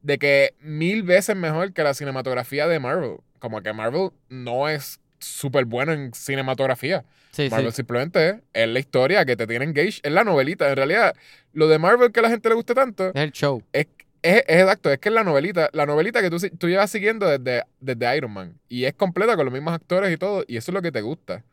de 0.01 0.17
que 0.19 0.54
mil 0.60 1.01
veces 1.04 1.36
mejor 1.36 1.73
que 1.73 1.84
la 1.84 1.93
cinematografía 1.95 2.67
de 2.67 2.80
Marvel. 2.80 3.17
Como 3.45 3.62
que 3.62 3.73
Marvel 3.73 4.10
no 4.27 4.67
es 4.67 4.99
súper 5.19 5.65
bueno 5.65 5.93
en 5.93 6.12
cinematografía. 6.15 7.05
Sí, 7.29 7.47
Marvel 7.47 7.69
sí. 7.69 7.75
simplemente 7.75 8.29
es, 8.29 8.36
es 8.53 8.67
la 8.67 8.79
historia 8.79 9.23
que 9.23 9.36
te 9.36 9.45
tiene 9.45 9.65
engaged, 9.65 9.99
es 10.01 10.12
la 10.12 10.23
novelita. 10.23 10.67
En 10.67 10.75
realidad, 10.75 11.15
lo 11.54 11.67
de 11.67 11.77
Marvel 11.77 12.12
que 12.12 12.21
a 12.21 12.23
la 12.23 12.29
gente 12.29 12.50
le 12.50 12.56
gusta 12.56 12.73
tanto 12.73 13.10
Es 13.10 13.21
el 13.21 13.31
show. 13.31 13.62
es, 13.71 13.85
es, 14.23 14.37
es 14.48 14.62
exacto, 14.62 14.91
es 14.91 14.98
que 14.98 15.10
es 15.10 15.13
la 15.13 15.23
novelita, 15.23 15.69
la 15.73 15.85
novelita 15.85 16.23
que 16.23 16.31
tú, 16.31 16.37
tú 16.58 16.67
llevas 16.67 16.89
siguiendo 16.89 17.27
desde, 17.27 17.65
desde 17.79 18.17
Iron 18.17 18.31
Man. 18.31 18.60
Y 18.67 18.85
es 18.85 18.96
completa 18.96 19.35
con 19.35 19.46
los 19.46 19.54
mismos 19.54 19.75
actores 19.75 20.12
y 20.12 20.17
todo, 20.17 20.43
y 20.48 20.58
eso 20.58 20.71
es 20.71 20.73
lo 20.73 20.81
que 20.81 20.91
te 20.91 21.02
gusta. 21.02 21.43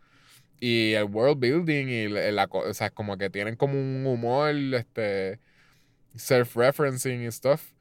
Y 0.61 0.95
el 0.95 1.05
world 1.05 1.41
building 1.41 1.89
y 1.89 2.09
la, 2.09 2.33
la 2.33 2.49
o 2.51 2.73
sea, 2.73 2.89
como 2.89 3.19
que 3.19 3.29
tienen 3.29 3.55
como 3.57 3.75
un 3.75 4.07
humor, 4.07 4.55
este, 4.75 5.41
self-referencing 6.17 7.27
y 7.27 7.31
stuff. 7.31 7.73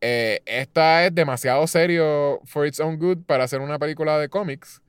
Eh, 0.00 0.40
esta 0.46 1.04
es 1.04 1.14
demasiado 1.14 1.66
serio 1.66 2.40
for 2.44 2.66
its 2.66 2.80
own 2.80 2.98
good 2.98 3.18
para 3.26 3.44
hacer 3.44 3.60
una 3.60 3.78
película 3.78 4.18
de 4.18 4.28
cómics, 4.28 4.80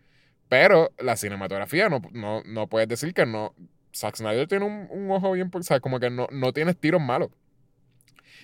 pero 0.47 0.91
la 0.99 1.17
cinematografía 1.17 1.89
no, 1.89 2.01
no, 2.11 2.41
no 2.45 2.67
puedes 2.67 2.87
decir 2.87 3.13
que 3.13 3.25
no. 3.25 3.53
Zack 3.93 4.15
Snyder 4.15 4.47
tiene 4.47 4.65
un, 4.65 4.87
un 4.89 5.11
ojo 5.11 5.33
bien, 5.33 5.51
o 5.53 5.63
sea, 5.63 5.81
como 5.81 5.99
que 5.99 6.09
no, 6.09 6.27
no 6.31 6.53
tienes 6.53 6.77
tiros 6.77 7.01
malos. 7.01 7.29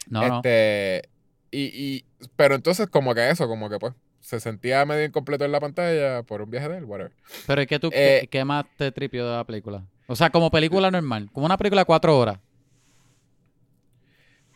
No, 0.10 0.28
no. 0.28 0.36
Este, 0.38 1.10
y, 1.52 1.64
y, 1.74 2.06
pero 2.36 2.56
entonces 2.56 2.88
como 2.88 3.16
que 3.16 3.30
eso, 3.30 3.48
como 3.48 3.70
que 3.70 3.80
pues, 3.80 3.94
se 4.20 4.42
sentía 4.42 4.86
medio 4.86 5.06
incompleto 5.06 5.46
en 5.46 5.54
la 5.54 5.62
pantalla 5.62 6.24
por 6.24 6.42
un 6.42 6.50
viaje 6.52 6.68
de 6.68 6.78
él, 6.80 6.84
whatever. 6.84 7.14
Pero 7.46 7.62
¿y 7.62 7.68
qué, 7.68 7.80
tú, 7.80 7.90
Eh, 7.94 8.20
qué, 8.24 8.28
qué 8.28 8.46
más 8.46 8.66
te 8.78 8.92
tripió 8.92 9.26
de 9.26 9.38
la 9.38 9.46
película? 9.46 9.86
O 10.08 10.16
sea, 10.18 10.30
como 10.30 10.52
película 10.52 10.92
normal. 10.92 11.30
Como 11.32 11.46
una 11.46 11.58
película 11.58 11.82
de 11.82 11.86
cuatro 11.86 12.18
horas. 12.18 12.40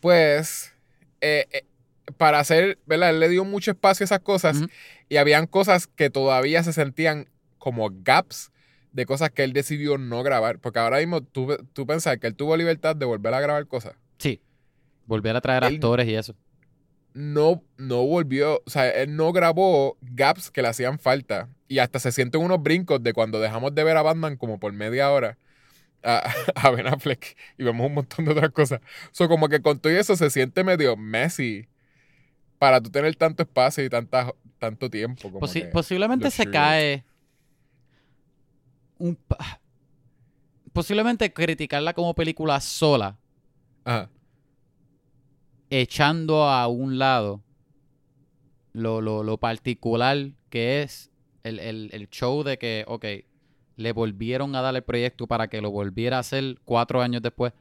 Pues, 0.02 0.74
eh, 1.22 1.48
eh, 1.52 1.66
para 2.18 2.40
hacer, 2.40 2.80
¿verdad? 2.86 3.12
Él 3.12 3.20
le 3.20 3.30
dio 3.30 3.46
mucho 3.46 3.72
espacio 3.72 4.04
a 4.04 4.06
esas 4.06 4.20
cosas 4.20 4.62
y 5.10 5.18
habían 5.18 5.48
cosas 5.48 5.88
que 5.88 6.10
todavía 6.10 6.64
se 6.64 6.74
sentían 6.74 7.30
como 7.58 7.90
gaps 8.04 8.52
de 8.92 9.06
cosas 9.06 9.30
que 9.32 9.44
él 9.44 9.54
decidió 9.54 9.98
no 9.98 10.24
grabar. 10.24 10.60
Porque 10.60 10.80
ahora 10.80 10.98
mismo 10.98 11.22
tú, 11.22 11.58
tú 11.74 11.86
pensas 11.86 12.18
que 12.18 12.28
él 12.28 12.36
tuvo 12.36 12.58
libertad 12.58 12.96
de 12.96 13.06
volver 13.06 13.34
a 13.34 13.40
grabar 13.40 13.66
cosas. 13.68 13.94
Sí. 14.18 14.42
Volver 15.06 15.36
a 15.36 15.42
traer 15.42 15.64
Él- 15.64 15.76
actores 15.76 16.08
y 16.08 16.16
eso. 16.16 16.36
No, 17.14 17.62
no 17.78 18.06
volvió, 18.06 18.62
o 18.66 18.70
sea, 18.70 18.90
él 18.90 19.18
no 19.18 19.34
grabó 19.34 19.98
gaps 20.02 20.50
que 20.50 20.62
le 20.62 20.70
hacían 20.70 20.98
falta. 20.98 21.50
Y 21.68 21.80
hasta 21.80 22.00
se 22.00 22.12
sienten 22.14 22.42
unos 22.42 22.64
brincos 22.64 23.04
de 23.04 23.12
cuando 23.14 23.40
dejamos 23.42 23.76
de 23.76 23.84
ver 23.84 23.98
a 23.98 24.02
Batman 24.02 24.38
como 24.38 24.60
por 24.60 24.72
media 24.72 25.12
hora 25.12 25.38
a, 26.04 26.32
a 26.56 26.70
Ben 26.72 26.88
Affleck 26.88 27.36
y 27.58 27.64
vemos 27.64 27.86
un 27.88 27.96
montón 27.96 28.26
de 28.26 28.32
otras 28.32 28.52
cosas. 28.52 28.80
So, 29.12 29.28
como 29.28 29.50
que 29.50 29.62
con 29.62 29.80
todo 29.80 29.92
eso 29.92 30.16
se 30.16 30.30
siente 30.30 30.64
medio 30.64 30.96
messy 30.96 31.68
para 32.62 32.80
tú 32.80 32.92
tener 32.92 33.16
tanto 33.16 33.42
espacio 33.42 33.84
y 33.84 33.90
tanta, 33.90 34.32
tanto 34.60 34.88
tiempo. 34.88 35.20
Como 35.24 35.40
Posi- 35.40 35.68
posiblemente 35.72 36.30
se 36.30 36.48
cae 36.48 37.04
un 39.00 39.18
posiblemente 40.72 41.34
criticarla 41.34 41.94
como 41.96 42.14
película 42.14 42.60
sola, 42.62 43.18
Ajá. 43.84 44.12
echando 45.72 46.44
a 46.44 46.68
un 46.68 47.00
lado 47.00 47.42
lo, 48.74 49.02
lo- 49.02 49.24
lo 49.24 49.38
particular 49.40 50.30
que 50.52 50.84
es 50.84 51.10
el, 51.42 51.58
el- 51.58 51.90
el 51.94 52.10
show 52.12 52.44
de 52.44 52.60
que, 52.60 52.86
ok, 52.88 53.06
le 53.78 53.92
volvieron 53.92 54.56
a 54.56 54.62
dar 54.62 54.76
el 54.76 54.84
proyecto 54.84 55.26
para 55.26 55.48
que 55.48 55.62
lo 55.62 55.72
volviera 55.72 56.18
a 56.18 56.20
hacer 56.20 56.60
cuatro 56.64 57.02
años 57.02 57.24
después. 57.24 57.54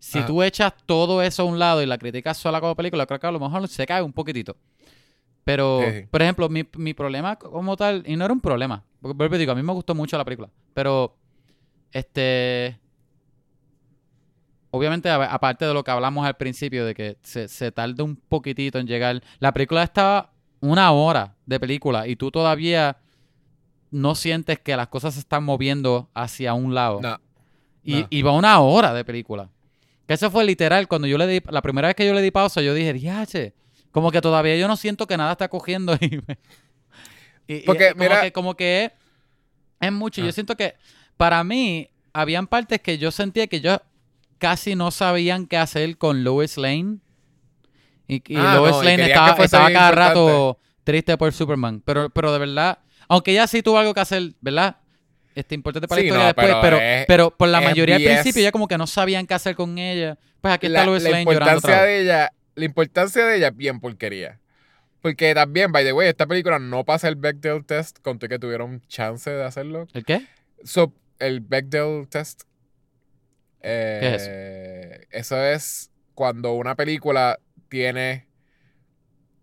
Si 0.00 0.18
Ajá. 0.18 0.26
tú 0.26 0.42
echas 0.42 0.72
todo 0.86 1.22
eso 1.22 1.42
a 1.42 1.44
un 1.44 1.58
lado 1.58 1.82
y 1.82 1.86
la 1.86 1.98
criticas 1.98 2.36
sola 2.38 2.60
como 2.60 2.74
película, 2.74 3.06
creo 3.06 3.20
que 3.20 3.26
a 3.26 3.30
lo 3.30 3.38
mejor 3.38 3.68
se 3.68 3.86
cae 3.86 4.02
un 4.02 4.12
poquitito. 4.12 4.56
Pero, 5.44 5.80
Sí, 5.92 6.06
por 6.10 6.22
ejemplo, 6.22 6.48
mi, 6.48 6.66
mi 6.76 6.94
problema 6.94 7.36
como 7.36 7.76
tal, 7.76 8.02
y 8.06 8.16
no 8.16 8.24
era 8.24 8.32
un 8.34 8.40
problema, 8.40 8.82
porque 9.00 9.38
digo, 9.38 9.52
a 9.52 9.54
mí 9.54 9.62
me 9.62 9.72
gustó 9.72 9.94
mucho 9.94 10.16
la 10.18 10.24
película, 10.24 10.48
pero, 10.74 11.16
este, 11.92 12.78
obviamente, 14.70 15.08
a- 15.10 15.32
aparte 15.32 15.64
de 15.66 15.74
lo 15.74 15.82
que 15.84 15.90
hablamos 15.90 16.26
al 16.26 16.36
principio, 16.36 16.84
de 16.84 16.94
que 16.94 17.16
se, 17.22 17.48
se 17.48 17.72
tarda 17.72 18.04
un 18.04 18.16
poquitito 18.16 18.78
en 18.78 18.86
llegar, 18.86 19.22
la 19.38 19.52
película 19.52 19.82
estaba 19.82 20.32
una 20.60 20.92
hora 20.92 21.36
de 21.46 21.58
película 21.60 22.06
y 22.06 22.16
tú 22.16 22.30
todavía 22.30 22.98
no 23.90 24.14
sientes 24.14 24.58
que 24.60 24.76
las 24.76 24.88
cosas 24.88 25.14
se 25.14 25.20
están 25.20 25.44
moviendo 25.44 26.08
hacia 26.14 26.54
un 26.54 26.74
lado. 26.74 27.00
No. 27.00 27.18
Y, 27.82 28.02
no. 28.02 28.06
y 28.10 28.22
va 28.22 28.32
una 28.32 28.60
hora 28.60 28.92
de 28.94 29.04
película. 29.04 29.48
Que 30.10 30.14
eso 30.14 30.28
fue 30.28 30.44
literal. 30.44 30.88
Cuando 30.88 31.06
yo 31.06 31.16
le 31.18 31.24
di, 31.28 31.40
la 31.50 31.62
primera 31.62 31.86
vez 31.86 31.94
que 31.94 32.04
yo 32.04 32.12
le 32.14 32.20
di 32.20 32.32
pausa, 32.32 32.60
yo 32.62 32.74
dije, 32.74 32.92
diache, 32.92 33.54
como 33.92 34.10
que 34.10 34.20
todavía 34.20 34.56
yo 34.56 34.66
no 34.66 34.76
siento 34.76 35.06
que 35.06 35.16
nada 35.16 35.30
está 35.30 35.46
cogiendo. 35.48 35.94
Y, 36.00 36.16
me- 36.26 36.36
y- 37.46 37.54
y 37.58 37.60
Porque, 37.60 37.90
como 37.92 38.02
mira- 38.02 38.20
que, 38.22 38.32
como 38.32 38.56
que 38.56 38.84
es, 38.86 38.92
es 39.78 39.92
mucho. 39.92 40.20
Ah. 40.20 40.24
Yo 40.24 40.32
siento 40.32 40.56
que 40.56 40.74
para 41.16 41.44
mí, 41.44 41.90
habían 42.12 42.48
partes 42.48 42.80
que 42.80 42.98
yo 42.98 43.12
sentía 43.12 43.46
que 43.46 43.60
yo 43.60 43.80
casi 44.38 44.74
no 44.74 44.90
sabían 44.90 45.46
qué 45.46 45.56
hacer 45.58 45.96
con 45.96 46.24
Lois 46.24 46.56
Lane. 46.56 46.98
Y, 48.08 48.16
y 48.26 48.36
Ah, 48.36 48.56
Lois 48.56 48.72
no, 48.72 48.82
y 48.82 48.86
Lane 48.86 49.06
estaba, 49.06 49.44
estaba 49.44 49.70
cada 49.70 49.90
importante. 49.90 49.94
rato 49.94 50.58
triste 50.82 51.16
por 51.18 51.32
Superman. 51.32 51.82
Pero, 51.84 52.10
pero 52.10 52.32
de 52.32 52.38
verdad, 52.40 52.80
aunque 53.06 53.30
ella 53.30 53.46
sí 53.46 53.62
tuvo 53.62 53.78
algo 53.78 53.94
que 53.94 54.00
hacer, 54.00 54.32
¿verdad? 54.40 54.78
Este, 55.34 55.54
importante 55.54 55.86
para 55.88 56.00
Sí, 56.00 56.08
la 56.08 56.08
historia 56.08 56.22
no, 56.22 56.26
después, 56.28 56.46
pero 56.46 56.60
pero, 56.60 56.76
es- 56.78 57.06
pero 57.06 57.30
por 57.36 57.48
la 57.48 57.60
mayoría 57.60 57.96
al 57.96 58.02
principio 58.02 58.42
ya 58.42 58.50
como 58.52 58.66
que 58.68 58.76
no 58.78 58.86
sabían 58.86 59.26
qué 59.26 59.34
hacer 59.34 59.54
con 59.54 59.78
ella. 59.78 60.18
Pues 60.40 60.54
aquí 60.54 60.66
está 60.66 60.80
la, 60.80 60.86
Lois 60.86 61.02
la 61.04 61.10
Lane 61.10 61.24
llorando 61.24 61.58
otra 61.58 61.82
vez. 61.82 61.86
de 61.88 62.02
ella, 62.02 62.32
la 62.56 62.64
importancia 62.64 63.24
de 63.26 63.36
ella 63.36 63.48
es 63.48 63.56
bien 63.56 63.78
porquería. 63.80 64.38
Porque 65.02 65.32
también, 65.34 65.72
by 65.72 65.84
the 65.84 65.92
way, 65.92 66.08
esta 66.08 66.26
película 66.26 66.58
no 66.58 66.84
pasa 66.84 67.08
el 67.08 67.14
Bechdel 67.16 67.64
test, 67.64 67.98
conté 68.02 68.28
que 68.28 68.38
tuvieron 68.38 68.82
chance 68.88 69.30
de 69.30 69.42
hacerlo. 69.44 69.86
¿El 69.94 70.04
qué? 70.04 70.26
So, 70.64 70.92
el 71.18 71.40
Bechdel 71.40 72.06
test. 72.08 72.42
¿Qué 73.62 74.14
es 74.14 74.26
eh, 74.28 75.06
Eso 75.10 75.42
es 75.42 75.90
cuando 76.14 76.52
una 76.52 76.74
película 76.74 77.38
tiene. 77.68 78.26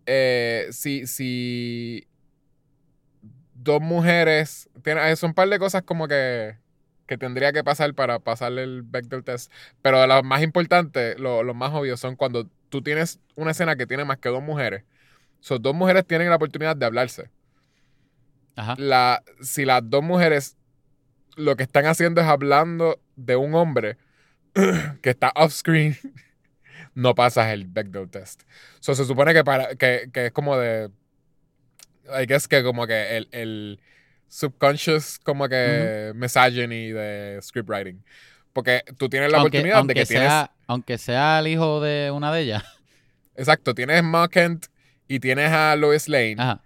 eh, 0.06 0.68
si, 0.70 1.06
si 1.06 2.06
dos 3.68 3.80
mujeres. 3.82 4.68
Tiene, 4.82 5.14
son 5.16 5.30
un 5.30 5.34
par 5.34 5.48
de 5.48 5.58
cosas 5.58 5.82
como 5.82 6.08
que. 6.08 6.56
que 7.06 7.18
tendría 7.18 7.52
que 7.52 7.62
pasar 7.64 7.94
para 7.94 8.18
pasarle 8.18 8.64
el 8.64 8.82
Bechdel 8.82 9.24
test. 9.24 9.52
Pero 9.82 10.06
lo 10.06 10.22
más 10.22 10.42
importante, 10.42 11.16
lo, 11.18 11.42
lo 11.42 11.54
más 11.54 11.72
obvio, 11.74 11.96
son 11.96 12.16
cuando 12.16 12.48
tú 12.70 12.82
tienes 12.82 13.20
una 13.36 13.52
escena 13.52 13.76
que 13.76 13.86
tiene 13.86 14.04
más 14.04 14.18
que 14.18 14.28
dos 14.30 14.42
mujeres. 14.42 14.84
So, 15.40 15.58
dos 15.58 15.74
mujeres 15.74 16.06
tienen 16.06 16.30
la 16.30 16.36
oportunidad 16.36 16.76
de 16.76 16.86
hablarse 16.86 17.30
Ajá. 18.56 18.74
la, 18.76 19.22
si 19.40 19.64
las 19.64 19.88
dos 19.88 20.02
mujeres 20.02 20.56
lo 21.36 21.54
que 21.56 21.62
están 21.62 21.86
haciendo 21.86 22.20
es 22.20 22.26
hablando 22.26 23.00
de 23.14 23.36
un 23.36 23.54
hombre 23.54 23.96
que 25.02 25.10
está 25.10 25.32
off-screen, 25.36 25.96
no 26.94 27.14
pasas 27.14 27.52
el 27.52 27.66
Bechdel 27.66 28.10
test. 28.10 28.42
So, 28.80 28.94
se 28.94 29.04
supone 29.04 29.32
que, 29.32 29.44
para, 29.44 29.76
que, 29.76 30.10
que 30.12 30.26
es 30.26 30.32
como 30.32 30.56
de. 30.56 30.90
I 32.20 32.26
guess 32.26 32.46
que 32.48 32.62
como 32.62 32.86
que 32.86 33.16
el, 33.16 33.28
el 33.32 33.80
subconscious, 34.28 35.18
como 35.24 35.48
que 35.48 36.12
misogyny 36.14 36.92
de 36.92 37.38
scriptwriting. 37.42 38.02
Porque 38.52 38.82
tú 38.96 39.08
tienes 39.08 39.30
la 39.30 39.38
Aunque, 39.38 39.58
oportunidad 39.58 39.78
aunque 39.78 39.94
de 39.94 40.00
que 40.00 40.06
tienes. 40.06 40.28
sea, 40.28 40.50
aunque 40.66 40.98
sea 40.98 41.38
el 41.38 41.48
hijo 41.48 41.80
de 41.80 42.10
una 42.10 42.32
de 42.32 42.40
ellas. 42.42 42.64
Exacto, 43.36 43.74
tienes 43.74 44.02
Ma 44.02 44.28
Kent 44.28 44.66
y 45.06 45.20
tienes 45.20 45.52
a 45.52 45.76
Lois 45.76 46.08
Lane. 46.08 46.36
Ajá. 46.38 46.62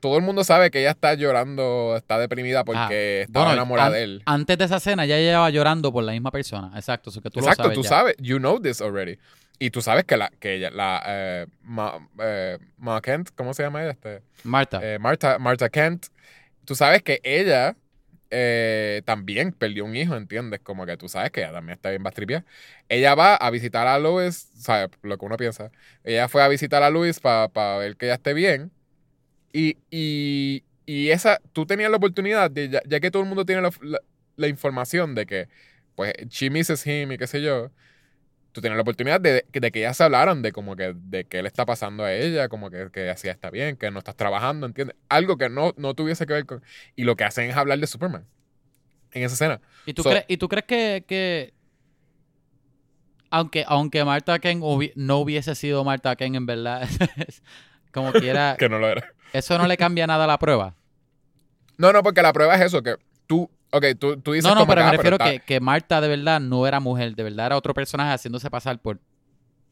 Todo 0.00 0.16
el 0.16 0.22
mundo 0.22 0.44
sabe 0.44 0.70
que 0.70 0.80
ella 0.80 0.92
está 0.92 1.12
llorando, 1.12 1.94
está 1.94 2.18
deprimida 2.18 2.64
porque 2.64 3.22
estaba 3.22 3.44
bueno, 3.46 3.60
enamorada 3.60 3.88
an- 3.88 3.92
de 3.92 4.02
él. 4.02 4.22
Antes 4.24 4.56
de 4.56 4.64
esa 4.64 4.76
escena 4.78 5.04
ya 5.04 5.18
ella 5.18 5.32
llevaba 5.32 5.50
llorando 5.50 5.92
por 5.92 6.02
la 6.04 6.12
misma 6.12 6.30
persona. 6.30 6.72
Exacto, 6.74 7.10
eso 7.10 7.20
que 7.20 7.28
tú 7.28 7.38
Exacto, 7.40 7.64
lo 7.64 7.68
sabes 7.68 7.76
tú 7.76 7.82
ya. 7.82 7.88
sabes, 7.90 8.14
you 8.18 8.38
know 8.38 8.58
this 8.58 8.80
already. 8.80 9.18
Y 9.60 9.70
tú 9.70 9.82
sabes 9.82 10.04
que 10.04 10.16
la, 10.16 10.30
que 10.40 10.54
ella, 10.54 10.70
la, 10.70 11.02
eh, 11.06 11.46
Ma, 11.62 12.08
eh, 12.18 12.58
Ma 12.78 13.00
Kent, 13.02 13.28
¿cómo 13.36 13.54
se 13.54 13.62
llama 13.62 13.82
ella? 13.82 13.92
Este, 13.92 14.22
Marta. 14.42 14.80
eh, 14.82 14.98
Marta, 14.98 15.38
Marta 15.38 15.68
Kent, 15.68 16.06
tú 16.64 16.74
sabes 16.74 17.02
que 17.02 17.20
ella 17.24 17.76
eh, 18.30 19.02
también 19.04 19.52
perdió 19.52 19.84
un 19.84 19.96
hijo, 19.96 20.16
¿entiendes? 20.16 20.60
Como 20.60 20.86
que 20.86 20.96
tú 20.96 21.08
sabes 21.10 21.30
que 21.30 21.40
ella 21.42 21.52
también 21.52 21.76
está 21.76 21.90
bien 21.90 22.02
bastripiada. 22.02 22.44
Ella 22.88 23.14
va 23.14 23.36
a 23.36 23.50
visitar 23.50 23.86
a 23.86 23.98
Lois, 23.98 24.50
¿sabes? 24.54 24.88
Lo 25.02 25.18
que 25.18 25.26
uno 25.26 25.36
piensa. 25.36 25.70
Ella 26.04 26.28
fue 26.28 26.42
a 26.42 26.48
visitar 26.48 26.82
a 26.82 26.90
Luis 26.90 27.20
para 27.20 27.76
ver 27.78 27.96
que 27.96 28.06
ella 28.06 28.14
esté 28.14 28.34
bien. 28.34 28.72
Y, 29.52 29.78
y, 29.90 30.64
y 30.86 31.10
esa, 31.10 31.40
tú 31.52 31.66
tenías 31.66 31.90
la 31.90 31.96
oportunidad, 31.96 32.50
de, 32.50 32.68
ya, 32.68 32.82
ya 32.86 33.00
que 33.00 33.10
todo 33.10 33.22
el 33.22 33.28
mundo 33.28 33.44
tiene 33.44 33.62
la, 33.62 33.70
la- 33.82 34.00
la 34.36 34.48
información 34.48 35.14
de 35.14 35.26
que, 35.26 35.48
pues, 35.96 36.14
she 36.28 36.50
misses 36.50 36.86
him 36.86 37.12
y 37.12 37.18
qué 37.18 37.26
sé 37.26 37.42
yo, 37.42 37.70
tú 38.52 38.60
tienes 38.60 38.76
la 38.76 38.82
oportunidad 38.82 39.20
de, 39.20 39.44
de 39.52 39.70
que 39.72 39.80
ellas 39.80 39.96
se 39.96 40.04
hablaran 40.04 40.42
de 40.42 40.52
como 40.52 40.76
que, 40.76 40.92
de 40.96 41.24
qué 41.24 41.42
le 41.42 41.48
está 41.48 41.64
pasando 41.66 42.04
a 42.04 42.12
ella, 42.12 42.48
como 42.48 42.70
que, 42.70 42.90
que 42.92 43.08
así 43.10 43.28
está 43.28 43.50
bien, 43.50 43.76
que 43.76 43.90
no 43.90 43.98
estás 43.98 44.16
trabajando, 44.16 44.66
¿entiendes? 44.66 44.96
Algo 45.08 45.36
que 45.38 45.48
no, 45.48 45.72
no 45.76 45.94
tuviese 45.94 46.26
que 46.26 46.32
ver 46.34 46.46
con... 46.46 46.62
Y 46.96 47.04
lo 47.04 47.16
que 47.16 47.24
hacen 47.24 47.48
es 47.50 47.56
hablar 47.56 47.78
de 47.78 47.86
Superman 47.86 48.26
en 49.12 49.22
esa 49.24 49.34
escena. 49.34 49.60
¿Y 49.86 49.94
tú, 49.94 50.02
so- 50.02 50.10
crees, 50.10 50.24
¿Y 50.28 50.36
tú 50.36 50.48
crees 50.48 50.64
que, 50.66 51.04
que 51.06 51.54
aunque, 53.30 53.64
aunque 53.66 54.04
Marta 54.04 54.38
Ken 54.38 54.60
hubi- 54.60 54.92
no 54.96 55.18
hubiese 55.18 55.54
sido 55.54 55.84
Marta 55.84 56.16
Ken 56.16 56.34
en 56.34 56.46
verdad, 56.46 56.88
como 57.92 58.12
quiera, 58.12 58.56
Que 58.58 58.68
no 58.68 58.78
lo 58.78 58.88
era. 58.88 59.12
eso 59.32 59.56
no 59.58 59.66
le 59.66 59.76
cambia 59.76 60.06
nada 60.06 60.24
a 60.24 60.26
la 60.26 60.38
prueba? 60.38 60.74
No, 61.78 61.92
no, 61.92 62.02
porque 62.02 62.22
la 62.22 62.32
prueba 62.32 62.54
es 62.56 62.62
eso, 62.62 62.82
que 62.82 62.96
tú... 63.26 63.50
Ok, 63.72 63.84
tú, 63.98 64.16
tú 64.20 64.32
dices 64.32 64.48
No, 64.48 64.54
no, 64.54 64.60
como 64.62 64.68
pero 64.72 64.80
que, 64.80 64.84
me 64.84 64.88
ah, 64.88 64.92
refiero 64.96 65.16
está- 65.16 65.30
que, 65.30 65.40
que 65.40 65.60
Marta 65.60 66.00
de 66.00 66.08
verdad 66.08 66.40
no 66.40 66.66
era 66.66 66.80
mujer, 66.80 67.14
de 67.14 67.22
verdad 67.22 67.46
era 67.46 67.56
otro 67.56 67.72
personaje 67.74 68.12
haciéndose 68.12 68.50
pasar 68.50 68.80
por, 68.80 68.98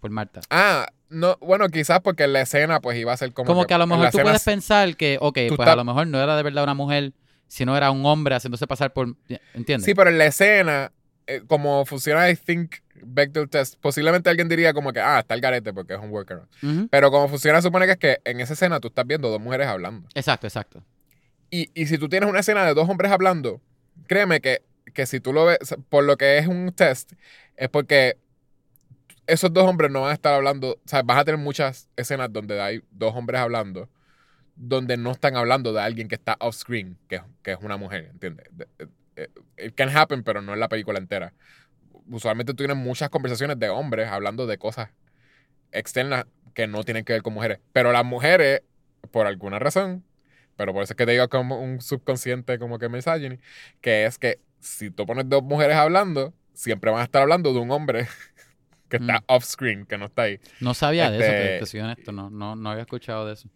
por 0.01 0.11
Marta. 0.11 0.40
Ah, 0.51 0.86
no, 1.09 1.36
bueno, 1.40 1.68
quizás 1.68 2.01
porque 2.01 2.24
en 2.24 2.32
la 2.34 2.42
escena 2.42 2.80
pues 2.80 2.96
iba 2.99 3.12
a 3.12 3.16
ser 3.16 3.32
como... 3.32 3.46
Como 3.46 3.64
que 3.66 3.74
a 3.74 3.78
lo 3.78 3.86
mejor 3.86 4.11
tú 4.11 4.18
puedes 4.18 4.44
pensar 4.44 4.96
que, 4.96 5.18
ok, 5.20 5.34
pues 5.34 5.51
estás- 5.53 5.68
a 5.68 5.76
lo 5.76 5.84
mejor 5.84 6.07
no 6.07 6.20
era 6.20 6.36
de 6.36 6.42
verdad 6.42 6.64
una 6.64 6.74
mujer, 6.74 7.12
sino 7.49 7.76
era 7.76 7.90
un 7.90 8.05
hombre 8.07 8.34
haciéndose 8.34 8.66
pasar 8.66 8.92
por... 8.92 9.14
¿Entiendes? 9.55 9.84
Sí, 9.84 9.94
pero 9.94 10.11
en 10.11 10.18
la 10.18 10.26
escena, 10.26 10.92
eh, 11.26 11.42
como 11.46 11.84
funciona, 11.86 12.30
I 12.30 12.36
think, 12.36 12.76
Bechdel 13.03 13.49
test, 13.49 13.76
posiblemente 13.80 14.28
alguien 14.28 14.49
diría 14.49 14.72
como 14.74 14.92
que, 14.92 15.01
ah, 15.01 15.20
está 15.20 15.34
el 15.34 15.40
garete 15.40 15.72
porque 15.72 15.94
es 15.94 16.01
un 16.01 16.11
workaround. 16.11 16.49
Ujú. 16.62 16.88
Pero 16.90 17.11
como 17.11 17.26
funciona, 17.28 17.62
supone 17.62 17.86
que 17.86 17.92
es 17.92 17.99
que 17.99 18.18
en 18.24 18.40
esa 18.40 18.53
escena 18.53 18.80
tú 18.80 18.88
estás 18.88 19.07
viendo 19.07 19.28
dos 19.30 19.40
mujeres 19.40 19.66
hablando. 19.68 20.07
Exacto, 20.14 20.46
exacto. 20.46 20.82
Y, 21.51 21.70
y 21.80 21.86
si 21.86 21.96
tú 21.96 22.09
tienes 22.09 22.28
una 22.28 22.40
escena 22.40 22.64
de 22.66 22.74
dos 22.74 22.88
hombres 22.88 23.11
hablando, 23.11 23.61
créeme 24.07 24.40
que, 24.40 24.62
que 24.94 25.07
si 25.07 25.20
tú 25.20 25.32
lo 25.32 25.46
ves, 25.46 25.59
por 25.88 26.05
lo 26.05 26.16
que 26.16 26.38
es 26.38 26.46
un 26.46 26.72
test, 26.72 27.12
es 27.57 27.68
porque 27.68 28.16
esos 29.26 29.53
dos 29.53 29.64
hombres 29.68 29.90
no 29.90 30.03
van 30.03 30.11
a 30.11 30.14
estar 30.14 30.34
hablando, 30.34 30.72
o 30.72 30.80
sea, 30.88 31.03
vas 31.03 31.18
a 31.18 31.24
tener 31.24 31.38
muchas 31.40 31.88
escenas 31.96 32.32
donde 32.32 32.61
hay 32.61 32.82
dos 32.90 33.14
hombres 33.14 33.40
hablando, 33.40 33.88
donde 34.57 34.96
no 34.96 35.12
están 35.12 35.36
hablando 35.36 35.72
de 35.72 35.82
alguien 35.82 36.09
que 36.09 36.16
está 36.16 36.36
off 36.40 36.57
screen, 36.57 36.99
que, 37.09 37.22
que 37.42 37.53
es 37.53 37.59
una 37.62 37.76
mujer, 37.78 38.07
¿entiendes? 38.12 38.46
De- 38.53 38.68
de- 38.78 38.90
eh, 39.16 39.30
It 39.68 39.74
can 39.76 39.96
happen, 39.96 40.22
pero 40.24 40.42
no 40.42 40.55
en 40.55 40.61
la 40.61 40.68
película 40.68 40.99
entera. 40.99 41.34
Usualmente 42.11 42.53
tú 42.55 42.59
tienes 42.59 42.76
muchas 42.76 43.11
conversaciones 43.11 43.59
de 43.59 43.68
hombres 43.70 44.09
hablando 44.11 44.46
de 44.46 44.59
cosas 44.59 44.90
externas 45.72 46.26
que 46.55 46.66
no 46.66 46.84
tienen 46.84 47.05
que 47.05 47.14
ver 47.14 47.22
con 47.22 47.34
mujeres. 47.34 47.61
Pero 47.72 47.92
las 47.92 48.05
mujeres, 48.05 48.62
por 49.11 49.26
alguna 49.26 49.59
razón, 49.59 50.05
pero 50.59 50.74
por 50.74 50.82
eso 50.82 50.92
es 50.92 50.96
que 50.98 51.06
te 51.06 51.12
digo 51.12 51.28
como 51.30 51.59
un 51.62 51.80
subconsciente 51.80 52.59
como 52.59 52.78
que 52.78 52.88
misogyny, 52.90 53.38
que 53.80 54.04
es 54.04 54.18
que 54.18 54.40
si 54.61 54.90
tú 54.90 55.06
pones 55.06 55.26
dos 55.28 55.42
mujeres 55.42 55.76
hablando, 55.76 56.34
siempre 56.52 56.90
van 56.90 57.00
a 57.00 57.04
estar 57.04 57.22
hablando 57.22 57.54
de 57.54 57.61
un 57.61 57.70
hombre 57.70 58.06
que 58.90 58.96
está 58.98 59.20
Mm. 59.20 59.24
off 59.28 59.44
screen, 59.44 59.86
que 59.86 59.96
no 59.96 60.06
está 60.06 60.22
ahí. 60.22 60.40
No 60.61 60.74
sabía 60.74 61.11
de 61.11 61.18
eso, 61.18 61.30
Este- 61.30 61.48
te, 61.54 61.59
te 61.61 61.66
soy 61.66 61.80
honesto, 61.80 62.11
no, 62.12 62.28
no, 62.28 62.56
no 62.56 62.70
había 62.70 62.82
escuchado 62.82 63.26
de 63.26 63.34
eso. 63.34 63.48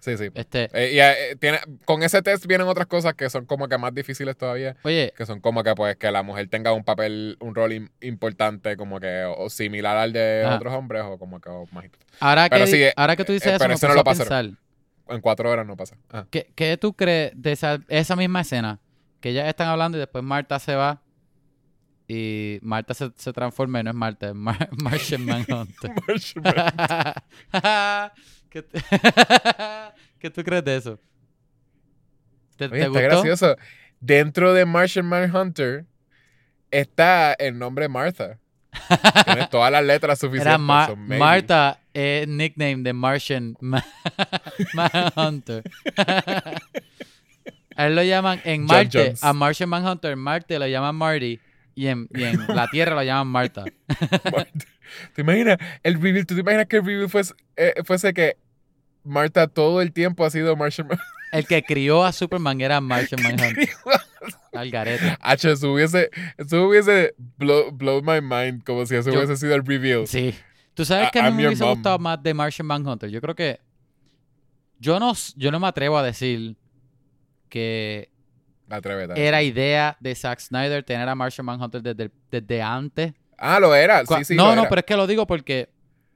Sí, 0.00 0.16
sí. 0.16 0.28
Este, 0.34 0.68
Eh, 0.72 0.92
y 0.94 1.00
eh, 1.00 1.36
tiene, 1.40 1.58
con 1.84 2.02
ese 2.04 2.22
test 2.22 2.46
vienen 2.46 2.68
otras 2.68 2.86
cosas 2.86 3.14
que 3.14 3.28
son 3.28 3.44
como 3.44 3.66
que 3.66 3.76
más 3.76 3.92
difíciles 3.92 4.36
todavía, 4.36 4.76
oye, 4.84 5.12
que 5.16 5.26
son 5.26 5.40
como 5.40 5.64
que 5.64 5.74
pues 5.74 5.96
que 5.96 6.12
la 6.12 6.22
mujer 6.22 6.48
tenga 6.48 6.72
un 6.72 6.84
papel, 6.84 7.36
un 7.40 7.54
rol 7.56 7.72
im- 7.72 7.90
importante 8.00 8.76
como 8.76 9.00
que 9.00 9.24
o 9.36 9.50
similar 9.50 9.96
al 9.96 10.12
de 10.12 10.44
otros 10.54 10.72
hombres 10.74 11.02
o 11.04 11.18
como 11.18 11.40
que 11.40 11.48
o 11.48 11.66
más 11.72 11.86
ahora 12.20 12.46
pero 12.48 12.66
que, 12.66 12.70
sí, 12.70 12.82
eh, 12.84 12.92
ahora 12.96 13.16
que 13.16 13.24
tú 13.24 13.32
dices 13.32 13.48
eh, 13.48 13.50
eso, 13.56 13.58
pero 13.58 13.68
me 13.70 13.74
eso 13.74 13.88
no 13.88 13.94
lo 13.94 14.00
a 14.02 14.04
en 15.08 15.20
cuatro 15.20 15.50
horas 15.50 15.66
no 15.66 15.76
pasa. 15.76 15.96
Ah. 16.10 16.26
¿qué, 16.30 16.52
qué 16.54 16.76
tú 16.76 16.94
crees 16.94 17.32
de 17.34 17.52
esa, 17.52 17.80
esa 17.88 18.16
misma 18.16 18.40
escena? 18.40 18.80
Que 19.20 19.30
ellas 19.30 19.48
están 19.48 19.68
hablando 19.68 19.96
y 19.98 20.00
después 20.00 20.22
Marta 20.24 20.58
se 20.58 20.74
va 20.74 21.02
y 22.08 22.58
Marta 22.62 22.94
se, 22.94 23.10
se 23.16 23.32
transforma 23.32 23.80
y 23.80 23.84
no 23.84 23.90
es 23.90 23.96
Marta, 23.96 24.28
es 24.28 24.34
Mar- 24.34 24.68
Martian 24.82 25.24
Manhunter. 25.24 25.90
¿Qué, 28.50 28.62
te- 28.62 28.82
¿Qué 30.18 30.30
tú 30.30 30.42
crees 30.44 30.64
de 30.64 30.76
eso? 30.76 30.98
¿Te, 32.56 32.66
Oye, 32.66 32.70
te 32.72 32.78
está 32.78 32.88
gustó? 32.88 33.02
gracioso. 33.04 33.56
Dentro 34.00 34.52
de 34.54 34.64
Martian 34.66 35.06
Manhunter 35.06 35.86
está 36.70 37.32
el 37.34 37.58
nombre 37.58 37.88
Martha. 37.88 38.38
Tiene 39.24 39.48
todas 39.50 39.70
las 39.72 39.84
letras 39.84 40.18
suficientes. 40.18 40.54
Era 40.54 40.86
so. 40.86 40.96
Marta, 40.96 41.80
es 41.94 42.26
nickname 42.28 42.78
de 42.78 42.92
Martian 42.92 43.56
Ma- 43.60 43.84
Manhunter. 44.74 45.62
a 47.76 47.86
él 47.86 47.94
lo 47.96 48.02
llaman 48.02 48.40
en 48.44 48.64
Marte, 48.64 48.98
Jones. 48.98 49.24
a 49.24 49.32
Martian 49.32 49.68
Manhunter, 49.68 50.12
en 50.12 50.18
Marte 50.18 50.58
lo 50.58 50.66
llaman 50.66 50.94
Marty 50.96 51.40
y 51.74 51.86
en, 51.88 52.08
y 52.14 52.24
en 52.24 52.46
la 52.48 52.68
Tierra 52.68 52.94
lo 52.94 53.02
llaman 53.02 53.26
Marta. 53.28 53.64
¿Te 55.14 55.20
imaginas? 55.22 55.58
El 55.82 56.00
reveal, 56.00 56.26
¿Tú 56.26 56.34
te 56.34 56.40
imaginas 56.40 56.66
que 56.66 56.76
el 56.76 56.84
reveal 56.86 57.10
fuese, 57.10 57.34
eh, 57.56 57.74
fuese 57.84 58.14
que 58.14 58.36
Marta 59.04 59.46
todo 59.46 59.82
el 59.82 59.92
tiempo 59.92 60.24
ha 60.24 60.30
sido 60.30 60.56
Martian 60.56 60.86
Manhunter? 60.88 61.06
El 61.32 61.46
que 61.46 61.62
crió 61.64 62.04
a 62.04 62.12
Superman 62.12 62.60
era 62.60 62.80
Martian 62.80 63.20
Manhunter. 63.22 63.68
Al 64.56 64.70
garete. 64.70 65.16
H, 65.20 65.50
eso 65.52 65.72
hubiese, 65.72 66.10
eso 66.36 66.66
hubiese 66.66 67.14
blow, 67.36 67.70
blow 67.72 68.02
my 68.02 68.20
mind 68.20 68.62
como 68.64 68.84
si 68.86 68.94
eso 68.96 69.10
Yo- 69.10 69.16
hubiese 69.18 69.36
sido 69.36 69.54
el 69.54 69.64
reveal. 69.64 70.06
Sí. 70.06 70.34
¿Tú 70.74 70.84
sabes 70.84 71.10
que 71.10 71.20
a 71.20 71.30
mí 71.30 71.36
me 71.38 71.46
hubiese 71.46 71.64
mom. 71.64 71.74
gustado 71.74 71.98
más 71.98 72.22
de 72.22 72.34
Martian 72.34 72.66
Manhunter? 72.66 73.08
Yo 73.10 73.20
creo 73.20 73.34
que... 73.34 73.60
Yo 74.78 75.00
no, 75.00 75.14
yo 75.36 75.50
no 75.50 75.58
me 75.58 75.66
atrevo 75.68 75.96
a 75.96 76.02
decir 76.02 76.54
que 77.48 78.10
Atrévete. 78.68 79.26
era 79.26 79.42
idea 79.42 79.96
de 80.00 80.14
Zack 80.14 80.38
Snyder 80.40 80.82
tener 80.84 81.08
a 81.08 81.14
Martian 81.14 81.46
Manhunter 81.46 81.80
desde, 81.82 82.10
desde 82.30 82.60
antes. 82.60 83.14
Ah, 83.38 83.58
lo 83.58 83.74
era. 83.74 84.04
Sí, 84.04 84.24
sí. 84.24 84.34
no, 84.34 84.54
no, 84.54 84.62
era. 84.62 84.68
pero 84.68 84.80
es 84.80 84.84
que 84.86 84.96
lo 84.96 85.06
digo 85.06 85.26
porque 85.26 85.70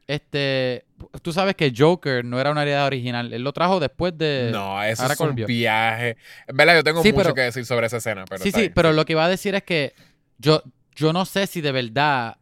este 0.06 0.84
tú 1.22 1.32
sabes 1.32 1.54
que 1.54 1.72
Joker 1.76 2.24
no 2.24 2.40
era 2.40 2.50
una 2.50 2.64
idea 2.64 2.84
original. 2.84 3.32
Él 3.32 3.42
lo 3.42 3.52
trajo 3.52 3.80
después 3.80 4.16
de. 4.16 4.50
No, 4.52 4.82
eso 4.82 5.02
ahora 5.02 5.14
es 5.14 5.20
un 5.20 5.34
viaje. 5.34 6.16
En 6.46 6.56
verdad, 6.56 6.74
yo 6.76 6.84
tengo 6.84 7.02
Sí, 7.02 7.12
mucho 7.12 7.22
pero- 7.24 7.34
que 7.34 7.40
decir 7.42 7.64
sobre 7.66 7.86
esa 7.86 7.98
escena. 7.98 8.24
Pero 8.28 8.42
sí, 8.42 8.50
sí, 8.52 8.60
bien. 8.60 8.72
pero 8.74 8.92
lo 8.92 9.04
que 9.04 9.12
iba 9.14 9.24
a 9.24 9.28
decir 9.28 9.54
es 9.54 9.62
que 9.62 9.94
yo, 10.38 10.62
yo 10.94 11.12
no 11.12 11.24
sé 11.24 11.46
si 11.46 11.60
de 11.60 11.72
verdad. 11.72 12.36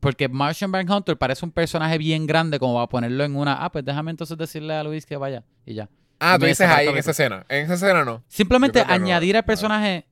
Porque 0.00 0.28
Martian 0.28 0.70
Manhunter 0.70 1.16
parece 1.16 1.44
un 1.44 1.52
personaje 1.52 1.96
bien 1.96 2.26
grande 2.26 2.58
como 2.58 2.74
va 2.74 2.82
a 2.82 2.88
ponerlo 2.88 3.22
en 3.24 3.36
una. 3.36 3.64
Ah, 3.64 3.70
pues 3.70 3.84
déjame 3.84 4.10
entonces 4.10 4.36
decirle 4.36 4.74
a 4.74 4.82
Luis 4.82 5.06
que 5.06 5.16
vaya. 5.16 5.44
Y 5.64 5.74
ya. 5.74 5.88
Ah, 6.18 6.36
tú 6.38 6.46
dices 6.46 6.68
ahí 6.68 6.88
en 6.88 6.96
esa 6.96 7.12
escena. 7.12 7.44
En 7.48 7.64
esa 7.64 7.74
escena 7.74 8.04
no. 8.04 8.22
Simplemente 8.28 8.80
que 8.80 8.86
no, 8.86 8.92
añadir 8.94 9.36
al 9.36 9.44
personaje 9.44 10.06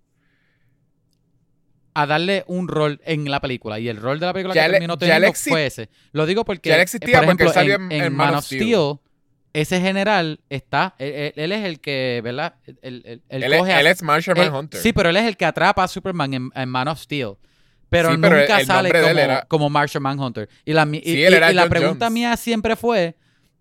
a 1.95 2.07
darle 2.07 2.45
un 2.47 2.69
rol 2.69 3.01
en 3.05 3.31
la 3.31 3.41
película. 3.41 3.79
Y 3.81 3.89
el 3.89 3.97
rol 3.97 4.21
de 4.21 4.27
la 4.27 4.33
película 4.33 4.55
Ya 4.55 4.63
que 4.63 4.69
le- 4.69 4.73
terminó 4.75 4.97
teniendo 4.99 5.33
fue 5.35 5.67
ese. 5.67 5.89
Lo 6.13 6.27
digo 6.27 6.45
porque, 6.45 6.69
Ya 6.71 6.81
existía 6.81 7.17
por 7.19 7.25
ejemplo, 7.25 7.53
en, 7.55 7.71
en- 7.71 7.93
en 7.93 8.03
en 8.05 8.15
Man 8.15 8.35
of 8.37 8.45
Steel, 8.45 8.61
Steel. 8.63 8.99
ese 9.53 9.81
general 9.81 10.41
está... 10.49 10.95
Él, 10.99 11.13
él- 11.15 11.33
él 11.37 11.53
es 11.53 11.65
el 11.65 11.81
que, 11.81 12.21
¿verdad? 12.23 12.55
Él, 12.83 13.23
él- 13.29 13.59
coge 13.59 13.73
a- 13.73 13.81
es 13.91 14.03
Martian 14.03 14.37
él- 14.39 14.51
Manhunter. 14.51 14.81
Sí, 14.81 14.93
pero 14.93 15.09
él 15.11 15.17
es 15.17 15.25
el 15.27 15.37
que 15.37 15.45
atrapa 15.45 15.83
a 15.85 15.89
Superman 15.89 16.33
en, 16.35 16.51
en 16.55 16.69
Man 16.69 16.89
of 16.89 16.99
Steel. 17.01 17.33
Pero 17.89 18.13
Sí, 18.13 18.19
pero 18.21 18.39
nunca 18.39 18.61
el 18.61 18.67
sale 18.67 18.89
como, 18.93 19.05
era- 19.09 19.45
como 19.49 19.69
Martian 19.69 20.03
Manhunter. 20.03 20.49
Y 20.65 20.73
la, 20.73 20.87
y- 20.93 21.01
Sí, 21.03 21.25
él 21.25 21.33
y- 21.33 21.37
era 21.37 21.51
y 21.51 21.55
la 21.55 21.69
pregunta 21.69 22.07
Jones. 22.07 22.13
mía 22.15 22.37
siempre 22.37 22.77
fue, 22.77 23.17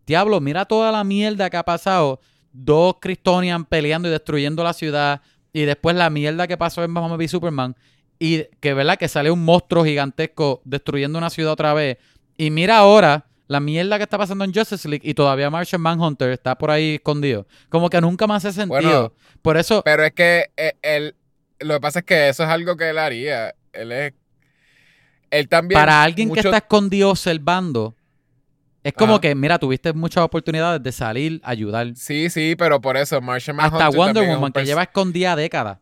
diablo, 0.06 0.40
mira 0.40 0.66
toda 0.66 0.92
la 0.92 1.04
mierda 1.04 1.50
que 1.50 1.58
ha 1.58 1.64
pasado. 1.66 2.20
Dos 2.52 2.96
Kryptonian 3.02 3.66
peleando 3.66 4.08
y 4.08 4.12
destruyendo 4.12 4.64
la 4.64 4.74
ciudad. 4.74 5.22
Y 5.52 5.62
después 5.64 5.96
la 5.96 6.12
mierda 6.12 6.48
que 6.48 6.58
pasó 6.58 6.84
en 6.84 6.94
Batman 6.94 7.14
v 7.18 7.28
Superman. 7.28 7.76
Y 8.20 8.43
que, 8.59 8.74
¿verdad? 8.74 8.97
Que 8.97 9.07
sale 9.07 9.32
un 9.32 9.43
monstruo 9.43 9.86
gigantesco 9.86 10.61
destruyendo 10.65 11.17
una 11.17 11.30
ciudad 11.30 11.53
otra 11.53 11.74
vez. 11.74 11.97
Y 12.38 12.51
mira 12.51 12.78
ahora 12.78 13.26
la 13.47 13.59
mierda 13.59 13.97
que 13.97 14.03
está 14.03 14.17
pasando 14.17 14.43
en 14.43 14.53
Justice 14.53 14.88
League 14.88 15.09
y 15.09 15.13
todavía 15.13 15.49
Martian 15.49 15.82
Manhunter 15.82 16.30
está 16.30 16.55
por 16.57 16.70
ahí 16.70 16.95
escondido. 16.95 17.47
Como 17.70 17.89
que 17.89 17.99
nunca 17.99 18.28
me 18.28 18.36
hace 18.36 18.51
sentido. 18.51 18.82
Bueno, 18.82 19.13
por 19.41 19.57
eso... 19.57 19.82
Pero 19.84 20.03
es 20.03 20.11
que 20.11 20.51
eh, 20.55 20.74
él, 20.82 21.15
lo 21.59 21.76
que 21.76 21.80
pasa 21.80 21.99
es 21.99 22.05
que 22.05 22.30
eso 22.30 22.43
es 22.43 22.49
algo 22.49 22.78
que 22.78 22.89
él 22.89 22.97
haría. 22.97 23.55
Él 23.74 23.91
es. 23.91 24.13
Él 25.32 25.47
también. 25.47 25.80
para 25.80 26.01
alguien 26.03 26.32
que 26.32 26.39
está 26.39 26.57
escondido 26.57 27.11
observando, 27.11 27.95
es 28.84 28.93
como 28.93 29.13
Ajá. 29.13 29.22
que, 29.22 29.36
mira, 29.36 29.59
tuviste 29.59 29.93
muchas 29.93 30.24
oportunidades 30.24 30.82
de 30.82 30.91
salir, 30.91 31.41
ayudar. 31.43 31.95
Sí, 31.95 32.30
sí, 32.30 32.55
pero 32.57 32.82
por 32.82 32.97
eso 32.97 33.22
Martian 33.22 33.55
Manhunter. 33.55 33.88
Hasta 33.88 33.97
Wonder 33.97 34.24
es 34.24 34.30
Woman, 34.36 34.51
que 34.51 34.65
lleva 34.65 34.84
escondida 34.84 35.36
décadas. 35.36 35.80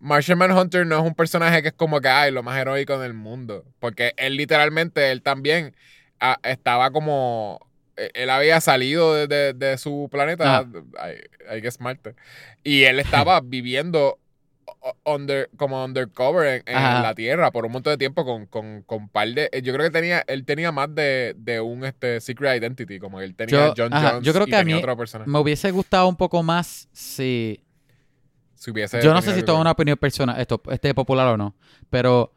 Martian 0.00 0.38
Manhunter 0.38 0.86
no 0.86 0.96
es 0.98 1.02
un 1.04 1.14
personaje 1.14 1.60
que 1.62 1.68
es 1.68 1.74
como 1.74 2.00
que, 2.00 2.08
ay, 2.08 2.30
lo 2.32 2.42
más 2.42 2.58
heroico 2.58 2.98
del 2.98 3.14
mundo. 3.14 3.64
Porque 3.80 4.12
él 4.16 4.36
literalmente, 4.36 5.10
él 5.10 5.22
también 5.22 5.74
ah, 6.20 6.38
estaba 6.42 6.90
como. 6.90 7.58
eh, 7.96 8.10
Él 8.14 8.30
había 8.30 8.60
salido 8.60 9.14
de, 9.14 9.26
de- 9.26 9.52
de 9.54 9.76
su 9.78 10.08
planeta, 10.10 10.66
I, 11.50 11.56
I 11.56 11.60
guess 11.60 11.80
Marte, 11.80 12.14
y 12.62 12.84
él 12.84 13.00
estaba 13.00 13.40
viviendo 13.44 14.18
under, 15.04 15.50
como 15.56 15.84
undercover 15.84 16.62
en, 16.66 16.76
en 16.76 17.02
la 17.02 17.14
Tierra 17.14 17.50
por 17.50 17.66
un 17.66 17.72
montón 17.72 17.92
de 17.94 17.98
tiempo 17.98 18.24
con, 18.24 18.46
con, 18.46 18.82
con 18.82 19.08
par 19.08 19.28
de... 19.28 19.50
Yo 19.62 19.72
creo 19.72 19.86
que 19.86 19.90
tenía, 19.90 20.22
él 20.28 20.44
tenía 20.44 20.70
más 20.72 20.94
de, 20.94 21.34
de 21.36 21.60
un 21.60 21.84
este, 21.84 22.20
Secret 22.20 22.60
Identity, 22.62 22.98
como 23.00 23.20
él 23.20 23.34
tenía 23.34 23.68
Yo- 23.68 23.74
John 23.76 23.92
ajá, 23.94 24.10
Jones 24.12 24.26
yo 24.26 24.32
creo 24.32 24.46
y 24.46 24.50
que 24.50 24.56
a 24.56 24.58
tenía 24.60 24.76
mí- 24.76 24.80
otra 24.82 24.94
persona. 24.94 25.24
Me 25.26 25.38
hubiese 25.40 25.70
gustado 25.72 26.08
un 26.08 26.16
poco 26.16 26.42
más 26.42 26.88
si... 26.92 27.60
Si 28.58 28.70
hubiese 28.72 29.00
Yo 29.02 29.14
no 29.14 29.22
sé 29.22 29.32
si 29.34 29.38
esto 29.40 29.54
es 29.54 29.60
una 29.60 29.70
opinión 29.70 29.96
personal, 29.96 30.38
esto 30.40 30.60
esté 30.70 30.92
popular 30.94 31.28
o 31.28 31.36
no, 31.36 31.54
pero 31.90 32.32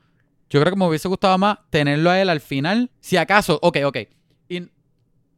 yo 0.49 0.59
creo 0.61 0.71
que 0.73 0.77
me 0.79 0.85
hubiese 0.85 1.07
gustado 1.07 1.35
más 1.37 1.57
tenerlo 1.71 2.09
a 2.11 2.21
él 2.21 2.29
al 2.29 2.41
final. 2.41 2.91
Si 2.99 3.17
acaso, 3.17 3.57
ok, 3.61 3.77
ok. 3.85 3.97
Y- 4.49 4.69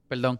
perdón. 0.08 0.40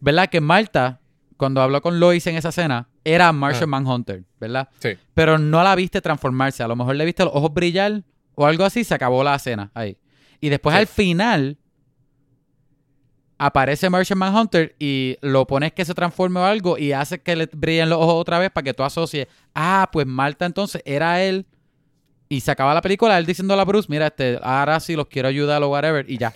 ¿Verdad 0.00 0.28
que 0.28 0.40
Marta, 0.40 1.00
cuando 1.36 1.62
habló 1.62 1.80
con 1.80 2.00
Lois 2.00 2.26
en 2.26 2.34
esa 2.36 2.48
escena, 2.48 2.88
era 3.04 3.32
Martian 3.32 3.70
Manhunter, 3.70 4.24
¿verdad? 4.40 4.68
Sí. 4.80 4.90
pero 5.14 5.38
no 5.38 5.62
la 5.62 5.74
viste 5.76 6.00
transformarse. 6.00 6.62
A 6.62 6.68
lo 6.68 6.74
mejor 6.76 6.96
le 6.96 7.04
viste 7.04 7.24
los 7.24 7.32
ojos 7.34 7.52
brillar 7.54 8.02
o 8.34 8.46
algo 8.46 8.64
así, 8.64 8.82
se 8.82 8.94
acabó 8.94 9.22
la 9.22 9.36
escena 9.36 9.70
ahí. 9.74 9.96
Y 10.40 10.48
después 10.48 10.74
Sí. 10.74 10.80
al 10.80 10.86
final 10.88 11.58
aparece 13.38 13.90
Martian 13.90 14.18
Manhunter 14.18 14.74
y 14.78 15.16
lo 15.20 15.46
pones 15.46 15.72
que 15.72 15.84
se 15.84 15.94
transforme 15.94 16.40
o 16.40 16.44
algo 16.44 16.78
y 16.78 16.92
hace 16.92 17.20
que 17.20 17.36
le 17.36 17.48
brillen 17.52 17.90
los 17.90 17.98
ojos 17.98 18.14
otra 18.14 18.38
vez 18.38 18.50
para 18.50 18.64
que 18.64 18.74
tú 18.74 18.82
asocies, 18.82 19.26
ah, 19.54 19.88
pues 19.92 20.06
Marta 20.06 20.46
entonces 20.46 20.82
era 20.84 21.22
él. 21.22 21.46
Y 22.26 22.40
se 22.40 22.50
acaba 22.50 22.72
la 22.72 22.80
película 22.80 23.18
él 23.18 23.26
diciéndole 23.26 23.60
a 23.60 23.64
Bruce, 23.66 23.86
mira, 23.90 24.06
este, 24.06 24.40
ahora 24.42 24.80
sí 24.80 24.96
los 24.96 25.06
quiero 25.08 25.28
ayudar 25.28 25.62
o 25.62 25.68
whatever, 25.68 26.10
y 26.10 26.16
ya. 26.16 26.32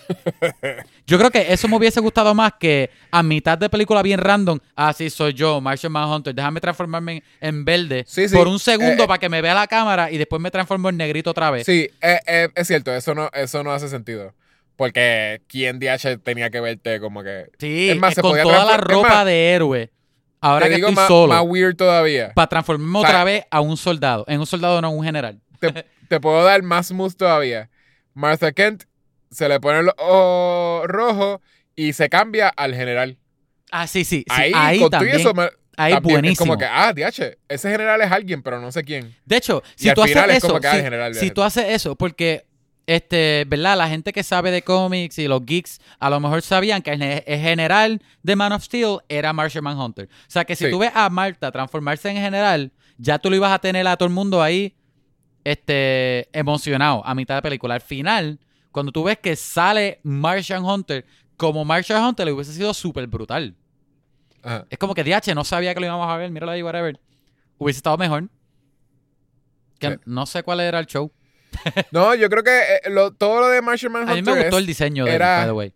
Yo 1.07 1.19
creo 1.19 1.31
que 1.31 1.51
eso 1.53 1.67
me 1.67 1.77
hubiese 1.77 1.99
gustado 2.01 2.35
más 2.35 2.53
que 2.61 2.91
a 3.11 3.23
mitad 3.23 3.57
de 3.57 3.71
película 3.71 4.03
bien 4.03 4.21
random, 4.21 4.59
ah, 4.77 4.93
sí, 4.93 5.09
soy 5.09 5.33
yo, 5.33 5.61
Martian 5.63 5.91
Manhunter, 5.91 6.35
déjame 6.35 6.61
transformarme 6.61 7.13
en, 7.15 7.23
en 7.41 7.65
verde 7.65 8.05
Sí, 8.07 8.29
sí. 8.29 8.37
por 8.37 8.47
un 8.47 8.59
segundo 8.59 9.03
Eh, 9.03 9.05
eh. 9.05 9.09
para 9.09 9.19
que 9.19 9.29
me 9.31 9.41
vea 9.41 9.55
la 9.55 9.67
cámara 9.67 10.11
y 10.11 10.19
después 10.19 10.41
me 10.43 10.51
transformo 10.51 10.91
en 10.91 10.99
negrito 10.99 11.31
otra 11.31 11.51
vez. 11.51 11.65
Sí, 11.65 11.89
eh, 12.03 12.21
eh, 12.27 12.49
es 12.55 12.67
cierto, 12.67 12.95
eso 12.95 13.15
no, 13.15 13.31
eso 13.33 13.65
no 13.65 13.73
hace 13.73 13.89
sentido. 13.89 14.35
Porque 14.79 15.43
¿quién 15.49 15.81
DH 15.81 16.19
tenía 16.23 16.51
que 16.51 16.61
verte 16.61 17.01
como 17.01 17.25
que... 17.25 17.51
Sí, 17.59 17.91
Es 17.91 17.99
más, 17.99 18.15
se 18.15 18.23
con 18.23 18.31
podía 18.31 18.45
toda 18.45 18.65
la 18.65 18.77
ropa 18.77 19.09
más, 19.09 19.27
de 19.27 19.51
héroe. 19.51 19.91
Ahora 20.41 20.67
Te 20.67 20.71
que 20.71 20.77
digo 20.77 20.91
estoy 20.91 21.03
más, 21.03 21.09
solo, 21.09 21.35
más 21.35 21.43
weird 21.45 21.75
todavía. 21.75 22.33
para 22.33 22.47
transformarme 22.47 22.99
O 22.99 23.01
sea, 23.01 23.11
otra 23.11 23.25
vez 23.25 23.45
a 23.51 23.61
un 23.61 23.77
soldado. 23.77 24.25
En 24.29 24.39
un 24.39 24.47
soldado, 24.47 24.81
no 24.81 24.91
en 24.91 24.97
un 24.97 25.05
general. 25.05 25.41
te, 25.59 25.85
te 26.09 26.21
puedo 26.21 26.45
dar 26.45 26.63
más 26.63 26.87
smooth 26.87 27.17
todavía. 27.17 27.69
Martha 28.15 28.53
Kent 28.53 28.85
se 29.33 29.49
le 29.49 29.59
pone 29.59 29.83
los 29.83 29.95
ojos 29.99 30.87
rojos 30.87 31.41
y 31.75 31.93
se 31.93 32.09
cambia 32.09 32.49
al 32.49 32.73
general. 32.73 33.19
Ah, 33.73 33.89
sí, 33.89 34.05
sí. 34.05 34.25
sí, 34.33 34.53
ahí, 34.55 34.79
con 34.79 34.91
también. 34.91 35.17
eso, 35.17 35.33
ahí 35.77 35.93
también 35.93 36.21
buenísimo. 36.21 36.33
Es 36.33 36.39
como 36.39 36.57
que, 36.57 36.67
ah, 36.67 36.93
DH, 36.93 37.37
ese 37.49 37.69
general 37.69 38.01
es 38.01 38.13
alguien, 38.13 38.45
pero 38.45 38.61
no 38.61 38.71
sé 38.71 38.85
quién. 38.85 39.13
De 39.25 39.39
hecho, 39.39 39.61
Y 39.77 39.83
si 39.83 39.89
al 39.89 39.97
tú 39.97 40.03
haces 40.05 40.29
eso, 40.29 40.47
como 40.47 40.61
que, 40.61 40.69
ah, 40.69 40.71
si, 40.71 40.77
el 40.77 40.85
general, 40.85 41.15
si 41.17 41.31
tú 41.33 41.43
haces 41.43 41.65
eso, 41.69 41.97
porque 41.97 42.47
este, 42.89 43.45
¿verdad? 43.47 43.77
La 43.77 43.87
gente 43.87 44.15
que 44.15 44.23
sabe 44.23 44.51
de 44.51 44.63
cómics 44.63 45.19
y 45.19 45.29
los 45.29 45.45
geeks 45.45 45.79
a 45.99 46.09
lo 46.09 46.21
mejor 46.21 46.41
sabían 46.41 46.81
que 46.81 46.93
el, 46.93 47.39
general 47.39 48.01
de 48.23 48.35
Man 48.35 48.51
of 48.53 48.65
Steel 48.65 49.01
era 49.11 49.35
Martian 49.35 49.63
Manhunter. 49.63 50.07
O 50.07 50.31
sea 50.31 50.47
que 50.47 50.57
si 50.57 50.65
Sí. 50.65 50.71
tú 50.71 50.79
ves 50.79 50.91
a 50.95 51.11
Marta 51.11 51.53
transformarse 51.53 52.09
en 52.09 52.17
general, 52.17 52.73
ya 52.97 53.19
tú 53.19 53.29
lo 53.29 53.37
ibas 53.37 53.53
a 53.53 53.59
tener 53.59 53.87
a 53.87 53.95
todo 53.99 54.07
el 54.09 54.15
mundo 54.15 54.43
ahí 54.43 54.75
este, 55.45 56.31
emocionado 56.33 57.05
a 57.05 57.15
mitad 57.15 57.35
de 57.35 57.43
película. 57.43 57.75
Al 57.75 57.83
final, 57.83 58.41
cuando 58.73 58.91
tú 58.91 59.05
ves 59.05 59.19
que 59.19 59.37
sale 59.37 60.01
Martian 60.03 60.65
Hunter, 60.65 61.05
como 61.37 61.67
Martian 61.67 62.03
Hunter 62.03 62.25
le 62.25 62.33
hubiese 62.33 62.55
sido 62.55 62.73
súper 62.73 63.07
brutal. 63.07 63.55
Ajá. 64.43 64.67
Es 64.71 64.79
como 64.79 64.95
que 64.95 65.05
DH 65.05 65.35
no 65.35 65.45
sabía 65.45 65.75
que 65.75 65.81
lo 65.81 65.87
íbamos 65.87 66.09
a 66.09 66.17
ver, 66.17 66.31
míralo 66.31 66.53
ahí, 66.53 66.63
whatever. 66.63 66.99
Hubiese 67.59 67.79
estado 67.81 67.99
mejor. 67.99 68.31
Que 69.79 69.91
Sí. 69.91 69.97
no 70.07 70.25
sé 70.25 70.43
cuál 70.43 70.61
era 70.61 70.79
el 70.79 70.87
show. 70.87 71.13
No, 71.91 72.15
yo 72.15 72.29
creo 72.31 72.43
que 72.43 72.51
eh, 72.85 72.91
lo- 72.91 73.13
todo 73.13 73.41
lo 73.41 73.49
de 73.49 73.61
Martian 73.63 73.95
A 73.97 73.99
mí 74.01 74.05
Manhunter 74.07 74.35
me 74.35 74.41
gustó 74.43 74.57
es- 74.57 74.61
el 74.63 74.67
diseño 74.67 75.05
de 75.05 75.11
él, 75.11 75.17
era- 75.17 75.37
by 75.39 75.47
the 75.47 75.53
way. 75.53 75.73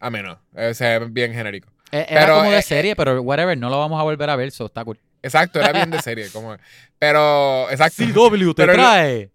A 0.00 0.10
menos, 0.10 0.38
eh, 0.56 0.74
se 0.74 0.98
ve 0.98 1.06
bien 1.10 1.32
genérico. 1.32 1.68
Eh, 1.92 2.06
Era 2.08 2.22
Pero, 2.22 2.34
como 2.38 2.50
de 2.50 2.58
eh, 2.58 2.62
serie, 2.62 2.96
pero 2.96 3.20
whatever, 3.22 3.56
no 3.56 3.68
lo 3.70 3.78
vamos 3.78 4.00
a 4.00 4.02
volver 4.02 4.28
a 4.30 4.36
ver, 4.36 4.50
so 4.50 4.66
está 4.66 4.84
cool. 4.84 4.98
Exacto, 5.22 5.60
era 5.60 5.72
bien 5.72 5.90
de 5.90 6.00
serie. 6.02 6.28
como, 6.32 6.56
pero, 6.98 7.70
exacto. 7.70 8.02
CW 8.02 8.54
te 8.54 8.62
Pero 8.62 8.72
trae. 8.72 9.30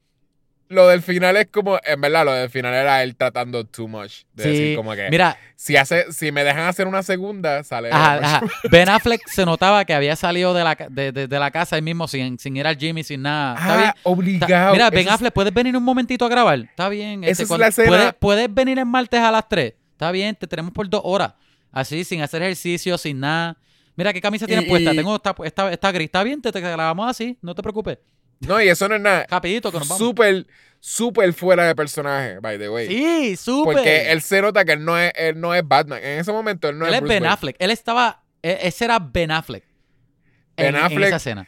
Lo 0.69 0.87
del 0.89 1.01
final 1.01 1.37
es 1.37 1.47
como, 1.47 1.79
en 1.83 2.01
verdad, 2.01 2.25
lo 2.25 2.33
del 2.33 2.49
final 2.49 2.73
era 2.73 3.01
él 3.01 3.15
tratando 3.15 3.65
too 3.65 3.87
much. 3.87 4.23
De 4.33 4.43
Sí, 4.43 4.49
decir 4.49 4.75
como 4.75 4.93
que, 4.95 5.09
Mira, 5.09 5.37
si, 5.55 5.77
hace, 5.77 6.11
si 6.11 6.31
me 6.33 6.43
dejan 6.43 6.67
hacer 6.67 6.87
una 6.87 7.03
segunda, 7.03 7.63
sale. 7.63 7.89
ajá, 7.91 8.15
ajá. 8.15 8.41
Ben 8.69 8.89
Affleck 8.89 9.25
se 9.27 9.45
notaba 9.45 9.85
que 9.85 9.93
había 9.93 10.15
salido 10.17 10.53
de 10.53 10.63
la, 10.65 10.75
de, 10.89 11.11
de- 11.13 11.27
de 11.27 11.39
la 11.39 11.51
casa 11.51 11.77
él 11.77 11.83
mismo 11.83 12.07
sin, 12.09 12.37
sin 12.37 12.57
ir 12.57 12.67
al 12.67 12.75
Jimmy, 12.77 13.03
sin 13.03 13.21
nada. 13.21 13.55
Está 13.57 13.77
bien. 13.77 13.87
Ah, 13.89 13.93
Está- 13.95 14.09
obligado. 14.09 14.73
Mira, 14.73 14.89
Ben 14.89 15.07
Affleck, 15.07 15.33
¿puedes 15.33 15.53
venir 15.53 15.77
un 15.77 15.83
momentito 15.83 16.25
a 16.25 16.29
grabar? 16.29 16.59
Está 16.59 16.89
bien. 16.89 17.23
este, 17.23 17.43
Esa 17.43 17.53
es 17.53 17.59
la 17.59 17.67
escena- 17.67 17.87
¿puedes, 17.89 18.13
puedes 18.19 18.53
venir 18.53 18.77
el 18.79 18.85
martes 18.85 19.19
a 19.21 19.31
las 19.31 19.47
3. 19.47 19.73
Está 19.93 20.11
bien, 20.11 20.35
te 20.35 20.47
tenemos 20.47 20.73
por 20.73 20.89
dos 20.89 21.01
horas. 21.05 21.33
Así, 21.71 22.03
sin 22.03 22.21
hacer 22.21 22.41
ejercicio, 22.41 22.97
sin 22.97 23.19
nada. 23.21 23.57
Mira, 23.95 24.11
¿qué 24.13 24.21
camisa 24.21 24.45
tienes 24.45 24.65
Y- 24.65 24.69
puesta? 24.69 24.93
y- 24.93 24.97
Tengo 24.97 25.15
esta, 25.15 25.33
esta, 25.45 25.71
esta 25.71 25.91
gris. 25.93 26.05
Está 26.07 26.23
bien, 26.23 26.41
te, 26.41 26.51
te 26.51 26.59
grabamos 26.59 27.09
así. 27.09 27.37
No 27.41 27.55
te 27.55 27.61
preocupes. 27.63 27.97
No, 28.41 28.61
y 28.61 28.69
eso 28.69 28.87
no 28.87 28.95
es 28.95 29.01
nada. 29.01 29.25
Rapidito 29.29 29.71
que 29.71 29.79
nos 29.79 29.87
vamos. 29.87 29.97
Súper, 29.99 30.45
súper 30.79 31.33
fuera 31.33 31.65
de 31.65 31.75
personaje, 31.75 32.39
by 32.39 32.57
the 32.59 32.69
way. 32.69 32.87
Sí, 32.87 33.35
súper. 33.35 33.73
Porque 33.75 34.11
él 34.11 34.21
se 34.21 34.41
nota 34.41 34.63
que 34.65 34.73
él 34.73 34.85
no 34.85 34.97
es, 34.97 35.11
él 35.15 35.39
no 35.39 35.53
es 35.55 35.61
Batman. 35.67 35.99
En 36.03 36.19
ese 36.19 36.31
momento 36.31 36.69
él 36.69 36.77
no 36.77 36.85
él 36.87 36.93
es 36.93 36.99
Bruce 37.01 37.13
Ben 37.15 37.23
Wayne. 37.23 37.33
Affleck. 37.33 37.55
Él 37.59 37.71
estaba. 37.71 38.23
e- 38.43 38.59
Ese 38.63 38.85
era 38.85 38.99
Ben 38.99 39.31
Affleck. 39.31 39.63
Ben 40.55 40.67
en, 40.67 40.75
en 40.75 40.81
Affleck- 40.83 41.07
esa 41.07 41.15
escena. 41.17 41.47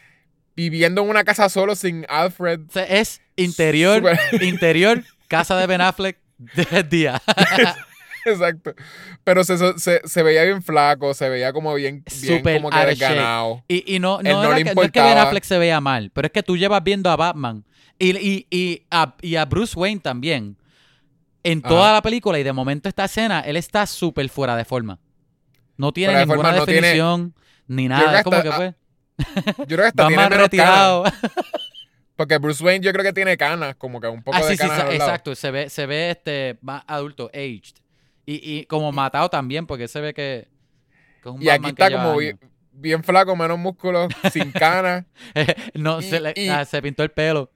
Viviendo 0.55 1.01
en 1.03 1.09
una 1.09 1.23
casa 1.23 1.47
solo 1.47 1.75
sin 1.75 2.05
Alfred. 2.09 2.59
O 2.67 2.71
sea, 2.71 2.83
es 2.83 3.21
interior, 3.37 4.03
interior, 4.41 5.03
casa 5.29 5.55
de 5.57 5.67
Ben 5.67 5.79
Affleck 5.81 6.17
de 6.37 6.83
día. 6.83 7.21
Exacto. 8.32 8.73
Pero 9.23 9.43
se, 9.43 9.57
se, 9.80 10.01
se 10.03 10.23
veía 10.23 10.43
bien 10.43 10.61
flaco, 10.61 11.13
se 11.13 11.30
veía 11.30 11.51
como 11.53 11.73
bien, 11.75 12.03
como 12.43 12.69
que 12.69 12.86
desganado. 12.86 13.63
Y, 13.67 13.95
y 13.95 13.99
no, 13.99 14.21
no, 14.21 14.43
no 14.43 14.53
le 14.53 14.63
que, 14.63 14.75
no 14.75 14.82
es 14.84 14.91
que 14.91 15.01
Ben. 15.01 15.17
Affleck 15.17 15.43
se 15.43 15.57
veía 15.57 15.80
mal, 15.82 16.11
pero 16.13 16.25
es 16.27 16.32
que 16.32 16.43
tú 16.43 16.57
llevas 16.57 16.84
viendo 16.84 17.09
a 17.09 17.15
Batman 17.15 17.63
y, 17.97 18.17
y, 18.17 18.47
y, 18.49 18.86
a, 18.91 19.15
y 19.21 19.36
a 19.36 19.45
Bruce 19.45 19.77
Wayne 19.77 19.99
también 20.01 20.57
en 21.43 21.61
toda 21.61 21.86
Ajá. 21.86 21.93
la 21.93 22.01
película 22.01 22.38
y 22.39 22.43
de 22.43 22.53
momento 22.53 22.89
esta 22.89 23.05
escena, 23.05 23.39
él 23.41 23.55
está 23.57 23.86
súper 23.88 24.27
fuera 24.30 24.55
de 24.55 24.65
forma. 24.65 24.99
No 25.77 25.91
tiene 25.93 26.13
de 26.13 26.19
ninguna 26.25 26.38
forma, 26.49 26.57
no 26.59 26.65
tiene- 26.65 26.82
definición 26.82 27.34
ni 27.67 27.88
nada. 27.88 28.17
Es 28.19 28.23
como 28.23 28.41
que 28.41 28.49
hasta- 28.49 28.75
pues, 29.45 29.55
Yo 29.67 29.77
creo 29.77 29.86
que 29.91 29.91
Batman 29.95 30.30
menos 30.30 30.38
retirado. 30.38 31.03
Porque 32.15 32.38
Bruce 32.38 32.61
Wayne 32.61 32.84
yo 32.84 32.91
creo 32.91 33.03
que 33.05 33.13
tiene 33.13 33.38
canas, 33.38 33.75
como 33.77 34.01
que 34.01 34.07
un 34.07 34.21
poco 34.21 34.36
Ah, 34.36 34.41
de 34.41 34.47
sí, 34.49 34.51
sí, 34.53 34.57
canas 34.57 34.77
lados. 34.80 34.93
exacto. 34.95 35.36
Se 35.36 35.51
ve, 35.51 35.69
se 35.69 35.86
ve 35.86 36.11
este 36.11 36.57
más 36.61 36.84
adulto, 36.86 37.30
aged. 37.34 37.75
Y, 38.32 38.41
y 38.59 38.65
como 38.65 38.91
matado 38.91 39.30
también, 39.30 39.65
porque 39.65 39.88
se 39.88 40.01
ve 40.01 40.13
que, 40.13 40.47
que 41.23 41.30
es 41.30 41.36
un 41.36 41.41
Y 41.41 41.49
aquí 41.49 41.63
que 41.63 41.69
está 41.69 41.89
lleva 41.89 42.03
como 42.03 42.17
bien, 42.17 42.39
bien 42.73 43.03
flaco, 43.03 43.36
menos 43.36 43.57
músculos, 43.57 44.13
sin 44.32 44.51
canas. 44.51 45.05
no, 45.73 45.99
Y- 45.99 46.03
se, 46.03 46.19
le- 46.19 46.34
y- 46.36 46.49
ah, 46.49 46.63
se 46.65 46.82
pintó 46.82 47.01
el 47.03 47.09
pelo. 47.11 47.49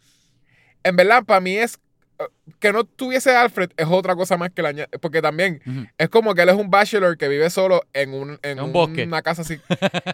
En 0.83 0.95
verdad, 0.95 1.23
para 1.25 1.39
mí 1.41 1.55
es... 1.55 1.79
eh, 2.19 2.23
Que 2.59 2.73
no 2.73 2.85
tuviese 2.85 3.35
Alfred 3.35 3.69
es 3.77 3.87
otra 3.87 4.15
cosa 4.15 4.35
más 4.37 4.49
que 4.49 4.61
la... 4.63 4.71
añade- 4.71 4.99
Porque 4.99 5.21
también 5.21 5.61
es 5.97 6.09
como 6.09 6.33
que 6.33 6.41
él 6.41 6.49
es 6.49 6.55
un 6.55 6.69
bachelor 6.71 7.17
que 7.17 7.27
vive 7.27 7.49
solo 7.51 7.83
en, 7.93 8.13
un, 8.13 8.31
en 8.41 8.57
En 8.57 8.61
un 8.61 8.73
bosque. 8.73 9.03
una 9.03 9.21
casa 9.21 9.43
así. 9.43 9.59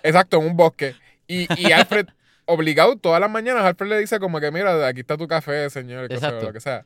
Exacto, 0.04 0.38
en 0.42 0.46
un 0.48 0.58
bosque. 0.58 0.96
Y, 1.28 1.48
y 1.58 1.72
Alfred, 1.72 2.08
obligado, 2.46 2.98
todas 2.98 3.22
las 3.22 3.30
mañanas, 3.32 3.64
Alfred 3.64 3.88
le 3.90 4.00
dice 4.00 4.20
como 4.20 4.40
que, 4.42 4.52
mira, 4.52 4.88
aquí 4.88 5.00
está 5.02 5.16
tu 5.16 5.28
café, 5.28 5.70
señor, 5.70 6.10
yo, 6.10 6.16
Exacto. 6.16 6.48
lo 6.48 6.54
que 6.54 6.60
sea. 6.60 6.86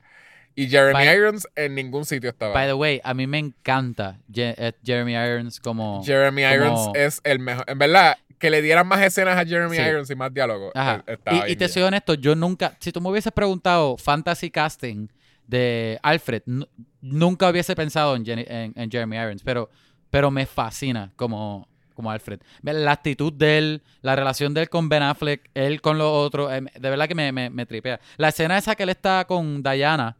Y 0.55 0.67
Jeremy 0.69 0.93
By- 0.93 1.15
Irons 1.17 1.47
en 1.55 1.75
ningún 1.75 2.05
sitio 2.05 2.29
estaba. 2.29 2.53
By 2.53 2.67
the 2.67 2.73
way, 2.73 3.01
a 3.03 3.13
mí 3.13 3.25
me 3.27 3.39
encanta 3.39 4.19
Je- 4.31 4.53
eh, 4.57 4.73
Jeremy 4.83 5.13
Irons 5.13 5.59
como... 5.59 6.03
Jeremy 6.03 6.43
como- 6.43 6.53
Irons 6.55 6.89
es 6.95 7.21
el 7.23 7.39
mejor. 7.39 7.65
En 7.67 7.79
verdad, 7.79 8.17
que 8.37 8.49
le 8.49 8.61
dieran 8.61 8.87
más 8.87 9.01
escenas 9.01 9.37
a 9.37 9.45
Jeremy 9.45 9.75
Sí. 9.77 9.81
Irons 9.81 10.09
y 10.09 10.15
más 10.15 10.33
diálogo. 10.33 10.71
Ajá. 10.75 11.03
eh, 11.07 11.17
Y, 11.47 11.55
te 11.55 11.67
soy 11.69 11.83
honesto, 11.83 12.13
yo 12.13 12.35
nunca... 12.35 12.75
Si 12.79 12.91
tú 12.91 13.01
me 13.01 13.09
hubieses 13.09 13.31
preguntado 13.31 13.97
fantasy 13.97 14.51
casting 14.51 15.07
de 15.47 15.99
Alfred, 16.03 16.43
nu- 16.45 16.67
nunca 17.01 17.49
hubiese 17.49 17.75
pensado 17.75 18.15
en, 18.15 18.23
Jenny- 18.25 18.45
en- 18.47 18.73
en 18.75 18.91
Jeremy 18.91 19.17
Irons, 19.17 19.41
pero, 19.43 19.69
pero 20.09 20.29
me 20.29 20.45
fascina 20.45 21.11
como, 21.15 21.67
como 21.95 22.11
Alfred. 22.11 22.39
La 22.61 22.91
actitud 22.91 23.33
de 23.33 23.57
él, 23.57 23.81
la 24.01 24.15
relación 24.15 24.53
de 24.53 24.61
él 24.61 24.69
con 24.69 24.87
Ben 24.89 25.03
Affleck, 25.03 25.49
él 25.53 25.81
con 25.81 25.97
los 25.97 26.07
otros, 26.11 26.51
eh, 26.51 26.61
de 26.79 26.89
verdad 26.89 27.07
que 27.07 27.15
me, 27.15 27.31
me, 27.31 27.49
me 27.49 27.65
tripea. 27.65 27.99
La 28.17 28.29
escena 28.29 28.57
esa 28.57 28.75
que 28.75 28.83
él 28.83 28.89
está 28.89 29.25
con 29.25 29.63
Diana 29.63 30.17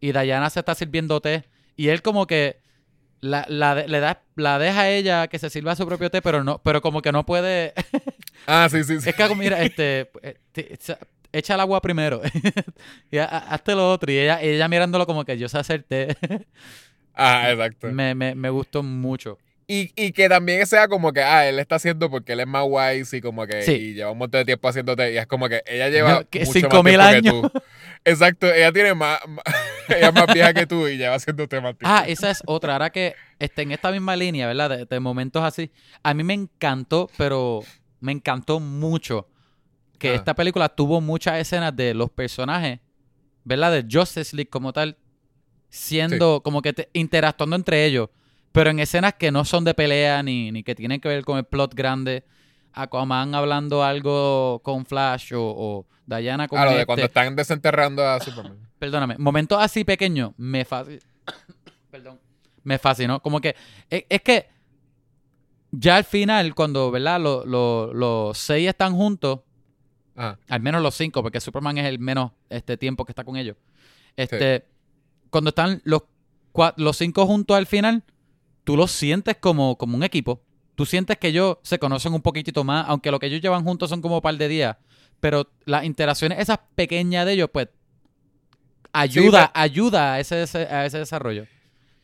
y 0.00 0.12
Diana 0.12 0.50
se 0.50 0.60
está 0.60 0.74
sirviendo 0.74 1.20
té 1.20 1.44
y 1.76 1.88
él 1.88 2.02
como 2.02 2.26
que 2.26 2.58
la, 3.20 3.44
la, 3.48 3.74
le 3.74 4.00
da, 4.00 4.22
la 4.36 4.58
deja 4.58 4.82
a 4.82 4.90
ella 4.90 5.26
que 5.28 5.38
se 5.38 5.50
sirva 5.50 5.74
su 5.76 5.86
propio 5.86 6.10
té, 6.10 6.20
pero 6.22 6.44
no, 6.44 6.60
pero 6.62 6.80
como 6.82 7.02
que 7.02 7.12
no 7.12 7.24
puede... 7.26 7.72
Ah, 8.46 8.68
sí, 8.70 8.84
sí, 8.84 9.00
sí. 9.00 9.08
Es 9.08 9.16
que, 9.16 9.34
mira, 9.34 9.60
este, 9.62 10.08
eh, 10.22 10.36
echa 11.32 11.54
el 11.54 11.60
agua 11.60 11.80
primero. 11.80 12.20
y 13.10 13.18
ha- 13.18 13.24
ha- 13.24 13.54
hazte 13.54 13.74
lo 13.74 13.90
otro. 13.90 14.12
Y 14.12 14.18
ella, 14.18 14.40
ella 14.40 14.68
mirándolo 14.68 15.04
como 15.06 15.24
que 15.24 15.36
yo 15.36 15.48
sé 15.48 15.58
hacer 15.58 15.82
té. 15.82 16.16
Ah, 17.14 17.50
exacto. 17.50 17.88
me, 17.88 18.14
me, 18.14 18.34
me 18.34 18.50
gustó 18.50 18.82
mucho. 18.82 19.38
Y, 19.66 19.90
y 19.96 20.12
que 20.12 20.28
también 20.28 20.64
sea 20.66 20.86
como 20.86 21.12
que, 21.12 21.22
ah, 21.22 21.48
él 21.48 21.58
está 21.58 21.76
haciendo 21.76 22.08
porque 22.10 22.34
él 22.34 22.40
es 22.40 22.46
más 22.46 22.64
wise 22.68 23.16
y 23.16 23.20
como 23.20 23.46
que 23.46 23.62
Sí. 23.62 23.72
y 23.72 23.94
lleva 23.94 24.10
un 24.12 24.18
montón 24.18 24.40
de 24.40 24.44
tiempo 24.44 24.68
haciéndote. 24.68 25.12
Y 25.12 25.16
es 25.16 25.26
como 25.26 25.48
que 25.48 25.62
ella 25.66 25.88
lleva 25.88 26.24
Que 26.24 26.40
mucho 26.40 26.52
cinco 26.52 26.82
más 26.82 26.84
mil 26.84 27.22
tiempo 27.22 27.50
que 27.50 27.58
tú. 27.58 27.62
Exacto, 28.04 28.52
ella 28.52 28.70
tiene 28.70 28.94
más, 28.94 29.18
más- 29.26 29.44
ella 29.96 30.08
es 30.08 30.14
más 30.14 30.26
vieja 30.32 30.52
que 30.54 30.66
tú 30.66 30.86
y 30.88 30.96
lleva 30.96 31.14
haciéndote 31.14 31.60
más 31.60 31.76
tiempo. 31.76 31.84
Ah, 31.94 32.04
esa 32.06 32.30
es 32.30 32.42
otra. 32.46 32.74
Ahora 32.74 32.90
que 32.90 33.14
este, 33.38 33.62
en 33.62 33.72
esta 33.72 33.90
misma 33.90 34.16
línea, 34.16 34.46
¿verdad? 34.46 34.70
De, 34.70 34.84
de 34.86 35.00
momentos 35.00 35.42
así. 35.42 35.70
A 36.02 36.14
mí 36.14 36.22
me 36.24 36.34
encantó, 36.34 37.08
pero 37.16 37.60
me 38.00 38.12
encantó 38.12 38.60
mucho 38.60 39.28
que 39.98 40.10
Ah. 40.10 40.14
esta 40.14 40.34
película 40.34 40.68
tuvo 40.68 41.00
muchas 41.00 41.38
escenas 41.38 41.74
de 41.74 41.94
los 41.94 42.10
personajes, 42.10 42.80
¿verdad? 43.44 43.72
De 43.72 43.86
Justice 43.90 44.34
League 44.36 44.50
como 44.50 44.72
tal, 44.72 44.96
siendo 45.68 46.42
como 46.42 46.62
que 46.62 46.72
te- 46.72 46.90
interactuando 46.92 47.56
entre 47.56 47.84
ellos, 47.84 48.08
pero 48.52 48.70
en 48.70 48.78
escenas 48.78 49.14
que 49.14 49.30
no 49.30 49.44
son 49.44 49.64
de 49.64 49.74
pelea 49.74 50.22
ni, 50.22 50.52
ni 50.52 50.62
que 50.62 50.74
tienen 50.74 51.00
que 51.00 51.08
ver 51.08 51.24
con 51.24 51.38
el 51.38 51.44
plot 51.44 51.74
grande. 51.74 52.24
Aquaman 52.76 53.34
hablando 53.34 53.82
algo 53.82 54.60
con 54.62 54.84
Flash 54.86 55.32
o, 55.34 55.40
o 55.42 55.86
Diana 56.06 56.46
con 56.46 56.58
Ah, 56.58 56.64
lo 56.66 56.70
de 56.72 56.76
este. 56.76 56.86
cuando 56.86 57.04
están 57.06 57.34
desenterrando 57.34 58.06
a 58.06 58.20
Superman. 58.20 58.58
Perdóname, 58.78 59.16
momentos 59.18 59.58
así 59.60 59.82
pequeños 59.84 60.32
me 60.36 60.64
fascinó. 60.64 61.00
Perdón. 61.90 62.20
Me 62.62 62.78
fascinó. 62.78 63.20
Como 63.20 63.40
que. 63.40 63.56
Es, 63.88 64.04
es 64.08 64.20
que. 64.22 64.48
Ya 65.72 65.96
al 65.96 66.04
final, 66.04 66.54
cuando, 66.54 66.90
¿verdad? 66.90 67.20
Lo- 67.20 67.44
lo- 67.44 67.92
los 67.92 68.38
seis 68.38 68.68
están 68.68 68.94
juntos. 68.94 69.40
Ah, 70.16 70.36
Al 70.48 70.60
menos 70.60 70.80
los 70.82 70.94
cinco, 70.94 71.22
porque 71.22 71.40
Superman 71.40 71.76
es 71.78 71.84
el 71.86 71.98
menos 71.98 72.32
este 72.48 72.76
tiempo 72.76 73.04
que 73.04 73.12
está 73.12 73.24
con 73.24 73.36
ellos. 73.36 73.56
Este. 74.16 74.66
Cuando 75.30 75.48
están 75.50 75.80
los, 75.84 76.02
los 76.76 76.96
cinco 76.96 77.26
juntos 77.26 77.56
al 77.56 77.66
final, 77.66 78.02
tú 78.64 78.76
los 78.76 78.90
sientes 78.90 79.36
como, 79.38 79.76
como 79.76 79.96
un 79.96 80.02
equipo. 80.02 80.40
Tú 80.76 80.86
sientes 80.86 81.16
que 81.18 81.28
ellos 81.28 81.56
se 81.62 81.78
conocen 81.80 82.14
un 82.14 82.22
poquitito 82.22 82.62
más, 82.62 82.84
aunque 82.88 83.10
lo 83.10 83.18
que 83.18 83.26
ellos 83.26 83.40
llevan 83.40 83.64
juntos 83.64 83.90
son 83.90 84.00
como 84.00 84.16
un 84.16 84.20
par 84.22 84.36
de 84.36 84.46
días. 84.46 84.76
Pero 85.18 85.50
las 85.64 85.84
interacciones, 85.84 86.38
esas 86.38 86.58
pequeñas 86.76 87.26
de 87.26 87.32
ellos, 87.32 87.50
pues, 87.52 87.68
ayuda, 88.92 89.50
ayuda 89.54 90.14
a 90.14 90.20
ese, 90.20 90.36
a 90.36 90.86
ese 90.86 90.98
desarrollo. 90.98 91.46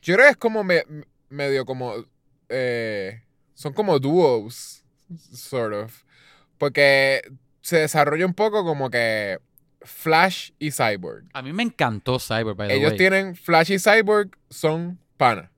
yo 0.03 0.15
creo 0.15 0.27
que 0.27 0.31
es 0.33 0.37
como 0.37 0.65
me- 0.65 0.85
medio 1.29 1.65
como, 1.65 1.93
eh, 2.49 3.23
son 3.55 3.73
como 3.73 3.99
dúos, 3.99 4.85
sort 5.33 5.75
of. 5.75 6.03
Porque 6.59 7.23
se 7.61 7.79
desarrolla 7.79 8.27
un 8.27 8.35
poco 8.35 8.65
como 8.65 8.91
que 8.91 9.39
Flash 9.83 10.51
y 10.59 10.71
Cyborg. 10.71 11.25
A 11.35 11.43
mí 11.43 11.53
me 11.53 11.63
encantó 11.63 12.19
Cyber, 12.19 12.55
by 12.55 12.69
the 12.69 12.75
Ellos 12.77 12.91
way. 12.91 12.99
tienen 12.99 13.37
Flash 13.37 13.73
y 13.73 13.79
Cyborg 13.79 14.31
son 14.51 14.99
pana. 15.17 15.52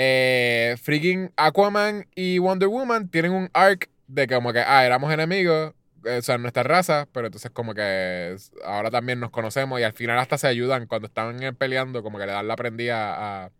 Eh, 0.00 0.76
freaking 0.80 1.32
Aquaman 1.36 2.06
y 2.14 2.38
Wonder 2.38 2.68
Woman 2.68 3.08
tienen 3.08 3.32
un 3.32 3.50
arc 3.52 3.90
de 4.06 4.28
que 4.28 4.34
como 4.36 4.52
que, 4.52 4.60
ah, 4.60 4.84
éramos 4.86 5.12
enemigos, 5.12 5.74
eh, 6.04 6.18
o 6.18 6.22
sea, 6.22 6.38
nuestra 6.38 6.62
raza, 6.62 7.08
pero 7.12 7.26
entonces 7.26 7.50
como 7.50 7.74
que 7.74 8.36
ahora 8.64 8.92
también 8.92 9.18
nos 9.18 9.30
conocemos 9.30 9.80
y 9.80 9.82
al 9.82 9.92
final 9.94 10.16
hasta 10.20 10.38
se 10.38 10.46
ayudan 10.46 10.86
cuando 10.86 11.08
están 11.08 11.36
peleando, 11.56 12.04
como 12.04 12.16
que 12.18 12.26
le 12.26 12.32
dan 12.32 12.46
la 12.46 12.54
prendida 12.54 13.46
a, 13.46 13.50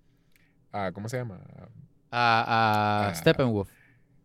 a 0.72 0.93
¿cómo 0.93 1.09
se 1.09 1.16
llama? 1.16 1.41
A, 2.12 3.09
a. 3.11 3.14
Steppenwolf. 3.16 3.68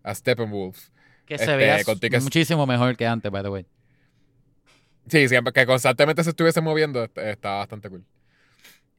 A 0.04 0.14
Steppenwolf. 0.14 0.90
Que 1.26 1.34
Este, 1.34 1.48
se 1.48 1.56
vea 1.56 1.78
muchísimo 2.22 2.68
mejor 2.68 2.96
que 2.96 3.08
antes, 3.08 3.32
by 3.32 3.42
the 3.42 3.50
way. 3.50 3.66
Sí, 5.08 5.28
siempre 5.28 5.52
que 5.52 5.66
constantemente 5.66 6.24
se 6.24 6.30
estuviese 6.30 6.62
moviendo, 6.62 7.04
est- 7.04 7.18
estaba 7.18 7.58
bastante 7.58 7.90
cool. 7.90 8.06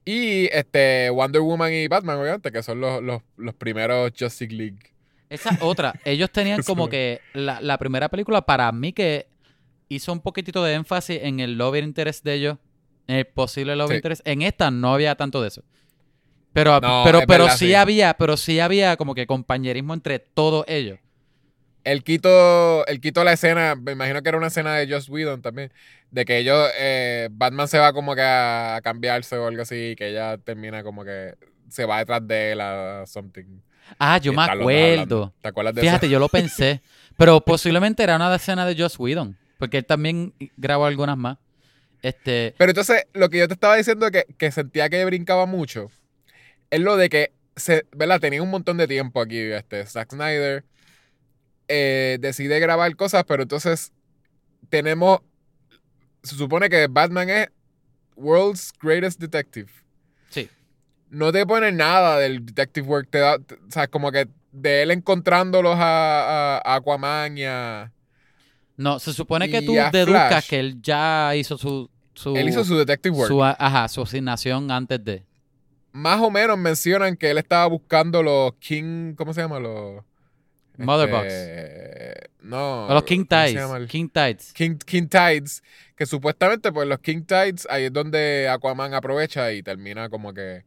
Y 0.04 0.46
este 0.52 1.08
Wonder 1.10 1.40
Woman 1.40 1.72
y 1.72 1.88
Batman, 1.88 2.18
obviamente, 2.18 2.52
que 2.52 2.62
son 2.62 2.80
los, 2.80 3.02
los, 3.02 3.22
los 3.36 3.54
primeros 3.54 4.12
Justice 4.18 4.52
League. 4.52 4.78
Esa 5.30 5.56
otra, 5.62 5.94
ellos 6.04 6.30
tenían 6.30 6.62
como 6.62 6.88
que 6.88 7.20
la, 7.32 7.60
la 7.60 7.78
primera 7.78 8.08
película 8.08 8.42
para 8.42 8.70
mí 8.72 8.92
que 8.92 9.26
hizo 9.88 10.12
un 10.12 10.20
poquitito 10.20 10.62
de 10.62 10.74
énfasis 10.74 11.20
en 11.22 11.40
el 11.40 11.56
love 11.56 11.76
interest 11.78 12.24
de 12.24 12.34
ellos, 12.34 12.58
en 13.06 13.16
el 13.16 13.26
posible 13.26 13.74
love 13.76 13.90
Sí. 13.90 13.96
interest. 13.96 14.26
En 14.26 14.42
esta 14.42 14.70
no 14.70 14.92
había 14.94 15.14
tanto 15.14 15.40
de 15.40 15.48
eso. 15.48 15.62
Pero, 16.52 16.80
No, 16.80 17.02
pero, 17.04 17.20
es 17.20 17.26
pero 17.26 17.44
verdad, 17.44 17.56
sí, 17.56 17.66
sí. 17.68 17.74
había, 17.74 18.14
pero 18.14 18.36
sí 18.36 18.60
había 18.60 18.96
como 18.96 19.14
que 19.14 19.26
compañerismo 19.26 19.92
entre 19.94 20.18
todos 20.20 20.64
ellos. 20.68 20.98
Él 21.84 22.02
quitó, 22.02 22.86
él 22.86 23.00
quitó 23.00 23.24
la 23.24 23.34
escena, 23.34 23.74
me 23.74 23.92
imagino 23.92 24.22
que 24.22 24.28
era 24.30 24.38
una 24.38 24.46
escena 24.46 24.74
de 24.74 24.90
Joss 24.90 25.08
Whedon 25.08 25.42
también, 25.42 25.70
de 26.10 26.24
que 26.24 26.38
ellos, 26.38 26.70
eh, 26.78 27.28
Batman 27.30 27.68
se 27.68 27.78
va 27.78 27.92
como 27.92 28.14
que 28.14 28.22
a, 28.22 28.80
cambiarse 28.82 29.36
o 29.36 29.46
algo 29.46 29.62
así, 29.62 29.90
y 29.90 29.96
que 29.96 30.08
ella 30.08 30.38
termina 30.38 30.82
como 30.82 31.04
que 31.04 31.34
se 31.68 31.84
va 31.84 31.98
detrás 31.98 32.26
de 32.26 32.52
él 32.52 32.60
a 32.62 33.04
something. 33.06 33.60
Ah, 33.98 34.18
yo 34.18 34.32
me 34.32 34.42
acuerdo. 34.42 35.34
¿Te 35.42 35.48
acuerdas 35.48 35.74
de 35.74 35.82
Fíjate, 35.82 36.06
eso? 36.06 36.12
yo 36.12 36.18
lo 36.18 36.30
pensé. 36.30 36.80
Pero 37.18 37.42
posiblemente 37.42 38.02
era 38.02 38.16
una 38.16 38.34
escena 38.34 38.64
de 38.64 38.80
Joss 38.80 38.98
Whedon. 38.98 39.36
Porque 39.58 39.78
él 39.78 39.84
también 39.84 40.32
grabó 40.56 40.86
algunas 40.86 41.18
más. 41.18 41.36
Este. 42.00 42.54
Pero 42.56 42.70
entonces, 42.70 43.04
lo 43.12 43.28
que 43.28 43.38
yo 43.38 43.48
te 43.48 43.54
estaba 43.54 43.76
diciendo 43.76 44.10
que, 44.10 44.24
que 44.38 44.50
sentía 44.50 44.88
que 44.88 45.04
brincaba 45.04 45.44
mucho, 45.46 45.90
es 46.70 46.80
lo 46.80 46.96
de 46.96 47.08
que, 47.08 47.32
se, 47.56 47.86
¿verdad? 47.94 48.20
Tenía 48.20 48.42
un 48.42 48.50
montón 48.50 48.78
de 48.78 48.88
tiempo 48.88 49.20
aquí, 49.20 49.38
este, 49.38 49.86
Zack 49.86 50.12
Snyder 50.12 50.64
eh, 51.68 52.18
decide 52.20 52.58
grabar 52.60 52.94
cosas, 52.96 53.24
pero 53.24 53.42
entonces 53.42 53.92
tenemos, 54.68 55.20
se 56.22 56.34
supone 56.36 56.68
que 56.68 56.86
Batman 56.88 57.30
es 57.30 57.48
World's 58.16 58.72
Greatest 58.80 59.20
Detective. 59.20 59.70
Sí. 60.30 60.48
No 61.10 61.32
te 61.32 61.44
pone 61.46 61.72
nada 61.72 62.18
del 62.18 62.44
detective 62.44 62.86
work, 62.86 63.08
te 63.10 63.18
da, 63.18 63.38
te- 63.38 63.54
o 63.54 63.70
sea, 63.70 63.86
como 63.88 64.10
que 64.12 64.28
de 64.52 64.82
él 64.82 64.90
encontrándolos 64.90 65.74
a, 65.76 66.56
a- 66.56 66.62
a 66.64 66.74
Aquaman 66.76 67.38
y 67.38 67.44
a... 67.44 67.90
No, 68.76 68.98
se 68.98 69.12
supone 69.12 69.48
que 69.50 69.62
tú 69.62 69.72
deduzcas 69.92 70.28
Flash. 70.30 70.48
que 70.48 70.58
él 70.60 70.82
ya 70.82 71.34
hizo 71.36 71.56
su. 71.56 71.88
su 72.12 72.36
Él 72.36 72.48
hizo 72.48 72.64
su 72.64 72.76
detective 72.76 73.16
work. 73.16 73.28
su, 73.28 73.42
ajá, 73.44 73.86
su 73.86 74.02
asignación 74.02 74.68
antes 74.72 75.04
de. 75.04 75.22
más 75.92 76.20
o 76.20 76.28
menos 76.28 76.58
mencionan 76.58 77.16
que 77.16 77.30
él 77.30 77.38
estaba 77.38 77.66
buscando 77.66 78.20
los 78.20 78.52
King, 78.54 79.14
¿cómo 79.14 79.32
se 79.32 79.42
llama? 79.42 79.60
Los 79.60 80.02
Motherbox. 80.76 81.26
este, 81.26 82.30
no. 82.42 82.86
O 82.86 82.94
los 82.94 83.04
King 83.04 83.24
¿cómo 83.24 83.42
se 83.46 83.52
Tides. 83.54 83.88
King 83.90 84.08
Tides. 84.08 84.52
King, 84.52 84.76
King 84.84 85.06
Tides, 85.08 85.62
que 85.96 86.06
supuestamente 86.06 86.72
pues 86.72 86.86
los 86.88 86.98
King 86.98 87.22
Tides 87.24 87.66
ahí 87.70 87.84
es 87.84 87.92
donde 87.92 88.48
Aquaman 88.48 88.94
aprovecha 88.94 89.52
y 89.52 89.62
termina 89.62 90.08
como 90.08 90.32
que 90.34 90.64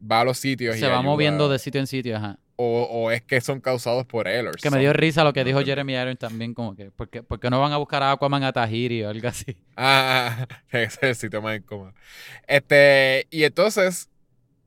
va 0.00 0.20
a 0.20 0.24
los 0.24 0.38
sitios 0.38 0.76
y 0.76 0.80
Se 0.80 0.86
va 0.86 0.94
ayuda. 0.98 1.02
moviendo 1.10 1.48
de 1.48 1.58
sitio 1.58 1.80
en 1.80 1.86
sitio, 1.86 2.16
ajá. 2.16 2.38
o, 2.56 2.82
o 2.90 3.10
es 3.10 3.22
que 3.22 3.40
son 3.42 3.60
causados 3.60 4.06
por 4.06 4.26
él 4.28 4.50
Que 4.62 4.70
me 4.70 4.78
dio 4.78 4.92
risa 4.94 5.24
lo 5.24 5.32
que 5.34 5.44
dijo. 5.44 5.60
Jeremy 5.62 5.92
Irons 5.94 6.18
también, 6.18 6.54
como 6.54 6.74
que, 6.74 6.90
¿por 6.90 7.08
qué, 7.10 7.22
por 7.22 7.38
qué 7.38 7.50
no 7.50 7.60
van 7.60 7.72
a 7.72 7.76
buscar 7.76 8.02
a 8.02 8.12
Aquaman 8.12 8.42
a 8.44 8.52
Tahiri 8.52 9.04
o 9.04 9.10
algo 9.10 9.28
así? 9.28 9.56
Ah, 9.76 10.46
ese 10.70 10.84
es 10.86 10.98
el 11.02 11.14
sitio 11.16 11.42
más 11.42 11.58
incómodo. 11.58 11.92
Este, 12.48 13.26
y 13.30 13.44
entonces, 13.44 14.08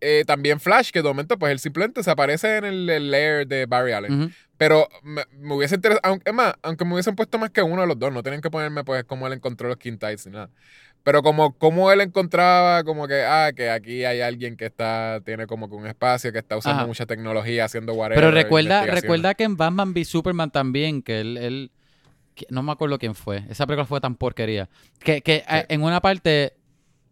eh, 0.04 0.24
también 0.26 0.60
Flash, 0.60 0.92
que 0.92 1.02
de 1.02 1.08
momento, 1.08 1.38
pues 1.40 1.52
él 1.52 1.60
simplemente 1.60 2.04
se 2.04 2.12
aparece 2.12 2.58
en 2.58 2.66
el, 2.66 2.90
el 2.90 3.12
lair 3.12 3.48
de 3.48 3.66
Barry 3.66 3.94
Allen. 3.94 4.34
Pero 4.58 4.88
me, 5.02 5.24
me 5.40 5.56
hubiese 5.56 5.76
interesado, 5.76 6.02
aunque, 6.04 6.30
es 6.30 6.36
más, 6.36 6.54
aunque 6.62 6.86
me 6.86 6.94
hubiesen 6.94 7.16
puesto 7.16 7.38
más 7.40 7.50
que 7.50 7.62
uno 7.62 7.82
de 7.82 7.88
los 7.88 7.98
dos, 7.98 8.14
no 8.14 8.22
tenían 8.24 8.42
que 8.42 8.52
ponerme 8.52 8.84
pues 8.84 9.04
cómo 9.04 9.26
él 9.28 9.34
encontró 9.34 9.68
los 9.68 9.78
King 9.78 9.98
Tides 9.98 10.26
ni 10.28 10.34
nada. 10.34 10.50
Pero 11.04 11.22
como, 11.22 11.58
como 11.58 11.92
él 11.92 12.00
encontraba, 12.00 12.84
como 12.86 13.08
que, 13.08 13.24
ah, 13.24 13.52
que 13.54 13.70
aquí 13.70 14.06
hay 14.06 14.22
alguien 14.22 14.56
que 14.56 14.66
está, 14.66 15.20
tiene 15.26 15.48
como 15.48 15.68
que 15.68 15.76
un 15.76 15.86
espacio, 15.86 16.32
que 16.32 16.40
está 16.40 16.56
usando 16.56 16.80
Ajá. 16.84 16.88
mucha 16.88 17.06
tecnología, 17.06 17.66
haciendo 17.66 17.94
whatever. 17.94 18.24
Pero 18.24 18.32
recuerda, 18.32 18.86
recuerda 18.86 19.34
que 19.34 19.44
en 19.44 19.58
Batman 19.58 19.92
v 19.94 20.06
Superman 20.06 20.50
también, 20.52 21.02
que 21.02 21.20
él, 21.20 21.38
él- 21.38 21.72
que- 22.36 22.46
no 22.50 22.64
me 22.64 22.72
acuerdo 22.72 22.98
quién 23.00 23.16
fue, 23.16 23.44
esa 23.50 23.66
película 23.68 23.86
fue 23.86 24.00
tan 24.00 24.16
porquería, 24.16 24.70
que, 25.00 25.22
que 25.22 25.44
eh, 25.50 25.66
en 25.68 25.84
una 25.84 26.00
parte 26.00 26.54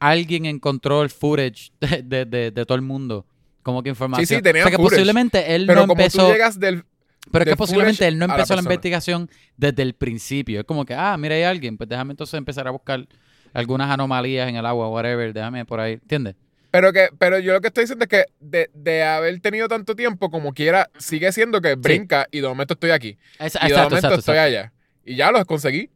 alguien 0.01 0.45
encontró 0.45 1.01
el 1.03 1.09
footage 1.09 1.71
de, 1.79 2.01
de- 2.03 2.25
de- 2.25 2.51
de 2.51 2.65
todo 2.65 2.75
el 2.75 2.81
mundo, 2.81 3.25
como 3.63 3.81
que 3.83 3.89
información. 3.89 4.25
Sí, 4.27 4.35
sí, 4.35 4.41
tenía 4.41 4.63
o 4.63 4.65
sea 4.65 4.71
que 4.71 4.77
footage. 4.77 4.95
posiblemente 4.95 5.55
él 5.55 5.65
Pero 5.67 5.81
no 5.81 5.87
como 5.87 6.01
empezó, 6.01 6.25
tú 6.27 6.33
llegas 6.33 6.59
del... 6.59 6.83
pero 7.31 7.43
es 7.45 7.49
que 7.51 7.55
posiblemente 7.55 8.05
él 8.07 8.17
no 8.17 8.27
la 8.27 8.33
empezó 8.33 8.55
la, 8.55 8.61
investigación 8.63 9.29
desde 9.55 9.83
el 9.83 9.93
principio. 9.93 10.59
Es 10.59 10.65
como 10.65 10.83
que, 10.85 10.93
ah, 10.95 11.15
mira, 11.17 11.35
hay 11.35 11.43
alguien, 11.43 11.77
pues 11.77 11.87
déjame 11.87 12.11
entonces 12.11 12.33
empezar 12.33 12.67
a 12.67 12.71
buscar 12.71 13.07
algunas 13.53 13.89
anomalías 13.91 14.49
en 14.49 14.55
el 14.55 14.65
agua, 14.65 14.89
whatever, 14.89 15.31
déjame 15.33 15.63
por 15.65 15.79
ahí, 15.79 15.93
¿entiendes? 15.93 16.35
Pero 16.71 16.93
que, 16.93 17.09
pero 17.19 17.37
yo 17.37 17.51
lo 17.53 17.59
que 17.61 17.67
estoy 17.67 17.83
diciendo 17.83 18.05
es 18.05 18.09
que 18.09 18.25
de, 18.39 18.69
de 18.73 19.03
haber 19.03 19.39
tenido 19.41 19.67
tanto 19.67 19.93
tiempo, 19.95 20.31
como 20.31 20.53
quiera, 20.53 20.89
sigue 20.97 21.29
siendo 21.33 21.59
que 21.61 21.75
brinca 21.75 22.27
y 22.31 22.39
de 22.39 22.47
momento 22.47 22.75
estoy 22.75 22.91
aquí. 22.91 23.17
Es- 23.39 23.55
Y 23.55 23.59
de 23.59 23.65
exacto, 23.67 23.75
momento 23.75 23.95
exacto, 23.97 24.19
estoy 24.19 24.35
exacto. 24.35 24.57
allá. 24.57 24.73
Y 25.03 25.15
ya 25.17 25.31
los 25.31 25.43
conseguí. 25.45 25.89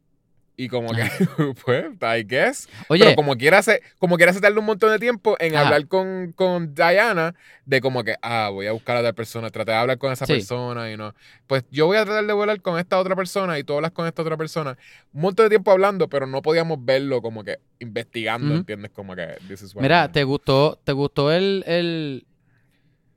Y 0.58 0.68
como 0.68 0.90
que, 0.94 1.02
pues, 1.66 1.84
I 2.00 2.24
guess. 2.26 2.66
Oye, 2.88 3.04
Pero 3.04 3.14
como 3.14 3.36
quiera, 3.36 3.60
se, 3.60 3.82
como 3.98 4.16
quiera 4.16 4.32
se 4.32 4.40
tarda 4.40 4.58
un 4.58 4.64
montón 4.64 4.90
de 4.90 4.98
tiempo 4.98 5.36
en 5.38 5.54
Ajá. 5.54 5.66
hablar 5.66 5.86
con, 5.86 6.32
con 6.32 6.74
Diana 6.74 7.34
de 7.66 7.82
como 7.82 8.02
que, 8.04 8.14
ah, 8.22 8.48
voy 8.50 8.66
a 8.66 8.72
buscar 8.72 8.96
a 8.96 9.02
tal 9.02 9.14
persona, 9.14 9.50
traté 9.50 9.72
de 9.72 9.76
hablar 9.76 9.98
con 9.98 10.12
esa 10.12 10.24
Sí. 10.24 10.32
persona 10.32 10.90
y 10.90 10.96
no. 10.96 11.14
Pues 11.46 11.64
yo 11.70 11.84
voy 11.84 11.98
a 11.98 12.06
tratar 12.06 12.24
de 12.24 12.32
hablar 12.32 12.62
con 12.62 12.78
esta 12.78 12.98
otra 12.98 13.14
persona 13.14 13.58
y 13.58 13.64
tú 13.64 13.74
hablas 13.74 13.90
con 13.90 14.06
esta 14.06 14.22
otra 14.22 14.38
persona. 14.38 14.78
Un 15.12 15.20
montón 15.20 15.44
de 15.44 15.50
tiempo 15.50 15.70
hablando, 15.72 16.08
pero 16.08 16.26
no 16.26 16.40
podíamos 16.40 16.82
verlo 16.82 17.20
como 17.20 17.44
que 17.44 17.58
investigando. 17.78 18.54
¿entiendes? 18.54 18.90
Como 18.92 19.14
que, 19.14 19.36
this 19.48 19.60
is 19.60 19.74
what 19.74 19.82
Mira. 19.82 20.10
¿te 20.10 20.24
gustó, 20.24 20.80
te 20.84 20.92
gustó 20.92 21.32
el, 21.32 21.64
el 21.66 22.26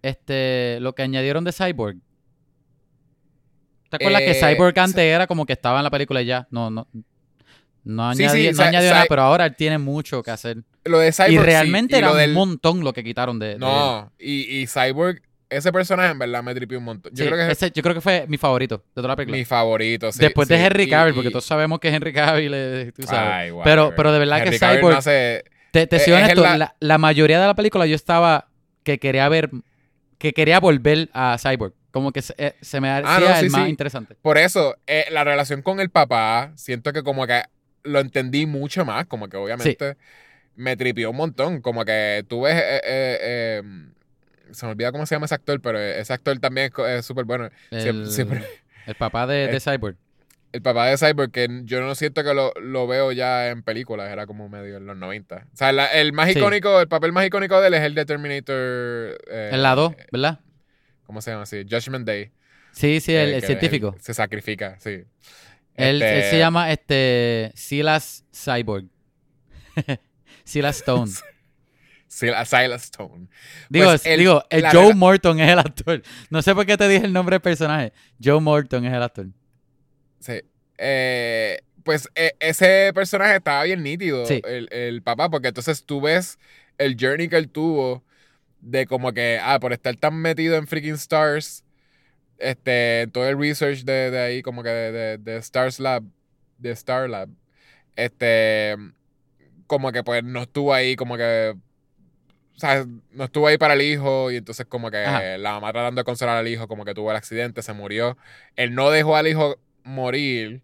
este 0.02 0.80
lo 0.82 0.94
que 0.94 1.04
añadieron 1.04 1.46
de 1.46 1.54
Cyborg? 1.54 1.96
¿Te 3.90 3.96
acuerdas 3.96 4.22
que 4.22 4.32
Eh, 4.32 4.40
Cyborg 4.56 4.78
antes 4.78 5.00
era 5.04 5.26
como 5.26 5.46
que 5.46 5.54
estaba 5.54 5.80
en 5.80 5.84
la 5.86 5.90
película 5.90 6.22
y 6.22 6.26
ya? 6.26 6.48
No, 6.52 6.70
no. 6.70 6.88
No 7.90 8.10
añadió, 8.10 8.30
sí, 8.52 8.58
no 8.58 8.64
Cy- 8.64 8.68
añadió 8.68 8.92
nada, 8.92 9.06
pero 9.10 9.22
ahora 9.24 9.46
él 9.46 9.56
tiene 9.56 9.78
mucho 9.78 10.22
que 10.24 10.32
hacer. 10.32 10.58
Lo 10.86 11.00
de 11.00 11.12
Cyborg. 11.12 11.32
y 11.32 11.38
sí, 11.38 11.44
realmente 11.44 11.96
y 11.96 12.00
era 12.00 12.14
del- 12.14 12.30
un 12.32 12.36
montón 12.36 12.84
lo 12.84 12.94
que 12.94 13.04
quitaron 13.04 13.40
de. 13.40 13.58
No, 13.58 14.12
y, 14.20 14.60
y 14.62 14.68
Cyborg, 14.68 15.22
ese 15.50 15.72
personaje 15.72 16.12
en 16.12 16.20
verdad 16.20 16.44
me 16.44 16.54
tripió 16.54 16.78
un 16.78 16.84
montón. 16.86 17.12
Yo 17.16 17.26
creo 17.26 17.38
que 17.38 17.46
es 17.46 17.52
ese- 17.52 17.72
yo 17.72 17.82
creo 17.82 17.96
que 17.96 18.02
fue 18.02 18.26
mi 18.28 18.38
favorito 18.38 18.78
de 18.78 18.84
toda 18.96 19.08
la 19.08 19.16
película. 19.16 19.38
mi 19.38 19.46
favorito. 19.46 20.12
sí, 20.12 20.20
Después 20.20 20.48
de 20.48 20.64
Henry 20.64 20.88
Cavill, 20.88 21.14
y- 21.14 21.16
porque 21.16 21.32
todos 21.32 21.46
sabemos 21.46 21.80
que 21.80 21.90
Henry 21.90 22.14
Cavill 22.14 22.54
es, 22.54 22.94
tú 22.94 23.04
sabes. 23.04 23.32
Ay, 23.34 23.52
pero, 23.64 23.94
pero 23.96 24.12
de 24.12 24.20
verdad 24.20 24.40
Henry 24.40 24.52
que 24.52 24.60
Cyborg, 24.60 24.92
no 24.94 24.98
hace- 25.00 25.44
te, 25.72 25.88
te 25.88 25.96
es- 25.96 26.04
soy 26.06 26.14
es 26.14 26.20
honesto, 26.24 26.42
la- 26.42 26.58
la, 26.58 26.76
la 26.80 26.98
mayoría 26.98 27.40
de 27.42 27.48
la 27.48 27.56
película 27.56 27.86
yo 27.88 27.96
estaba 27.96 28.48
que 28.84 29.00
quería 29.00 29.28
ver, 29.30 29.50
que 30.20 30.34
quería 30.34 30.60
volver 30.60 31.10
a 31.14 31.38
Cyborg. 31.40 31.74
Como 31.92 32.12
que 32.12 32.22
se, 32.22 32.36
eh, 32.38 32.54
se 32.62 32.80
me 32.80 32.92
hacía 32.92 33.16
Ah, 33.16 33.20
no, 33.20 33.36
sí, 33.40 33.46
el 33.46 33.50
más 33.52 33.64
sí. 33.64 33.70
interesante. 33.72 34.16
Por 34.22 34.38
eso, 34.38 34.76
eh, 34.86 35.06
la 35.10 35.24
relación 35.24 35.64
con 35.64 35.80
el 35.80 35.90
papá, 35.90 36.52
siento 36.56 36.94
que 36.94 37.02
como 37.02 37.26
que 37.26 37.42
lo 37.84 38.00
entendí 38.00 38.46
mucho 38.46 38.86
más, 38.86 39.06
como 39.06 39.28
que 39.30 39.38
obviamente 39.38 39.98
me 40.56 40.76
tripió 40.76 41.12
un 41.12 41.18
montón, 41.18 41.62
como 41.62 41.86
que 41.86 42.26
tú 42.28 42.42
ves, 42.42 42.56
eh, 42.56 42.82
eh, 42.84 43.18
eh, 43.22 43.64
se 44.52 44.66
me 44.66 44.72
olvida 44.74 44.92
cómo 44.92 45.06
se 45.06 45.16
llama 45.16 45.26
ese 45.26 45.36
actor, 45.36 45.62
pero 45.62 45.80
ese 45.80 46.12
actor 46.12 46.38
también 46.40 46.72
es 46.88 47.06
súper 47.06 47.26
bueno. 47.26 47.50
El, 47.72 47.82
Siempre- 47.82 48.10
siempre- 48.12 48.44
el 48.88 48.96
papá 48.96 49.26
de, 49.28 49.48
de 49.48 49.60
Cyborg. 49.60 49.96
El 50.52 50.64
papá 50.64 50.88
de 50.88 50.98
Cyborg, 50.98 51.32
que 51.32 51.48
yo 51.66 51.80
no 51.82 51.94
siento 51.94 52.24
que 52.24 52.34
lo, 52.34 52.52
lo 52.60 52.88
veo 52.88 53.12
ya 53.12 53.50
en 53.50 53.62
películas, 53.62 54.10
era 54.12 54.26
como 54.26 54.50
medio 54.50 54.78
en 54.78 54.88
los 54.88 54.98
90. 54.98 55.46
O 55.54 55.56
sea, 55.56 55.72
la- 55.72 55.86
el 55.94 56.12
más 56.12 56.32
Sí. 56.32 56.40
icónico, 56.40 56.82
el 56.82 56.88
papel 56.88 57.12
más 57.12 57.26
icónico 57.28 57.62
de 57.62 57.68
él 57.68 57.74
es 57.76 57.82
el 57.84 57.94
de 57.94 58.06
Terminator. 58.06 58.56
eh, 59.30 59.50
el 59.54 59.62
lado, 59.62 59.96
¿verdad? 60.12 60.40
¿Cómo 61.06 61.22
se 61.22 61.30
llama 61.32 61.44
así? 61.44 61.64
Judgment 61.70 62.06
Day. 62.08 62.32
Sí, 62.72 63.00
sí, 63.00 63.14
el, 63.14 63.30
eh, 63.30 63.36
el 63.38 63.44
científico. 63.44 63.96
se 64.00 64.14
sacrifica, 64.16 64.76
sí. 64.80 65.04
Él, 65.80 66.02
él 66.02 66.04
Este, 66.04 66.30
se 66.32 66.38
llama 66.38 66.72
este 66.72 67.52
Silas 67.56 68.26
Cyborg. 68.34 68.86
Silas 70.44 70.78
Stone. 70.78 71.12
Sil- 72.10 72.34
Silas 72.46 72.84
Stone. 72.86 73.28
Digo, 73.70 73.86
Pues 73.86 74.02
es- 74.02 74.08
el- 74.08 74.20
digo 74.20 74.44
el 74.50 74.62
la 74.64 74.72
Joe 74.72 74.94
Morton 74.96 75.40
es 75.40 75.50
el 75.50 75.60
actor. 75.60 76.02
No 76.30 76.42
sé 76.42 76.56
por 76.56 76.66
qué 76.66 76.76
te 76.78 76.88
dije 76.88 77.06
el 77.06 77.14
nombre 77.14 77.36
del 77.36 77.42
personaje. 77.42 77.94
Joe 78.24 78.40
Morton 78.42 78.86
es 78.86 78.94
el 78.94 79.04
actor. 79.04 79.28
Sí. 80.20 80.42
Eh, 80.78 81.60
pues 81.84 82.10
e- 82.16 82.36
ese 82.40 82.92
personaje 82.94 83.36
estaba 83.38 83.64
bien 83.64 83.84
nítido, 83.84 84.26
Sí. 84.26 84.42
el, 84.46 84.68
el 84.72 85.02
papá, 85.02 85.30
porque 85.30 85.50
entonces 85.50 85.84
tú 85.86 86.02
ves 86.02 86.38
el 86.78 86.96
journey 87.00 87.30
que 87.30 87.38
él 87.38 87.50
tuvo 87.50 88.04
de 88.62 88.86
como 88.88 89.14
que, 89.14 89.40
ah, 89.42 89.60
por 89.60 89.72
estar 89.74 89.96
tan 89.96 90.16
metido 90.16 90.56
en 90.58 90.68
freaking 90.68 90.96
Stars, 90.96 91.64
este, 92.40 93.08
todo 93.14 93.28
el 93.30 93.38
research 93.40 93.84
de, 93.84 94.12
de 94.12 94.20
ahí, 94.20 94.42
como 94.42 94.64
que 94.64 94.70
de, 94.70 94.92
de- 94.92 95.18
de 95.20 95.38
Stars 95.38 95.80
Lab, 95.80 96.04
de 96.58 96.76
Starlab, 96.76 97.30
este, 97.96 98.76
como 99.68 99.92
que 99.92 100.04
pues 100.04 100.24
no 100.24 100.42
estuvo 100.44 100.74
ahí, 100.74 100.96
como 100.96 101.18
que, 101.18 101.56
o 102.56 102.60
sea, 102.60 102.86
no 103.12 103.26
estuvo 103.26 103.48
ahí 103.48 103.58
para 103.58 103.74
el 103.76 103.82
hijo 103.82 104.32
y 104.32 104.38
entonces 104.38 104.66
como 104.66 104.92
que 104.92 104.98
Ajá. 104.98 105.38
la 105.38 105.52
mamá 105.54 105.72
tratando 105.72 106.00
de 106.02 106.06
consolar 106.06 106.38
al 106.38 106.48
hijo, 106.48 106.68
como 106.68 106.86
que 106.86 106.94
tuvo 106.94 107.12
el 107.12 107.18
accidente, 107.18 107.62
se 107.62 107.74
murió. 107.74 108.18
Él 108.56 108.76
no 108.76 108.90
dejó 108.92 109.16
al 109.16 109.28
hijo 109.28 109.58
morir 109.84 110.62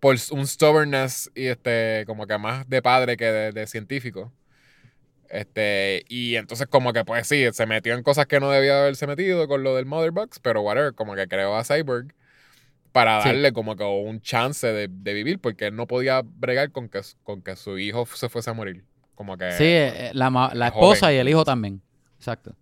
por 0.00 0.16
un 0.30 0.46
stubbornness 0.46 1.30
y 1.34 1.46
este, 1.46 2.04
como 2.06 2.26
que 2.26 2.38
más 2.38 2.68
de 2.68 2.80
padre 2.82 3.16
que 3.16 3.26
de, 3.26 3.52
de 3.52 3.66
científico. 3.66 4.32
Este, 5.30 6.04
y 6.08 6.34
entonces 6.36 6.66
como 6.66 6.92
que 6.92 7.04
pues 7.04 7.26
sí, 7.26 7.44
se 7.52 7.64
metió 7.66 7.94
en 7.94 8.02
cosas 8.02 8.26
que 8.26 8.40
no 8.40 8.50
debía 8.50 8.80
haberse 8.80 9.06
metido 9.06 9.46
con 9.48 9.62
lo 9.62 9.76
del 9.76 9.86
Mother 9.86 10.10
Box, 10.10 10.40
pero 10.40 10.60
whatever, 10.62 10.92
como 10.94 11.14
que 11.14 11.28
creó 11.28 11.56
a 11.56 11.64
Cyborg 11.64 12.12
para 12.92 13.22
Sí. 13.22 13.28
darle 13.28 13.52
como 13.52 13.76
que 13.76 13.84
un 13.84 14.20
chance 14.20 14.66
de, 14.66 14.88
de 14.90 15.14
vivir, 15.14 15.38
porque 15.38 15.66
él 15.66 15.76
no 15.76 15.86
podía 15.86 16.22
bregar 16.24 16.72
con 16.72 16.88
que, 16.88 17.00
con 17.22 17.42
que 17.42 17.54
su 17.54 17.78
hijo 17.78 18.04
se 18.06 18.28
fuese 18.28 18.50
a 18.50 18.54
morir. 18.54 18.84
Como 19.14 19.36
que... 19.38 19.52
Sí, 19.52 19.64
eh, 19.64 20.10
la, 20.14 20.30
ma- 20.30 20.50
la 20.54 20.66
es 20.68 20.72
esposa 20.72 21.06
joven. 21.06 21.14
y 21.16 21.18
el 21.20 21.28
hijo 21.28 21.44
también. 21.44 21.80
Exacto. 22.18 22.56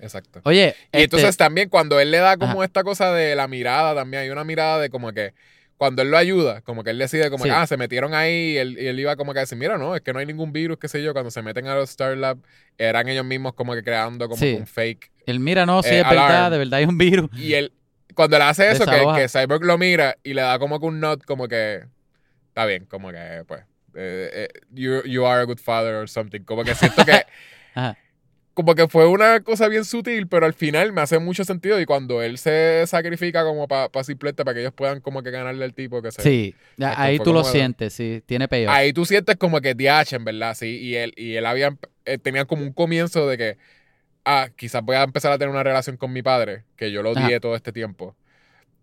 Exacto. 0.00 0.40
Oye, 0.44 0.74
Y 0.76 0.86
este, 0.96 1.04
entonces 1.04 1.36
también 1.36 1.68
cuando 1.68 2.00
él 2.00 2.10
le 2.10 2.18
da 2.18 2.36
como 2.38 2.54
Ajá. 2.54 2.64
esta 2.64 2.82
cosa 2.82 3.12
de 3.12 3.36
la 3.36 3.46
mirada, 3.46 3.94
también 3.94 4.24
hay 4.24 4.30
una 4.30 4.42
mirada 4.44 4.80
de 4.80 4.90
como 4.90 5.12
que 5.12 5.34
cuando 5.80 6.02
él 6.02 6.10
lo 6.10 6.18
ayuda, 6.18 6.60
como 6.60 6.84
que 6.84 6.90
él 6.90 6.98
decide 6.98 7.30
como 7.30 7.44
Sí. 7.44 7.48
que, 7.48 7.56
ah, 7.56 7.66
se 7.66 7.78
metieron 7.78 8.12
ahí 8.12 8.52
y 8.52 8.56
él, 8.58 8.76
y 8.78 8.86
él 8.86 9.00
iba 9.00 9.16
como 9.16 9.32
que 9.32 9.38
a 9.38 9.42
decir, 9.44 9.56
mira, 9.56 9.78
no, 9.78 9.96
es 9.96 10.02
que 10.02 10.12
no 10.12 10.18
hay 10.18 10.26
ningún 10.26 10.52
virus, 10.52 10.76
qué 10.78 10.88
sé 10.88 11.02
yo, 11.02 11.14
cuando 11.14 11.30
se 11.30 11.40
meten 11.40 11.68
a 11.68 11.74
los 11.74 11.88
Starlab, 11.88 12.36
eran 12.76 13.08
ellos 13.08 13.24
mismos 13.24 13.54
como 13.54 13.72
que 13.72 13.82
creando 13.82 14.28
como 14.28 14.36
Sí. 14.38 14.52
que 14.56 14.60
un 14.60 14.66
fake. 14.66 15.10
el 15.24 15.40
mira, 15.40 15.64
no, 15.64 15.82
sí 15.82 15.88
eh, 15.94 16.00
es 16.00 16.06
verdad, 16.08 16.50
de 16.50 16.58
verdad 16.58 16.80
hay 16.80 16.84
un 16.84 16.98
virus. 16.98 17.30
Y 17.34 17.54
él, 17.54 17.72
cuando 18.14 18.36
le 18.36 18.44
hace 18.44 18.70
eso, 18.70 18.84
que, 18.84 19.06
que 19.16 19.26
Cyborg 19.30 19.64
lo 19.64 19.78
mira 19.78 20.16
y 20.22 20.34
le 20.34 20.42
da 20.42 20.58
como 20.58 20.78
que 20.80 20.84
un 20.84 21.00
nod, 21.00 21.20
como 21.20 21.48
que, 21.48 21.84
está 22.48 22.66
bien, 22.66 22.84
como 22.84 23.10
que, 23.10 23.44
pues, 23.48 23.62
eh, 23.94 24.48
eh, 24.52 24.60
you, 24.72 25.02
you 25.04 25.24
are 25.24 25.40
a 25.40 25.44
good 25.44 25.58
father 25.60 25.94
or 25.94 26.10
something. 26.10 26.40
Como 26.42 26.62
que 26.62 26.74
siento 26.74 27.06
que 27.06 27.22
Ajá. 27.74 27.96
Como 28.60 28.74
que 28.74 28.88
fue 28.88 29.06
una 29.06 29.40
cosa 29.40 29.68
bien 29.68 29.86
sutil, 29.86 30.28
pero 30.28 30.44
al 30.44 30.52
final 30.52 30.92
me 30.92 31.00
hace 31.00 31.18
mucho 31.18 31.44
sentido. 31.44 31.80
Y 31.80 31.86
cuando 31.86 32.20
él 32.22 32.36
se 32.36 32.84
sacrifica 32.86 33.42
como 33.42 33.66
para 33.66 33.88
simplemente 34.04 34.44
para 34.44 34.54
que 34.54 34.60
ellos 34.60 34.74
puedan 34.74 35.00
como 35.00 35.22
que 35.22 35.30
ganarle 35.30 35.64
al 35.64 35.72
tipo 35.72 36.02
que 36.02 36.12
se. 36.12 36.20
Sí, 36.20 36.54
ahí 36.78 37.18
tú 37.18 37.32
lo 37.32 37.42
sientes, 37.42 37.94
sí, 37.94 38.22
tiene 38.26 38.48
peor. 38.48 38.68
Ahí 38.70 38.92
tú 38.92 39.06
sientes 39.06 39.36
como 39.36 39.62
que 39.62 39.74
DH, 39.74 40.16
en 40.16 40.24
verdad, 40.26 40.54
sí. 40.54 40.78
Y 40.78 40.94
él, 40.96 41.14
y 41.16 41.36
él 41.36 41.46
había, 41.46 41.74
eh, 42.04 42.18
tenía 42.18 42.44
como 42.44 42.62
un 42.62 42.74
comienzo 42.74 43.26
de 43.26 43.38
que, 43.38 43.58
ah, 44.26 44.50
quizás 44.54 44.82
voy 44.82 44.96
a 44.96 45.04
empezar 45.04 45.32
a 45.32 45.38
tener 45.38 45.50
una 45.50 45.62
relación 45.62 45.96
con 45.96 46.12
mi 46.12 46.20
padre, 46.22 46.64
que 46.76 46.92
yo 46.92 47.02
lo 47.02 47.12
odié 47.12 47.40
todo 47.40 47.56
este 47.56 47.72
tiempo. 47.72 48.14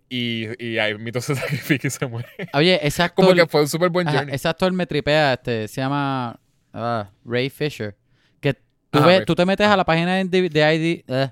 Y, 0.10 0.48
y 0.58 0.80
ahí 0.80 0.98
mito 0.98 1.22
se 1.22 1.36
sacrifica 1.36 1.88
y 1.88 1.92
se 1.92 2.08
muere. 2.08 2.30
Oye, 2.54 2.80
ese 2.82 3.04
actor, 3.04 3.26
Como 3.26 3.36
que 3.36 3.46
fue 3.46 3.62
un 3.62 3.68
súper 3.68 3.90
buen 3.90 4.08
journey. 4.08 4.34
ese 4.34 4.48
actor 4.48 4.74
me 4.74 4.88
tripea, 4.88 5.34
este, 5.34 5.68
se 5.68 5.82
llama 5.82 6.40
ah, 6.74 7.12
Ray 7.24 7.52
Fisher. 7.52 7.96
Que 8.92 9.00
tú, 9.00 9.00
Ajá, 9.00 9.08
ves, 9.08 9.18
Ray 9.18 9.26
tú 9.26 9.36
te 9.36 9.46
metes 9.46 9.68
a 9.68 9.76
la 9.78 9.86
página 9.86 10.16
de, 10.16 10.24
IMDb- 10.26 10.50
de 10.50 10.76
ID, 10.76 11.04
eh, 11.08 11.32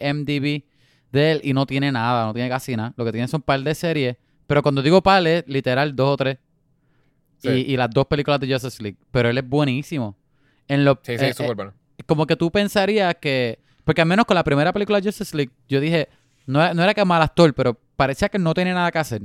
IMDb 0.00 0.64
de 1.10 1.32
él 1.32 1.40
y 1.44 1.52
no 1.52 1.66
tiene 1.66 1.90
nada, 1.92 2.26
no 2.26 2.34
tiene 2.34 2.48
casi 2.48 2.76
nada. 2.76 2.92
Lo 2.96 3.04
que 3.04 3.12
tiene 3.12 3.28
son 3.28 3.38
un 3.38 3.42
par 3.42 3.60
de 3.60 3.74
series. 3.74 4.16
Pero 4.46 4.62
cuando 4.62 4.82
digo 4.82 5.02
par, 5.02 5.26
es 5.26 5.44
literal 5.46 5.94
dos 5.96 6.10
o 6.14 6.16
tres. 6.16 6.38
Sí. 7.38 7.48
Y, 7.48 7.72
y 7.72 7.76
las 7.76 7.90
dos 7.90 8.06
películas 8.06 8.38
de 8.40 8.52
Justice 8.52 8.82
League. 8.82 8.98
Pero 9.10 9.28
él 9.30 9.38
es 9.38 9.48
buenísimo. 9.48 10.16
En 10.68 10.84
lo, 10.84 11.00
Sí, 11.02 11.18
sí, 11.18 11.24
eh, 11.24 11.32
súper 11.34 11.50
eh, 11.50 11.54
bueno. 11.54 11.72
como 12.06 12.26
que 12.26 12.36
tú 12.36 12.50
pensarías 12.50 13.14
que. 13.20 13.58
Porque 13.84 14.00
al 14.00 14.06
menos 14.06 14.26
con 14.26 14.34
la 14.36 14.44
primera 14.44 14.72
película 14.72 15.00
de 15.00 15.08
Justice 15.08 15.36
League, 15.36 15.52
yo 15.68 15.80
dije, 15.80 16.08
no, 16.46 16.60
era- 16.62 16.72
no 16.74 16.82
era 16.82 16.94
que 16.94 17.04
mal 17.04 17.20
actor, 17.20 17.52
pero 17.54 17.78
parecía 17.96 18.28
que 18.28 18.38
no 18.38 18.54
tenía 18.54 18.74
nada 18.74 18.90
que 18.92 18.98
hacer. 18.98 19.22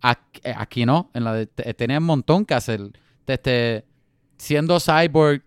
Aquí, 0.00 0.40
eh, 0.42 0.54
aquí 0.56 0.86
no, 0.86 1.10
en 1.14 1.24
la 1.24 1.34
de, 1.34 1.46
te- 1.46 1.74
tenía 1.74 1.98
un 1.98 2.04
montón 2.04 2.44
que 2.46 2.54
hacer. 2.54 2.80
Este, 3.26 3.84
siendo 4.38 4.78
cyborg, 4.80 5.42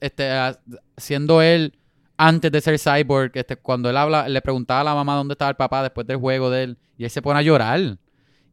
este, 0.00 0.30
ah, 0.30 0.58
siendo 0.96 1.42
él 1.42 1.74
antes 2.16 2.52
de 2.52 2.60
ser 2.60 2.78
cyborg, 2.78 3.32
este, 3.34 3.56
cuando 3.56 3.88
él 3.90 3.96
habla, 3.96 4.28
le 4.28 4.42
preguntaba 4.42 4.80
a 4.82 4.84
la 4.84 4.94
mamá 4.94 5.14
dónde 5.16 5.32
estaba 5.32 5.50
el 5.50 5.56
papá 5.56 5.82
después 5.82 6.06
del 6.06 6.18
juego 6.18 6.50
de 6.50 6.64
él, 6.64 6.78
y 6.98 7.04
él 7.04 7.10
se 7.10 7.22
pone 7.22 7.38
a 7.38 7.42
llorar. 7.42 7.96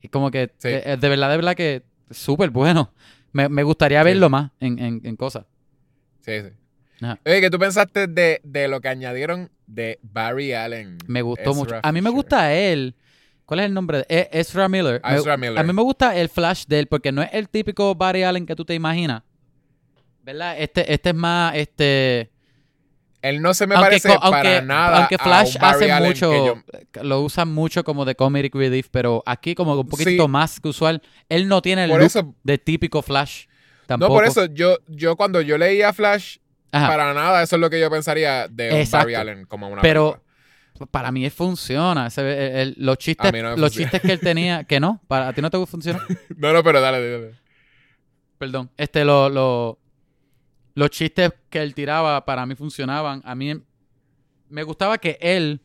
Y 0.02 0.08
como 0.10 0.32
que, 0.32 0.54
Sí. 0.58 0.70
eh, 0.70 0.84
eh, 0.86 0.98
de 0.98 1.10
verdad, 1.10 1.30
de 1.30 1.36
verdad 1.36 1.56
que 1.56 1.84
súper 2.12 2.50
bueno. 2.50 2.92
Me, 3.34 3.50
me 3.50 3.64
gustaría 3.64 4.00
Sí. 4.02 4.06
verlo 4.06 4.30
más 4.30 4.52
en, 4.60 4.80
en, 4.80 5.02
en 5.04 5.16
cosas. 5.18 5.46
Sí, 6.22 6.32
sí. 6.42 6.48
Ajá. 7.02 7.20
Oye, 7.26 7.42
¿qué 7.42 7.50
tú 7.50 7.60
pensaste 7.60 8.08
de, 8.08 8.40
de 8.44 8.68
lo 8.68 8.80
que 8.82 8.88
añadieron 8.88 9.52
de 9.68 10.00
Barry 10.02 10.54
Allen? 10.54 10.98
Me 11.08 11.22
gustó 11.22 11.52
Ezra 11.52 11.54
mucho. 11.54 11.76
A 11.84 11.92
mí 11.92 12.02
me 12.02 12.10
gusta 12.10 12.54
él. 12.54 12.96
¿Cuál 13.46 13.60
es 13.62 13.66
el 13.68 13.74
nombre? 13.74 14.00
de- 14.00 14.06
E- 14.10 14.30
Ezra 14.32 14.68
Miller. 14.68 15.00
Me- 15.04 15.16
Ezra 15.16 15.38
Miller. 15.38 15.60
A 15.60 15.64
mí 15.64 15.74
me 15.74 15.82
gusta 15.82 16.16
el 16.18 16.30
flash 16.30 16.66
de 16.68 16.80
él 16.80 16.88
porque 16.88 17.12
no 17.12 17.22
es 17.22 17.30
el 17.34 17.50
típico 17.50 17.94
Barry 17.96 18.24
Allen 18.24 18.46
que 18.46 18.56
tú 18.56 18.66
te 18.66 18.74
imaginas. 18.74 19.24
¿Verdad? 20.28 20.56
Este, 20.60 20.94
este 20.94 21.10
es 21.10 21.16
más, 21.16 21.56
este... 21.56 22.30
Él 23.22 23.42
no 23.42 23.54
se 23.54 23.66
me 23.66 23.76
aunque, 23.76 23.86
parece 23.88 24.10
co- 24.10 24.20
para 24.20 24.36
aunque- 24.38 24.62
nada 24.62 24.98
aunque 25.00 25.16
a 25.16 25.20
Flash 25.20 25.58
Barry 25.58 25.76
hace 25.86 25.92
Allen 25.92 26.10
mucho, 26.10 26.46
yo- 26.46 27.04
lo 27.04 27.22
usan 27.22 27.48
mucho 27.48 27.84
como 27.86 28.04
de 28.04 28.14
comedic 28.16 28.54
relief, 28.54 28.90
pero 28.92 29.24
aquí 29.26 29.56
como 29.56 29.74
un 29.74 29.88
poquitito 29.88 30.24
Sí. 30.26 30.30
más 30.30 30.60
que 30.60 30.68
usual. 30.68 31.02
Él 31.30 31.48
no 31.48 31.62
tiene 31.62 31.86
el 31.86 31.90
Por 31.90 32.00
look 32.00 32.08
eso, 32.08 32.36
de 32.44 32.58
típico 32.58 33.02
Flash. 33.02 33.46
Tampoco. 33.86 34.10
no, 34.10 34.16
por 34.20 34.26
eso 34.26 34.46
yo, 34.48 34.78
yo 34.88 35.16
cuando 35.16 35.40
yo 35.42 35.58
leía 35.58 35.94
Flash, 35.94 36.38
Ajá. 36.74 36.88
para 36.90 37.14
nada 37.14 37.42
eso 37.42 37.56
es 37.56 37.62
lo 37.62 37.70
que 37.70 37.80
yo 37.80 37.90
pensaría 37.90 38.50
de 38.50 38.84
un. 38.84 38.92
Barry 38.92 39.16
Allen 39.16 39.46
como 39.46 39.70
una 39.70 39.82
Pero 39.82 40.22
película. 40.74 40.92
para 40.92 41.12
mí 41.14 41.30
funciona. 41.30 42.10
Se 42.10 42.22
ve- 42.22 42.48
el- 42.48 42.58
el- 42.58 42.76
los 42.78 42.98
chistes, 42.98 43.30
A 43.30 43.32
no 43.32 43.56
los 43.56 43.60
funciona. 43.72 43.92
chistes 43.92 44.02
que 44.02 44.12
él 44.14 44.20
tenía, 44.20 44.64
que 44.68 44.80
no, 44.82 45.02
para 45.08 45.30
a 45.30 45.34
ti 45.34 45.42
no 45.42 45.50
te 45.50 45.66
funciona. 45.66 46.06
No, 46.36 46.52
no, 46.54 46.64
pero 46.64 46.82
dale, 46.82 47.10
dale. 47.12 47.32
Perdón. 48.38 48.70
Este, 48.78 49.04
lo, 49.06 49.30
lo- 49.30 49.80
los 50.78 50.92
chistes 50.92 51.34
que 51.50 51.60
él 51.64 51.74
tiraba 51.74 52.24
para 52.24 52.46
mí 52.46 52.54
funcionaban. 52.54 53.24
A 53.26 53.34
mí 53.34 53.52
me 54.48 54.62
gustaba 54.62 55.00
que 55.00 55.18
él, 55.20 55.60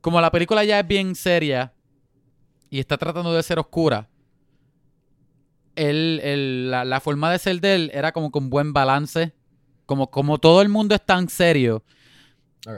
como 0.00 0.20
la 0.20 0.32
película 0.32 0.64
ya 0.64 0.80
es 0.80 0.86
bien 0.88 1.14
seria 1.14 1.72
y 2.68 2.80
está 2.80 2.98
tratando 2.98 3.32
de 3.32 3.40
ser 3.44 3.60
oscura, 3.60 4.08
él, 5.76 6.20
él- 6.24 6.70
la, 6.72 6.84
la 6.84 7.00
forma 7.00 7.30
de 7.30 7.38
ser 7.38 7.60
de 7.60 7.74
él 7.76 7.90
era 7.94 8.10
como 8.10 8.32
con 8.32 8.50
buen 8.50 8.72
balance. 8.72 9.32
Como, 9.86 10.10
como 10.10 10.38
todo 10.38 10.60
el 10.60 10.68
mundo 10.68 10.94
es 10.96 11.04
tan 11.06 11.28
serio. 11.28 11.84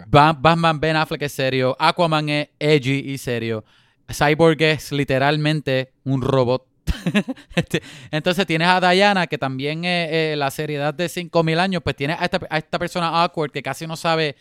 Batman 0.09 0.81
Ben 0.81 0.97
Affleck 0.97 1.23
es 1.23 1.33
serio. 1.33 1.77
Aquaman 1.79 2.29
es 2.29 2.49
edgy 2.59 3.11
y 3.11 3.17
serio. 3.19 3.65
Cyborg 4.09 4.61
es 4.63 4.93
literalmente 4.93 5.93
un 6.05 6.21
robot. 6.21 6.67
Este, 7.55 7.83
entonces 8.11 8.47
tienes 8.47 8.69
a 8.69 8.81
Diana, 8.81 9.27
que 9.27 9.39
también 9.39 9.83
eh, 9.85 10.35
la 10.37 10.51
seriedad 10.51 10.93
de 10.93 11.09
5000 11.09 11.59
años. 11.59 11.83
Pues 11.83 11.97
tienes 11.97 12.21
a 12.21 12.25
esta, 12.25 12.41
a 12.51 12.59
esta 12.59 12.79
persona 12.79 13.23
awkward 13.23 13.51
que 13.51 13.63
casi 13.63 13.87
no 13.87 13.97
sabe 13.97 14.37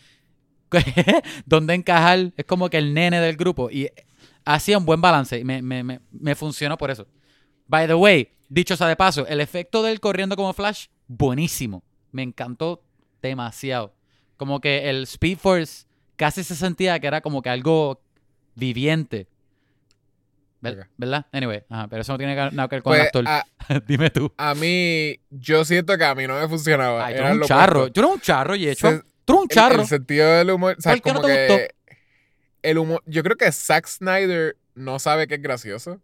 dónde 1.45 1.73
encajar. 1.73 2.31
Es 2.35 2.45
como 2.45 2.69
que 2.69 2.77
el 2.77 2.93
nene 2.93 3.19
del 3.19 3.35
grupo. 3.37 3.69
Y 3.69 3.89
hacía 4.45 4.77
un 4.77 4.85
buen 4.85 5.01
balance. 5.01 5.37
Y 5.39 5.43
me, 5.43 5.61
me, 5.61 5.83
me, 5.83 5.99
me 6.11 6.35
funcionó 6.35 6.77
por 6.77 6.91
eso. 6.91 7.07
By 7.67 7.87
the 7.87 7.95
way, 7.95 8.29
dicho 8.49 8.75
sea 8.75 8.87
de 8.87 8.95
paso, 8.95 9.25
el 9.27 9.41
efecto 9.41 9.81
de 9.83 9.91
él 9.91 9.99
corriendo 9.99 10.35
como 10.35 10.53
Flash, 10.53 10.87
buenísimo. 11.07 11.83
Me 12.11 12.23
encantó 12.23 12.83
demasiado. 13.21 13.93
Como 14.37 14.59
que 14.59 14.89
el 14.89 15.03
Speed 15.03 15.37
Force 15.37 15.85
casi 16.15 16.43
se 16.43 16.55
sentía 16.55 16.99
que 16.99 17.07
era 17.07 17.21
como 17.21 17.41
que 17.41 17.49
algo 17.49 18.01
viviente. 18.55 19.27
¿Verdad? 20.97 21.25
Anyway, 21.31 21.63
ajá, 21.69 21.87
pero 21.89 22.01
eso 22.01 22.11
no 22.13 22.17
tiene 22.17 22.35
nada 22.35 22.67
que 22.67 22.75
ver 22.77 22.83
con 22.83 22.93
el 22.93 22.99
Pues 22.99 23.07
actor. 23.07 23.25
a, 23.27 23.45
Dime 23.87 24.09
tú. 24.09 24.33
a 24.37 24.55
mí, 24.55 25.19
yo 25.29 25.63
siento 25.65 25.97
que 25.97 26.03
a 26.05 26.15
mí 26.15 26.25
no 26.27 26.39
me 26.39 26.47
funcionaba. 26.47 27.05
Ay, 27.05 27.15
tú 27.15 27.19
Era 27.19 27.29
eres 27.29 27.41
un 27.41 27.47
charro. 27.47 27.87
Yo 27.87 28.01
no 28.01 28.13
un 28.13 28.19
charro, 28.21 28.55
y 28.55 28.67
hecho. 28.69 28.87
Tú 29.25 29.33
eres 29.33 29.41
un 29.41 29.47
El- 29.49 29.55
charro. 29.55 29.81
El, 29.81 29.87
sentido 29.87 30.31
del 30.31 30.49
humor. 30.51 30.75
O 30.77 30.81
sea, 30.81 30.93
¿Por 30.93 31.01
qué 31.01 31.09
no 31.09 31.15
como 31.21 31.27
te 31.27 31.33
que 31.35 31.53
gustó? 31.53 31.97
el 32.63 32.77
humor. 32.77 33.03
Yo 33.05 33.23
creo 33.23 33.35
que 33.35 33.51
Zack 33.51 33.87
Snyder 33.87 34.57
no 34.75 34.99
sabe 34.99 35.27
que 35.27 35.35
es 35.35 35.41
gracioso. 35.41 35.99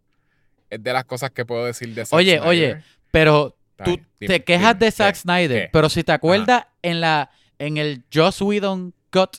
Es 0.68 0.82
de 0.82 0.92
las 0.92 1.04
cosas 1.04 1.30
que 1.30 1.44
puedo 1.44 1.64
decir 1.64 1.92
de 1.94 2.04
Zack 2.06 2.16
Oye, 2.16 2.32
Snyder. 2.38 2.48
oye, 2.48 2.82
Pero 3.10 3.56
Está 3.72 3.84
tú 3.84 3.90
dime, 4.20 4.34
te 4.34 4.44
quejas 4.44 4.74
dime, 4.78 4.86
de 4.86 4.90
Zack 4.92 5.14
¿qué? 5.14 5.20
Snyder, 5.20 5.62
¿Qué? 5.64 5.70
pero 5.72 5.88
si 5.88 6.04
te 6.04 6.12
acuerdas 6.12 6.66
en 6.82 7.00
la 7.00 7.30
en 7.58 7.76
el 7.76 8.04
Joss 8.14 8.40
Whedon 8.40 8.94
cut 9.10 9.38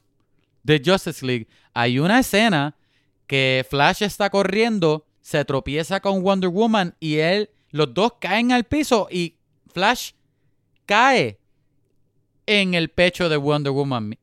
de 0.63 0.81
Justice 0.85 1.25
League, 1.25 1.47
hay 1.73 1.99
una 1.99 2.19
escena 2.19 2.75
que 3.27 3.65
Flash 3.69 4.03
está 4.03 4.29
corriendo, 4.29 5.05
se 5.21 5.45
tropieza 5.45 5.99
con 5.99 6.21
Wonder 6.23 6.49
Woman 6.49 6.95
y 6.99 7.17
él, 7.17 7.49
los 7.69 7.93
dos 7.93 8.13
caen 8.19 8.51
al 8.51 8.63
piso 8.65 9.07
y 9.11 9.35
Flash 9.73 10.11
cae 10.85 11.37
en 12.45 12.73
el 12.73 12.89
pecho 12.89 13.29
de 13.29 13.37
Wonder 13.37 13.71
Woman. 13.71 14.17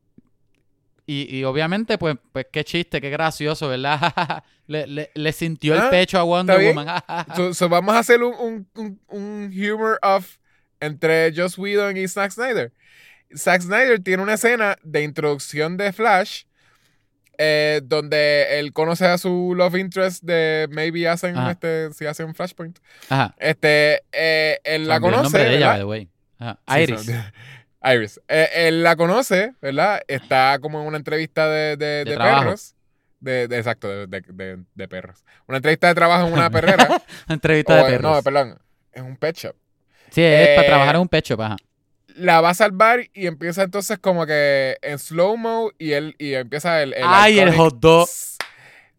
Y, 1.07 1.35
y 1.35 1.45
obviamente, 1.45 1.97
pues, 1.97 2.17
pues 2.33 2.47
qué 2.53 2.65
chiste, 2.65 3.01
qué 3.01 3.09
gracioso, 3.09 3.69
¿verdad? 3.69 4.45
le, 4.67 4.87
le- 4.87 5.11
le 5.15 5.33
sintió 5.33 5.75
el 5.75 5.81
Ah, 5.81 5.91
pecho 5.91 6.19
a 6.19 6.23
Wonder. 6.25 6.61
Woman. 6.63 6.87
So, 7.37 7.55
so 7.55 7.69
vamos 7.71 7.95
a 7.95 8.01
hacer 8.01 8.23
un, 8.23 8.35
un, 8.35 8.69
un, 8.75 9.01
un 9.09 9.53
humor 9.55 9.99
off 10.03 10.37
entre 10.81 11.33
Joss 11.35 11.57
Whedon 11.57 11.97
y 11.97 12.07
Zack 12.09 12.33
Snyder. 12.33 12.73
Zack 13.35 13.63
Snyder 13.63 14.03
tiene 14.03 14.23
una 14.23 14.35
escena 14.35 14.77
de 14.83 15.03
introducción 15.03 15.79
de 15.79 15.93
Flash 15.95 16.43
eh, 17.39 17.81
donde 17.85 18.59
él 18.59 18.73
conoce 18.73 19.07
a 19.07 19.17
su 19.17 19.55
love 19.57 19.77
interest 19.77 20.23
de 20.25 20.67
maybe 20.71 21.09
hacen 21.09 21.37
Ajá. 21.37 21.53
este, 21.53 21.93
si 21.93 22.05
hacen 22.07 22.35
Flashpoint. 22.35 22.79
Ajá. 23.09 23.35
Este, 23.39 24.03
eh, 24.13 24.59
él 24.65 24.87
la 24.89 24.97
olvidó 24.97 25.09
el 25.09 25.15
conoce. 25.15 25.23
nombre 25.23 25.45
de 25.45 25.57
ella, 25.57 25.59
¿verdad? 25.59 25.71
by 25.73 25.79
the 25.79 25.85
way. 25.85 26.11
Ajá. 26.39 26.59
Iris. 26.81 27.11
Iris. 27.95 28.21
Eh, 28.29 28.49
él 28.55 28.83
la 28.83 28.97
conoce, 28.97 29.55
¿verdad? 29.63 30.01
Está 30.09 30.59
como 30.61 30.81
en 30.81 30.87
una 30.89 30.97
entrevista 30.99 31.49
de, 31.49 31.77
de, 31.77 31.87
De 31.87 32.05
de 32.05 32.15
trabajo. 32.17 32.41
perros. 32.45 32.75
De, 33.21 33.45
exacto, 33.45 34.07
de, 34.07 34.89
perros. 34.89 35.25
Una 35.47 35.57
entrevista 35.59 35.89
de 35.89 35.95
trabajo 35.95 36.27
en 36.29 36.33
una 36.33 36.51
perrera. 36.51 37.03
Entrevista 37.29 37.75
o, 37.75 37.77
de 37.77 37.83
perros. 37.85 38.17
No, 38.17 38.23
perdón. 38.23 38.59
En 38.93 39.05
un 39.05 39.17
pet 39.17 39.37
shop. 39.37 39.55
sí, 40.11 40.23
es 40.23 40.49
para 40.51 40.63
eh, 40.63 40.67
trabajar 40.67 40.95
en 40.97 41.01
un 41.03 41.09
pecho, 41.09 41.37
ajá. 41.41 41.57
La 42.19 42.41
va 42.41 42.51
a 42.51 42.55
salvar 42.55 43.09
y 43.15 43.27
empieza 43.27 43.63
entonces 43.63 43.99
como 43.99 44.27
que 44.27 44.77
en 44.83 44.99
slow-mo 44.99 45.71
y 45.79 45.93
él 45.93 46.15
y 46.19 46.35
empieza 46.35 46.83
el. 46.83 46.93
el 46.95 47.05
Ay, 47.07 47.39
el 47.39 47.55
hot 47.55 47.79
dog. 47.79 48.09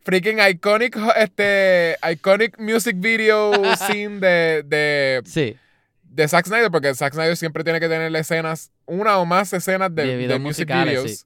Freaking 0.03 0.39
iconic, 0.39 0.97
este, 1.17 1.97
iconic 2.11 2.57
music 2.57 2.95
video 2.97 3.51
scene 3.76 4.20
de, 4.20 4.63
de, 4.65 5.22
Sí. 5.26 5.55
de 6.03 6.28
Zack 6.28 6.47
Snyder, 6.47 6.72
porque 6.72 6.95
Zack 6.95 7.13
Snyder 7.13 7.36
siempre 7.38 7.63
tiene 7.63 7.80
que 7.80 7.89
tener 7.89 8.15
escenas, 8.15 8.72
una 8.86 9.17
o 9.20 9.26
más 9.26 9.51
escenas 9.53 9.93
de, 9.93 10.28
De 10.28 10.39
music 10.39 10.67
videos. 10.67 11.11
sí. 11.11 11.26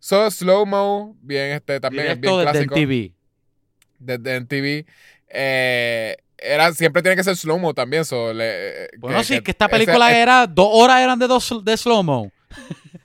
So, 0.00 0.30
slow-mo, 0.30 1.16
bien, 1.22 1.52
este, 1.52 1.80
también 1.80 2.08
es 2.08 2.20
bien 2.20 2.32
Directo 2.34 2.38
desde 2.38 2.50
el 2.60 2.66
clásico. 2.68 2.74
TV. 2.74 3.12
Desde 4.00 4.36
en 4.36 4.46
TV. 4.48 4.86
Eh, 5.30 6.16
era, 6.44 6.72
siempre 6.72 7.02
tiene 7.02 7.16
que 7.16 7.24
ser 7.24 7.36
slow-mo 7.36 7.74
también. 7.74 8.04
So, 8.04 8.32
le- 8.32 8.88
Bueno, 8.98 9.18
que- 9.18 9.24
sí, 9.24 9.34
que 9.36 9.42
que 9.44 9.50
esta 9.52 9.68
película 9.68 10.12
eh, 10.12 10.20
era, 10.22 10.46
dos 10.46 10.68
horas 10.70 11.00
eran 11.00 11.18
de, 11.18 11.26
dos, 11.26 11.64
de 11.64 11.76
slow-mo. 11.76 12.30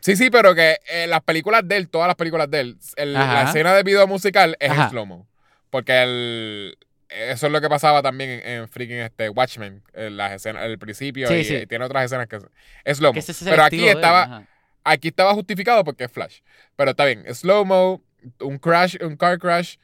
Sí, 0.00 0.16
sí, 0.16 0.30
pero 0.30 0.52
que 0.52 0.78
eh, 0.90 1.06
las 1.06 1.22
películas 1.22 1.62
de 1.66 1.76
él, 1.76 1.88
todas 1.88 2.08
las 2.08 2.16
películas 2.16 2.50
de 2.50 2.60
él, 2.60 2.76
el- 2.96 3.12
la 3.12 3.44
escena 3.44 3.72
de 3.72 3.84
video 3.84 4.06
musical 4.08 4.56
es 4.58 4.70
Ajá. 4.70 4.90
slow-mo. 4.90 5.28
Porque 5.70 6.02
el, 6.02 6.76
eso 7.08 7.46
es 7.46 7.52
lo 7.52 7.60
que 7.60 7.68
pasaba 7.68 8.02
también 8.02 8.30
en, 8.30 8.46
en 8.62 8.68
freaking 8.68 8.96
este 8.98 9.28
Watchmen, 9.28 9.80
en 9.94 10.16
las 10.16 10.32
escenas, 10.32 10.64
el 10.64 10.76
principio, 10.78 11.28
Sí, 11.28 11.34
y, 11.34 11.44
sí. 11.44 11.54
y 11.54 11.66
tiene 11.66 11.84
otras 11.84 12.04
escenas 12.04 12.26
que 12.26 12.40
es- 12.84 12.96
slow-mo. 12.98 13.16
Es 13.18 13.42
Pero 13.44 13.62
aquí 13.62 13.86
estaba, 13.88 14.22
ajá. 14.24 14.46
aquí 14.82 15.08
estaba 15.08 15.34
justificado 15.34 15.84
porque 15.84 16.04
es 16.04 16.10
Flash. 16.10 16.40
Pero 16.74 16.90
está 16.90 17.04
bien, 17.04 17.24
slow-mo, 17.32 18.02
un 18.40 18.58
crash, 18.58 18.96
un 19.02 19.16
car 19.16 19.38
crash. 19.38 19.76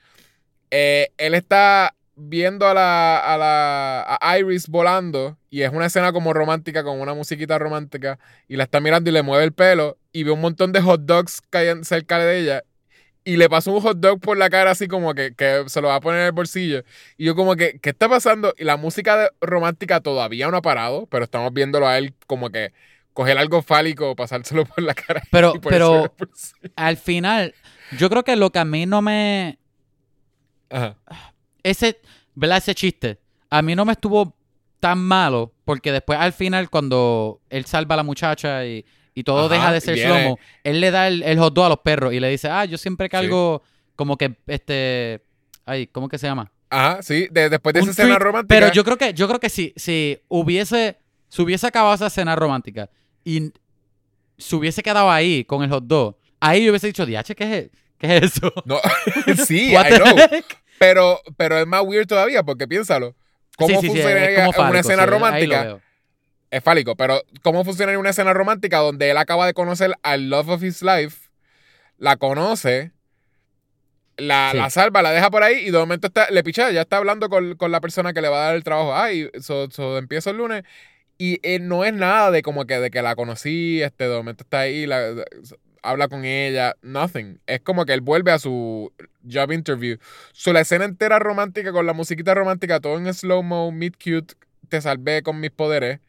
Eh, 0.73 1.11
él 1.17 1.35
está 1.35 1.95
viendo 2.19 2.67
a 2.67 2.75
la, 2.75 3.19
a 3.19 3.39
la 3.39 4.19
a 4.21 4.39
Iris 4.39 4.69
volando 4.69 5.39
y 5.51 5.63
es 5.63 5.73
una 5.73 5.87
escena 5.87 6.13
como 6.13 6.33
romántica 6.33 6.83
con 6.85 7.01
una 7.01 7.15
musiquita 7.15 7.59
romántica 7.59 8.19
y 8.49 8.57
la 8.57 8.65
está 8.65 8.81
mirando 8.81 9.09
y 9.11 9.13
le 9.13 9.23
mueve 9.23 9.45
el 9.45 9.53
pelo 9.53 9.99
y 10.13 10.25
ve 10.25 10.33
un 10.33 10.41
montón 10.41 10.73
de 10.73 10.81
hot 10.81 11.03
dogs 11.03 11.41
caen 11.51 11.85
cerca 11.85 12.19
de 12.19 12.39
ella 12.41 12.65
y 13.25 13.37
le 13.37 13.49
pasó 13.49 13.73
un 13.73 13.81
hot 13.83 13.99
dog 13.99 14.21
por 14.21 14.37
la 14.37 14.51
cara 14.51 14.73
así 14.73 14.89
como 14.89 15.15
que, 15.15 15.35
que 15.35 15.65
se 15.69 15.81
lo 15.81 15.89
va 15.89 15.97
a 15.97 16.01
poner 16.01 16.21
en 16.21 16.27
el 16.27 16.33
bolsillo 16.33 16.83
y 17.17 17.25
yo 17.27 17.35
como 17.37 17.57
que 17.57 17.79
¿qué 17.81 17.91
está 17.91 18.09
pasando? 18.09 18.55
y 18.59 18.65
la 18.65 18.77
música 18.77 19.17
de- 19.17 19.31
romántica 19.41 20.01
todavía 20.01 20.51
no 20.51 20.57
ha 20.57 20.63
parado 20.63 21.07
pero 21.07 21.25
estamos 21.25 21.53
viéndolo 21.53 21.87
a 21.87 21.99
él 21.99 22.15
como 22.27 22.51
que 22.51 22.73
coger 23.13 23.39
algo 23.39 23.63
fálico 23.63 24.17
pasárselo 24.17 24.65
por 24.65 24.83
la 24.83 24.95
cara 24.95 25.23
Pero, 25.31 25.53
y 25.55 25.59
pero 25.59 26.13
al 26.77 26.97
final, 26.97 27.55
yo 27.99 28.09
creo 28.11 28.25
que 28.25 28.37
lo 28.37 28.51
que 28.51 28.59
a 28.59 28.65
mí 28.65 28.87
no 28.87 29.03
me... 29.03 29.59
Ajá. 30.71 30.97
Ese, 31.71 32.01
¿verdad? 32.35 32.59
Ese 32.59 32.75
chiste, 32.75 33.19
a 33.51 33.63
mí 33.63 33.75
no 33.75 33.85
me 33.85 33.93
estuvo 33.93 34.35
tan 34.81 34.99
malo 34.99 35.53
porque 35.65 35.91
después 35.93 36.19
al 36.19 36.33
final 36.33 36.71
cuando 36.71 37.41
él 37.51 37.65
salva 37.65 37.95
a 37.95 37.97
la 37.97 38.03
muchacha 38.05 38.65
y, 38.65 38.85
y 39.15 39.25
todo 39.25 39.47
Ajá, 39.47 39.55
deja 39.55 39.73
de 39.73 39.81
ser 39.81 39.95
viene- 39.95 40.23
slow 40.23 40.39
él 40.65 40.81
le 40.81 40.91
da 40.93 41.09
el, 41.09 41.23
el 41.25 41.39
hot 41.39 41.53
dog 41.53 41.65
a 41.65 41.69
los 41.71 41.79
perros 41.79 42.13
y 42.13 42.21
le 42.21 42.29
dice, 42.29 42.49
ah, 42.49 42.65
yo 42.65 42.79
siempre 42.79 43.09
cargo 43.09 43.63
como 43.97 44.17
que, 44.17 44.37
este... 44.47 45.25
Ay, 45.67 45.87
¿cómo 45.89 46.09
que 46.09 46.17
se 46.17 46.27
llama? 46.27 46.51
Ajá, 46.71 47.03
sí, 47.03 47.27
de- 47.31 47.49
después 47.51 47.75
de 47.75 47.81
Un 47.81 47.91
esa 47.91 48.03
escena 48.03 48.19
romántica. 48.19 48.55
Pero 48.61 48.73
yo 48.73 48.85
creo 48.85 48.97
que, 48.97 49.13
yo 49.13 49.27
creo 49.27 49.41
que 49.41 49.51
si, 49.51 49.73
si 49.77 50.19
hubiese, 50.29 50.97
se 51.29 51.43
hubiese 51.43 51.67
acabado 51.67 51.95
esa 51.95 52.09
cena 52.09 52.37
romántica 52.37 52.89
y 53.25 53.53
se 54.39 54.55
hubiese 54.57 54.83
quedado 54.83 55.11
ahí 55.11 55.45
con 55.45 55.63
el 55.65 55.71
hot 55.71 55.85
dog, 55.85 56.17
ahí 56.41 56.65
yo 56.65 56.71
hubiese 56.71 56.87
dicho, 56.87 57.05
diache, 57.05 57.35
¿qué 57.35 57.59
es, 57.59 57.71
qué 57.99 58.17
es 58.19 58.23
eso? 58.37 58.53
No, 58.65 58.79
sí, 59.47 59.73
I 59.73 59.97
know. 59.97 60.17
heck? 60.31 60.45
Pero, 60.79 61.21
pero 61.37 61.59
es 61.59 61.67
más 61.67 61.83
weird 61.85 62.07
todavía 62.07 62.43
porque 62.43 62.67
piénsalo. 62.69 63.15
¿Cómo 63.57 63.69
Sí, 63.69 63.75
sí, 63.75 63.81
sí, 63.81 63.89
funcionaría 64.03 64.39
fálico, 64.47 64.63
una 64.63 64.79
escena 64.81 65.03
sí, 65.05 65.11
romántica? 65.11 65.79
Es 66.51 66.63
fálico, 66.63 66.97
pero 66.97 67.23
¿cómo 67.43 67.65
funcionaría 67.65 67.99
una 67.99 68.11
escena 68.11 68.33
romántica 68.33 68.79
donde 68.79 69.11
él 69.11 69.17
acaba 69.19 69.47
de 69.47 69.55
conocer 69.55 69.95
al 70.03 70.31
love 70.31 70.49
of 70.49 70.63
his 70.63 70.81
life, 70.83 71.29
la 71.99 72.17
conoce, 72.17 72.93
la, 74.17 74.51
Sí. 74.53 74.57
la 74.57 74.71
salva, 74.71 75.03
la 75.03 75.13
deja 75.13 75.31
por 75.31 75.43
ahí 75.43 75.57
y 75.67 75.71
de 75.71 75.79
momento 75.79 76.07
está, 76.09 76.31
le 76.31 76.43
picha, 76.43 76.71
ya 76.71 76.81
está 76.83 76.97
hablando 76.97 77.29
con, 77.29 77.55
con 77.57 77.71
la 77.71 77.81
persona 77.81 78.13
que 78.13 78.21
le 78.23 78.29
va 78.29 78.43
a 78.43 78.47
dar 78.47 78.57
el 78.57 78.65
trabajo. 78.65 78.95
Ay, 78.97 79.29
so, 79.41 79.71
so 79.71 79.99
empiezo 79.99 80.31
el 80.31 80.39
lunes 80.39 80.63
y 81.19 81.39
eh, 81.43 81.59
no 81.61 81.85
es 81.85 81.93
nada 81.93 82.31
de 82.31 82.43
como 82.43 82.65
que 82.65 82.79
de 82.79 82.91
que 82.91 83.03
la 83.03 83.15
conocí, 83.15 83.83
este, 83.83 84.09
de 84.09 84.17
momento 84.17 84.45
está 84.45 84.61
ahí, 84.61 84.87
la- 84.87 85.13
habla 85.83 86.09
con 86.09 86.25
ella, 86.25 86.75
nothing. 86.83 87.41
Es 87.47 87.61
como 87.61 87.85
que 87.85 87.93
él 87.93 88.01
vuelve 88.01 88.33
a 88.33 88.39
su 88.39 88.93
job 89.31 89.53
interview. 89.53 89.99
So, 90.33 90.53
la 90.53 90.61
escena 90.61 90.85
entera 90.85 91.19
romántica 91.19 91.73
con 91.73 91.87
la 91.87 91.93
musiquita 91.93 92.35
romántica, 92.35 92.81
todo 92.81 92.97
en 92.99 93.13
slow-mo, 93.13 93.73
mid 93.73 93.95
cute, 93.95 94.35
te 94.69 94.81
salvé 94.81 95.23
con 95.23 95.41
mis 95.41 95.51
poderes. 95.51 96.01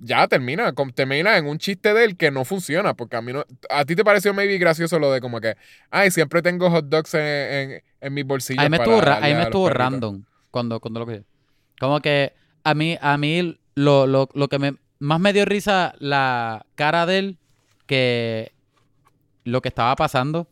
Ya 0.00 0.28
termina, 0.28 0.72
termina 0.94 1.36
en 1.38 1.46
un 1.46 1.58
chiste 1.58 1.92
de 1.92 2.04
él 2.04 2.16
que 2.16 2.30
no 2.30 2.44
funciona, 2.44 2.94
porque 2.94 3.16
a 3.16 3.22
mí 3.22 3.32
no, 3.32 3.44
a 3.68 3.84
ti 3.84 3.96
te 3.96 4.04
pareció 4.04 4.32
maybe 4.32 4.56
gracioso 4.58 5.00
lo 5.00 5.10
de 5.10 5.20
como 5.20 5.40
que, 5.40 5.56
ay, 5.90 6.12
siempre 6.12 6.40
tengo 6.40 6.70
hot 6.70 6.84
dogs 6.84 7.14
en, 7.14 7.22
en, 7.22 7.82
en 8.00 8.14
mis 8.14 8.24
bolsillos. 8.24 8.62
Ahí 8.62 8.70
me 8.70 8.76
estuvo, 8.76 9.02
ahí 9.04 9.34
me 9.34 9.42
estuvo 9.42 9.64
perritos". 9.64 9.92
random 9.92 10.24
cuando, 10.52 10.78
cuando 10.78 11.00
lo 11.00 11.06
que 11.06 11.24
Como 11.80 12.00
que 12.00 12.32
a 12.62 12.74
mí, 12.74 12.96
a 13.00 13.18
mí 13.18 13.58
lo, 13.74 14.06
lo, 14.06 14.28
lo 14.34 14.48
que 14.48 14.58
me, 14.58 14.74
más 15.00 15.20
me 15.20 15.32
dio 15.32 15.44
risa 15.44 15.94
la 15.98 16.64
cara 16.76 17.06
de 17.06 17.18
él 17.18 17.37
que 17.88 18.52
lo 19.42 19.60
que 19.60 19.68
estaba 19.68 19.96
pasando. 19.96 20.46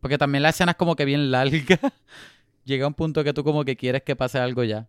Porque 0.00 0.16
también 0.16 0.42
la 0.42 0.50
escena 0.50 0.72
es 0.72 0.76
como 0.78 0.96
que 0.96 1.04
bien 1.04 1.30
larga. 1.30 1.78
Llega 2.64 2.86
un 2.86 2.94
punto 2.94 3.22
que 3.24 3.34
tú 3.34 3.44
como 3.44 3.64
que 3.66 3.76
quieres 3.76 4.02
que 4.02 4.16
pase 4.16 4.38
algo 4.38 4.64
ya. 4.64 4.88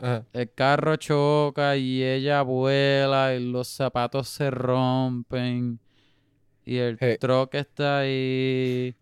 Ajá. 0.00 0.24
El 0.32 0.52
carro 0.52 0.96
choca 0.96 1.76
y 1.76 2.02
ella 2.02 2.42
vuela 2.42 3.34
y 3.36 3.44
los 3.52 3.68
zapatos 3.68 4.28
se 4.28 4.50
rompen 4.50 5.78
y 6.64 6.76
el 6.78 6.98
Sí. 6.98 7.18
truck 7.20 7.54
está 7.54 8.00
ahí 8.00 8.96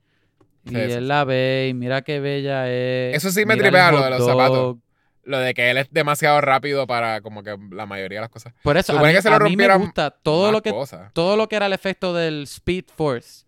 y 0.66 0.74
él 0.76 1.08
la 1.08 1.24
ve 1.24 1.68
y 1.70 1.74
mira 1.74 2.02
qué 2.02 2.20
bella 2.20 2.70
es. 2.70 3.16
Eso 3.16 3.30
sí 3.30 3.46
me 3.46 3.56
tripea, 3.56 3.90
lo 3.92 4.02
de 4.04 4.10
los 4.10 4.26
zapatos. 4.26 4.76
Lo 5.24 5.38
de 5.38 5.52
que 5.54 5.70
él 5.70 5.76
es 5.78 5.88
demasiado 5.92 6.40
rápido 6.40 6.86
para 6.86 7.20
como 7.20 7.42
que 7.42 7.56
la 7.70 7.86
mayoría 7.86 8.18
de 8.18 8.22
las 8.22 8.30
cosas. 8.30 8.54
Por 8.62 8.76
eso, 8.76 8.98
a 8.98 9.02
mí, 9.02 9.12
que 9.12 9.20
se 9.22 9.28
le 9.30 9.36
a 9.36 9.38
mí 9.40 9.56
me 9.56 9.76
gusta 9.76 10.10
todo 10.10 10.50
lo 10.50 10.62
que 10.62 10.70
cosas. 10.70 11.12
todo 11.12 11.36
lo 11.36 11.48
que 11.48 11.56
era 11.56 11.66
el 11.66 11.72
efecto 11.72 12.14
del 12.14 12.44
Speed 12.44 12.84
Force 12.96 13.44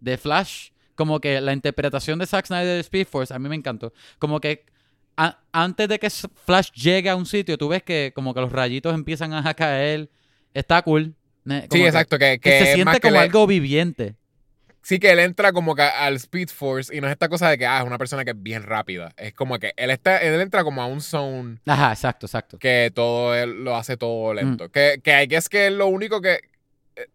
de 0.00 0.18
Flash, 0.18 0.68
como 0.94 1.20
que 1.20 1.40
la 1.40 1.52
interpretación 1.52 2.18
de 2.18 2.26
Zack 2.26 2.46
Snyder 2.46 2.66
del 2.66 2.80
Speed 2.80 3.06
Force, 3.06 3.32
a 3.32 3.38
mí 3.38 3.48
me 3.48 3.56
encantó. 3.56 3.92
Como 4.18 4.38
que 4.40 4.66
a- 5.16 5.38
antes 5.52 5.88
de 5.88 5.98
que 5.98 6.10
Flash 6.10 6.70
llegue 6.72 7.08
a 7.08 7.16
un 7.16 7.24
sitio, 7.26 7.56
tú 7.56 7.68
ves 7.68 7.82
que 7.82 8.12
como 8.14 8.34
que 8.34 8.40
los 8.40 8.52
rayitos 8.52 8.94
empiezan 8.94 9.32
a 9.32 9.54
caer. 9.54 10.10
Está 10.54 10.82
cool. 10.82 11.14
Como 11.44 11.60
Sí, 11.72 11.82
exacto, 11.84 12.18
que, 12.18 12.38
Que, 12.38 12.50
que 12.50 12.64
se 12.66 12.74
siente 12.74 12.92
que 12.94 13.00
como 13.00 13.12
le- 13.14 13.18
algo 13.20 13.46
viviente. 13.46 14.14
Sí, 14.82 14.98
que 14.98 15.12
él 15.12 15.20
entra 15.20 15.52
como 15.52 15.76
que 15.76 15.82
al 15.82 16.16
Speed 16.16 16.48
Force 16.48 16.94
y 16.94 17.00
no 17.00 17.06
es 17.06 17.12
esta 17.12 17.28
cosa 17.28 17.48
de 17.48 17.56
que 17.56 17.64
ah, 17.66 17.78
es 17.80 17.86
una 17.86 17.98
persona 17.98 18.24
que 18.24 18.32
es 18.32 18.42
bien 18.42 18.64
rápida. 18.64 19.12
Es 19.16 19.32
como 19.32 19.58
que 19.60 19.72
él 19.76 19.90
está, 19.90 20.18
él 20.18 20.40
entra 20.40 20.64
como 20.64 20.82
a 20.82 20.86
un 20.86 21.00
zone 21.00 21.58
Ajá, 21.66 21.92
exacto, 21.92 22.26
exacto. 22.26 22.58
que 22.58 22.90
todo 22.92 23.34
él 23.34 23.62
lo 23.62 23.76
hace 23.76 23.94
Mm. 23.94 23.98
todo 23.98 24.34
lento. 24.34 24.70
Que, 24.70 25.00
que 25.02 25.12
hay 25.14 25.28
que 25.28 25.36
es 25.36 25.48
que 25.48 25.68
es 25.68 25.72
lo 25.72 25.86
único 25.86 26.20
que 26.20 26.40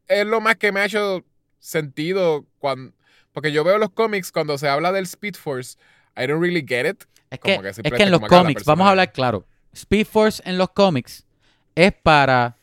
es 0.07 0.25
lo 0.25 0.39
más 0.39 0.55
que 0.55 0.71
me 0.71 0.79
ha 0.79 0.85
hecho 0.85 1.23
sentido 1.59 2.45
cuando 2.59 2.93
porque 3.33 3.51
yo 3.51 3.63
veo 3.63 3.77
los 3.77 3.91
cómics 3.91 4.31
cuando 4.31 4.57
se 4.57 4.67
habla 4.67 4.91
del 4.91 5.03
Speed 5.03 5.35
Force, 5.35 5.77
I 6.15 6.25
don't 6.25 6.41
really 6.41 6.65
get 6.67 6.89
it. 6.89 7.03
Es 7.29 7.39
Como 7.39 7.57
que, 7.61 7.71
que 7.73 7.81
es 7.83 7.93
que 7.93 8.03
en 8.03 8.11
los 8.11 8.21
cómics, 8.21 8.63
vamos 8.63 8.87
a 8.87 8.91
hablar 8.91 9.11
claro. 9.11 9.45
Speed 9.73 10.07
Force 10.07 10.41
en 10.45 10.57
los 10.57 10.69
cómics 10.69 11.25
es 11.75 11.91
para 12.01 12.55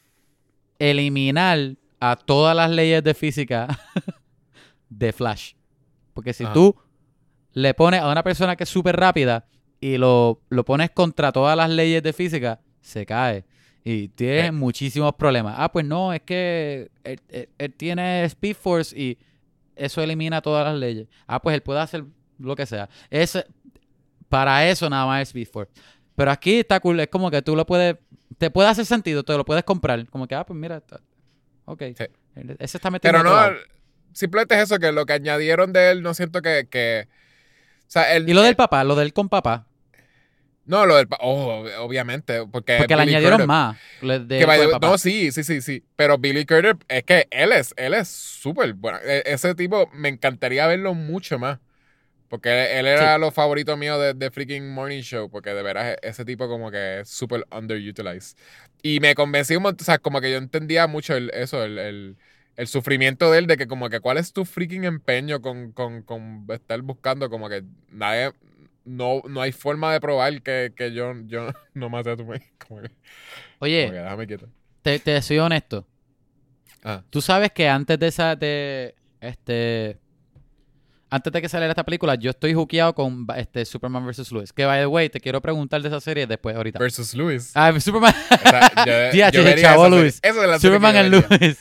eliminar 0.78 1.76
a 2.00 2.16
todas 2.16 2.56
las 2.56 2.70
leyes 2.70 3.04
de 3.04 3.14
física 3.14 3.68
de 4.98 5.12
Flash. 5.12 5.54
Porque 6.12 6.32
si 6.32 6.44
Ajá. 6.44 6.52
tú 6.52 6.76
le 7.52 7.74
pones 7.74 8.00
a 8.00 8.10
una 8.10 8.22
persona 8.22 8.56
que 8.56 8.64
es 8.64 8.70
súper 8.70 8.96
rápida 8.96 9.46
y 9.80 9.96
lo, 9.98 10.40
lo 10.48 10.64
pones 10.64 10.90
contra 10.90 11.32
todas 11.32 11.56
las 11.56 11.70
leyes 11.70 12.02
de 12.02 12.12
física, 12.12 12.60
se 12.80 13.04
cae. 13.06 13.44
Y 13.84 14.08
tiene 14.08 14.46
Eh. 14.46 14.52
muchísimos 14.52 15.14
problemas. 15.14 15.56
Ah, 15.58 15.70
pues 15.70 15.84
no, 15.84 16.12
es 16.12 16.22
que 16.22 16.90
él, 17.04 17.20
él- 17.28 17.48
él 17.58 17.74
tiene 17.74 18.24
Speed 18.24 18.56
Force 18.56 18.98
y 18.98 19.18
eso 19.76 20.00
elimina 20.00 20.40
todas 20.40 20.64
las 20.66 20.74
leyes. 20.78 21.06
Ah, 21.26 21.40
pues 21.42 21.54
él 21.54 21.62
puede 21.62 21.80
hacer 21.80 22.04
lo 22.38 22.56
que 22.56 22.64
sea. 22.66 22.88
Es, 23.10 23.36
para 24.28 24.66
eso 24.68 24.88
nada 24.88 25.06
más 25.06 25.22
es 25.22 25.28
Speed 25.28 25.48
Force. 25.48 25.72
Pero 26.16 26.30
aquí 26.30 26.60
está 26.60 26.80
cool, 26.80 26.98
es 27.00 27.08
como 27.08 27.30
que 27.30 27.42
tú 27.42 27.54
lo 27.56 27.66
puedes, 27.66 27.96
te 28.38 28.50
puede 28.50 28.68
hacer 28.68 28.86
sentido, 28.86 29.22
te 29.22 29.36
lo 29.36 29.44
puedes 29.44 29.64
comprar. 29.64 30.08
Como 30.08 30.26
que, 30.26 30.34
ah, 30.34 30.46
pues 30.46 30.58
mira, 30.58 30.76
está- 30.78 31.00
ok. 31.66 31.82
Sí. 31.96 32.04
Ese 32.58 32.78
está 32.78 32.90
metiendo 32.90 33.18
Pero 33.22 33.30
no. 33.30 33.56
Simplemente 34.14 34.54
es 34.54 34.62
eso, 34.62 34.78
que 34.78 34.90
lo 34.92 35.04
que 35.06 35.12
añadieron 35.12 35.72
de 35.72 35.90
él, 35.90 36.02
no 36.02 36.14
siento 36.14 36.40
que... 36.40 36.66
que 36.70 37.08
o 37.86 37.90
sea, 37.94 38.14
el, 38.14 38.28
Y 38.28 38.32
lo 38.32 38.40
del 38.40 38.50
el- 38.50 38.56
papá, 38.56 38.82
lo 38.84 38.94
del 38.96 39.12
con 39.12 39.28
papá. 39.28 39.66
no, 40.66 40.86
lo 40.86 40.96
del... 40.96 41.06
pa- 41.06 41.18
Oh, 41.20 41.64
obviamente, 41.80 42.46
porque... 42.50 42.76
Porque 42.78 42.96
le 42.96 43.02
añadieron 43.02 43.46
más. 43.46 43.76
de 44.00 44.26
que 44.38 44.46
way- 44.46 44.70
papá. 44.70 44.86
no, 44.88 44.96
sí, 44.98 45.30
sí, 45.32 45.44
sí, 45.44 45.60
sí. 45.60 45.84
Pero 45.94 46.16
Billy 46.16 46.46
Crudup, 46.46 46.82
es 46.88 47.02
que 47.04 47.28
él 47.30 47.52
es, 47.52 47.74
él 47.76 47.92
es 47.94 48.08
súper 48.08 48.72
bueno. 48.72 48.98
E- 49.04 49.22
Ese 49.26 49.54
tipo, 49.54 49.90
me 49.92 50.08
encantaría 50.08 50.66
verlo 50.66 50.94
mucho 50.94 51.38
más. 51.38 51.58
Porque 52.30 52.48
él, 52.48 52.78
él 52.78 52.86
era 52.86 53.18
los 53.18 53.32
favoritos 53.34 53.76
míos 53.78 54.00
de, 54.00 54.14
de 54.14 54.30
freaking 54.30 54.72
Morning 54.72 55.02
Show. 55.02 55.30
Porque 55.30 55.50
de 55.50 55.62
veras, 55.62 55.98
e- 56.02 56.08
ese 56.08 56.24
tipo 56.24 56.48
como 56.48 56.70
que 56.70 57.00
es 57.00 57.08
súper 57.10 57.46
underutilized. 57.52 58.36
Y 58.82 58.98
me 59.00 59.14
convencí 59.14 59.54
un 59.54 59.62
montón, 59.64 59.84
o 59.84 59.86
sea, 59.86 59.98
como 59.98 60.20
que 60.22 60.30
yo 60.32 60.38
entendía 60.38 60.86
mucho 60.86 61.14
el- 61.14 61.30
eso, 61.34 61.62
el, 61.62 61.78
el, 61.78 62.16
el 62.56 62.66
sufrimiento 62.66 63.30
de 63.30 63.38
él, 63.38 63.46
de 63.46 63.56
que 63.56 63.66
como 63.66 63.88
que 63.90 64.00
cuál 64.00 64.16
es 64.18 64.32
tu 64.32 64.44
freaking 64.44 64.84
empeño 64.84 65.40
con, 65.42 65.72
con, 65.72 66.02
con 66.02 66.46
estar 66.50 66.80
buscando, 66.82 67.28
como 67.30 67.48
que 67.48 67.64
nadie, 67.90 68.32
no, 68.84 69.22
no 69.28 69.40
hay 69.42 69.52
forma 69.52 69.92
de 69.92 70.00
probar 70.00 70.40
que, 70.42 70.72
que 70.76 70.92
yo, 70.92 71.12
yo 71.26 71.48
no 71.74 71.88
maté 71.88 72.10
a 72.10 72.16
tu 72.16 72.26
que, 72.28 72.40
Oye, 73.58 73.82
como 73.86 73.92
que 73.92 73.98
déjame 74.02 74.26
quieto. 74.26 74.48
te, 74.82 74.98
te 74.98 75.20
soy 75.22 75.38
honesto. 75.38 75.86
Ah. 76.84 77.02
Tú 77.10 77.20
sabes 77.20 77.50
que 77.52 77.68
antes 77.68 77.98
de 77.98 78.06
esa, 78.08 78.36
de, 78.36 78.94
este, 79.20 79.98
antes 81.10 81.32
de 81.32 81.40
que 81.40 81.48
saliera 81.48 81.72
esta 81.72 81.84
película, 81.84 82.14
yo 82.16 82.30
estoy 82.30 82.52
juqueado 82.54 82.94
con 82.94 83.26
este 83.36 83.64
Superman 83.64 84.04
vs. 84.06 84.30
Lewis. 84.32 84.52
Que, 84.52 84.66
by 84.66 84.80
the 84.80 84.86
way, 84.86 85.08
te 85.08 85.18
quiero 85.20 85.40
preguntar 85.40 85.80
de 85.80 85.88
esa 85.88 86.00
serie 86.00 86.26
después, 86.26 86.54
ahorita. 86.54 86.78
Versus 86.78 87.14
Lewis. 87.14 87.52
Ah, 87.54 87.72
Superman, 87.80 88.14
O 88.30 88.48
sea, 88.48 88.70
yo- 89.12 89.30
yo 89.32 89.44
vería 89.44 89.70
chavo 89.70 89.86
esa. 89.86 89.96
Lewis. 89.96 90.18
Esa 90.22 90.42
es 90.42 90.48
la 90.50 90.58
Superman 90.58 90.92
vería. 90.94 91.26
Lewis. 91.40 91.58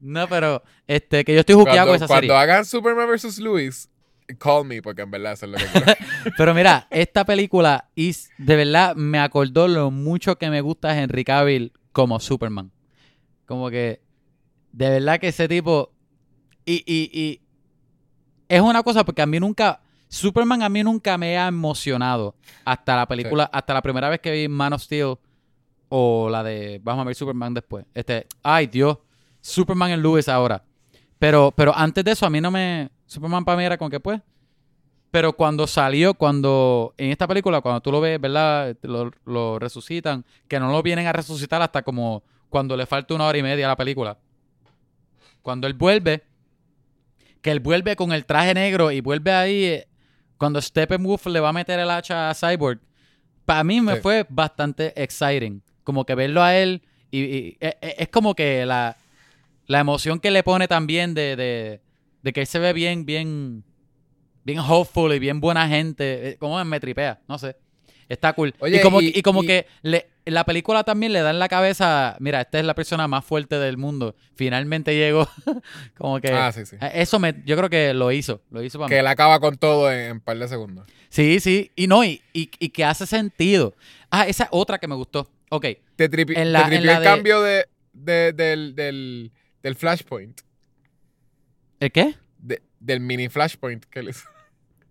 No, 0.00 0.28
pero, 0.28 0.62
este, 0.86 1.24
que 1.24 1.34
yo 1.34 1.40
estoy 1.40 1.56
juqueado 1.56 1.88
Cuando, 1.88 1.92
con 1.92 1.96
esa 1.96 2.06
cuando 2.06 2.20
serie. 2.22 2.36
hagan 2.36 2.64
Superman 2.64 3.08
vs. 3.08 3.38
Lewis, 3.38 3.90
call 4.38 4.64
me, 4.64 4.80
porque 4.82 5.02
en 5.02 5.10
verdad 5.10 5.32
eso 5.32 5.46
es 5.46 5.52
lo 5.52 5.58
que 5.58 5.64
quiero. 5.66 5.92
Pero 6.36 6.54
mira, 6.54 6.86
esta 6.90 7.24
película 7.24 7.88
is, 7.94 8.30
de 8.38 8.56
verdad 8.56 8.94
me 8.94 9.18
acordó 9.18 9.66
lo 9.68 9.90
mucho 9.90 10.36
que 10.36 10.50
me 10.50 10.60
gusta 10.60 10.96
Henry 10.96 11.24
Cavill 11.24 11.72
como 11.92 12.20
Superman. 12.20 12.70
Como 13.46 13.70
que, 13.70 14.02
de 14.72 14.90
verdad 14.90 15.18
que 15.18 15.28
ese 15.28 15.48
tipo... 15.48 15.92
Y, 16.64 16.84
y, 16.86 17.10
y 17.18 17.40
es 18.48 18.60
una 18.60 18.82
cosa 18.82 19.04
porque 19.04 19.22
a 19.22 19.26
mí 19.26 19.40
nunca... 19.40 19.80
Superman 20.10 20.62
a 20.62 20.68
mí 20.68 20.82
nunca 20.82 21.18
me 21.18 21.36
ha 21.36 21.48
emocionado 21.48 22.34
hasta 22.64 22.96
la 22.96 23.06
película, 23.06 23.44
hasta 23.52 23.74
la 23.74 23.82
primera 23.82 24.08
vez 24.08 24.20
que 24.20 24.30
vi 24.30 24.48
Man 24.48 24.72
of 24.72 24.82
Steel 24.82 25.16
o 25.90 26.28
la 26.30 26.42
de, 26.42 26.80
vamos 26.82 27.02
a 27.02 27.04
ver 27.06 27.14
Superman 27.14 27.52
después. 27.54 27.84
Este, 27.94 28.26
ay 28.42 28.66
Dios, 28.68 28.98
Superman 29.48 29.90
en 29.90 30.02
Lewis 30.02 30.28
ahora. 30.28 30.62
Pero, 31.18 31.52
pero 31.56 31.72
antes 31.76 32.04
de 32.04 32.12
eso 32.12 32.26
a 32.26 32.30
mí 32.30 32.40
no 32.40 32.50
me, 32.50 32.90
Superman 33.06 33.44
para 33.44 33.56
mí 33.58 33.64
era 33.64 33.76
como 33.76 33.90
que 33.90 33.98
pues, 34.00 34.20
pero 35.10 35.32
cuando 35.32 35.66
salió, 35.66 36.14
cuando 36.14 36.94
en 36.98 37.10
esta 37.10 37.26
película, 37.26 37.60
cuando 37.60 37.80
tú 37.80 37.90
lo 37.90 38.00
ves, 38.00 38.20
¿verdad? 38.20 38.76
Lo, 38.82 39.10
lo 39.24 39.58
resucitan, 39.58 40.24
que 40.46 40.60
no 40.60 40.70
lo 40.70 40.82
vienen 40.82 41.06
a 41.06 41.12
resucitar 41.12 41.62
hasta 41.62 41.82
como 41.82 42.22
cuando 42.50 42.76
le 42.76 42.86
falta 42.86 43.14
una 43.14 43.24
hora 43.26 43.38
y 43.38 43.42
media 43.42 43.66
a 43.66 43.68
la 43.70 43.76
película. 43.76 44.18
Cuando 45.42 45.66
él 45.66 45.74
vuelve, 45.74 46.22
que 47.40 47.50
él 47.50 47.60
vuelve 47.60 47.96
con 47.96 48.12
el 48.12 48.26
traje 48.26 48.52
negro 48.54 48.90
y 48.90 49.00
vuelve 49.00 49.32
ahí, 49.32 49.64
eh, 49.64 49.88
cuando 50.36 50.60
Steppenwolf 50.60 51.26
le 51.26 51.40
va 51.40 51.48
a 51.48 51.52
meter 51.52 51.80
el 51.80 51.90
hacha 51.90 52.30
a 52.30 52.34
Cyborg, 52.34 52.80
para 53.46 53.64
mí 53.64 53.80
me 53.80 53.94
Sí. 53.96 54.00
fue 54.02 54.26
bastante 54.28 54.92
exciting. 55.02 55.62
Como 55.84 56.04
que 56.04 56.14
verlo 56.14 56.42
a 56.42 56.54
él 56.54 56.82
y, 57.10 57.20
y- 57.22 57.56
e- 57.60 57.78
e- 57.80 57.94
es 57.98 58.08
como 58.08 58.34
que 58.34 58.66
la, 58.66 58.96
la 59.68 59.78
emoción 59.78 60.18
que 60.18 60.32
le 60.32 60.42
pone 60.42 60.66
también 60.66 61.14
de, 61.14 61.36
de, 61.36 61.80
de 62.22 62.32
que 62.32 62.40
él 62.40 62.46
se 62.48 62.58
ve 62.58 62.72
bien, 62.72 63.06
bien, 63.06 63.62
bien 64.44 64.58
hopeful 64.58 65.12
y 65.14 65.18
bien 65.20 65.40
buena 65.40 65.68
gente. 65.68 66.30
eh, 66.30 66.36
Como 66.38 66.62
me 66.64 66.80
tripea, 66.80 67.20
no 67.28 67.38
sé. 67.38 67.56
Está 68.08 68.32
cool. 68.32 68.54
Oye, 68.60 68.78
y 68.78 68.80
como, 68.80 69.02
y- 69.02 69.12
y 69.14 69.20
como 69.20 69.44
y- 69.44 69.46
que 69.46 69.66
le, 69.82 70.08
la 70.24 70.44
película 70.46 70.82
también 70.82 71.12
le 71.12 71.20
da 71.20 71.28
en 71.28 71.38
la 71.38 71.48
cabeza, 71.48 72.16
mira, 72.20 72.40
esta 72.40 72.58
es 72.58 72.64
la 72.64 72.74
persona 72.74 73.06
más 73.06 73.22
fuerte 73.22 73.58
del 73.58 73.76
mundo. 73.76 74.16
Finalmente 74.34 74.96
llegó. 74.96 75.28
como 75.98 76.18
que... 76.18 76.30
ah, 76.32 76.50
sí, 76.50 76.64
sí. 76.64 76.76
eh, 76.80 76.90
Eso 76.94 77.18
me, 77.18 77.34
yo 77.44 77.54
creo 77.58 77.68
que 77.68 77.92
lo 77.92 78.10
hizo, 78.10 78.40
lo 78.50 78.62
hizo 78.62 78.78
para 78.78 78.88
Que 78.88 78.94
mí. 78.94 79.00
él 79.00 79.06
acaba 79.06 79.38
con 79.40 79.58
todo 79.58 79.92
en, 79.92 80.12
un 80.12 80.20
par 80.20 80.38
de 80.38 80.48
segundos. 80.48 80.86
Sí, 81.10 81.38
sí, 81.40 81.70
y 81.76 81.86
no, 81.86 82.02
y, 82.02 82.22
y, 82.32 82.50
y 82.58 82.70
que 82.70 82.84
hace 82.84 83.06
sentido. 83.06 83.74
Ah, 84.10 84.26
esa 84.26 84.44
es 84.44 84.50
otra 84.52 84.78
que 84.78 84.88
me 84.88 84.94
gustó. 84.94 85.30
Ok, 85.50 85.66
Te 85.96 86.08
tripi, 86.08 86.32
En 86.34 86.52
la- 86.54 86.60
te 86.64 86.70
tripió 86.70 86.80
en 86.80 86.86
la 86.86 86.92
el 86.94 86.98
de- 87.00 87.04
cambio 87.04 87.42
de, 87.42 87.66
de- 87.92 88.32
del, 88.32 88.74
del, 88.74 89.32
del 89.62 89.74
Flashpoint. 89.74 90.40
¿el 91.80 91.92
qué? 91.92 92.14
de- 92.38 92.62
del 92.80 93.00
mini 93.00 93.28
Flashpoint 93.28 93.84
que 93.86 94.02
hizo. 94.02 94.28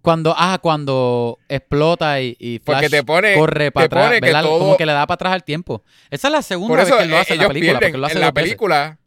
Cuando, 0.02 0.34
ah, 0.38 0.60
cuando 0.62 1.38
explota 1.50 2.22
y, 2.22 2.36
y 2.40 2.60
Flash 2.60 2.76
Porque 2.84 2.90
te 2.90 3.04
pone, 3.04 3.36
corre 3.36 3.72
para 3.72 3.86
atrás, 3.88 4.22
todo- 4.44 4.60
como 4.60 4.78
que 4.78 4.86
le 4.86 4.94
da 4.94 5.06
para 5.06 5.16
atrás 5.16 5.34
al 5.34 5.44
tiempo. 5.44 5.84
Esa 6.10 6.28
es 6.28 6.32
la 6.32 6.42
segunda 6.42 6.82
eso 6.84 6.92
vez 6.92 6.98
que 6.98 7.04
él 7.04 7.10
lo 7.10 7.16
eh, 7.18 7.20
hace 7.20 7.34
en 7.34 7.40
la 7.40 7.48
película, 7.50 7.72
pierden. 7.80 7.90
porque 7.92 7.98
lo 8.00 8.06
hace 8.06 8.16
en 8.16 8.22
la 8.22 8.32
veces. 8.32 8.44
película, 8.50 9.00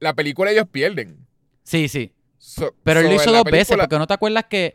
la 0.00 0.14
película 0.14 0.50
ellos 0.50 0.66
pierden. 0.70 1.26
Sí, 1.62 1.88
sí. 1.88 2.12
So- 2.38 2.74
Pero 2.82 3.00
él 3.00 3.06
lo 3.06 3.14
hizo 3.14 3.30
dos 3.30 3.44
veces, 3.44 3.76
porque 3.76 3.98
no 3.98 4.06
te 4.06 4.14
acuerdas 4.14 4.44
que 4.48 4.74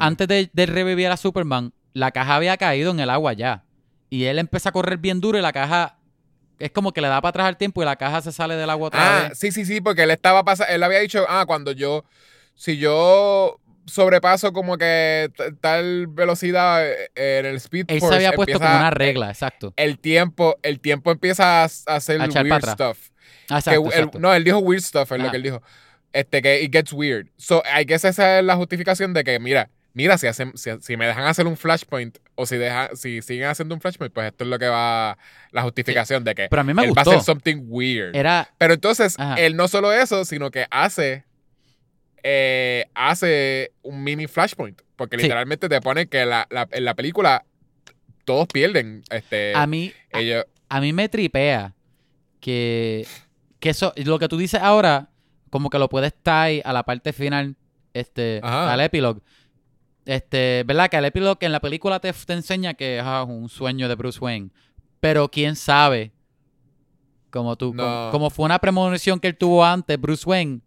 antes 0.00 0.28
de, 0.28 0.48
de 0.52 0.66
revivir 0.66 1.08
a 1.08 1.16
Superman, 1.18 1.72
la 1.92 2.10
caja 2.12 2.36
había 2.36 2.56
caído 2.56 2.90
en 2.90 3.00
el 3.00 3.10
agua 3.10 3.32
ya. 3.34 3.64
Y 4.08 4.24
él 4.24 4.38
empieza 4.38 4.68
a 4.68 4.72
correr 4.72 4.98
bien 4.98 5.20
duro 5.20 5.38
y 5.38 5.42
la 5.42 5.52
caja 5.52 5.98
es 6.58 6.70
como 6.70 6.92
que 6.92 7.00
le 7.00 7.08
da 7.08 7.20
para 7.20 7.30
atrás 7.30 7.46
al 7.48 7.56
tiempo 7.56 7.82
y 7.82 7.84
la 7.84 7.96
caja 7.96 8.20
se 8.22 8.32
sale 8.32 8.54
del 8.56 8.70
agua 8.70 8.88
otra 8.88 9.00
Ah, 9.24 9.28
vez. 9.28 9.38
sí, 9.38 9.52
sí, 9.52 9.64
sí, 9.64 9.80
porque 9.80 10.02
él 10.04 10.10
estaba 10.10 10.44
pasando, 10.44 10.72
él 10.72 10.82
había 10.82 11.00
dicho, 11.00 11.24
ah, 11.28 11.44
cuando 11.46 11.72
yo, 11.72 12.04
si 12.54 12.78
yo 12.78 13.60
sobrepaso 13.86 14.52
como 14.52 14.76
que 14.78 15.30
tal 15.60 16.06
velocidad 16.08 16.84
eh, 16.86 17.08
en 17.14 17.46
el 17.46 17.56
Speed 17.56 17.84
Él 17.88 18.00
se 18.00 18.14
había 18.14 18.32
puesto 18.32 18.58
como 18.58 18.74
una 18.76 18.90
regla, 18.90 19.28
exacto. 19.30 19.72
El 19.76 19.98
tiempo, 19.98 20.56
el 20.62 20.80
tiempo 20.80 21.10
empieza 21.12 21.62
a, 21.62 21.64
hacer 21.64 22.20
A 22.20 22.24
weird 22.26 22.64
stuff. 22.66 23.10
Ah, 23.48 23.60
Que 23.62 23.74
Exacto, 23.74 23.80
él- 23.80 23.86
exacto. 23.86 24.18
no, 24.18 24.34
él 24.34 24.42
dijo 24.42 24.58
weird 24.58 24.82
stuff, 24.82 25.12
es 25.12 25.20
lo 25.20 25.30
que 25.30 25.36
él 25.36 25.42
dijo. 25.44 25.62
Este, 26.12 26.40
que 26.42 26.62
it 26.62 26.72
gets 26.72 26.92
weird. 26.92 27.28
So, 27.36 27.62
I 27.78 27.84
guess 27.84 28.04
esa 28.04 28.38
es 28.38 28.44
la 28.44 28.56
justificación 28.56 29.12
de 29.12 29.22
que, 29.22 29.38
mira, 29.38 29.68
mira, 29.96 30.18
si, 30.18 30.26
hacen, 30.26 30.52
si, 30.56 30.70
si 30.82 30.96
me 30.98 31.06
dejan 31.06 31.24
hacer 31.24 31.46
un 31.46 31.56
flashpoint 31.56 32.18
o 32.34 32.44
si, 32.44 32.56
deja, 32.58 32.90
si 32.94 33.22
siguen 33.22 33.46
haciendo 33.48 33.74
un 33.74 33.80
flashpoint, 33.80 34.12
pues 34.12 34.26
esto 34.28 34.44
es 34.44 34.50
lo 34.50 34.58
que 34.58 34.68
va, 34.68 35.16
la 35.52 35.62
justificación 35.62 36.22
de 36.22 36.34
que 36.34 36.48
Pero 36.50 36.60
a 36.60 36.64
mí 36.64 36.74
me 36.74 36.82
él 36.82 36.88
gustó. 36.90 37.10
va 37.10 37.14
a 37.14 37.18
hacer 37.18 37.24
something 37.24 37.64
weird. 37.66 38.14
Era, 38.14 38.48
Pero 38.58 38.74
entonces, 38.74 39.18
Ajá. 39.18 39.34
él 39.36 39.56
no 39.56 39.68
solo 39.68 39.92
eso, 39.92 40.26
sino 40.26 40.50
que 40.50 40.66
hace, 40.70 41.24
eh, 42.22 42.84
hace 42.94 43.72
un 43.82 44.04
mini 44.04 44.26
flashpoint. 44.26 44.82
Porque 44.96 45.16
Sí. 45.16 45.22
literalmente 45.24 45.68
te 45.68 45.80
pone 45.80 46.06
que 46.08 46.24
la, 46.26 46.46
la- 46.50 46.68
en 46.70 46.84
la 46.84 46.94
película 46.94 47.44
todos 48.24 48.46
pierden. 48.48 49.02
Este, 49.10 49.52
a 49.54 49.66
mí, 49.66 49.92
a- 50.12 50.20
ellos, 50.20 50.44
a 50.68 50.80
mí 50.80 50.92
me 50.92 51.08
tripea 51.08 51.74
que, 52.40 53.06
que 53.60 53.70
eso, 53.70 53.92
lo 53.96 54.18
que 54.18 54.28
tú 54.28 54.36
dices 54.36 54.60
ahora, 54.62 55.10
como 55.50 55.70
que 55.70 55.78
lo 55.78 55.88
puedes 55.88 56.12
tie 56.22 56.62
a 56.64 56.72
la 56.72 56.82
parte 56.82 57.12
final, 57.12 57.56
este, 57.94 58.40
Ajá. 58.42 58.72
al 58.72 58.80
epilogue. 58.80 59.20
Este, 60.06 60.62
¿verdad? 60.64 60.88
Que 60.88 60.96
el 60.96 61.04
epilogue 61.04 61.44
en 61.44 61.52
la 61.52 61.60
película 61.60 61.98
te, 62.00 62.12
te 62.12 62.32
enseña 62.32 62.74
que 62.74 62.98
es 62.98 63.02
ah, 63.04 63.24
un 63.24 63.48
sueño 63.48 63.88
de 63.88 63.96
Bruce 63.96 64.20
Wayne. 64.20 64.50
Pero 65.00 65.28
quién 65.28 65.56
sabe, 65.56 66.12
como 67.30 67.56
tú, 67.56 67.74
No. 67.74 67.82
como, 67.82 68.10
como 68.12 68.30
fue 68.30 68.44
una 68.46 68.60
premonición 68.60 69.20
que 69.20 69.28
él 69.28 69.36
tuvo 69.36 69.64
antes, 69.64 70.00
Bruce 70.00 70.24
Wayne, 70.28 70.60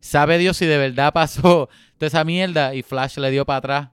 sabe 0.00 0.36
Dios 0.36 0.56
si 0.56 0.66
de 0.66 0.76
verdad 0.78 1.12
pasó 1.12 1.68
toda 1.98 2.08
esa 2.08 2.24
mierda 2.24 2.74
y 2.74 2.82
Flash 2.82 3.18
le 3.18 3.30
dio 3.30 3.46
para 3.46 3.58
atrás 3.58 3.88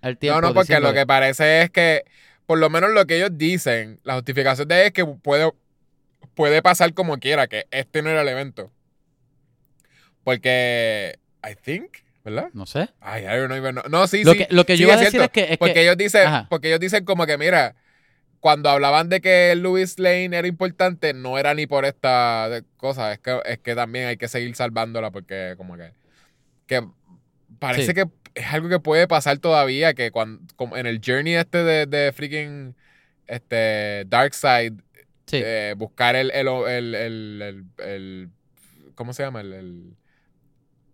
al 0.00 0.16
tiempo. 0.16 0.40
No, 0.40 0.48
no, 0.48 0.54
porque 0.54 0.80
lo 0.80 0.94
que 0.94 1.06
parece 1.06 1.62
es 1.62 1.70
que, 1.70 2.04
por 2.46 2.58
lo 2.58 2.70
menos 2.70 2.90
lo 2.90 3.06
que 3.06 3.18
ellos 3.18 3.30
dicen, 3.34 4.00
la 4.02 4.14
justificación 4.14 4.66
de 4.66 4.76
ellos 4.76 4.86
es 4.86 4.92
que 4.92 5.04
puede, 5.04 5.52
puede 6.34 6.62
pasar 6.62 6.94
como 6.94 7.18
quiera, 7.18 7.46
que 7.48 7.66
este 7.70 8.00
no 8.02 8.08
era 8.08 8.22
el 8.22 8.28
evento. 8.28 8.72
Porque, 10.24 11.18
I 11.44 11.54
think, 11.54 11.98
¿verdad? 12.24 12.50
No 12.52 12.66
sé. 12.66 12.88
Ay, 13.00 13.22
I 13.24 13.38
don't 13.40 13.52
even 13.52 13.74
know. 13.76 13.84
No, 13.88 14.06
sí, 14.06 14.24
Lo 14.24 14.32
sí. 14.32 14.38
que, 14.38 14.46
lo 14.50 14.64
que 14.66 14.74
sí, 14.76 14.82
yo 14.82 14.88
iba 14.88 14.94
a 14.94 14.98
decir 14.98 15.10
cierto. 15.20 15.26
es 15.26 15.30
que... 15.46 15.52
Es 15.52 15.58
porque 15.58 15.74
que 15.74 15.82
ellos 15.82 15.96
dicen, 15.96 16.26
Ajá. 16.26 16.46
porque 16.50 16.68
ellos 16.68 16.80
dicen 16.80 17.04
como 17.04 17.26
que, 17.26 17.38
mira, 17.38 17.76
cuando 18.40 18.70
hablaban 18.70 19.08
de 19.08 19.20
que 19.20 19.54
Louis 19.56 19.98
Lane 19.98 20.36
era 20.36 20.46
importante, 20.48 21.12
no 21.14 21.38
era 21.38 21.54
ni 21.54 21.66
por 21.66 21.84
esta 21.84 22.62
cosa, 22.76 23.12
es 23.12 23.18
que, 23.18 23.40
es 23.44 23.58
que 23.58 23.74
también 23.74 24.06
hay 24.06 24.16
que 24.16 24.28
seguir 24.28 24.54
salvándola 24.56 25.10
porque 25.10 25.54
como 25.56 25.76
que, 25.76 25.92
que 26.66 26.86
parece 27.58 27.86
Sí. 27.88 27.94
que 27.94 28.04
es 28.34 28.46
algo 28.52 28.68
que 28.68 28.78
puede 28.80 29.06
pasar 29.08 29.38
todavía, 29.38 29.92
que 29.94 30.10
cuando, 30.10 30.40
como 30.56 30.76
en 30.76 30.86
el 30.86 31.00
journey 31.04 31.34
este 31.34 31.64
de, 31.64 31.86
de 31.86 32.12
freaking 32.12 32.74
este 33.26 34.04
Darkseid, 34.06 34.72
sí. 35.26 35.40
eh, 35.44 35.74
buscar 35.76 36.16
el, 36.16 36.30
el, 36.30 36.48
el, 36.48 36.94
el, 36.94 37.64
el- 37.78 38.28
¿cómo 38.94 39.12
se 39.12 39.22
llama? 39.22 39.40
El, 39.40 39.52
el, 39.52 39.96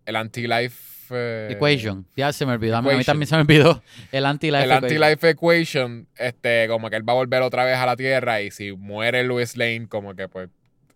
el 0.06 0.16
anti-life 0.16 0.95
eh, 1.10 1.48
Equation. 1.52 2.06
Ya 2.16 2.32
se 2.32 2.44
me 2.46 2.52
olvidó. 2.52 2.76
A 2.76 2.82
mí, 2.82 2.88
a 2.88 2.92
mí 2.92 2.94
Equation. 2.96 3.12
también 3.12 3.26
se 3.28 3.34
me 3.36 3.40
olvidó 3.42 3.82
el 4.12 4.26
anti-life 4.26 4.64
el 4.64 4.70
equation. 4.70 4.84
anti-life 4.84 5.30
equation, 5.30 6.08
este, 6.16 6.66
como 6.68 6.88
que 6.90 6.96
él 6.96 7.08
va 7.08 7.12
a 7.12 7.16
volver 7.16 7.42
otra 7.42 7.64
vez 7.64 7.76
a 7.76 7.86
la 7.86 7.96
Tierra 7.96 8.40
y 8.42 8.50
si 8.50 8.72
muere 8.72 9.24
Louis 9.24 9.56
Lane, 9.56 9.86
como 9.88 10.14
que 10.14 10.28
pues 10.28 10.48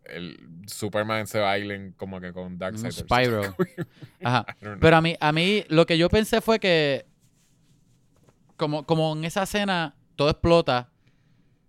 el 0.05 0.39
Superman 0.67 1.27
se 1.27 1.39
bailen 1.39 1.93
como 1.97 2.21
que 2.21 2.33
con 2.33 2.59
Darkseid. 2.59 2.91
Spyro. 2.91 3.43
Ajá. 4.23 4.45
Pero 4.81 4.97
a 4.97 5.01
mí, 5.01 5.17
a 5.21 5.33
mí 5.33 5.65
lo 5.69 5.87
que 5.87 5.97
yo 5.99 6.09
pensé 6.09 6.41
fue 6.41 6.59
que 6.59 7.07
como, 8.57 8.85
como 8.85 9.15
en 9.17 9.25
esa 9.25 9.45
escena 9.45 9.95
todo 10.17 10.31
explota 10.31 10.91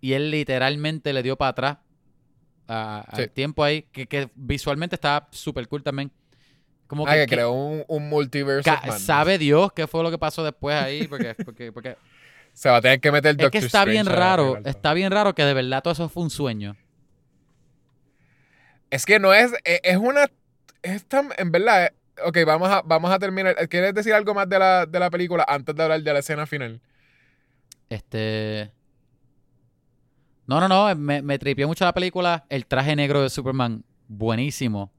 y 0.00 0.12
él 0.14 0.30
literalmente 0.30 1.12
le 1.12 1.22
dio 1.22 1.36
para 1.36 1.50
atrás 1.50 1.78
a- 2.68 3.04
al 3.08 3.30
tiempo 3.30 3.64
ahí, 3.64 3.82
que, 3.92 4.06
que 4.06 4.28
visualmente 4.34 4.96
estaba 4.96 5.28
súper 5.30 5.68
cool 5.68 5.82
también. 5.82 6.10
Como 6.92 7.06
Ah, 7.08 7.14
que, 7.14 7.26
creó 7.26 7.52
un, 7.52 8.10
madness. 8.10 9.02
sabe 9.02 9.38
Dios 9.38 9.72
qué 9.72 9.86
fue 9.86 10.02
lo 10.02 10.10
que 10.10 10.18
pasó 10.18 10.44
después 10.44 10.76
ahí, 10.76 11.06
porque, 11.08 11.34
porque, 11.42 11.72
porque 11.72 11.96
Se 12.52 12.68
va 12.68 12.76
a 12.76 12.80
tener 12.82 13.00
que 13.00 13.10
meter 13.10 13.34
es 13.38 13.50
que 13.50 13.56
está 13.56 13.86
bien 13.86 14.02
Strange 14.02 14.20
raro, 14.20 14.58
está 14.62 14.92
bien 14.92 15.10
raro 15.10 15.34
que 15.34 15.42
de 15.42 15.54
verdad 15.54 15.82
todo 15.82 15.94
eso 15.94 16.10
fue 16.10 16.22
un 16.22 16.28
sueño. 16.28 16.76
Es 18.90 19.06
que 19.06 19.18
no 19.18 19.32
es. 19.32 19.54
Es, 19.64 19.80
es 19.84 19.96
una. 19.96 20.30
Es 20.82 21.06
tan. 21.06 21.30
En 21.38 21.50
verdad. 21.50 21.86
eh, 21.86 21.92
Ok, 22.26 22.36
vamos 22.46 22.68
a, 22.68 22.82
vamos 22.82 23.10
a 23.10 23.18
terminar. 23.18 23.56
¿Quieres 23.70 23.94
decir 23.94 24.12
algo 24.12 24.34
más 24.34 24.46
de 24.46 24.58
la, 24.58 24.84
de 24.84 25.00
la 25.00 25.08
película 25.08 25.46
antes 25.48 25.74
de 25.74 25.82
hablar 25.82 26.02
de 26.02 26.12
la 26.12 26.18
escena 26.18 26.44
final? 26.44 26.78
Este. 27.88 28.70
No, 30.46 30.60
no, 30.60 30.68
no. 30.68 30.94
Me, 30.94 31.22
me 31.22 31.38
tripió 31.38 31.66
mucho 31.66 31.86
la 31.86 31.94
película. 31.94 32.44
El 32.50 32.66
traje 32.66 32.94
negro 32.94 33.22
de 33.22 33.30
Superman. 33.30 33.82
Buenísimo. 34.08 34.92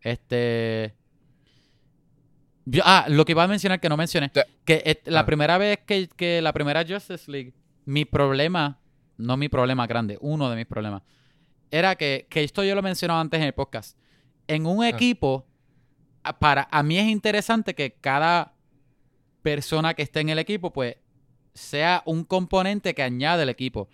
Este. 0.00 0.96
Yo- 2.70 2.82
ah, 2.84 3.06
lo 3.08 3.24
que 3.24 3.32
iba 3.32 3.44
a 3.44 3.48
mencionar 3.48 3.80
que 3.80 3.88
no 3.88 3.96
mencioné. 3.96 4.30
Que 4.64 4.82
et- 4.84 5.06
la 5.08 5.20
Ah. 5.20 5.26
primera 5.26 5.58
vez 5.58 5.78
que, 5.86 6.08
que 6.08 6.40
la 6.42 6.52
primera 6.52 6.84
Justice 6.86 7.30
League, 7.30 7.54
mi 7.84 8.04
problema, 8.04 8.78
no 9.16 9.36
mi 9.36 9.48
problema 9.48 9.86
grande, 9.86 10.18
uno 10.20 10.48
de 10.50 10.56
mis 10.56 10.66
problemas, 10.66 11.02
era 11.70 11.96
que, 11.96 12.26
que 12.30 12.44
esto 12.44 12.62
yo 12.64 12.74
lo 12.74 12.82
mencionaba 12.82 13.20
antes 13.20 13.38
en 13.40 13.46
el 13.46 13.52
podcast. 13.54 13.96
En 14.46 14.66
un 14.66 14.82
Ah. 14.84 14.88
equipo, 14.88 15.46
a- 16.22 16.38
para 16.38 16.68
a 16.70 16.82
mí 16.82 16.98
es 16.98 17.06
interesante 17.06 17.74
que 17.74 17.92
cada 17.92 18.54
persona 19.42 19.94
que 19.94 20.02
esté 20.02 20.20
en 20.20 20.28
el 20.30 20.38
equipo, 20.38 20.72
pues, 20.72 20.96
sea 21.54 22.02
un 22.06 22.24
componente 22.24 22.94
que 22.94 23.02
añade 23.02 23.42
el 23.42 23.48
equipo. 23.48 23.88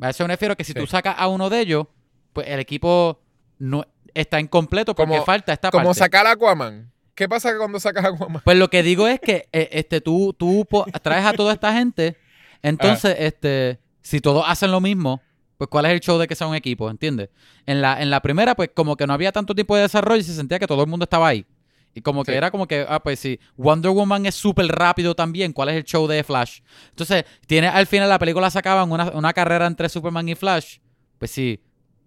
A 0.00 0.10
eso 0.10 0.24
me 0.24 0.28
refiero 0.28 0.56
que 0.56 0.64
si 0.64 0.72
Sí. 0.72 0.78
tú 0.78 0.86
sacas 0.86 1.16
a 1.18 1.28
uno 1.28 1.50
de 1.50 1.60
ellos, 1.60 1.86
pues 2.32 2.46
el 2.48 2.60
equipo 2.60 3.20
no 3.58 3.84
está 4.14 4.40
incompleto 4.40 4.94
porque 4.94 5.12
Como- 5.12 5.24
falta 5.24 5.52
esta 5.52 5.70
Como 5.70 5.86
parte. 5.86 5.98
sacar 5.98 6.26
a 6.26 6.32
Aquaman. 6.32 6.90
¿Qué 7.18 7.28
pasa 7.28 7.50
cuando 7.58 7.80
sacas 7.80 8.04
a 8.04 8.08
Aquaman? 8.10 8.40
Pues 8.44 8.56
lo 8.56 8.70
que 8.70 8.82
digo 8.84 9.08
es 9.08 9.18
que 9.18 9.48
eh, 9.52 9.68
este, 9.72 10.00
tú, 10.00 10.32
tú 10.38 10.64
traes 11.02 11.26
a 11.26 11.32
toda 11.32 11.52
esta 11.52 11.72
gente, 11.72 12.16
entonces, 12.62 13.16
Ah. 13.18 13.24
este, 13.24 13.80
si 14.02 14.20
todos 14.20 14.44
hacen 14.46 14.70
lo 14.70 14.80
mismo, 14.80 15.20
pues 15.56 15.68
¿cuál 15.68 15.86
es 15.86 15.92
el 15.92 16.00
show 16.00 16.16
de 16.18 16.28
que 16.28 16.36
sea 16.36 16.46
un 16.46 16.54
equipo? 16.54 16.88
¿Entiendes? 16.88 17.30
En 17.66 17.82
la, 17.82 18.00
en 18.00 18.10
la 18.10 18.22
primera, 18.22 18.54
pues 18.54 18.70
como 18.72 18.96
que 18.96 19.04
no 19.06 19.12
había 19.14 19.32
tanto 19.32 19.52
tiempo 19.52 19.74
de 19.74 19.82
desarrollo 19.82 20.20
y 20.20 20.22
se 20.22 20.32
sentía 20.34 20.60
que 20.60 20.68
todo 20.68 20.80
el 20.84 20.88
mundo 20.88 21.02
estaba 21.02 21.26
ahí. 21.26 21.44
Y 21.92 22.00
como 22.02 22.22
que 22.22 22.30
Sí. 22.30 22.36
era 22.38 22.52
como 22.52 22.68
que, 22.68 22.86
ah, 22.88 23.00
pues 23.02 23.18
si 23.18 23.40
Wonder 23.56 23.90
Woman 23.90 24.24
es 24.26 24.36
súper 24.36 24.66
rápido 24.68 25.16
también, 25.16 25.52
¿cuál 25.52 25.70
es 25.70 25.74
el 25.76 25.82
show 25.84 26.06
de 26.06 26.22
Flash? 26.22 26.60
Entonces, 26.90 27.24
tiene 27.48 27.66
al 27.66 27.88
final 27.88 28.08
la 28.08 28.20
película 28.20 28.48
sacaban 28.50 28.92
una, 28.92 29.10
una 29.10 29.32
carrera 29.32 29.66
entre 29.66 29.88
Superman 29.88 30.28
y 30.28 30.36
Flash. 30.36 30.78
Pues 31.18 31.32
sí, 31.32 31.60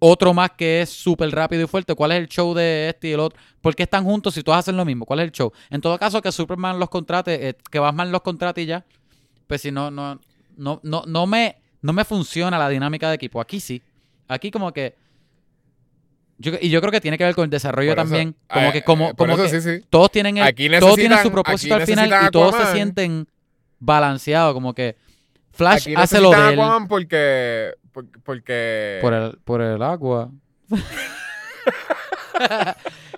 otro 0.04 0.34
más 0.34 0.50
que 0.50 0.82
es 0.82 0.90
súper 0.90 1.30
rápido 1.30 1.62
y 1.62 1.66
fuerte. 1.68 1.94
¿Cuál 1.94 2.10
es 2.10 2.18
el 2.18 2.26
show 2.28 2.54
de 2.54 2.88
este 2.88 3.08
y 3.08 3.12
el 3.12 3.20
otro? 3.20 3.38
¿Por 3.60 3.76
qué 3.76 3.84
están 3.84 4.02
juntos 4.02 4.34
si 4.34 4.42
todos 4.42 4.58
hacen 4.58 4.76
lo 4.76 4.84
mismo? 4.84 5.06
¿Cuál 5.06 5.20
es 5.20 5.26
el 5.26 5.30
show? 5.32 5.52
En 5.70 5.80
todo 5.80 5.96
caso, 5.96 6.20
que 6.20 6.32
Superman 6.32 6.80
los 6.80 6.90
contrate, 6.90 7.48
eh, 7.50 7.54
que 7.70 7.78
Batman 7.78 8.10
los 8.10 8.20
contrate 8.22 8.62
y 8.62 8.66
ya. 8.66 8.84
Pues 9.46 9.60
si 9.60 9.70
no, 9.70 9.92
no, 9.92 10.18
no, 10.56 10.80
no, 10.82 11.04
no 11.06 11.26
me, 11.28 11.56
no 11.82 11.92
me 11.92 12.04
funciona 12.04 12.58
la 12.58 12.68
dinámica 12.68 13.08
de 13.10 13.14
equipo. 13.14 13.40
Aquí 13.40 13.60
sí. 13.60 13.80
Aquí 14.26 14.50
como 14.50 14.72
que. 14.72 14.96
yo- 16.38 16.52
y 16.60 16.68
yo 16.68 16.80
creo 16.80 16.90
que 16.90 17.00
tiene 17.00 17.16
que 17.16 17.22
ver 17.24 17.36
con 17.36 17.44
el 17.44 17.50
desarrollo 17.50 17.90
eso- 17.92 17.96
también. 17.96 18.34
Como 18.52 18.66
eh, 18.66 18.72
que, 18.72 18.82
como, 18.82 19.10
eh, 19.10 19.14
como 19.16 19.36
que 19.36 19.48
sí, 19.50 19.60
sí. 19.60 19.84
todos 19.88 20.10
tienen 20.10 20.36
el, 20.38 20.42
Aquí 20.42 20.68
todos 20.80 20.96
tienen 20.96 21.18
su 21.22 21.30
propósito 21.30 21.76
al 21.76 21.86
final 21.86 22.26
y 22.26 22.30
todos 22.32 22.56
se 22.56 22.72
sienten 22.72 23.28
balanceados. 23.78 24.52
Como 24.52 24.74
que 24.74 24.96
Flash 25.52 25.82
Aquí 25.82 25.94
hace 25.94 26.20
lo 26.20 26.30
de 26.30 26.54
él 26.54 26.60
porque. 26.88 27.74
Porque. 27.92 28.18
porque- 28.24 28.98
por 29.02 29.12
el, 29.14 29.38
por 29.44 29.60
el 29.62 29.82
agua. 29.82 30.30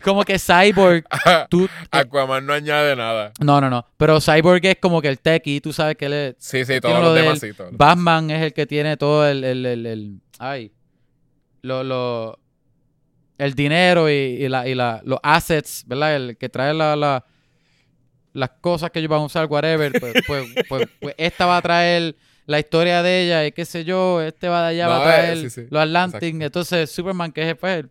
como 0.03 0.25
que 0.25 0.39
Cyborg, 0.39 1.05
tú... 1.51 1.69
Aquaman 1.91 2.45
no 2.45 2.53
añade 2.53 2.95
nada. 2.97 3.33
No, 3.41 3.61
no, 3.61 3.71
no. 3.71 3.87
Pero 3.97 4.21
Cyborg 4.21 4.65
es 4.67 4.77
como 4.81 5.01
que 5.01 5.09
el 5.09 5.19
techie, 5.19 5.61
tú 5.61 5.73
sabes 5.73 5.97
que 5.97 6.07
él 6.07 6.13
es... 6.13 6.35
Sí, 6.39 6.65
sí, 6.65 6.81
todos 6.81 6.97
lo 6.97 7.03
los 7.05 7.15
de 7.15 7.23
demás 7.23 7.41
sí. 7.41 7.51
Batman 7.73 8.31
es 8.31 8.43
el 8.43 8.53
que 8.53 8.67
tiene 8.67 8.97
todo 8.97 9.27
el... 9.27 9.45
el, 9.45 9.65
el, 9.65 9.87
el- 9.87 10.21
ay. 10.39 10.73
Lo, 11.63 11.83
lo, 11.83 12.39
el 13.39 13.55
dinero 13.55 14.11
y, 14.11 14.13
y 14.13 14.49
la, 14.49 14.69
y 14.69 14.75
la, 14.75 15.01
los 15.05 15.19
assets, 15.23 15.85
¿verdad? 15.87 16.15
El 16.17 16.37
que 16.37 16.51
trae 16.51 16.75
la, 16.75 16.95
la- 16.97 17.25
las 18.35 18.51
cosas 18.61 18.91
que 18.91 18.99
ellos 18.99 19.09
van 19.11 19.21
a 19.21 19.25
usar, 19.25 19.47
whatever. 19.47 19.91
Pues, 19.99 20.15
pues, 20.27 20.45
pues- 20.69 20.89
pues 21.01 21.15
esta 21.17 21.47
va 21.47 21.57
a 21.57 21.63
traer 21.63 22.15
la 22.47 22.59
historia 22.59 23.03
de 23.03 23.25
ella 23.25 23.47
y 23.47 23.53
qué 23.53 23.65
sé 23.65 23.85
yo. 23.85 24.21
Este 24.23 24.49
va 24.49 24.63
de 24.63 24.69
allá, 24.69 24.89
va 24.89 24.97
a 24.99 25.01
eh, 25.01 25.05
traer 25.05 25.39
sí, 25.39 25.51
sí. 25.51 25.67
los 25.71 25.83
Atlantic. 25.83 26.23
Exacto. 26.23 26.45
Entonces 26.47 26.91
Superman, 26.91 27.33
que 27.33 27.51
es 27.51 27.57
pues, 27.57 27.79
el, 27.79 27.91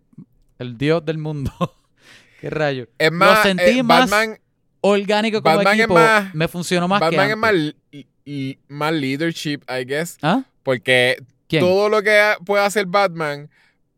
el 0.59 0.77
dios 0.77 1.03
del 1.05 1.17
mundo. 1.17 1.51
¿Qué 2.41 2.49
rayo? 2.49 2.88
Es 2.97 3.11
más, 3.11 3.41
sentí 3.43 3.80
eh, 3.80 3.84
más 3.84 4.09
Batman, 4.09 4.38
Orgánico 4.81 5.41
como 5.41 5.55
Batman 5.55 5.80
equipo. 5.80 5.93
más- 5.93 6.35
me 6.35 6.47
funcionó 6.47 6.88
más 6.88 6.99
que 6.99 7.05
Batman 7.05 7.30
es 7.31 7.38
más, 7.38 7.51
l- 8.25 8.57
más 8.67 8.93
leadership, 8.93 9.59
I 9.69 9.85
guess. 9.85 10.17
¿Ah? 10.21 10.43
Porque 10.61 11.23
¿Quién? 11.47 11.61
todo 11.63 11.88
lo 11.89 12.01
que 12.03 12.21
puede 12.45 12.63
hacer 12.65 12.85
Batman, 12.85 13.49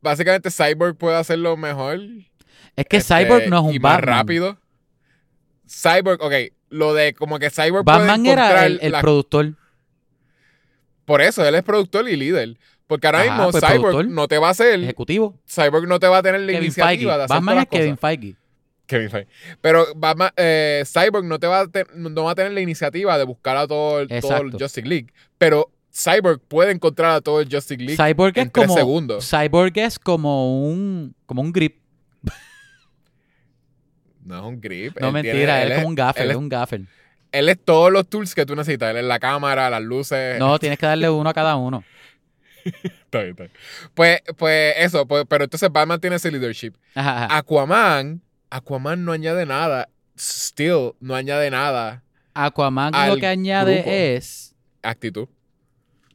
básicamente 0.01 0.49
Cyborg 0.51 0.95
puede 0.95 1.15
hacerlo 1.17 1.57
mejor. 1.57 1.99
Es 2.75 2.85
que 2.85 2.97
este, 2.97 3.15
Cyborg 3.25 3.49
no 3.49 3.57
es 3.59 3.63
un 3.65 3.73
y 3.73 3.79
más 3.79 3.93
Batman. 3.97 4.15
rápido. 4.19 4.57
Cyborg, 5.67 6.21
ok, 6.21 6.33
lo 6.69 6.93
de 6.93 7.13
como 7.13 7.39
que 7.39 7.49
Cyborg 7.49 7.83
Batman 7.85 8.21
puede 8.21 8.33
era 8.33 8.43
encontrar 8.45 8.65
el, 8.67 8.79
el 8.81 8.91
la- 8.91 9.01
productor. 9.01 9.53
Por 11.05 11.21
eso, 11.21 11.45
él 11.45 11.55
es 11.55 11.63
productor 11.63 12.09
y 12.09 12.15
líder. 12.15 12.57
Porque 12.87 13.07
ahora 13.07 13.21
Ajá, 13.21 13.31
mismo 13.33 13.51
pues, 13.51 13.63
Cyborg 13.63 13.81
productor. 13.81 14.07
no 14.07 14.27
te 14.27 14.37
va 14.37 14.47
a 14.49 14.51
hacer, 14.51 14.79
Ejecutivo. 14.83 15.39
Cyborg 15.47 15.87
no 15.87 15.99
te 15.99 16.07
va 16.07 16.19
a 16.19 16.23
tener 16.23 16.41
la 16.41 16.47
Kevin 16.47 16.63
iniciativa 16.63 16.89
Feige. 16.89 17.05
de 17.05 17.11
hacer 17.23 17.27
Batman 17.35 17.57
es 17.59 17.65
Kevin. 17.67 17.97
Feige. 17.97 18.35
Kevin 18.85 19.09
Feige. 19.09 19.27
Pero 19.61 19.87
Batman, 19.95 20.29
eh, 20.37 20.83
Cyborg 20.85 21.25
no 21.25 21.39
te 21.39 21.47
va 21.47 21.61
a 21.61 21.67
te- 21.67 21.85
no 21.95 22.23
va 22.23 22.31
a 22.31 22.35
tener 22.35 22.51
la 22.51 22.61
iniciativa 22.61 23.17
de 23.17 23.23
buscar 23.23 23.57
a 23.57 23.65
todo 23.67 24.01
el, 24.01 24.07
todo 24.21 24.37
el. 24.37 24.51
Justice 24.51 24.83
League. 24.87 25.07
Pero 25.39 25.71
Cyborg 25.91 26.39
puede 26.41 26.71
encontrar 26.73 27.11
a 27.11 27.21
todo 27.21 27.39
el 27.41 27.47
Justice 27.51 27.81
League 27.81 27.95
Cyborg 27.97 28.37
en 28.37 28.47
es 28.47 28.53
tres 28.53 28.65
como 28.67 28.77
segundos. 28.77 29.27
Cyborg 29.27 29.73
es 29.79 29.97
como 29.97 30.67
un 30.67 31.15
como 31.25 31.41
un 31.41 31.51
grip. 31.51 31.79
No 34.23 34.37
es 34.37 34.43
un 34.43 34.59
grip. 34.61 34.99
No 34.99 35.07
él 35.07 35.13
mentira, 35.13 35.35
tiene- 35.35 35.61
él, 35.63 35.71
es 35.71 35.75
como 35.77 35.87
un 35.89 35.95
gaffer, 35.95 36.23
él 36.23 36.29
es 36.29 36.35
es- 36.35 36.39
un 36.39 36.49
gaffer. 36.49 36.81
Él 37.35 37.49
es 37.49 37.59
todos 37.63 37.91
los 37.91 38.07
tools 38.07 38.33
que 38.33 38.45
tú 38.45 38.55
necesitas. 38.55 38.91
Él 38.91 38.97
es 38.97 39.03
la 39.03 39.19
cámara, 39.19 39.69
las 39.69 39.81
luces. 39.81 40.39
No, 40.39 40.57
tienes 40.59 40.79
que 40.79 40.85
darle 40.85 41.09
uno 41.09 41.29
a 41.29 41.33
cada 41.33 41.57
uno. 41.57 41.83
Está 42.63 43.19
bien, 43.19 43.31
está 43.31 43.43
bien. 43.43 43.51
Pues, 43.93 44.21
pues 44.37 44.73
eso, 44.77 45.05
pues, 45.05 45.25
pero 45.27 45.43
entonces 45.43 45.69
Batman 45.71 45.99
tiene 45.99 46.15
ese 46.15 46.31
leadership. 46.31 46.73
Ajá, 46.95 47.25
ajá. 47.25 47.37
Aquaman, 47.37 48.21
Aquaman 48.49 49.03
no 49.03 49.11
añade 49.11 49.45
nada. 49.45 49.89
Still, 50.17 50.93
no 51.01 51.13
añade 51.13 51.51
nada. 51.51 52.03
Aquaman 52.33 52.93
lo 53.09 53.17
que 53.17 53.27
añade 53.27 53.75
grupo. 53.75 53.89
es 53.91 54.55
Actitud. 54.81 55.27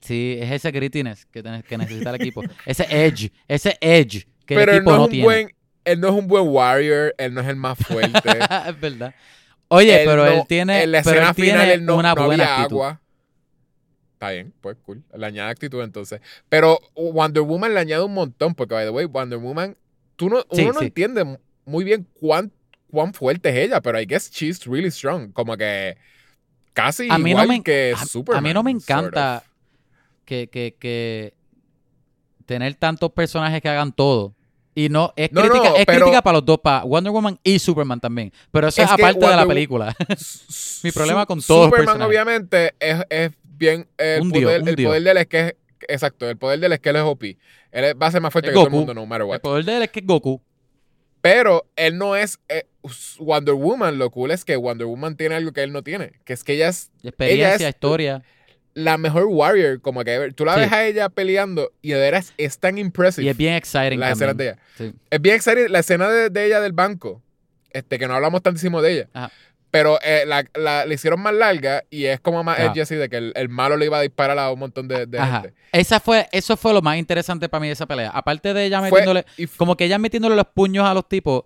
sí, 0.00 0.38
es 0.40 0.50
ese 0.50 0.70
grittiness 0.70 1.26
que, 1.26 1.42
que 1.68 1.78
necesita 1.78 2.10
el 2.10 2.16
equipo. 2.16 2.42
ese 2.64 2.86
edge, 2.88 3.30
ese 3.46 3.76
edge 3.80 4.26
que 4.46 4.54
pero 4.54 4.72
el 4.72 4.78
él 4.78 4.82
equipo 4.82 4.90
no, 4.92 4.96
no, 4.96 5.02
es 5.02 5.06
un 5.06 5.10
tiene. 5.10 5.24
buen, 5.24 5.54
él 5.84 6.00
no 6.00 6.08
es 6.08 6.14
un 6.14 6.26
buen 6.28 6.48
warrior, 6.48 7.14
él 7.18 7.34
no 7.34 7.40
es 7.40 7.48
el 7.48 7.56
más 7.56 7.78
fuerte. 7.78 8.30
es 8.68 8.80
verdad. 8.80 9.14
Oye, 9.72 10.02
Él 10.02 10.06
pero 10.08 10.24
no- 10.26 10.30
él 10.32 10.42
tiene, 10.48 10.82
en 10.82 10.92
la 10.92 11.02
pero 11.02 11.10
escena 11.16 11.28
él 11.30 11.34
final 11.34 11.58
tiene 11.60 11.72
él 11.74 11.84
no, 11.84 11.96
una 11.96 12.14
no 12.14 12.26
buena 12.26 12.44
había 12.44 12.56
actitud. 12.56 12.76
agua. 12.76 13.00
Está 14.14 14.30
bien, 14.32 14.52
pues 14.60 14.76
cool. 14.84 15.02
Le 15.16 15.26
añade 15.26 15.50
actitud 15.50 15.80
entonces. 15.82 16.20
Pero 16.48 16.78
Wonder 16.94 17.42
Woman 17.42 17.72
le 17.72 17.80
añade 17.80 18.02
un 18.04 18.12
montón, 18.12 18.54
porque 18.54 18.74
by 18.74 18.84
the 18.84 18.90
way, 18.90 19.06
Wonder 19.06 19.38
Woman, 19.38 19.76
tú 20.16 20.28
no, 20.28 20.40
Sí, 20.52 20.62
uno 20.64 20.72
no 20.74 20.82
entiende 20.82 21.38
muy 21.64 21.84
bien 21.84 22.06
cuán, 22.14 22.52
cuán 22.90 23.14
fuerte 23.14 23.48
es 23.48 23.56
ella, 23.68 23.80
pero 23.80 23.98
I 24.00 24.04
guess 24.06 24.30
she's 24.30 24.66
really 24.66 24.90
strong. 24.90 25.32
Como 25.32 25.56
que 25.56 25.96
casi 26.74 27.08
A 27.10 27.16
mí 27.16 27.24
no 27.32 27.42
igual 27.42 27.48
me- 27.48 27.62
que 27.62 27.94
a- 27.96 28.04
Superman. 28.04 28.44
a 28.44 28.46
mí 28.48 28.52
no 28.52 28.62
me 28.62 28.72
sort 28.72 28.82
encanta 28.82 29.36
of. 29.38 29.44
que, 30.26 30.48
que, 30.48 30.76
que 30.78 31.32
tener 32.44 32.74
tantos 32.74 33.12
personajes 33.12 33.62
que 33.62 33.68
hagan 33.68 33.92
todo. 33.92 34.34
Y 34.80 34.88
no, 34.88 35.12
es 35.16 35.30
No, 35.32 35.42
crítica, 35.42 35.70
no, 35.70 35.76
es 35.76 35.84
pero- 35.86 35.98
crítica 36.00 36.22
para 36.22 36.38
los 36.38 36.44
dos, 36.46 36.58
para 36.58 36.84
Wonder 36.84 37.12
Woman 37.12 37.38
y 37.42 37.58
Superman 37.58 38.00
también. 38.00 38.32
Pero 38.50 38.68
eso 38.68 38.82
es, 38.82 38.90
aparte 38.90 39.26
de 39.26 39.36
la 39.36 39.46
película. 39.46 39.94
Mi 40.82 40.90
problema 40.92 41.26
con 41.26 41.40
todos 41.42 41.70
los 41.70 41.78
Superman, 41.80 42.00
obviamente, 42.02 42.74
es, 42.80 42.96
es 43.10 43.30
bien. 43.42 43.86
El, 43.98 44.22
Un 44.22 44.30
dios, 44.30 44.60
un 44.62 44.68
el 44.68 44.76
dios. 44.76 44.88
poder 44.88 45.02
de 45.02 45.10
él 45.10 45.16
es 45.18 45.26
que 45.26 45.40
es. 45.40 45.54
Exacto, 45.88 46.28
el 46.28 46.36
poder 46.36 46.60
de 46.60 46.66
él 46.66 46.72
es 46.72 46.80
OP. 47.02 47.24
Él 47.72 48.02
va 48.02 48.06
a 48.06 48.10
ser 48.10 48.20
más 48.20 48.32
fuerte 48.32 48.48
que 48.50 48.54
todo 48.54 48.64
el 48.64 48.70
Goku. 48.70 48.76
mundo, 48.78 48.94
no 48.94 49.06
matter 49.06 49.24
what. 49.24 49.34
El 49.36 49.40
poder 49.40 49.64
de 49.64 49.76
él 49.76 49.82
es 49.82 49.90
que 49.90 50.00
es 50.00 50.06
Goku. 50.06 50.40
Pero 51.20 51.66
él 51.76 51.98
no 51.98 52.16
es 52.16 52.38
eh, 52.48 52.66
Wonder 53.18 53.54
Woman. 53.54 53.98
Lo 53.98 54.10
cool 54.10 54.30
es 54.30 54.44
que 54.44 54.56
Wonder 54.56 54.86
Woman 54.86 55.16
tiene 55.16 55.34
algo 55.34 55.52
que 55.52 55.62
él 55.62 55.72
no 55.72 55.82
tiene. 55.82 56.12
Que 56.24 56.32
es 56.32 56.44
que 56.44 56.54
ella 56.54 56.68
es 56.68 56.90
Experiencia, 57.02 57.54
Ella 57.56 57.68
es- 57.68 57.74
historia. 57.74 58.22
La 58.74 58.96
mejor 58.98 59.24
warrior, 59.26 59.80
como 59.80 60.04
que 60.04 60.14
ever. 60.14 60.32
tú 60.34 60.44
la 60.44 60.54
Sí. 60.54 60.60
ves 60.60 60.72
a 60.72 60.84
ella 60.86 61.08
peleando 61.08 61.72
y 61.82 61.90
de 61.90 61.98
veras 62.00 62.32
es 62.38 62.58
tan 62.58 62.78
impressive. 62.78 63.26
Y 63.26 63.28
es 63.28 63.36
bien 63.36 63.54
exciting 63.54 63.98
las 64.00 64.12
escenas 64.12 64.36
de 64.36 64.44
ella. 64.44 64.58
Sí. 64.76 64.92
Es 65.10 65.20
bien 65.20 65.34
exciting 65.36 65.70
la 65.72 65.80
escena 65.80 66.08
de, 66.08 66.30
de 66.30 66.46
ella 66.46 66.60
del 66.60 66.72
banco, 66.72 67.20
este 67.72 67.98
que 67.98 68.06
no 68.08 68.14
hablamos 68.14 68.42
tantísimo 68.42 68.80
de 68.82 68.92
ella. 68.92 69.08
Ajá. 69.12 69.30
Pero 69.72 70.00
eh, 70.02 70.24
la, 70.26 70.44
la- 70.54 70.84
la 70.84 70.94
hicieron 70.94 71.20
más 71.20 71.32
larga 71.32 71.84
y 71.90 72.06
es 72.06 72.18
como 72.18 72.42
más 72.42 72.58
edgy 72.58 72.80
así 72.80 72.96
de 72.96 73.08
que 73.08 73.16
el, 73.18 73.32
el 73.36 73.48
malo 73.48 73.76
le 73.76 73.86
iba 73.86 73.98
a 73.98 74.02
disparar 74.02 74.36
a 74.36 74.50
un 74.50 74.58
montón 74.58 74.88
de, 74.88 75.06
de 75.06 75.18
Ajá. 75.18 75.42
gente. 75.42 75.54
Esa 75.70 76.00
fue, 76.00 76.28
eso 76.32 76.56
fue 76.56 76.72
lo 76.72 76.82
más 76.82 76.96
interesante 76.96 77.48
para 77.48 77.60
mí 77.60 77.68
de 77.68 77.74
esa 77.74 77.86
pelea. 77.86 78.10
Aparte 78.10 78.52
de 78.52 78.64
ella 78.64 78.80
metiéndole, 78.80 79.24
como 79.56 79.76
que 79.76 79.84
ella 79.84 79.98
metiéndole 79.98 80.34
los 80.34 80.46
puños 80.52 80.84
a 80.84 80.92
los 80.94 81.08
tipos, 81.08 81.44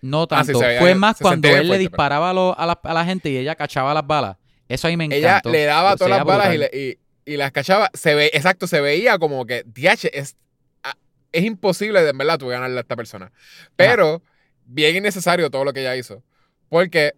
no 0.00 0.28
Ah, 0.30 0.44
sí, 0.44 0.52
tanto. 0.52 0.60
veía- 0.60 0.78
fue 0.80 0.94
más 0.94 1.16
cuando 1.20 1.48
él 1.48 1.68
le 1.68 1.78
disparaba 1.78 2.30
a, 2.30 2.32
lo- 2.32 2.56
a 2.58 2.66
la, 2.66 2.78
a 2.84 2.94
la 2.94 3.04
gente 3.04 3.28
y 3.30 3.36
ella 3.36 3.56
cachaba 3.56 3.92
las 3.94 4.06
balas. 4.06 4.36
Eso 4.70 4.86
ahí 4.88 4.96
me 4.96 5.04
ella 5.06 5.28
encantó. 5.38 5.50
le 5.52 5.64
daba 5.64 5.96
todas 5.96 6.10
las 6.10 6.24
balas 6.24 6.54
y, 6.54 6.58
brutal. 6.58 6.70
le- 6.72 6.98
y, 7.26 7.32
y 7.32 7.36
las 7.36 7.52
cachaba. 7.52 7.90
Se 7.92 8.14
ve, 8.14 8.30
exacto, 8.32 8.66
se 8.66 8.80
veía 8.80 9.18
como 9.18 9.44
que, 9.46 9.64
DH, 9.66 10.08
es, 10.12 10.36
ah, 10.84 10.94
es 11.32 11.44
imposible 11.44 12.02
de 12.02 12.10
en 12.10 12.18
verdad 12.18 12.38
tú 12.38 12.46
ganarle 12.48 12.78
a 12.78 12.80
esta 12.80 12.96
persona. 12.96 13.32
Pero, 13.76 14.22
bien 14.64 14.96
innecesario 14.96 15.50
todo 15.50 15.64
lo 15.64 15.72
que 15.72 15.80
ella 15.80 15.96
hizo. 15.96 16.22
Porque 16.68 17.14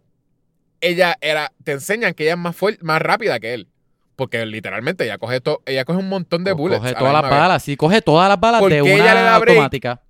ella 0.81 1.17
era, 1.21 1.53
te 1.63 1.73
enseñan 1.73 2.15
que 2.15 2.25
ella 2.25 2.33
es 2.33 2.39
más 2.39 2.57
fuerte, 2.57 2.83
más 2.83 3.01
rápida 3.03 3.39
que 3.39 3.55
él. 3.55 3.69
Porque 4.17 4.45
literalmente 4.47 5.05
ella 5.05 5.19
coge 5.19 5.41
to- 5.41 5.63
ella 5.67 5.85
coge 5.85 5.99
un 5.99 6.09
montón 6.09 6.45
de 6.45 6.53
Co- 6.53 6.57
bullets. 6.59 6.81
Coge 6.81 6.93
la 6.93 6.99
todas 6.99 7.13
las 7.13 7.31
balas, 7.31 7.63
sí, 7.63 7.77
coge 7.77 8.03
todas 8.03 8.29
las 8.29 8.39
balas 8.41 8.61
¿Por 8.61 8.71
de 8.73 8.83
qué 8.83 8.95
ella 8.95 9.15
le 9.15 9.21
una 9.21 9.23
da 9.31 9.39
break? 9.39 9.57
automática. 9.57 10.03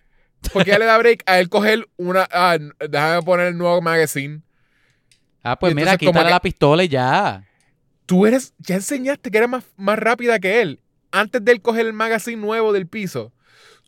Porque 0.53 0.71
ella 0.71 0.79
le 0.81 0.85
da 0.87 0.99
break 0.99 1.23
a 1.27 1.39
él 1.39 1.49
coger 1.49 1.89
una. 1.97 2.27
Ah, 2.33 2.57
déjame 2.89 3.23
poner 3.23 3.47
el 3.49 3.59
nuevo 3.59 3.81
magazine. 3.81 4.43
Ah, 5.43 5.59
pues 5.59 5.75
mira, 5.75 5.93
quítale 5.99 6.31
la 6.31 6.41
pistola 6.41 6.85
y 6.85 6.89
ya. 6.89 7.45
Tú 8.07 8.27
eres, 8.27 8.55
ya 8.59 8.75
enseñaste 8.77 9.31
que 9.31 9.39
eres 9.39 9.49
más, 9.51 9.65
más 9.77 9.99
rápida 9.99 10.39
que 10.39 10.61
él. 10.63 10.81
Antes 11.11 11.45
de 11.45 11.53
él 11.53 11.61
coger 11.63 11.87
el 11.87 11.93
magazine 11.93 12.41
nuevo 12.41 12.73
del 12.73 12.87
piso, 12.87 13.33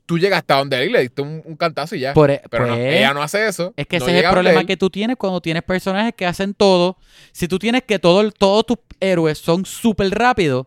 tú 0.06 0.18
llegas 0.18 0.38
hasta 0.38 0.56
donde 0.58 0.82
él 0.82 0.90
y 0.90 0.92
le 0.92 1.00
diste 1.00 1.22
un, 1.22 1.42
un 1.44 1.56
cantazo 1.56 1.96
y 1.96 2.00
ya. 2.00 2.12
Por 2.14 2.30
e- 2.30 2.42
Pero 2.50 2.66
no, 2.66 2.74
pues, 2.74 2.94
ella 2.96 3.14
no 3.14 3.22
hace 3.22 3.46
eso. 3.48 3.72
Es 3.76 3.86
que 3.86 3.98
no 3.98 4.04
ese 4.06 4.18
es 4.18 4.24
el 4.24 4.30
problema 4.30 4.64
que 4.66 4.76
tú 4.76 4.90
tienes 4.90 5.16
cuando 5.16 5.40
tienes 5.40 5.62
personajes 5.62 6.14
que 6.16 6.26
hacen 6.26 6.54
todo. 6.54 6.96
Si 7.32 7.48
tú 7.48 7.58
tienes 7.58 7.82
que 7.84 7.98
todo, 7.98 8.30
todos 8.32 8.66
tus 8.66 8.78
héroes 9.00 9.38
son 9.38 9.64
súper 9.64 10.10
rápidos, 10.10 10.66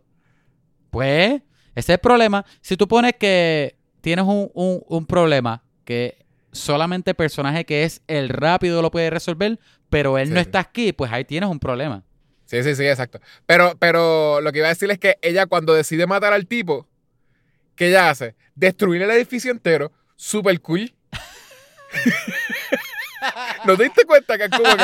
pues 0.90 1.42
ese 1.76 1.94
es 1.94 1.96
el 1.96 2.00
problema. 2.00 2.46
Si 2.62 2.76
tú 2.78 2.88
pones 2.88 3.14
que 3.20 3.78
tienes 4.02 4.26
un, 4.26 4.50
un- 4.54 4.82
un 4.88 5.06
problema 5.06 5.64
que 5.86 6.26
solamente 6.58 7.12
el 7.12 7.16
personaje 7.16 7.66
que 7.66 7.84
es 7.84 8.02
el 8.08 8.30
rápido 8.30 8.82
lo 8.82 8.92
puede 8.92 9.10
resolver, 9.10 9.60
pero 9.90 10.18
él 10.18 10.28
Sí, 10.28 10.34
no 10.34 10.40
está 10.40 10.60
aquí, 10.60 10.92
pues 10.94 11.12
ahí 11.12 11.24
tienes 11.26 11.50
un 11.50 11.60
problema. 11.60 12.04
Sí, 12.46 12.64
sí, 12.64 12.76
sí, 12.76 12.86
exacto. 12.88 13.20
Pero, 13.46 13.76
pero 13.80 14.40
lo 14.42 14.52
que 14.52 14.60
iba 14.60 14.68
a 14.68 14.70
decir 14.70 14.90
es 14.92 15.00
que 15.00 15.18
ella 15.22 15.46
cuando 15.48 15.74
decide 15.74 16.08
matar 16.08 16.32
al 16.34 16.48
tipo, 16.48 16.88
¿qué 17.76 17.90
ella 17.90 18.10
hace? 18.10 18.36
Destruir 18.56 19.02
el 19.02 19.12
edificio 19.12 19.52
entero, 19.52 19.92
super 20.16 20.60
cool. 20.62 20.94
¿No 23.66 23.76
te 23.76 23.84
diste 23.84 24.06
cuenta 24.06 24.38
que 24.38 24.46
es 24.46 24.50
como 24.50 24.64
que 24.64 24.84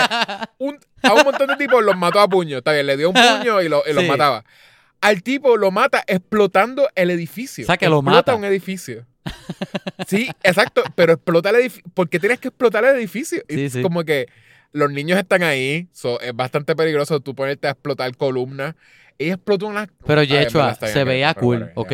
un- 0.57 0.79
a 1.03 1.13
un 1.13 1.23
montón 1.23 1.47
de 1.47 1.55
tipos 1.55 1.83
los 1.83 1.95
mató 1.95 2.19
a 2.19 2.27
puño? 2.27 2.57
Está 2.57 2.73
bien, 2.73 2.85
le 2.87 2.97
dio 2.97 3.09
un 3.09 3.15
puño 3.39 3.61
y, 3.61 3.69
lo- 3.69 3.83
y 3.89 3.93
los 3.93 4.03
Sí. 4.03 4.09
mataba. 4.09 4.43
Al 5.01 5.21
tipo 5.23 5.57
lo 5.57 5.69
mata 5.71 6.03
explotando 6.07 6.89
el 6.95 7.09
edificio. 7.11 7.63
O 7.65 7.67
sea, 7.67 7.77
que 7.77 7.89
lo 7.89 7.97
Explota 7.97 8.17
mata. 8.31 8.35
un 8.35 8.45
edificio. 8.45 9.05
Sí, 10.07 10.29
exacto, 10.43 10.83
pero 10.95 11.13
explota 11.13 11.49
el 11.49 11.57
edificio. 11.57 11.83
¿Por 11.93 12.09
qué 12.09 12.19
tienes 12.19 12.39
que 12.39 12.49
explotar 12.49 12.83
el 12.85 12.95
edificio? 12.97 13.41
Sí, 13.49 13.65
es 13.65 13.73
sí. 13.73 13.81
Como 13.81 14.03
que 14.03 14.27
los 14.71 14.91
niños 14.91 15.17
están 15.17 15.43
ahí, 15.43 15.87
so, 15.93 16.19
es 16.19 16.35
bastante 16.35 16.75
peligroso 16.75 17.19
tú 17.19 17.35
ponerte 17.35 17.67
a 17.67 17.71
explotar 17.71 18.15
columnas. 18.17 18.75
Ella 19.17 19.35
explotó 19.35 19.67
una. 19.67 19.87
Pero 20.05 20.23
Yechua, 20.23 20.77
bien, 20.79 20.93
se 20.93 21.03
veía 21.03 21.33
cool, 21.35 21.67
ya 21.67 21.71
¿ok? 21.75 21.91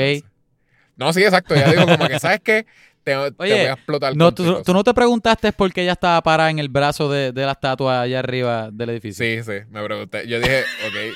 no 0.96 1.14
sí, 1.14 1.24
exacto. 1.24 1.56
Ya 1.56 1.70
digo, 1.70 1.86
como 1.86 2.08
que, 2.08 2.20
¿sabes 2.20 2.40
qué? 2.44 2.66
Te, 3.04 3.14
te 3.14 3.32
voy 3.38 3.52
a 3.52 3.74
explotar. 3.74 4.16
No, 4.16 4.34
tú 4.34 4.64
no 4.74 4.84
te 4.84 4.94
preguntaste 4.94 5.52
por 5.52 5.72
qué 5.72 5.84
ella 5.84 5.94
estaba 5.94 6.22
parada 6.22 6.50
en 6.50 6.60
el 6.60 6.70
brazo 6.70 7.10
de, 7.10 7.32
de 7.32 7.46
la 7.46 7.54
estatua 7.54 8.02
allá 8.02 8.20
arriba 8.20 8.70
del 8.72 8.90
edificio. 8.92 9.26
Sí, 9.26 9.44
sí, 9.44 9.66
me 9.70 9.84
pregunté. 9.84 10.28
Yo 10.28 10.40
dije, 10.40 10.64
ok. 10.88 11.16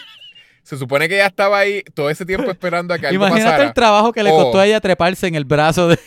Se 0.63 0.77
supone 0.77 1.07
que 1.09 1.15
ella 1.15 1.27
estaba 1.27 1.59
ahí 1.59 1.83
todo 1.93 2.09
ese 2.09 2.25
tiempo 2.25 2.49
esperando 2.49 2.93
a 2.93 2.97
que 2.99 3.07
algo 3.07 3.15
Imagínate 3.17 3.43
pasara. 3.51 3.67
el 3.67 3.73
trabajo 3.73 4.11
que 4.13 4.23
le 4.23 4.29
costó 4.31 4.59
a 4.59 4.65
ella 4.65 4.79
treparse 4.81 5.27
en 5.27 5.35
el 5.35 5.43
brazo 5.45 5.89
de... 5.89 5.99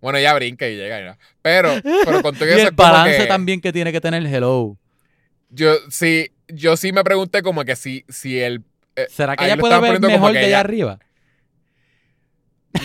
Bueno, 0.00 0.18
ella 0.18 0.34
brinca 0.34 0.66
y 0.66 0.76
llega. 0.76 0.98
ya. 1.00 1.18
Pero, 1.42 1.70
pero 2.04 2.22
con 2.22 2.34
todo 2.34 2.44
y 2.48 2.52
eso 2.52 2.58
el 2.60 2.64
es 2.68 2.70
como 2.72 2.88
balance 2.90 3.18
que 3.18 3.26
también 3.26 3.60
que 3.60 3.72
tiene 3.72 3.92
que 3.92 4.00
tener 4.00 4.24
Hello. 4.26 4.76
Yo 5.50 5.74
sí, 5.90 6.30
yo 6.48 6.76
sí 6.76 6.92
me 6.92 7.04
pregunté 7.04 7.42
como 7.42 7.64
que 7.64 7.76
si, 7.76 8.04
si 8.08 8.40
el... 8.40 8.64
eh, 8.96 9.06
¿Será 9.10 9.36
que 9.36 9.44
ella 9.44 9.56
puede 9.58 9.78
ver 9.78 10.00
mejor 10.00 10.32
que 10.32 10.38
de 10.38 10.44
allá 10.46 10.60
arriba? 10.60 10.98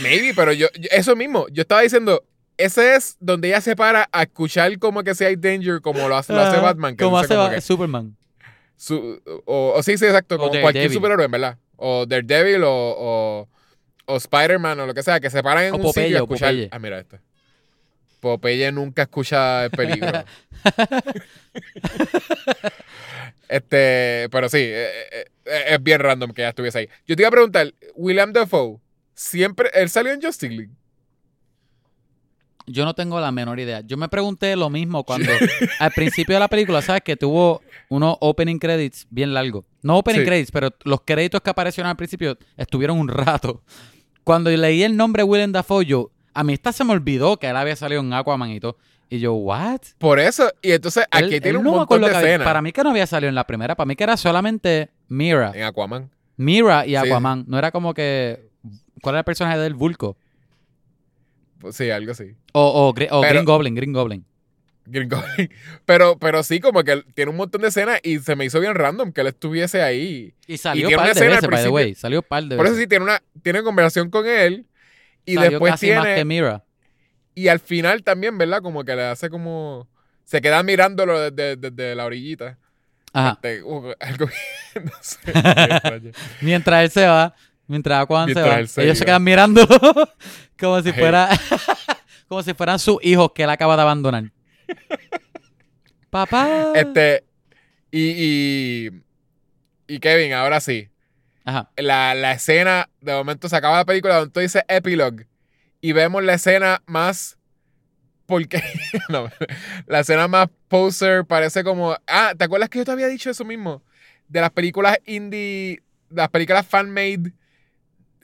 Maybe, 0.01 0.33
pero 0.35 0.51
yo, 0.51 0.67
yo- 0.77 0.89
eso 0.91 1.15
mismo, 1.15 1.47
yo 1.49 1.61
estaba 1.61 1.81
diciendo, 1.81 2.23
ese 2.57 2.95
es 2.95 3.15
donde 3.19 3.47
ella 3.47 3.61
se 3.61 3.75
para 3.75 4.09
a 4.11 4.23
escuchar 4.23 4.77
como 4.79 5.01
que 5.03 5.15
si 5.15 5.23
hay 5.23 5.37
danger, 5.37 5.79
como 5.81 6.07
lo 6.09 6.17
hace, 6.17 6.33
lo 6.33 6.41
hace 6.41 6.57
Batman. 6.59 6.95
Que 6.97 7.03
como 7.05 7.17
hace 7.17 7.29
como 7.29 7.43
Ba- 7.47 7.51
que 7.55 7.61
Superman. 7.61 8.15
Su- 8.77 9.21
o, 9.45 9.73
o 9.75 9.83
sí, 9.83 9.97
sí, 9.97 10.05
exacto, 10.05 10.35
O 10.35 10.37
como 10.37 10.61
cualquier 10.61 10.91
superhéroe, 10.91 11.25
en 11.25 11.31
verdad. 11.31 11.57
O 11.75 12.05
Daredevil 12.05 12.63
o, 12.63 12.69
o, 12.71 13.49
o 14.05 14.15
Spider-Man 14.17 14.79
o 14.79 14.85
lo 14.87 14.93
que 14.93 15.03
sea, 15.03 15.19
que 15.19 15.29
se 15.29 15.43
paran 15.43 15.65
en 15.65 15.73
un 15.75 15.81
Popeye, 15.81 16.05
sitio 16.07 16.17
a 16.19 16.21
escuchar. 16.21 16.49
Popeye. 16.51 16.69
Ah, 16.71 16.79
mira 16.79 16.99
esto. 16.99 17.19
Popeye 18.19 18.71
nunca 18.71 19.03
escucha 19.03 19.65
el 19.65 19.71
peligro. 19.71 20.11
este, 23.49 24.27
pero 24.31 24.49
sí, 24.49 24.57
eh, 24.59 24.89
eh, 25.11 25.25
eh, 25.45 25.63
es 25.69 25.83
bien 25.83 25.99
random 25.99 26.31
que 26.31 26.41
ella 26.41 26.49
estuviese 26.49 26.79
ahí. 26.79 26.89
Yo 27.05 27.15
te 27.15 27.21
iba 27.21 27.27
a 27.29 27.31
preguntar, 27.31 27.73
William 27.95 28.33
Dafoe, 28.33 28.79
siempre, 29.13 29.69
él 29.73 29.89
salió 29.89 30.11
en 30.13 30.21
Justice 30.21 30.53
League. 30.53 30.71
Yo 32.69 32.83
no 32.85 32.93
tengo 32.93 33.19
la 33.19 33.31
menor 33.31 33.59
idea. 33.59 33.81
Yo 33.81 33.95
me 33.97 34.09
pregunté 34.09 34.55
lo 34.57 34.69
mismo 34.69 35.03
cuando 35.05 35.31
al 35.79 35.91
principio 35.91 36.35
de 36.35 36.39
la 36.41 36.47
película, 36.49 36.81
¿sabes? 36.81 37.01
Que 37.01 37.15
tuvo 37.15 37.61
unos 37.89 38.17
opening 38.19 38.59
credits 38.59 39.07
bien 39.09 39.33
largos. 39.33 39.63
No 39.81 39.97
opening 39.97 40.19
Sí. 40.19 40.25
credits, 40.25 40.51
pero 40.51 40.69
los 40.83 41.01
créditos 41.05 41.39
que 41.41 41.49
aparecieron 41.49 41.89
al 41.89 41.95
principio 41.95 42.37
estuvieron 42.57 42.99
un 42.99 43.07
rato. 43.07 43.61
Cuando 44.25 44.49
leí 44.49 44.83
el 44.83 44.97
nombre 44.97 45.23
Willem 45.23 45.53
Dafoe, 45.53 45.85
yo, 45.85 46.11
a 46.33 46.43
mí 46.43 46.51
esta 46.53 46.73
se 46.73 46.83
me 46.83 46.91
olvidó 46.91 47.37
que 47.37 47.47
él 47.47 47.55
había 47.55 47.75
salido 47.77 48.01
en 48.01 48.11
Aquaman 48.13 48.51
y 48.51 48.59
todo. 48.59 48.77
Y 49.09 49.19
yo, 49.19 49.33
¿what? 49.35 49.79
Por 49.97 50.19
eso, 50.19 50.51
y 50.61 50.73
entonces 50.73 51.05
aquí 51.09 51.23
Él- 51.23 51.29
tiene 51.29 51.49
él 51.51 51.57
un 51.57 51.63
no 51.63 51.71
montón 51.71 52.01
de 52.01 52.07
escenas 52.11 52.43
Para 52.45 52.61
mí 52.61 52.73
que 52.73 52.83
no 52.83 52.89
había 52.89 53.07
salido 53.07 53.29
en 53.29 53.35
la 53.35 53.47
primera, 53.47 53.73
para 53.75 53.85
mí 53.87 53.95
que 53.95 54.03
era 54.03 54.17
solamente 54.17 54.89
Mira. 55.07 55.53
en 55.55 55.63
Aquaman. 55.63 56.09
Mira 56.35 56.85
y 56.85 56.89
Sí. 56.89 56.95
Aquaman. 56.97 57.45
No 57.47 57.57
era 57.57 57.71
como 57.71 57.93
que. 57.93 58.49
¿Cuál 59.01 59.13
era 59.15 59.19
el 59.19 59.23
personaje 59.25 59.57
del 59.59 59.75
Vulco? 59.75 60.17
Pues 61.59 61.75
sí, 61.75 61.89
algo 61.89 62.11
así. 62.11 62.35
O, 62.53 62.87
o, 62.87 62.93
Gre- 62.93 63.07
o 63.11 63.21
Pero- 63.21 63.33
Green 63.33 63.45
Goblin, 63.45 63.75
Green 63.75 63.93
Goblin. 63.93 64.25
Green 64.85 65.09
Goblin. 65.09 65.49
Pero, 65.85 66.17
pero 66.17 66.43
sí, 66.43 66.59
como 66.59 66.83
que 66.83 67.03
tiene 67.13 67.31
un 67.31 67.37
montón 67.37 67.61
de 67.61 67.67
escenas 67.67 67.99
y 68.03 68.19
se 68.19 68.35
me 68.35 68.45
hizo 68.45 68.59
bien 68.59 68.73
random 68.75 69.11
que 69.11 69.21
él 69.21 69.27
estuviese 69.27 69.81
ahí. 69.81 70.33
Y 70.47 70.57
salió 70.57 70.87
una 70.87 70.97
par 70.97 71.07
de 71.07 71.13
veces, 71.13 71.29
by 71.29 71.41
the 71.41 71.47
principio- 71.47 71.71
way. 71.73 71.95
Salió 71.95 72.21
par 72.21 72.43
de 72.45 72.55
Por 72.55 72.65
eso 72.67 72.75
sí, 72.75 72.87
tiene 72.87 73.03
una 73.03 73.21
tiene 73.43 73.63
conversación 73.63 74.09
con 74.09 74.25
él 74.25 74.65
y 75.25 75.33
Salió 75.35 75.49
después 75.51 75.71
casi 75.73 75.91
más 75.91 76.05
que 76.05 76.13
tiene... 76.15 76.25
Mira. 76.25 76.63
Y 77.35 77.49
al 77.49 77.59
final 77.59 78.03
también, 78.03 78.37
¿verdad? 78.37 78.61
Como 78.61 78.83
que 78.85 78.95
le 78.95 79.03
hace 79.03 79.29
como... 79.29 79.87
Se 80.23 80.41
queda 80.41 80.63
mirándolo 80.63 81.19
desde, 81.31 81.55
desde 81.57 81.93
la 81.95 82.05
orillita. 82.05 82.57
Ajá. 83.13 83.31
Este, 83.33 83.63
uh, 83.63 83.91
algo 83.99 84.27
no 84.83 84.91
sé. 85.01 85.17
Mientras 86.41 86.83
él 86.85 86.91
se 86.91 87.05
va, 87.07 87.35
mientras 87.67 88.03
Aquaman 88.03 88.33
se 88.33 88.41
va, 88.41 88.59
él 88.59 88.67
se 88.67 88.83
ellos 88.83 88.97
se 88.97 89.05
quedan 89.05 89.23
mirando 89.23 89.67
como 90.59 90.81
si 90.81 90.91
fuera 90.93 91.29
como 92.27 92.43
si 92.43 92.53
fueran 92.53 92.79
sus 92.79 92.97
hijos 93.03 93.31
que 93.33 93.43
él 93.43 93.49
acaba 93.49 93.75
de 93.75 93.81
abandonar. 93.81 94.31
Papá. 96.09 96.73
Este... 96.75 97.23
Y, 97.91 98.13
y... 98.17 98.91
Y 99.87 99.99
Kevin, 99.99 100.33
ahora 100.33 100.59
sí. 100.59 100.89
Ajá. 101.45 101.71
la, 101.77 102.13
la 102.13 102.33
escena, 102.33 102.89
de 102.99 103.13
momento 103.13 103.47
se 103.47 103.55
acaba 103.55 103.77
la 103.77 103.85
película 103.85 104.15
donde 104.15 104.33
tú 104.33 104.41
dices 104.41 104.63
epilogue 104.67 105.27
y 105.79 105.93
vemos 105.93 106.21
la 106.21 106.33
escena 106.33 106.83
más 106.85 107.37
porque 108.25 108.61
no, 109.09 109.29
la 109.85 110.01
escena 110.01 110.27
más 110.27 110.49
poser 110.67 111.25
parece 111.25 111.63
como 111.63 111.95
ah, 112.05 112.33
¿te 112.37 112.43
acuerdas 112.43 112.67
que 112.67 112.79
yo 112.79 112.85
te 112.85 112.91
había 112.91 113.07
dicho 113.07 113.29
eso 113.29 113.45
mismo? 113.45 113.81
De 114.27 114.41
las 114.41 114.51
películas 114.51 114.99
indie, 115.05 115.81
de 116.09 116.21
las 116.21 116.29
películas 116.29 116.67
fan 116.67 116.89
made 116.89 117.31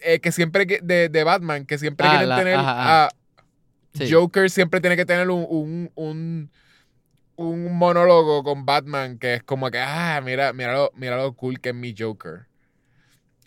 eh, 0.03 0.19
que 0.19 0.31
siempre 0.31 0.67
que- 0.67 0.79
de, 0.81 1.09
de 1.09 1.23
Batman, 1.23 1.65
que 1.65 1.77
siempre 1.77 2.05
Ah, 2.07 2.11
quieren 2.11 2.29
la- 2.29 2.37
tener 2.37 2.55
ajá, 2.55 3.03
ajá. 3.05 3.09
Sí. 3.95 4.11
Joker 4.11 4.49
siempre 4.49 4.81
tiene 4.81 4.95
que 4.95 5.05
tener 5.05 5.29
un, 5.29 5.45
un, 5.47 5.91
un, 5.95 6.51
un 7.35 7.77
monólogo 7.77 8.43
con 8.43 8.65
Batman 8.65 9.19
que 9.19 9.35
es 9.35 9.43
como 9.43 9.69
que, 9.69 9.79
ah, 9.79 10.19
mira, 10.23 10.51
mira, 10.53 10.73
lo, 10.73 10.91
mira 10.95 11.15
lo 11.17 11.33
cool 11.33 11.59
que 11.59 11.69
es 11.69 11.75
mi 11.75 11.93
Joker. 11.97 12.47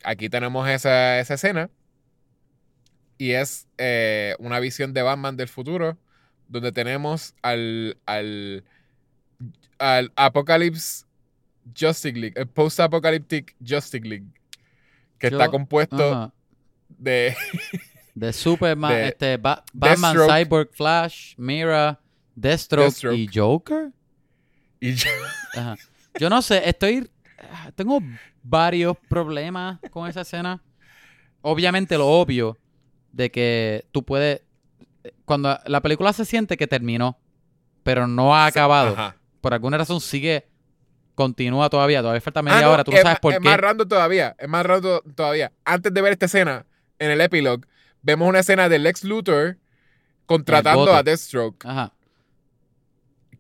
Aquí 0.05 0.29
tenemos 0.29 0.69
esa, 0.69 1.19
esa 1.19 1.35
escena 1.35 1.69
y 3.19 3.33
es 3.33 3.67
eh, 3.79 4.37
una 4.39 4.61
visión 4.61 4.93
de 4.93 5.03
Batman 5.03 5.37
del 5.37 5.49
futuro 5.49 5.99
donde 6.49 6.71
tenemos 6.71 7.35
al, 7.43 7.99
al, 8.07 8.63
al 9.79 10.13
Apocalypse 10.15 11.05
Justice 11.77 12.13
League, 12.17 12.35
el 12.37 12.47
Post-Apocalyptic 12.47 13.57
Justice 13.67 14.07
League. 14.07 14.27
que 15.19 15.31
Yo- 15.31 15.39
está 15.39 15.51
compuesto. 15.51 16.33
De... 16.99 17.35
De 18.15 18.33
Superman, 18.33 18.93
de 18.93 19.09
este, 19.09 19.37
Ba- 19.37 19.63
Batman, 19.75 20.17
Deathstroke. 20.17 20.39
Cyborg, 20.45 20.69
Flash, 20.73 21.35
Mira, 21.37 22.01
Deathstroke, 22.35 22.85
Deathstroke. 22.87 23.17
y 23.19 23.29
Joker. 23.33 23.93
y 24.81 24.95
yo- 24.95 25.11
Ajá. 25.55 25.77
Yo 26.19 26.31
no 26.31 26.41
sé, 26.41 26.67
estoy. 26.67 27.11
Tengo 27.75 28.01
varios 28.43 28.97
problemas 29.11 29.79
con 29.91 30.09
esa 30.09 30.23
escena. 30.23 30.63
Obviamente, 31.43 31.99
lo 31.99 32.07
obvio 32.07 32.57
de 33.13 33.31
que 33.31 33.87
tú 33.93 34.03
puedes. 34.03 34.41
Cuando 35.27 35.59
la 35.67 35.83
película 35.83 36.13
se 36.15 36.25
siente 36.25 36.57
que 36.57 36.67
terminó, 36.67 37.19
pero 37.83 38.07
no 38.09 38.35
ha 38.35 38.47
acabado, 38.47 38.95
Ajá. 38.95 39.17
por 39.43 39.53
alguna 39.53 39.77
razón 39.77 40.01
sigue. 40.01 40.47
Continúa 41.15 41.69
todavía, 41.71 42.01
todavía 42.01 42.21
falta 42.21 42.41
Ah, 42.41 42.43
media 42.43 42.61
no, 42.63 42.71
hora, 42.73 42.85
tú 42.85 42.91
no 42.93 42.97
es 42.97 43.03
sabes 43.03 43.21
por 43.21 43.33
es 43.35 43.39
qué. 43.41 43.45
más 43.49 43.59
random 43.59 43.89
todavía. 43.89 44.35
Es 44.39 44.49
más 44.49 44.65
random 44.67 45.01
todavía. 45.15 45.53
Antes 45.65 45.93
de 45.93 46.01
ver 46.03 46.13
esta 46.13 46.27
escena, 46.27 46.65
en 46.99 47.11
el 47.11 47.21
epilogue, 47.21 47.67
vemos 48.03 48.29
una 48.29 48.41
escena 48.41 48.69
de 48.69 48.79
Lex 48.79 49.05
Luthor 49.05 49.59
contratando 50.27 50.93
a 50.95 51.03
Deathstroke, 51.03 51.65
Ajá. 51.67 51.93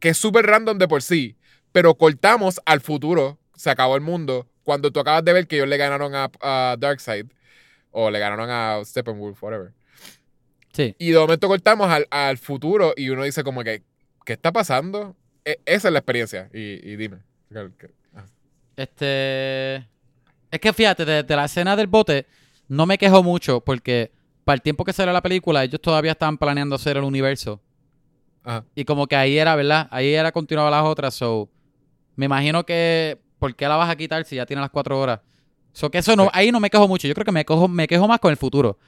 que 0.00 0.10
es 0.10 0.18
súper 0.18 0.46
random 0.46 0.78
de 0.78 0.88
por 0.88 1.02
sí, 1.02 1.36
pero 1.72 1.94
cortamos 1.94 2.60
al 2.64 2.80
futuro, 2.80 3.38
se 3.54 3.70
acabó 3.70 3.96
el 3.96 4.02
mundo, 4.02 4.48
cuando 4.62 4.90
tú 4.90 5.00
acabas 5.00 5.24
de 5.24 5.32
ver 5.32 5.46
que 5.46 5.56
ellos 5.56 5.68
le 5.68 5.76
ganaron 5.76 6.14
a, 6.14 6.30
a 6.40 6.76
Darkseid, 6.78 7.26
o 7.90 8.10
le 8.10 8.18
ganaron 8.18 8.50
a 8.50 8.84
Steppenwolf, 8.84 9.42
whatever. 9.42 9.72
Sí. 10.72 10.94
Y 10.98 11.10
de 11.12 11.18
momento 11.18 11.48
cortamos 11.48 11.88
al, 11.90 12.06
al 12.10 12.36
futuro 12.36 12.92
y 12.96 13.08
uno 13.08 13.24
dice 13.24 13.42
como 13.42 13.64
que, 13.64 13.82
¿qué 14.26 14.34
está 14.34 14.52
pasando? 14.52 15.16
E- 15.44 15.60
esa 15.64 15.88
es 15.88 15.92
la 15.92 16.00
experiencia. 16.00 16.50
Y, 16.52 16.58
y 16.86 16.96
dime. 16.96 17.18
¿qué- 17.50 17.70
qué- 17.78 17.90
ah. 18.14 18.26
Este. 18.76 19.76
Es 20.50 20.60
que 20.60 20.72
fíjate, 20.74 21.06
de, 21.06 21.22
de 21.22 21.36
la 21.36 21.46
escena 21.46 21.74
del 21.76 21.86
bote, 21.86 22.26
no 22.68 22.86
me 22.86 22.98
quejo 22.98 23.22
mucho 23.22 23.60
porque 23.60 24.12
para 24.44 24.54
el 24.54 24.62
tiempo 24.62 24.84
que 24.84 24.92
salió 24.92 25.12
la 25.12 25.22
película, 25.22 25.64
ellos 25.64 25.80
todavía 25.80 26.12
estaban 26.12 26.38
planeando 26.38 26.76
hacer 26.76 26.96
el 26.96 27.04
universo. 27.04 27.60
Ajá. 28.44 28.64
Y 28.76 28.84
como 28.84 29.06
que 29.06 29.16
ahí 29.16 29.36
era, 29.38 29.56
¿verdad? 29.56 29.88
Ahí 29.90 30.14
era 30.14 30.30
continuaba 30.30 30.70
las 30.70 30.84
otras. 30.84 31.14
So, 31.14 31.48
me 32.14 32.26
imagino 32.26 32.64
que. 32.64 33.20
¿Por 33.38 33.54
qué 33.54 33.68
la 33.68 33.76
vas 33.76 33.90
a 33.90 33.96
quitar 33.96 34.24
si 34.24 34.36
ya 34.36 34.46
tiene 34.46 34.62
las 34.62 34.70
cuatro 34.70 34.98
horas? 34.98 35.20
So, 35.72 35.90
que 35.90 35.98
eso 35.98 36.16
no, 36.16 36.30
ahí 36.32 36.50
no 36.50 36.60
me 36.60 36.70
quejo 36.70 36.88
mucho. 36.88 37.06
Yo 37.06 37.14
creo 37.14 37.24
que 37.24 37.32
me 37.32 37.44
quejo, 37.44 37.68
me 37.68 37.86
quejo 37.86 38.08
más 38.08 38.18
con 38.18 38.30
el 38.30 38.36
futuro. 38.36 38.78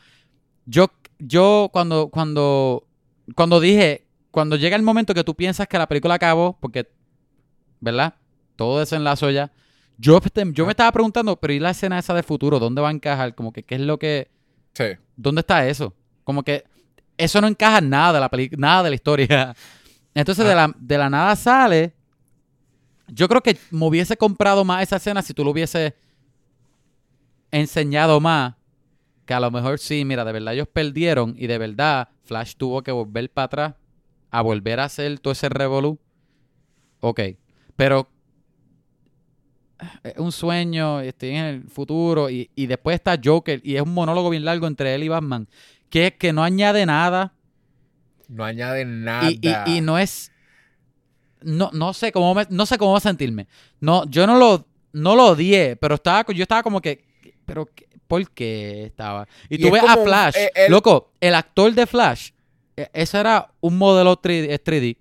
Yo, 0.65 0.87
yo 1.19 1.69
cuando, 1.73 2.09
cuando, 2.09 2.87
cuando 3.35 3.61
dije, 3.61 4.07
cuando 4.31 4.57
llega 4.57 4.77
el 4.77 4.83
momento 4.83 5.13
que 5.13 5.25
tú 5.25 5.35
piensas 5.35 5.67
que 5.67 5.77
la 5.77 5.87
película 5.87 6.15
acabó, 6.15 6.57
porque, 6.61 6.89
¿verdad? 7.81 8.15
Todo 8.57 8.79
desenlazo 8.79 9.31
ya. 9.31 9.53
Yo, 10.01 10.21
yo 10.53 10.65
me 10.65 10.69
Ah. 10.69 10.71
estaba 10.71 10.93
preguntando, 10.93 11.37
pero 11.37 11.53
¿y 11.53 11.59
la 11.59 11.71
escena 11.71 11.99
esa 11.99 12.15
de 12.15 12.23
futuro? 12.23 12.59
¿Dónde 12.59 12.81
va 12.81 12.89
a 12.89 12.93
encajar? 12.93 13.35
Como 13.35 13.53
que, 13.53 13.65
¿qué 13.65 13.75
es 13.75 13.81
lo 13.81 13.99
que. 13.99 14.31
Sí. 14.75 14.85
¿Dónde 15.17 15.41
está 15.41 15.67
eso? 15.69 15.93
Como 16.25 16.43
que 16.45 16.65
eso 17.17 17.41
no 17.41 17.49
encaja 17.49 17.79
en 17.79 17.91
nada 17.91 18.13
de 18.15 18.21
la 18.21 18.29
película, 18.29 18.61
nada 18.61 18.83
de 18.85 18.91
la 18.91 18.95
historia. 18.95 19.57
Entonces 20.15 20.45
de, 20.45 20.53
Ah. 20.53 20.69
la, 20.69 20.75
de 20.79 20.99
la 20.99 21.11
nada 21.11 21.35
sale. 21.37 21.95
Yo 23.09 23.29
creo 23.29 23.43
que 23.43 23.57
me 23.71 23.87
hubiese 23.87 24.17
comprado 24.17 24.65
más 24.65 24.83
esa 24.83 24.97
escena 24.97 25.23
si 25.23 25.33
tú 25.35 25.43
lo 25.45 25.51
hubiese 25.51 25.95
enseñado 27.51 28.21
más. 28.21 28.55
Que 29.25 29.35
a 29.35 29.41
lo 29.41 29.51
mejor 29.51 29.79
sí, 29.79 30.05
mira, 30.05 30.25
de 30.25 30.33
verdad 30.33 30.55
ellos 30.55 30.69
perdieron 30.69 31.35
y 31.37 31.47
de 31.49 31.59
verdad 31.59 32.09
Flash 32.25 32.55
tuvo 32.57 32.83
que 32.83 32.93
volver 32.93 33.31
para 33.31 33.45
atrás 33.47 33.75
a 34.31 34.41
volver 34.43 34.81
a 34.81 34.85
hacer 34.85 35.19
todo 35.19 35.33
ese 35.33 35.49
revolú. 35.49 35.99
Ok, 37.01 37.21
pero 37.77 38.09
un 40.17 40.33
sueño, 40.33 41.01
estoy 41.01 41.31
en 41.31 41.45
el 41.45 41.63
futuro 41.69 42.29
y, 42.31 42.51
y 42.57 42.67
después 42.67 42.95
está 42.95 43.19
Joker 43.23 43.61
y 43.63 43.77
es 43.77 43.83
un 43.83 43.95
monólogo 43.95 44.31
bien 44.31 44.45
largo 44.45 44.67
entre 44.67 44.95
él 44.95 45.05
y 45.05 45.09
Batman 45.09 45.47
que 45.89 46.09
es 46.09 46.13
que 46.15 46.33
no 46.33 46.43
añade 46.43 46.85
nada 46.85 47.33
No 48.29 48.45
añade 48.45 48.85
nada. 48.85 49.31
y, 49.31 49.39
y- 49.41 49.77
y 49.77 49.81
no 49.81 49.99
es 49.99 50.33
no, 51.41 51.71
no 51.73 51.93
sé 51.93 52.11
cómo 52.11 52.35
me- 52.35 52.47
no 52.51 52.67
sé 52.67 52.77
cómo 52.79 52.99
sentirme 52.99 53.47
no 53.81 54.05
yo 54.07 54.27
no 54.27 54.37
lo 54.37 54.67
no 54.93 55.15
lo 55.15 55.27
odié 55.29 55.77
pero 55.77 55.95
estaba 55.95 56.25
yo 56.33 56.43
estaba 56.43 56.63
como 56.65 56.81
que 56.81 57.05
pero 57.47 57.69
¿por 58.09 58.29
qué 58.31 58.87
estaba? 58.87 59.29
y, 59.49 59.59
tú 59.59 59.69
es 59.69 59.73
ves 59.75 59.83
a 59.89 59.97
Flash 59.97 60.35
eh, 60.37 60.51
loco 60.69 61.13
el 61.21 61.35
actor 61.35 61.73
de 61.73 61.87
Flash 61.87 62.31
eh, 62.77 62.89
eso 62.93 63.19
era 63.19 63.49
un 63.61 63.79
modelo 63.79 64.21
3D, 64.21 64.47
es 64.51 64.65
3D 64.65 64.97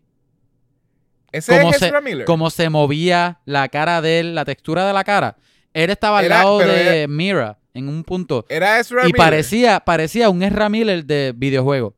Ese 1.32 1.58
como 1.58 1.72
es 1.72 1.78
se- 1.78 1.86
Ezra 1.88 2.02
Miller. 2.02 2.26
cómo 2.26 2.50
se 2.50 2.70
movía 2.70 3.40
la 3.46 3.68
cara 3.70 4.02
de 4.02 4.20
él, 4.22 4.36
la 4.36 4.46
textura 4.46 4.88
de 4.88 4.94
la 4.94 5.04
cara. 5.04 5.36
Él 5.74 5.90
estaba 5.90 6.20
al 6.20 6.26
Era- 6.26 6.38
lado 6.40 6.60
de 6.60 7.00
era- 7.04 7.08
Mira 7.08 7.60
en 7.74 7.90
un 7.90 8.04
punto. 8.04 8.46
Era 8.50 8.80
Ezra 8.80 9.02
Y 9.04 9.08
Miller. 9.08 9.18
parecía, 9.18 9.80
parecía 9.82 10.30
un 10.30 10.42
Ezra 10.42 10.70
Miller 10.70 11.06
de 11.06 11.34
videojuego. 11.36 11.94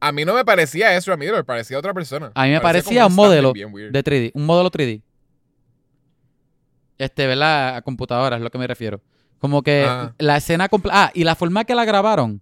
A 0.00 0.12
mí 0.12 0.24
no 0.26 0.34
me 0.34 0.44
parecía 0.44 0.94
Ezra 0.94 1.16
Miller, 1.16 1.44
parecía 1.44 1.78
otra 1.78 1.94
persona. 1.94 2.30
A 2.34 2.44
mí 2.44 2.50
me 2.50 2.60
parecía 2.60 3.06
un 3.06 3.14
modelo 3.14 3.52
de 3.54 4.02
3D, 4.04 4.30
un 4.34 4.44
modelo 4.44 4.70
3D. 4.70 5.02
Este, 6.98 7.26
¿verdad? 7.26 7.76
A 7.76 7.82
computadora 7.82 8.36
es 8.36 8.42
lo 8.42 8.50
que 8.50 8.58
me 8.58 8.66
refiero. 8.66 9.00
Como 9.38 9.62
que 9.62 9.84
Ah. 9.88 10.14
la 10.18 10.36
escena 10.38 10.68
completa. 10.68 11.04
Ah, 11.04 11.10
y 11.14 11.24
la 11.24 11.34
forma 11.34 11.64
que 11.64 11.74
la 11.74 11.84
grabaron 11.84 12.40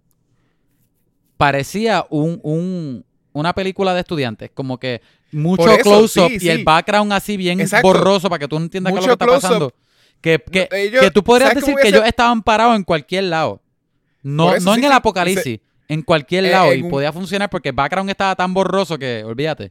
parecía 1.37 2.07
un, 2.11 2.41
un- 2.43 3.05
una 3.35 3.53
película 3.53 3.93
de 3.93 4.01
estudiantes. 4.01 4.51
Como 4.55 4.79
que 4.79 5.03
mucho 5.33 5.65
close-up 5.83 6.31
sí, 6.31 6.39
y 6.41 6.49
el 6.49 6.65
background 6.65 7.13
así 7.13 7.37
bien 7.37 7.61
Exacto. 7.61 7.87
borroso 7.87 8.31
para 8.31 8.39
que 8.39 8.49
tú 8.49 8.59
no 8.59 8.65
entiendas 8.65 8.93
qué 8.95 9.01
es 9.01 9.07
lo 9.07 9.19
que 9.19 9.25
está 9.25 9.41
pasando. 9.41 9.75
Que, 10.23 10.39
que, 10.51 10.69
ellos- 10.73 11.03
que 11.03 11.11
tú 11.11 11.23
podrías 11.23 11.51
¿sabes 11.51 11.67
decir 11.67 11.77
que 11.83 11.89
ellos 11.89 12.03
estaban 12.07 12.43
parados 12.43 12.75
en 12.77 12.83
cualquier 12.85 13.25
lado. 13.25 13.61
No, 14.23 14.59
no 14.59 14.73
sí, 14.73 14.79
en 14.81 14.85
el 14.87 14.93
apocalipsis, 14.93 15.61
en 15.87 16.01
cualquier 16.01 16.47
Eh, 16.47 16.51
lado. 16.51 16.73
en 16.73 16.81
y 16.81 16.83
un- 16.85 16.91
podía 16.91 17.13
funcionar 17.13 17.51
porque 17.51 17.69
el 17.69 17.75
background 17.75 18.09
estaba 18.09 18.35
tan 18.35 18.55
borroso 18.55 18.97
que, 18.99 19.23
olvídate. 19.23 19.71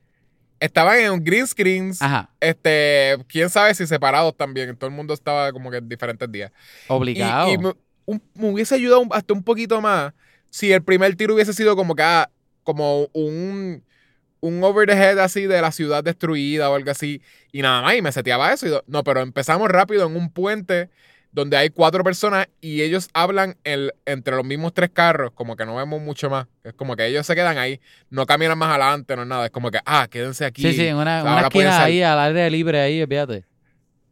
Estaban 0.59 0.99
en 0.99 1.11
un 1.11 1.23
green 1.23 1.47
screens. 1.47 2.01
Ajá, 2.01 2.29
Este, 2.39 3.17
quién 3.27 3.49
sabe 3.49 3.73
si 3.73 3.87
separados 3.87 4.37
también. 4.37 4.75
Todo 4.77 4.89
el 4.89 4.95
mundo 4.95 5.13
estaba 5.13 5.51
como 5.51 5.71
que 5.71 5.77
en 5.77 5.89
diferentes 5.89 6.31
días. 6.31 6.51
Obligado. 6.87 7.51
y 7.51 7.57
me, 7.57 7.73
un- 8.05 8.21
me 8.35 8.49
hubiese 8.51 8.75
ayudado 8.75 9.03
hasta 9.11 9.33
un 9.33 9.43
poquito 9.43 9.81
más 9.81 10.13
si 10.51 10.71
el 10.71 10.83
primer 10.83 11.15
tiro 11.15 11.33
hubiese 11.33 11.53
sido 11.53 11.75
como 11.75 11.95
que 11.95 12.03
ah, 12.03 12.29
como 12.63 13.07
un, 13.13 13.83
un 14.39 14.63
over 14.63 14.87
the 14.87 14.93
head 14.93 15.19
así 15.19 15.47
de 15.47 15.61
la 15.61 15.71
ciudad 15.71 16.03
destruida 16.03 16.69
o 16.69 16.75
algo 16.75 16.91
así. 16.91 17.21
Y 17.51 17.61
nada 17.61 17.81
más, 17.81 17.95
y 17.95 18.01
me 18.01 18.11
seteaba 18.11 18.51
eso. 18.53 18.67
y 18.67 18.71
no, 18.87 19.03
pero 19.03 19.21
empezamos 19.21 19.69
rápido 19.69 20.07
en 20.07 20.15
un 20.15 20.31
puente 20.31 20.89
donde 21.33 21.57
hay 21.57 21.69
cuatro 21.71 22.03
personas 22.03 22.47
y 22.61 22.83
ellos 22.83 23.09
hablan 23.13 23.57
el, 23.63 23.91
entre 24.05 24.35
los 24.35 24.45
mismos 24.45 24.73
tres 24.73 24.91
carros, 24.93 25.31
como 25.33 25.55
que 25.55 25.65
no 25.65 25.75
vemos 25.75 25.99
mucho 25.99 26.29
más. 26.29 26.47
Es 26.63 26.73
como 26.73 26.95
que 26.95 27.07
ellos 27.07 27.25
se 27.25 27.35
quedan 27.35 27.57
ahí, 27.57 27.81
no 28.11 28.25
caminan 28.27 28.57
más 28.57 28.69
adelante, 28.69 29.15
no 29.15 29.23
es 29.23 29.27
nada. 29.27 29.45
Es 29.45 29.51
como 29.51 29.71
que, 29.71 29.79
ah, 29.85 30.07
quédense 30.09 30.45
aquí. 30.45 30.61
sí, 30.61 30.73
sí, 30.73 30.87
en 30.87 30.97
una, 30.97 31.21
O 31.21 31.23
sea, 31.23 31.31
una 31.33 31.41
esquina 31.41 31.83
ahí, 31.83 32.03
al 32.03 32.19
aire 32.19 32.49
libre 32.51 32.79
ahí, 32.79 33.01
olvídate. 33.01 33.45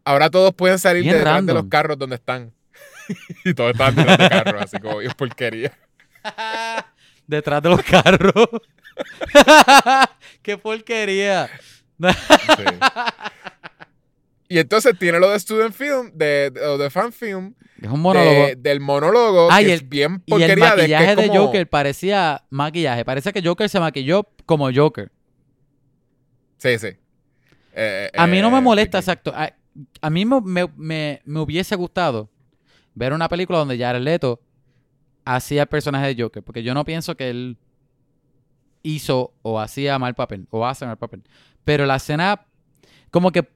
Ahora 0.04 0.32
todos 0.32 0.52
pueden 0.54 0.80
salir 0.80 1.04
de 1.04 1.14
detrás 1.14 1.46
de 1.46 1.54
los 1.54 1.68
carros 1.68 1.98
donde 1.98 2.16
están. 2.16 2.52
y 3.46 3.54
todos 3.54 3.72
están 3.72 3.96
detrás 3.96 4.18
de 4.18 4.30
carros, 4.30 4.64
así 4.64 4.80
como 4.80 5.00
es 5.02 5.14
porquería. 5.14 5.72
Detrás 7.28 7.62
de 7.62 7.70
los 7.70 7.82
carros. 7.84 8.48
¡Qué 10.42 10.58
porquería! 10.58 11.50
Sí. 12.00 12.64
Y 14.50 14.60
entonces 14.60 14.98
tiene 15.00 15.20
lo 15.20 15.30
de 15.30 15.40
student 15.40 15.74
film, 15.74 16.12
de, 16.14 16.50
de, 16.52 16.78
de 16.78 16.90
fan 16.90 17.14
film, 17.14 17.54
Es 17.82 17.90
un 17.90 18.02
monólogo. 18.02 18.48
de- 18.48 18.56
del 18.58 18.82
monólogo, 18.82 19.48
Ah, 19.50 19.62
y 19.62 19.66
el- 19.66 19.72
es 19.72 19.88
bien 19.88 20.22
y 20.26 20.34
el 20.34 20.40
porquería. 20.40 20.54
de 20.56 20.60
que 20.60 20.78
maquillaje 20.82 21.12
es 21.12 21.18
de 21.18 21.28
como- 21.28 21.40
Joker 21.46 21.70
parecía 21.70 22.44
maquillaje. 22.50 23.06
Parece 23.06 23.32
que 23.32 23.42
Joker 23.42 23.70
se 23.70 23.80
maquilló 23.80 24.28
como 24.46 24.70
Joker. 24.74 25.10
Sí, 26.58 26.78
sí. 26.80 26.90
Eh, 27.74 28.10
A 28.14 28.28
mí 28.28 28.42
no 28.42 28.52
me 28.52 28.58
eh, 28.58 28.62
molesta, 28.62 28.98
Ricky. 28.98 29.10
exacto. 29.10 29.34
A, 29.34 29.54
a 30.02 30.10
mí 30.10 30.26
me, 30.26 30.42
me- 30.42 30.70
me- 30.76 31.22
me 31.24 31.40
hubiese 31.40 31.76
gustado 31.78 32.30
ver 32.94 33.14
una 33.14 33.30
película 33.30 33.60
donde 33.60 33.78
Jared 33.78 34.02
Leto 34.02 34.42
hacía 35.26 35.64
el 35.64 35.68
personaje 35.68 36.14
de 36.14 36.22
Joker. 36.24 36.44
Porque 36.44 36.64
yo 36.64 36.74
no 36.74 36.86
pienso 36.86 37.16
que 37.16 37.30
él 37.30 37.58
hizo 38.84 39.34
o 39.42 39.60
hacía 39.60 39.98
mal 40.00 40.16
papel. 40.16 40.48
O 40.50 40.66
hace 40.66 40.86
mal 40.86 40.98
papel. 40.98 41.24
Pero 41.64 41.86
la 41.86 41.98
escena, 41.98 42.46
como 43.12 43.32
que 43.32 43.48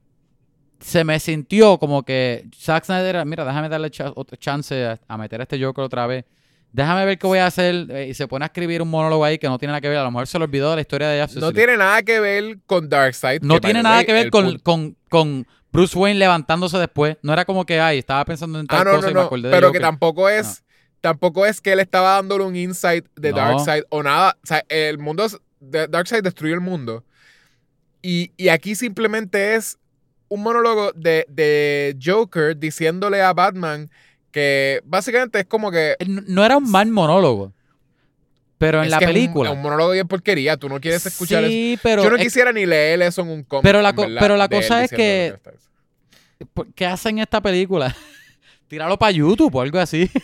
se 0.80 1.04
me 1.04 1.20
sintió 1.20 1.78
como 1.80 2.04
que 2.04 2.48
Zack 2.56 2.86
Snyder, 2.86 3.26
mira, 3.26 3.46
déjame 3.46 3.70
darle 3.70 3.90
otra 4.16 4.38
chance 4.38 4.86
a, 4.86 5.00
a 5.08 5.18
meter 5.18 5.40
a 5.40 5.44
este 5.44 5.62
Joker 5.64 5.84
otra 5.84 6.06
vez. 6.06 6.26
Déjame 6.72 7.06
ver 7.06 7.18
qué 7.18 7.26
voy 7.26 7.40
a 7.40 7.46
hacer. 7.48 7.88
eh, 7.90 8.08
y 8.10 8.14
se 8.14 8.28
pone 8.28 8.44
a 8.44 8.48
escribir 8.48 8.82
un 8.82 8.90
monólogo 8.90 9.24
ahí 9.24 9.38
que 9.38 9.48
no 9.48 9.58
tiene 9.58 9.72
nada 9.72 9.82
que 9.82 9.88
ver. 9.88 9.98
A 9.98 10.04
lo 10.04 10.12
mejor 10.12 10.28
se 10.28 10.38
le 10.38 10.44
olvidó 10.44 10.72
de 10.72 10.76
la 10.76 10.82
historia 10.82 11.08
de 11.08 11.22
Justice 11.22 11.40
No 11.40 11.48
League. 11.52 11.56
tiene 11.66 11.78
nada 11.78 12.04
que 12.04 12.20
ver 12.20 12.58
con 12.66 12.90
Darkseid. 12.90 13.42
No 13.42 13.62
tiene 13.62 13.82
nada 13.82 14.04
que 14.04 14.12
ver 14.12 14.30
con, 14.30 14.60
con, 14.60 14.98
con 15.10 15.48
Bruce 15.72 15.98
Wayne 15.98 16.20
levantándose 16.20 16.78
después. 16.78 17.16
No 17.22 17.32
era 17.32 17.46
como 17.46 17.66
que, 17.66 17.80
ay, 17.80 18.00
estaba 18.00 18.26
pensando 18.26 18.60
en 18.60 18.68
tal 18.68 18.82
Ah, 18.82 18.84
no, 18.84 18.92
cosa 18.98 19.08
no, 19.08 19.12
y 19.12 19.14
me 19.14 19.20
no. 19.22 19.26
acordé 19.26 19.48
de 19.48 19.56
Pero 19.56 19.72
que 19.72 19.80
tampoco 19.80 20.28
es. 20.28 20.65
Tampoco 21.06 21.46
es 21.46 21.62
que 21.62 21.72
él 21.72 21.80
estaba 21.80 22.14
dándole 22.16 22.44
un 22.46 22.56
insight 22.56 23.06
de 23.16 23.30
No. 23.30 23.38
Darkseid 23.38 23.84
o 23.90 24.02
nada. 24.02 24.36
O 24.44 24.48
sea, 24.48 24.66
el 24.70 24.98
mundo. 24.98 25.28
de- 25.60 25.88
Darkseid 25.88 26.24
destruyó 26.24 26.56
el 26.56 26.62
mundo. 26.62 27.04
Y, 28.02 28.32
y 28.38 28.50
aquí 28.50 28.74
simplemente 28.74 29.54
es 29.54 29.78
un 30.30 30.42
monólogo 30.42 30.92
de, 30.94 31.28
de 31.30 31.96
Joker 32.04 32.58
diciéndole 32.58 33.22
a 33.22 33.34
Batman 33.34 33.88
que 34.32 34.82
básicamente 34.84 35.40
es 35.42 35.46
como 35.46 35.70
que... 35.70 35.96
No 36.08 36.22
no 36.26 36.44
era 36.44 36.58
un 36.58 36.72
mal 36.72 36.88
monólogo. 36.90 37.54
Pero 38.58 38.80
en 38.80 38.86
es 38.86 38.90
la 38.92 38.98
que 38.98 39.06
es 39.06 39.10
un- 39.10 39.14
película. 39.14 39.50
Es 39.52 39.56
un, 39.56 39.62
monólogo 39.62 39.92
bien 39.92 40.08
porquería, 40.08 40.58
tú 40.58 40.70
no 40.70 40.82
quieres 40.82 41.06
escuchar 41.06 41.44
eso. 41.44 41.80
pero. 41.84 42.04
Yo 42.04 42.10
no 42.10 42.16
es- 42.16 42.24
quisiera 42.24 42.52
ni 42.52 42.66
leer 42.66 43.00
eso 43.04 43.22
en 43.22 43.30
un 43.30 43.44
cómic. 43.44 43.64
Pero 43.64 43.82
la 43.84 43.90
en 43.92 43.96
verdad, 43.96 44.18
pero 44.22 44.38
la 44.38 44.48
de 44.48 44.56
cosa 44.56 44.84
es 44.84 44.90
que- 44.90 45.28
lo 45.30 45.36
está 45.36 45.52
diciendo. 45.52 46.52
¿por 46.54 46.74
¿Qué 46.74 46.86
hacen 46.88 47.20
esta 47.20 47.42
película? 47.42 47.96
Tíralo 48.68 48.98
para 48.98 49.12
YouTube 49.12 49.54
o 49.56 49.62
algo 49.62 49.78
así. 49.80 50.10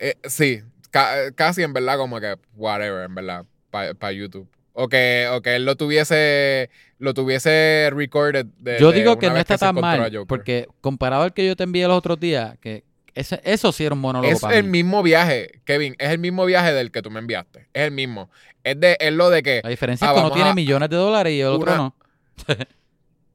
Eh, 0.00 0.16
sí, 0.24 0.62
ca- 0.90 1.30
casi 1.34 1.62
en 1.62 1.72
verdad 1.72 1.96
como 1.98 2.18
que 2.20 2.36
whatever, 2.56 3.04
en 3.04 3.14
verdad, 3.14 3.44
para 3.70 4.12
YouTube. 4.12 4.48
O 4.72 4.88
que, 4.88 5.28
o 5.30 5.42
que 5.42 5.56
él 5.56 5.64
lo 5.66 5.76
tuviese, 5.76 6.70
lo 6.98 7.12
tuviese 7.12 7.90
recorded 7.92 8.46
de, 8.58 8.78
Yo 8.80 8.92
digo 8.92 9.18
que 9.18 9.28
no 9.28 9.36
está 9.36 9.58
tan 9.58 9.74
mal. 9.74 10.10
Porque 10.26 10.66
comparado 10.80 11.22
al 11.24 11.34
que 11.34 11.46
yo 11.46 11.54
te 11.54 11.64
envié 11.64 11.86
los 11.86 11.98
otros 11.98 12.18
días, 12.18 12.56
que 12.60 12.84
ese- 13.14 13.40
eso 13.44 13.72
sí 13.72 13.84
era 13.84 13.94
un 13.94 14.00
monólogo 14.00 14.32
Es 14.32 14.40
para 14.40 14.56
el 14.56 14.64
mí. 14.64 14.70
mismo 14.82 15.02
viaje, 15.02 15.60
Kevin, 15.64 15.96
es 15.98 16.10
el 16.10 16.18
mismo 16.18 16.46
viaje 16.46 16.72
del 16.72 16.90
que 16.92 17.02
tú 17.02 17.10
me 17.10 17.18
enviaste. 17.18 17.68
Es 17.74 17.82
el 17.82 17.90
mismo. 17.90 18.30
Es 18.64 18.78
de 18.80 18.96
es 19.00 19.12
lo 19.12 19.28
de 19.28 19.42
que, 19.42 19.60
La 19.64 19.70
diferencia 19.70 20.06
Ah, 20.06 20.10
es 20.12 20.14
que 20.14 20.20
uno 20.26 20.32
tiene 20.34 20.50
a- 20.50 20.54
millones 20.54 20.88
de 20.88 20.96
dólares 20.96 21.32
y 21.32 21.40
el 21.40 21.48
otro 21.48 21.72
una- 21.72 21.76
no. 21.76 21.94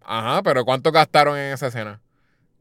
ajá, 0.03 0.41
pero 0.43 0.65
¿cuánto 0.65 0.91
gastaron 0.91 1.37
en 1.37 1.53
esa 1.53 1.67
escena? 1.67 2.01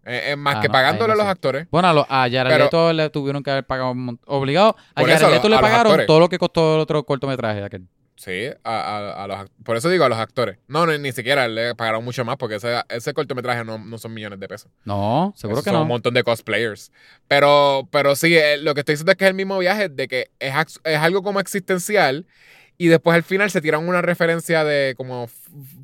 Eh, 0.06 0.32
es 0.32 0.36
más 0.36 0.56
Ah, 0.56 0.60
que 0.60 0.68
no, 0.68 0.72
pagándole 0.72 1.12
a 1.12 1.16
los 1.16 1.26
actores. 1.26 1.66
Bueno, 1.70 1.88
a, 1.88 1.92
lo- 1.94 2.06
a 2.08 2.28
Jared 2.30 2.50
Pero- 2.52 2.64
Leto 2.64 2.92
le 2.92 3.10
tuvieron 3.10 3.42
que 3.42 3.50
haber 3.50 3.64
pagado. 3.64 3.94
Obligado. 4.26 4.76
A 4.94 5.00
Jared 5.00 5.16
eso, 5.16 5.30
Leto 5.30 5.48
le 5.48 5.56
a 5.56 5.60
pagaron 5.60 5.86
actores. 5.92 6.06
todo 6.06 6.20
lo 6.20 6.28
que 6.28 6.38
costó 6.38 6.74
el 6.74 6.80
otro 6.80 7.04
cortometraje 7.04 7.60
de 7.60 7.64
aquel. 7.66 7.86
Sí, 8.16 8.46
a, 8.62 8.80
a- 8.80 9.24
a 9.24 9.26
los, 9.26 9.50
por 9.64 9.76
eso 9.76 9.88
digo 9.90 10.04
a 10.04 10.08
los 10.08 10.18
actores. 10.18 10.58
No, 10.68 10.86
no, 10.86 10.96
ni 10.96 11.10
siquiera 11.12 11.48
le 11.48 11.74
pagaron 11.74 12.04
mucho 12.04 12.24
más 12.24 12.36
porque 12.36 12.54
ese, 12.56 12.80
ese 12.88 13.12
cortometraje 13.12 13.64
no, 13.64 13.76
no 13.78 13.98
son 13.98 14.14
millones 14.14 14.38
de 14.38 14.46
pesos. 14.48 14.70
No, 14.84 15.32
seguro 15.36 15.56
Esos 15.56 15.64
que 15.64 15.70
son 15.70 15.78
no. 15.78 15.82
un 15.82 15.88
montón 15.88 16.14
de 16.14 16.22
cosplayers. 16.22 16.92
Pero, 17.28 17.88
pero 17.90 18.14
sí, 18.14 18.36
eh, 18.36 18.56
lo 18.58 18.72
que 18.74 18.80
estoy 18.80 18.94
diciendo 18.94 19.12
es 19.12 19.18
que 19.18 19.24
es 19.24 19.30
el 19.30 19.34
mismo 19.36 19.58
viaje 19.58 19.88
de 19.88 20.06
que 20.06 20.30
es, 20.38 20.54
es 20.84 20.98
algo 20.98 21.22
como 21.22 21.40
existencial 21.40 22.26
y 22.78 22.86
después 22.88 23.14
al 23.16 23.22
final 23.24 23.50
se 23.50 23.60
tiran 23.60 23.86
una 23.86 24.00
referencia 24.02 24.64
de 24.64 24.94
como 24.96 25.28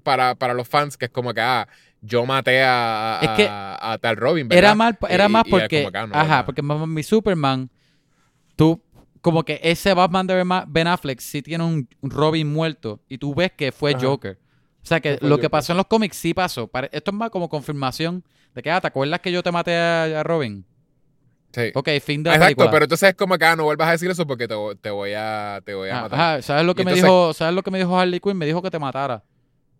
para, 0.02 0.34
para 0.34 0.54
los 0.54 0.68
fans 0.68 0.96
que 0.96 1.06
es 1.06 1.10
como 1.10 1.34
que, 1.34 1.40
ah, 1.40 1.66
yo 2.02 2.24
maté 2.26 2.62
a, 2.62 3.20
a, 3.20 3.22
Es 3.24 3.30
que 3.30 3.48
a- 3.48 3.92
a 3.92 3.98
tal 3.98 4.16
Robin, 4.16 4.48
¿verdad? 4.48 4.58
Era, 4.64 4.74
mal, 4.74 4.98
era 5.08 5.28
más 5.28 5.44
y 5.46 5.50
porque. 5.50 5.88
ah, 5.92 6.06
no, 6.06 6.14
ajá, 6.14 6.22
¿verdad? 6.24 6.46
porque 6.46 6.62
v 6.62 7.02
Superman, 7.02 7.70
tú. 8.56 8.82
Como 9.22 9.42
que 9.44 9.60
ese 9.62 9.92
Batman 9.92 10.26
de 10.26 10.42
Ben- 10.66 10.86
Affleck 10.86 11.20
sí 11.20 11.42
tiene 11.42 11.62
un 11.62 11.86
Robin 12.00 12.50
muerto 12.50 13.00
y 13.06 13.18
tú 13.18 13.34
ves 13.34 13.52
que 13.54 13.70
fue 13.70 13.90
Ajá. 13.90 14.00
Joker. 14.06 14.38
O 14.82 14.86
sea 14.86 14.98
que 14.98 15.18
lo 15.20 15.36
que 15.38 15.50
pasó 15.50 15.74
en 15.74 15.76
los 15.76 15.84
cómics 15.88 16.16
sí 16.16 16.32
pasó. 16.32 16.70
Esto 16.90 17.10
es 17.10 17.14
más 17.14 17.28
como 17.28 17.46
confirmación 17.50 18.24
de 18.54 18.62
que, 18.62 18.70
ah, 18.70 18.80
¿te 18.80 18.86
acuerdas 18.86 19.20
que 19.20 19.30
yo 19.30 19.42
te 19.42 19.52
maté 19.52 19.76
a, 19.76 20.22
Robin? 20.22 20.64
Sí. 21.52 21.70
Ok, 21.74 21.90
fin 22.02 22.22
de 22.22 22.30
la 22.30 22.36
Exacto, 22.36 22.46
película. 22.56 22.70
pero 22.70 22.84
entonces 22.86 23.10
es 23.10 23.14
como 23.14 23.36
que, 23.36 23.44
ah, 23.44 23.56
no 23.56 23.64
vuelvas 23.64 23.88
a 23.88 23.92
decir 23.92 24.10
eso 24.10 24.26
porque 24.26 24.48
te, 24.48 24.54
te 24.80 24.88
voy 24.88 25.12
a, 25.14 25.60
te 25.66 25.74
voy 25.74 25.90
a 25.90 25.98
Ah, 25.98 26.02
matar. 26.04 26.18
ajá, 26.20 26.42
¿sabes 26.42 26.64
lo 26.64 26.74
que 26.74 26.80
Y 26.80 26.84
me 26.86 26.92
entonces- 26.92 27.04
dijo? 27.04 27.34
¿Sabes 27.34 27.54
lo 27.54 27.62
que 27.62 27.70
me 27.70 27.76
dijo 27.78 27.98
Harley 28.00 28.20
Quinn? 28.20 28.38
Me 28.38 28.46
dijo 28.46 28.62
que 28.62 28.70
te 28.70 28.78
matara. 28.78 29.22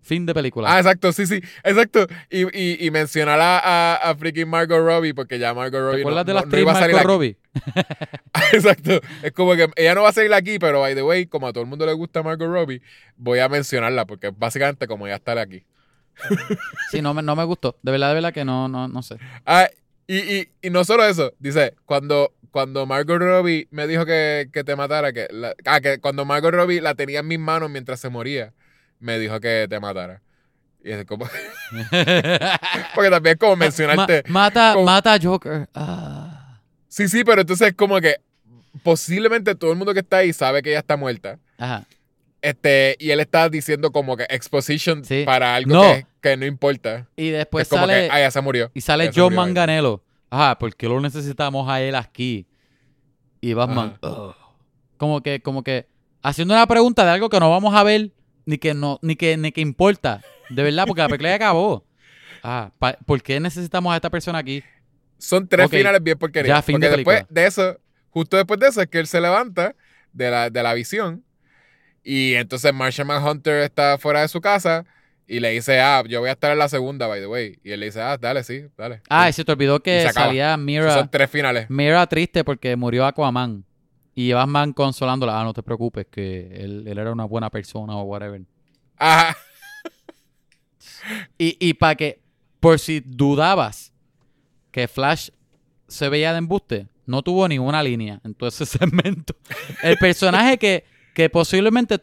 Fin 0.02 0.24
de 0.26 0.32
película. 0.34 0.72
Ah, 0.74 0.78
exacto, 0.78 1.12
sí, 1.12 1.26
sí, 1.26 1.40
exacto. 1.62 2.06
Y, 2.30 2.42
y, 2.58 2.86
y 2.86 2.90
mencionar 2.90 3.38
a, 3.40 3.58
a, 3.58 3.96
a 4.10 4.14
freaking 4.16 4.48
Margot 4.48 4.78
Robbie, 4.84 5.12
porque 5.14 5.38
ya 5.38 5.52
Margot 5.54 5.78
¿Te 5.78 5.84
Robbie 5.84 5.96
no, 6.02 6.08
acuerdas 6.08 6.26
de 6.26 6.32
no- 6.32 6.36
las 6.38 6.44
no 6.46 6.50
tres 6.50 6.62
iba 6.62 6.72
a 6.72 6.74
salir 6.78 6.96
Margot. 6.96 7.12
Robbie? 7.12 7.36
Exacto. 8.52 9.00
Es 9.22 9.32
como 9.32 9.54
que 9.54 9.68
ella 9.76 9.94
no 9.94 10.02
va 10.02 10.08
a 10.08 10.12
salir 10.12 10.32
aquí, 10.34 10.58
pero 10.58 10.80
by 10.80 10.94
the 10.94 11.02
way, 11.02 11.26
como 11.26 11.46
a 11.48 11.52
todo 11.52 11.62
el 11.62 11.68
mundo 11.70 11.86
le 11.86 11.92
gusta 11.92 12.22
Margot 12.22 12.48
Robbie, 12.48 12.80
voy 13.16 13.38
a 13.40 13.48
mencionarla, 13.48 14.06
porque 14.06 14.30
básicamente 14.36 14.86
como 14.86 15.06
ya 15.06 15.16
estar 15.16 15.38
aquí. 15.38 15.64
Sí, 16.90 17.00
no 17.02 17.14
me, 17.14 17.22
no 17.22 17.34
me 17.36 17.44
gustó. 17.44 17.76
De 17.82 17.92
verdad, 17.92 18.08
de 18.08 18.14
verdad 18.14 18.32
que 18.32 18.44
no, 18.44 18.68
no, 18.68 18.88
no 18.88 19.02
sé. 19.02 19.16
Ah, 19.46 19.68
y, 20.06 20.16
y, 20.18 20.48
y 20.62 20.70
no 20.70 20.84
solo 20.84 21.04
eso, 21.04 21.32
dice, 21.38 21.74
cuando, 21.86 22.32
cuando 22.50 22.84
Margot 22.86 23.18
Robbie 23.20 23.68
me 23.70 23.86
dijo 23.86 24.04
que, 24.04 24.48
que 24.52 24.64
te 24.64 24.76
matara, 24.76 25.12
que, 25.12 25.28
la- 25.30 25.54
ah, 25.66 25.80
que 25.80 25.98
cuando 25.98 26.24
Margot 26.24 26.52
Robbie 26.52 26.80
la 26.80 26.94
tenía 26.94 27.20
en 27.20 27.28
mis 27.28 27.38
manos 27.38 27.70
mientras 27.70 28.00
se 28.00 28.08
moría, 28.08 28.52
me 29.00 29.18
dijo 29.18 29.40
que 29.40 29.66
te 29.68 29.80
matara. 29.80 30.22
Y 30.82 30.92
es 30.92 31.04
como, 31.04 31.26
porque 32.94 33.10
también 33.10 33.34
es 33.34 33.38
como 33.38 33.56
Ma- 33.56 33.64
mencionarte. 33.64 34.22
mata, 34.28 34.72
como- 34.74 34.86
mata 34.86 35.14
a 35.14 35.18
Joker. 35.20 35.68
Ah. 35.74 36.58
Sí, 36.88 37.08
sí, 37.08 37.22
pero 37.24 37.40
entonces 37.42 37.68
es 37.68 37.74
como 37.74 38.00
que 38.00 38.16
posiblemente 38.82 39.54
todo 39.54 39.72
el 39.72 39.76
mundo 39.78 39.92
que 39.92 40.00
está 40.00 40.18
ahí 40.18 40.32
sabe 40.32 40.62
que 40.62 40.70
ella 40.70 40.78
está 40.80 40.96
muerta. 40.96 41.38
Ajá. 41.58 41.84
Este, 42.42 42.96
y 42.98 43.10
él 43.10 43.20
está 43.20 43.48
diciendo 43.50 43.92
como 43.92 44.16
que 44.16 44.24
exposition 44.30 45.04
Sí. 45.04 45.24
para 45.26 45.54
algo 45.54 45.74
No. 45.74 45.82
que, 45.82 46.06
que 46.22 46.36
no 46.38 46.46
importa. 46.46 47.06
Y 47.16 47.28
es 47.28 47.34
después 47.38 47.68
como 47.68 47.82
sale, 47.82 48.06
que, 48.08 48.12
ah, 48.14 48.20
ya 48.20 48.30
se 48.30 48.40
murió. 48.40 48.70
y 48.72 48.80
sale 48.80 49.10
John 49.14 49.34
Manganello. 49.34 50.02
Ajá, 50.30 50.56
porque 50.58 50.88
lo 50.88 51.00
necesitamos 51.00 51.68
a 51.68 51.80
él 51.82 51.94
aquí. 51.94 52.46
Y 53.42 53.52
Batman. 53.52 53.98
Como 54.96 55.20
que, 55.22 55.40
como 55.42 55.62
que, 55.62 55.86
haciendo 56.22 56.54
una 56.54 56.66
pregunta 56.66 57.04
de 57.04 57.10
algo 57.10 57.28
que 57.28 57.40
no 57.40 57.50
vamos 57.50 57.74
a 57.74 57.82
ver, 57.82 58.10
ni 58.46 58.58
que 58.58 58.74
no, 58.74 58.98
ni 59.02 59.16
que, 59.16 59.36
ni 59.36 59.52
que 59.52 59.60
importa. 59.60 60.22
De 60.48 60.62
verdad, 60.62 60.84
porque 60.86 61.02
la 61.02 61.28
ya 61.28 61.34
acabó. 61.34 61.84
Ah, 62.42 62.70
pa- 62.78 62.96
¿por 63.06 63.22
qué 63.22 63.38
necesitamos 63.40 63.92
a 63.92 63.96
esta 63.96 64.10
persona 64.10 64.38
aquí? 64.38 64.62
Son 65.18 65.46
tres 65.46 65.68
finales 65.70 66.02
bien 66.02 66.18
porquerías. 66.18 66.56
ya, 66.58 66.62
fin 66.62 66.74
porque 66.74 66.88
de 66.88 66.96
después 66.96 67.16
película. 67.18 67.40
de 67.42 67.46
eso, 67.46 67.80
justo 68.10 68.36
después 68.36 68.58
de 68.58 68.68
eso, 68.68 68.80
es 68.80 68.86
que 68.88 68.98
él 68.98 69.06
se 69.06 69.20
levanta 69.20 69.74
de 70.12 70.30
la, 70.30 70.50
de 70.50 70.62
la 70.62 70.72
visión. 70.74 71.22
Y 72.02 72.34
entonces 72.34 72.72
Martian 72.72 73.06
Manhunter 73.06 73.60
está 73.62 73.98
fuera 73.98 74.22
de 74.22 74.28
su 74.28 74.40
casa 74.40 74.86
y 75.26 75.38
le 75.40 75.50
dice, 75.50 75.80
ah, 75.80 76.02
yo 76.08 76.20
voy 76.20 76.30
a 76.30 76.32
estar 76.32 76.50
en 76.50 76.58
la 76.58 76.68
segunda, 76.68 77.06
by 77.06 77.20
the 77.20 77.26
way. 77.26 77.58
Y 77.62 77.72
él 77.72 77.80
le 77.80 77.86
dice, 77.86 78.00
ah, 78.00 78.16
dale, 78.18 78.42
sí, 78.42 78.64
dale. 78.76 79.02
Ah, 79.10 79.28
y 79.28 79.32
se 79.34 79.44
te 79.44 79.52
olvidó 79.52 79.80
que 79.80 80.10
salía 80.10 80.56
Mira, 80.56 80.94
Son 80.94 81.08
tres 81.10 81.30
finales. 81.30 81.66
Mira 81.68 82.04
triste 82.06 82.42
porque 82.42 82.74
murió 82.74 83.04
Aquaman. 83.06 83.64
Y 84.14 84.32
Batman 84.32 84.72
consolándola. 84.72 85.40
Ah, 85.40 85.44
no 85.44 85.52
te 85.52 85.62
preocupes, 85.62 86.06
que 86.10 86.48
él, 86.54 86.84
él 86.86 86.98
era 86.98 87.12
una 87.12 87.24
buena 87.24 87.50
persona 87.50 87.96
o 87.96 88.02
whatever. 88.02 88.42
Ajá. 88.96 89.36
Y, 91.38 91.56
y 91.60 91.74
para 91.74 91.94
que, 91.94 92.20
por 92.60 92.78
si 92.78 93.00
dudabas 93.00 93.92
que 94.70 94.86
Flash 94.88 95.30
se 95.88 96.08
veía 96.08 96.32
de 96.32 96.38
embuste, 96.38 96.86
no 97.06 97.22
tuvo 97.22 97.48
ninguna 97.48 97.82
línea 97.82 98.20
en 98.24 98.34
todo 98.34 98.48
ese 98.48 98.66
segmento. 98.78 99.34
El 99.82 99.96
personaje 99.96 100.58
que, 100.58 100.84
que 101.14 101.30
posiblemente 101.30 102.00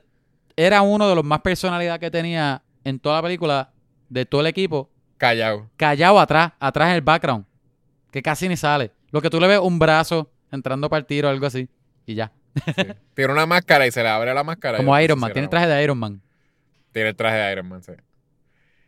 era 0.56 0.82
uno 0.82 1.08
de 1.08 1.16
los 1.16 1.24
más 1.24 1.42
personalidad 1.42 2.00
que 2.00 2.12
tenía 2.12 2.64
en 2.84 3.00
toda 3.00 3.18
la 3.18 3.22
película, 3.22 3.72
de 4.10 4.26
todo 4.26 4.42
el 4.42 4.48
equipo, 4.48 4.90
Callado. 5.18 5.70
callado 5.76 6.20
atrás, 6.20 6.54
atrás 6.60 6.90
en 6.90 6.96
el 6.96 7.02
background, 7.02 7.46
que 8.12 8.22
casi 8.22 8.48
ni 8.48 8.56
sale. 8.58 8.92
Lo 9.12 9.22
que 9.22 9.30
tú 9.30 9.40
le 9.40 9.48
ves 9.48 9.60
un 9.60 9.78
brazo 9.80 10.32
entrando 10.52 10.90
para 10.90 11.00
el 11.00 11.06
tiro 11.06 11.28
o 11.28 11.32
algo 11.32 11.46
así, 11.46 11.68
y 12.08 12.16
ya. 12.16 12.32
sí. 12.56 12.72
Tiene 13.14 13.34
una 13.34 13.46
máscara 13.46 13.86
y 13.86 13.92
se 13.92 14.02
le 14.02 14.10
abre 14.10 14.34
la 14.34 14.44
máscara. 14.44 14.78
Como 14.78 15.00
Iron 15.00 15.20
Man, 15.20 15.32
tiene 15.32 15.48
traje 15.48 15.68
de 15.68 15.84
Iron 15.84 15.98
Man. 16.00 16.22
Tiene 16.92 17.10
el 17.10 17.16
traje 17.16 17.38
de 17.38 17.52
Iron 17.52 17.68
Man, 17.70 17.84
sí. 17.84 17.92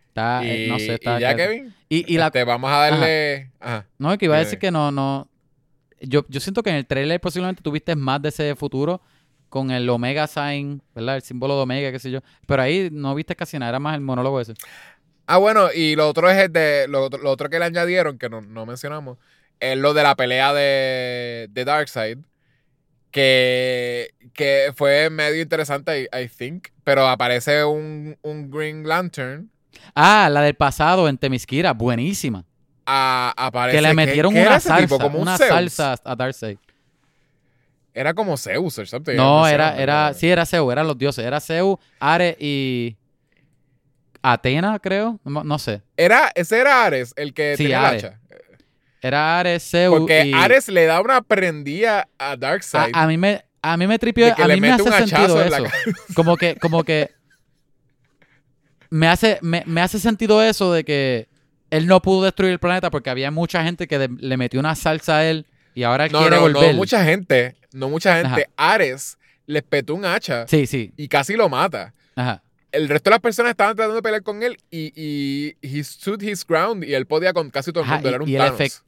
Está, 0.08 0.42
y, 0.44 0.50
eh, 0.50 0.68
no 0.70 0.80
sé, 0.80 0.94
está... 0.96 1.18
y 1.18 1.22
ya, 1.22 1.36
Kevin, 1.36 1.74
y, 1.88 2.12
y 2.14 2.18
la, 2.18 2.28
este, 2.28 2.44
vamos 2.44 2.72
a 2.72 2.78
darle... 2.78 3.52
Ajá. 3.60 3.86
No, 4.00 4.18
que 4.18 4.26
iba 4.26 4.36
a 4.36 4.40
decir 4.40 4.58
que 4.58 4.72
no, 4.72 4.92
no. 4.92 5.30
Yo, 6.02 6.26
yo 6.30 6.40
siento 6.40 6.64
que 6.64 6.72
en 6.72 6.78
el 6.78 6.88
trailer 6.88 7.20
posiblemente 7.22 7.62
tuviste 7.62 7.96
más 7.96 8.22
de 8.22 8.30
ese 8.30 8.56
futuro 8.56 9.02
con 9.50 9.70
el 9.70 9.88
Omega 9.90 10.26
Sign, 10.28 10.82
¿verdad? 10.96 11.18
El 11.18 11.22
símbolo 11.22 11.56
de 11.58 11.62
Omega, 11.64 11.92
qué 11.92 12.00
sé 12.00 12.10
yo. 12.10 12.22
Pero 12.48 12.62
ahí 12.64 12.90
no 12.92 13.14
viste 13.16 13.36
casi 13.36 13.60
nada, 13.60 13.70
era 13.70 13.80
más 13.80 13.96
el 13.96 14.02
monólogo 14.02 14.40
ese. 14.42 14.54
Ah, 15.28 15.38
bueno, 15.38 15.70
y 15.74 15.96
lo 15.96 16.08
otro 16.10 16.30
es 16.30 16.38
el 16.38 16.52
de. 16.54 16.88
Lo, 16.88 17.04
otro- 17.04 17.22
lo 17.22 17.30
otro 17.30 17.50
que 17.50 17.60
le 17.60 17.66
añadieron, 17.66 18.18
que 18.18 18.30
no, 18.30 18.42
no 18.42 18.66
mencionamos, 18.66 19.18
es 19.60 19.78
lo 19.78 19.94
de 19.94 20.04
la 20.04 20.16
pelea 20.16 20.54
de, 20.54 21.48
de 21.52 21.66
Darkseid. 21.66 22.18
Que, 23.12 24.14
que 24.34 24.72
fue 24.76 25.10
medio 25.10 25.42
interesante, 25.42 26.04
I, 26.14 26.24
I 26.24 26.28
think. 26.28 26.68
Pero 26.84 27.08
aparece 27.08 27.64
un, 27.66 28.18
un 28.22 28.50
Green 28.52 28.88
Lantern. 28.88 29.50
Ah, 29.96 30.30
la 30.32 30.42
del 30.42 30.56
pasado 30.56 31.08
en 31.10 31.18
Temisquira, 31.18 31.74
buenísima. 31.74 32.46
a- 32.86 33.34
aparece, 33.38 33.78
que 33.78 33.82
le 33.82 33.90
¿qué- 33.90 33.94
metieron 33.96 34.34
qué 34.34 34.42
una 34.42 34.58
tipo? 34.60 34.70
salsa, 34.70 34.98
Como 35.00 35.20
una 35.20 35.38
Zeus. 35.38 35.50
salsa 35.50 35.96
a 36.04 36.16
Darkseid. 36.16 36.58
Era 37.94 38.14
como 38.14 38.38
Zeus 38.38 38.78
or 38.78 38.88
something. 38.88 39.16
No, 39.16 39.48
era, 39.48 39.76
era, 39.82 40.14
sí, 40.14 40.30
era 40.30 40.46
Zeus, 40.46 40.72
eran 40.72 40.88
los 40.88 40.98
dioses. 40.98 41.26
Era 41.26 41.40
Zeus, 41.40 41.78
Ares 42.00 42.36
y 42.40 42.96
Atena, 44.22 44.78
creo. 44.80 45.20
No, 45.24 45.44
no 45.44 45.58
sé. 45.60 45.82
Era, 45.98 46.32
ese 46.36 46.60
era 46.60 46.86
Ares, 46.86 47.14
el 47.16 47.34
que 47.34 47.56
Sí, 47.58 47.64
tenía 47.64 47.80
el 47.80 47.86
Ares. 47.86 48.04
hacha. 48.06 48.20
Era 49.02 49.40
Ares, 49.40 49.64
Zeus 49.70 50.00
Porque 50.00 50.26
y... 50.26 50.34
Ares 50.34 50.68
le 50.68 50.86
da 50.86 51.00
una 51.02 51.22
prendida 51.22 52.08
a 52.18 52.36
Darkseid. 52.36 52.92
a 52.94 53.08
mí 53.08 53.18
me, 53.18 53.44
a 53.62 53.78
mí 53.78 53.88
me 53.88 53.98
tripió, 54.00 54.34
a 54.36 54.48
le 54.48 54.56
mí 54.56 54.62
me 54.62 54.72
hace 54.72 54.92
sentido 54.92 55.42
eso. 55.42 55.64
Como 56.16 56.36
que, 56.38 56.56
como 56.58 56.84
que 56.84 57.12
me 58.90 59.08
hace, 59.08 59.40
me, 59.42 59.64
me 59.66 59.82
hace 59.82 60.00
sentido 60.00 60.42
eso 60.44 60.74
de 60.74 60.84
que 60.84 61.30
él 61.70 61.86
no 61.88 62.02
pudo 62.02 62.24
destruir 62.26 62.52
el 62.52 62.60
planeta 62.60 62.90
porque 62.90 63.10
había 63.10 63.30
mucha 63.32 63.64
gente 63.64 63.88
que 63.88 64.00
de- 64.00 64.10
le 64.20 64.38
metió 64.38 64.60
una 64.60 64.76
salsa 64.76 65.18
a 65.18 65.26
él 65.26 65.46
y 65.76 65.84
ahora 65.84 66.06
él 66.06 66.12
No, 66.12 66.20
quiere 66.20 66.36
no, 66.38 66.42
volver. 66.42 66.72
no 66.72 66.78
mucha 66.78 67.04
gente. 67.06 67.56
No 67.72 67.90
mucha 67.90 68.16
gente. 68.22 68.50
Ares 68.58 69.18
les 69.46 69.64
petó 69.64 69.94
un 69.96 70.06
hacha 70.06 70.48
Sí, 70.48 70.66
sí. 70.68 70.92
y 70.98 71.08
casi 71.08 71.36
lo 71.36 71.48
mata. 71.50 71.94
Ajá. 72.16 72.42
El 72.72 72.88
resto 72.90 73.10
de 73.10 73.16
las 73.16 73.20
personas 73.22 73.52
estaban 73.52 73.76
tratando 73.76 73.96
de 73.96 74.02
pelear 74.02 74.24
con 74.24 74.44
él 74.44 74.58
y, 74.70 74.92
y 74.96 75.56
he 75.62 75.84
stood 75.84 76.22
his 76.22 76.46
ground 76.46 76.84
y 76.84 76.94
él 76.94 77.06
podía 77.06 77.34
con 77.34 77.50
casi 77.50 77.72
todo 77.72 77.84
el 77.84 77.88
Ajá, 77.90 77.96
mundo. 77.96 78.10
era 78.10 78.24
un 78.24 78.30
y, 78.30 78.36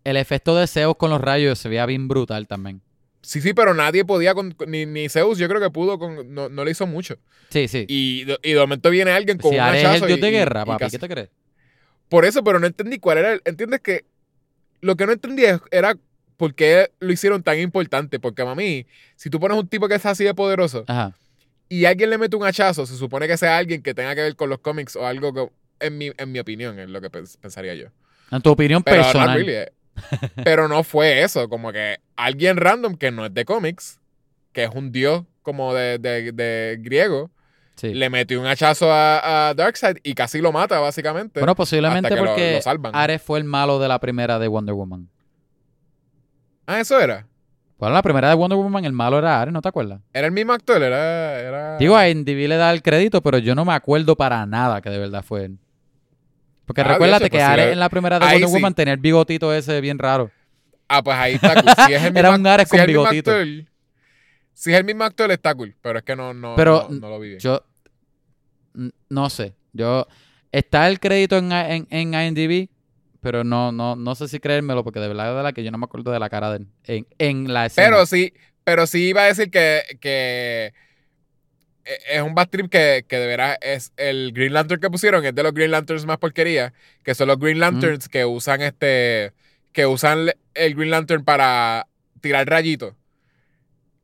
el, 0.03 0.18
efecto 0.18 0.56
de 0.56 0.68
Zeus 0.68 0.95
con 0.98 1.10
los 1.10 1.22
rayos 1.22 1.58
se 1.60 1.70
veía 1.70 1.86
bien 1.86 2.08
brutal 2.08 2.48
también. 2.48 2.82
Sí, 3.24 3.40
sí, 3.41 3.53
pero 3.53 3.74
nadie 3.74 4.03
podía 4.03 4.34
con, 4.34 4.56
ni, 4.68 4.86
ni 4.86 5.08
Zeus, 5.10 5.38
yo 5.38 5.48
creo 5.48 5.62
que 5.62 5.70
pudo 5.70 5.99
con, 5.99 6.34
no, 6.34 6.49
no 6.49 6.66
le 6.66 6.72
hizo 6.72 6.88
mucho. 6.88 7.18
Sí, 7.49 7.68
sí. 7.68 7.86
Y, 7.88 8.26
y 8.44 8.53
de 8.53 8.60
momento 8.60 8.90
viene 8.90 9.12
alguien 9.12 9.38
con 9.38 9.52
si 9.52 9.58
un 9.58 9.62
Ares 9.64 9.82
es 9.84 9.88
hachazo 9.90 10.06
el 10.06 10.08
dios 10.10 10.18
y- 10.20 10.22
de 10.22 10.32
guerra, 10.32 10.66
papi, 10.66 10.80
casi- 10.86 10.98
¿qué 10.98 10.99
te 10.99 11.10
crees? 11.14 11.30
Por 12.10 12.26
eso, 12.26 12.44
pero 12.44 12.60
no 12.60 12.68
entendí 12.68 12.99
cuál 12.99 13.20
era 13.20 13.34
el, 13.34 13.41
¿entiendes 13.45 13.80
que 13.82 14.06
lo 14.82 14.95
que 14.95 15.06
no 15.06 15.12
entendí 15.14 15.44
era 15.72 15.95
por 16.38 16.56
qué 16.56 16.91
lo 16.99 17.14
hicieron 17.14 17.44
tan 17.44 17.60
importante? 17.60 18.20
Porque 18.20 18.44
mami, 18.44 18.86
si 19.16 19.30
tú 19.30 19.40
pones 19.40 19.58
un 19.58 19.68
tipo 19.68 19.88
que 19.88 19.95
es 19.95 20.06
así 20.06 20.24
de 20.24 20.34
poderoso 20.34 20.84
Ajá. 20.88 21.16
Y 21.77 21.85
alguien 21.85 22.10
le 22.10 22.18
mete 22.18 22.35
un 22.35 22.43
hachazo, 22.45 22.85
se 22.85 22.95
supone 22.98 23.27
que 23.27 23.38
sea 23.38 23.57
alguien 23.57 23.81
que 23.81 23.93
tenga 23.93 24.14
que 24.15 24.22
ver 24.22 24.35
con 24.35 24.49
los 24.49 24.60
cómics 24.60 24.95
o 24.95 25.06
algo 25.07 25.34
que, 25.34 25.49
en 25.85 25.98
mi, 25.98 26.11
en 26.18 26.31
mi 26.31 26.39
opinión, 26.39 26.77
es 26.80 26.89
lo 26.89 26.99
que 27.02 27.10
pens- 27.11 27.38
pensaría 27.39 27.73
yo. 27.76 27.88
En 28.31 28.41
tu 28.41 28.49
opinión 28.52 28.84
Pero, 28.84 29.02
personal. 29.03 29.38
really, 29.38 29.53
eh. 29.53 29.72
Pero 30.43 30.68
no 30.68 30.84
fue 30.84 31.22
eso, 31.23 31.48
como 31.49 31.72
que 31.72 31.98
alguien 32.15 32.57
random 32.57 32.95
que 32.95 33.11
no 33.11 33.26
es 33.26 33.34
de 33.34 33.45
cómics, 33.45 33.99
que 34.53 34.64
es 34.65 34.69
un 34.73 34.91
dios 34.91 35.23
como 35.41 35.73
de, 35.73 35.98
de- 35.98 36.31
de 36.31 36.77
griego, 36.81 37.31
Sí. 37.76 37.93
le 37.95 38.10
metió 38.11 38.39
un 38.39 38.45
hachazo 38.45 38.91
a, 38.91 39.49
a 39.49 39.53
Darkseid 39.56 39.98
y 40.03 40.14
casi 40.14 40.39
lo 40.39 40.52
mata, 40.52 40.80
básicamente. 40.80 41.39
Bueno, 41.39 41.56
posiblemente 41.56 42.11
lo- 42.15 42.26
porque 42.26 42.60
lo. 42.64 42.89
Ares 42.93 43.22
fue 43.22 43.39
el 43.39 43.43
malo 43.45 43.80
de 43.80 43.88
la 43.88 43.99
primera 43.99 44.38
de 44.38 44.48
Wonder 44.48 44.76
Woman. 44.76 45.10
ah, 46.68 46.80
eso 46.80 46.99
era. 46.99 47.27
Bueno, 47.82 47.95
la 47.95 48.03
primera 48.03 48.30
de 48.30 48.36
Wonder 48.36 48.60
Woman, 48.60 48.86
el 48.86 48.94
malo 48.94 49.18
era 49.18 49.41
Ares, 49.41 49.52
¿no 49.52 49.60
te 49.60 49.68
acuerdas? 49.68 50.02
Era 50.14 50.28
el 50.28 50.32
mismo 50.32 50.53
actor, 50.53 50.84
era. 50.84 51.40
era... 51.40 51.78
Digo, 51.78 51.98
a 51.98 52.08
Indy 52.08 52.48
le 52.48 52.56
da 52.56 52.72
el 52.72 52.84
crédito, 52.84 53.24
pero 53.24 53.40
yo 53.40 53.56
no 53.56 53.66
me 53.66 53.74
acuerdo 53.74 54.16
para 54.16 54.45
nada 54.45 54.84
que 54.84 54.91
de 54.91 54.99
verdad 54.99 55.24
fue 55.24 55.45
él. 55.45 55.58
Porque 56.68 56.82
Ah, 56.82 56.90
recuérdate 56.90 57.26
hecho, 57.26 57.32
que 57.32 57.38
pues, 57.40 57.49
Ares 57.49 57.74
en 57.74 57.80
la 57.80 57.90
primera 57.90 58.20
de 58.20 58.26
Wonder 58.28 58.49
sí. 58.49 58.53
Woman 58.53 58.76
tenía 58.76 58.94
el 58.94 58.99
bigotito 58.99 59.52
ese 59.52 59.82
bien 59.82 59.98
raro. 59.98 60.30
Ah, 60.88 61.02
pues 61.02 61.18
ahí 61.18 61.34
está 61.34 61.56
cool. 61.60 61.74
Si 61.88 61.94
es 61.95 62.03
el 62.03 62.16
Era 62.18 62.30
un 62.36 62.45
Ares 62.45 62.70
si 62.70 62.78
con 62.78 62.86
bigotito. 62.86 63.32
actor, 63.32 63.48
si 64.53 64.72
es 64.74 64.78
el 64.78 64.84
mismo 64.84 65.03
actor, 65.03 65.32
está 65.32 65.56
cool. 65.56 65.76
Pero 65.82 65.98
es 65.98 66.06
que 66.06 66.16
no, 66.16 66.36
no, 66.36 66.53
Pero 66.56 66.86
no, 66.88 66.99
no 66.99 67.10
lo 67.10 67.20
vi 67.20 67.30
bien. 67.30 67.40
Yo 67.40 67.64
no 69.10 69.30
sé. 69.32 69.56
Yo 69.74 70.08
está 70.52 70.88
el 70.88 70.99
crédito 70.99 71.36
en, 71.36 71.52
en, 71.52 71.88
en 71.90 72.14
IMDb, 72.14 72.70
pero 73.22 73.43
no, 73.43 73.72
no, 73.72 73.95
no 73.95 74.15
sé 74.15 74.27
si 74.27 74.39
creérmelo, 74.39 74.84
porque 74.84 74.99
de 74.99 75.07
verdad, 75.07 75.30
de 75.30 75.35
verdad 75.35 75.53
que 75.53 75.64
yo 75.64 75.72
no 75.72 75.77
me 75.77 75.85
acuerdo 75.85 76.11
de 76.11 76.19
la 76.19 76.30
cara 76.30 76.49
de 76.52 76.57
él 76.57 76.68
en, 76.85 77.07
en 77.19 77.53
la 77.53 77.68
escena. 77.68 77.88
Pero 77.88 78.06
sí, 78.06 78.34
pero 78.64 78.88
sí 78.88 79.10
iba 79.10 79.22
a 79.23 79.27
decir 79.27 79.49
que, 79.52 79.84
que 80.02 80.73
e- 81.85 81.99
es 82.18 82.22
un 82.22 82.35
bad 82.35 82.49
trip 82.49 82.69
que, 82.69 83.06
que 83.07 83.18
de 83.18 83.27
veras 83.27 83.57
es 83.61 83.93
el 83.98 84.31
Green 84.34 84.53
Lantern 84.53 84.81
que 84.81 84.89
pusieron, 84.89 85.26
es 85.26 85.35
de 85.35 85.43
los 85.43 85.53
Green 85.53 85.72
Lanterns 85.72 86.06
más 86.06 86.18
porquería, 86.18 86.73
que 87.03 87.15
son 87.15 87.27
los 87.27 87.39
Green 87.39 87.60
Lanterns 87.60 88.07
que 88.10 88.26
usan 88.26 88.61
este, 88.61 89.34
que 89.72 89.85
usan 89.85 90.31
el 90.53 90.76
Green 90.76 90.91
Lantern 90.91 91.23
para 91.23 91.88
tirar 92.22 92.48
rayitos. 92.48 92.93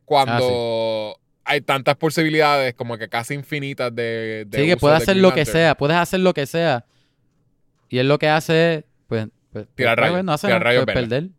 Cuando 0.05 1.19
hay 1.43 1.61
tantas 1.61 1.95
posibilidades, 1.97 2.73
como 2.75 2.97
que 2.97 3.09
casi 3.09 3.33
infinitas 3.33 3.93
de, 3.93 4.45
de 4.47 4.57
sí, 4.57 4.67
que 4.67 4.75
uso 4.75 4.79
puede 4.79 4.95
de 4.97 5.03
hacer 5.03 5.17
lo 5.17 5.33
que 5.33 5.45
sea, 5.45 5.75
puedes 5.75 5.97
hacer 5.97 6.19
lo 6.21 6.33
que 6.33 6.45
sea. 6.45 6.85
Y 7.89 7.99
él 7.99 8.07
lo 8.07 8.19
que 8.19 8.29
hace 8.29 8.75
es, 8.75 8.83
pues, 9.57 9.65
pues, 9.67 9.75
Tirar 9.75 9.97
pues, 9.97 10.09
rayos, 10.11 10.25
no 10.25 10.31
hace 10.33 10.47
tirar 10.47 10.59
nada, 10.61 10.69
rayos 10.71 10.85
pues, 10.85 10.95
perder. 10.95 11.29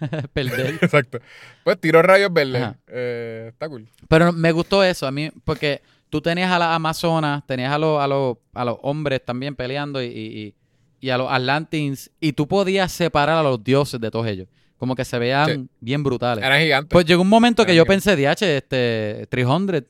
perder. 0.32 0.74
Exacto. 0.82 1.18
Pues 1.64 1.80
tiro 1.80 2.02
rayos 2.02 2.32
verdes. 2.32 2.74
Eh, 2.88 3.46
está 3.52 3.68
cool. 3.68 3.88
Pero 4.08 4.32
me 4.32 4.52
gustó 4.52 4.82
eso 4.84 5.06
a 5.06 5.10
mí, 5.12 5.30
porque 5.44 5.82
tú 6.10 6.20
tenías 6.20 6.50
a 6.50 6.58
las 6.58 6.74
Amazonas, 6.74 7.46
tenías 7.46 7.72
a 7.72 7.78
los, 7.78 8.00
a 8.00 8.06
los, 8.06 8.36
a 8.54 8.64
los 8.64 8.78
hombres 8.82 9.24
también 9.24 9.54
peleando 9.56 10.02
y, 10.02 10.54
y, 11.00 11.10
a 11.10 11.18
los 11.18 11.30
Atlantins, 11.30 12.10
y 12.20 12.32
tú 12.32 12.48
podías 12.48 12.90
separar 12.90 13.38
a 13.38 13.42
los 13.42 13.62
dioses 13.62 14.00
de 14.00 14.10
todos 14.10 14.26
ellos. 14.26 14.48
Como 14.76 14.94
que 14.94 15.04
se 15.04 15.18
vean 15.18 15.46
Sí. 15.48 15.68
bien 15.80 16.02
brutales. 16.02 16.44
Eran 16.44 16.60
gigantes. 16.60 16.90
Pues 16.90 17.06
llegó 17.06 17.22
un 17.22 17.28
momento 17.28 17.64
que 17.64 17.74
yo 17.74 17.86
pensé, 17.86 18.16
DH, 18.16 18.56
este, 18.56 19.26
300, 19.30 19.82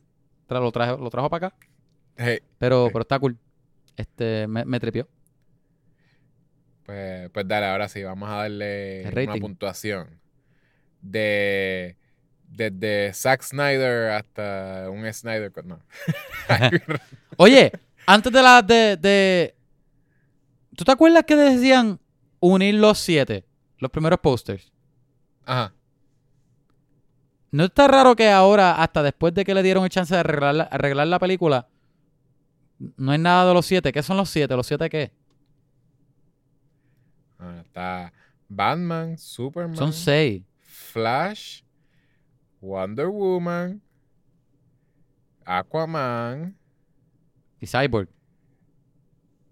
tra- 0.49 0.61
lo 0.61 0.71
trajo, 0.71 0.97
lo 0.99 1.11
trajo 1.11 1.29
para 1.31 1.49
acá, 1.49 1.57
Hey, 2.19 2.39
pero, 2.59 2.89
pero 2.93 3.01
está 3.03 3.19
cool. 3.19 3.37
Este, 3.97 4.47
me, 4.47 4.65
me 4.65 4.79
tripió. 4.79 5.09
Pues, 6.87 7.29
pues 7.31 7.49
dale, 7.49 7.67
ahora 7.67 7.89
sí, 7.89 8.03
vamos 8.05 8.31
a 8.31 8.37
darle 8.37 9.05
una 9.25 9.35
puntuación. 9.37 10.09
De. 11.03 11.97
Desde 12.49 13.13
Zack 13.13 13.43
Snyder 13.43 14.11
hasta 14.13 14.89
un 14.89 15.13
Snyder. 15.13 15.53
No. 15.65 15.81
Oye, 17.37 17.73
antes 18.07 18.33
de 18.33 18.43
la 18.43 18.63
de, 18.63 18.97
de- 18.97 19.55
¿Tú 20.77 20.85
te 20.85 20.93
acuerdas 20.93 21.25
que 21.25 21.35
decían 21.35 21.99
unir 22.39 22.75
los 22.77 22.99
siete? 22.99 23.45
Los 23.79 23.91
primeros 23.91 24.21
posters. 24.21 24.73
Ajá. 25.45 25.75
¿No 27.51 27.65
está 27.65 27.89
raro 27.89 28.15
que 28.15 28.31
ahora, 28.31 28.81
hasta 28.83 29.03
después 29.03 29.35
de 29.35 29.45
que 29.45 29.55
le 29.55 29.63
dieron 29.63 29.85
el 29.85 29.91
chance 29.91 30.15
de 30.15 30.21
arreglar 30.21 30.55
la, 30.55 30.65
arreglar 30.65 31.07
la 31.09 31.19
película, 31.19 31.69
no 32.79 33.11
hay 33.13 33.19
nada 33.19 33.49
de 33.49 33.55
los 33.55 33.67
siete? 33.67 33.93
¿Qué 33.93 34.03
son 34.03 34.17
los 34.17 34.31
siete? 34.31 34.55
¿Los 34.55 34.67
siete 34.67 34.89
qué? 34.89 35.13
Ah, 37.39 37.61
está 37.65 38.13
Batman, 38.49 39.17
Superman, 39.19 39.77
Son 39.77 39.93
seis. 39.93 40.43
Flash, 40.61 41.63
Wonder 42.61 43.09
Woman, 43.09 43.81
Aquaman, 45.45 46.55
Y 47.61 47.67
Cyborg. 47.67 48.09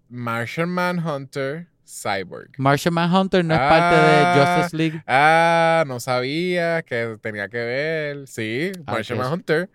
Martian 0.09 0.69
Manhunter, 0.69 1.67
Cyborg. 1.85 2.51
Martian 2.57 2.93
Manhunter 2.93 3.43
no 3.43 3.53
es 3.53 3.59
parte 3.59 3.95
de 3.95 4.23
Ah. 4.23 4.55
Justice 4.57 4.77
League. 4.77 5.03
Ah, 5.07 5.83
no 5.87 5.99
sabía 5.99 6.81
que 6.83 7.17
tenía 7.21 7.47
que 7.49 7.57
ver. 7.57 8.27
Sí, 8.27 8.71
Ah, 8.85 8.93
Martian 8.93 9.17
Manhunter 9.19 9.69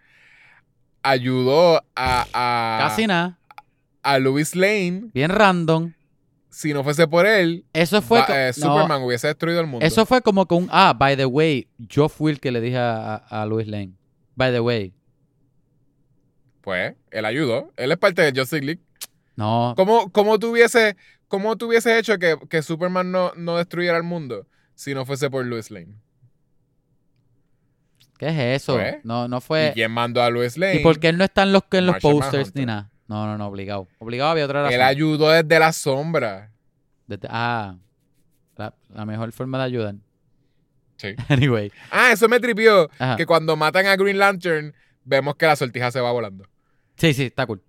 ayudó 1.03 1.79
a, 1.97 2.27
a, 2.33 2.79
Casi 2.89 3.07
nada. 3.07 3.39
a 4.03 4.19
Louis 4.19 4.55
Lane. 4.55 5.11
Bien 5.13 5.31
random. 5.31 5.93
Si 6.51 6.75
no 6.75 6.83
fuese 6.83 7.07
por 7.07 7.27
él, 7.27 7.65
Eso 7.73 8.03
fue. 8.03 8.21
eh, 8.29 8.53
no, 8.59 8.67
Superman 8.67 9.03
hubiese 9.03 9.29
destruido 9.29 9.61
el 9.61 9.67
mundo. 9.69 9.87
eso 9.87 10.05
fue 10.05 10.21
como 10.21 10.47
que 10.47 10.55
un. 10.55 10.69
Ah, 10.71 10.93
by 10.99 11.17
the 11.17 11.25
way, 11.27 11.69
yo 11.79 12.09
fui 12.09 12.33
el 12.33 12.41
que 12.41 12.51
le 12.51 12.61
dije 12.61 12.77
a, 12.77 13.15
a, 13.15 13.43
a 13.43 13.47
Louis 13.47 13.69
Lane. 13.69 13.93
By 14.35 14.53
the 14.53 14.61
way. 14.61 14.93
Pues, 16.61 16.95
él 17.11 17.25
ayudó. 17.25 17.73
Él 17.77 17.93
es 17.93 17.99
parte 17.99 18.23
de 18.23 18.39
Justice 18.39 18.65
League. 18.65 18.81
No. 19.37 19.75
¿Cómo, 19.77 20.11
cómo 20.13 20.39
tú 20.39 20.51
hubiese, 20.51 20.97
cómo 21.29 21.55
hecho 21.55 22.19
que, 22.19 22.37
que 22.49 22.63
Superman 22.63 23.11
no, 23.11 23.33
no 23.37 23.57
destruyera 23.57 23.97
el 23.97 24.03
mundo 24.03 24.47
si 24.75 24.93
no 24.93 25.07
fuese 25.07 25.31
por 25.31 25.47
Louis 25.47 25.71
Lane? 25.71 25.95
¿Qué 28.19 28.29
es 28.29 28.63
eso? 28.63 28.75
Pues, 28.75 28.97
No, 29.03 29.29
no 29.29 29.39
¿Y 29.39 29.41
fue. 29.41 29.71
quién 29.73 29.91
mandó 29.93 30.23
a 30.23 30.29
Louis 30.29 30.59
Lane? 30.59 30.77
¿Y 30.77 30.83
por 30.83 31.01
qué 31.01 31.09
él 31.09 31.17
no 31.17 31.25
está 31.25 31.45
en 31.45 31.53
los, 31.53 31.63
en 31.71 31.87
los 31.87 31.97
posters 32.01 32.33
Manhunter. 32.33 32.61
ni 32.61 32.67
nada? 32.67 32.90
No, 33.11 33.27
no, 33.27 33.37
no, 33.37 33.49
obligado. 33.49 33.89
Obligado 33.99 34.31
había 34.31 34.45
otra 34.45 34.63
razón. 34.63 34.75
Él 34.77 34.83
ayudó 34.83 35.31
desde 35.31 35.59
la 35.59 35.73
sombra. 35.73 36.53
Desde- 37.09 37.27
ah, 37.29 37.75
la, 38.57 38.73
la 38.95 39.05
mejor 39.05 39.33
forma 39.33 39.59
de 39.59 39.65
ayudar. 39.65 39.95
Sí. 40.97 41.15
Anyway. 41.29 41.73
Ah, 41.91 42.13
eso 42.13 42.29
me 42.29 42.39
tripió. 42.39 42.89
Ajá. 43.01 43.17
Que 43.17 43.27
cuando 43.27 43.57
matan 43.57 43.87
a 43.87 43.97
Green 43.97 44.17
Lantern, 44.19 44.73
vemos 45.05 45.35
que 45.35 45.47
la 45.47 45.57
sortija 45.57 45.91
se 45.91 46.01
va 46.01 46.13
volando. 46.13 46.45
Sí, 46.95 47.13
sí, 47.13 47.25
está 47.25 47.47
cool. 47.47 47.61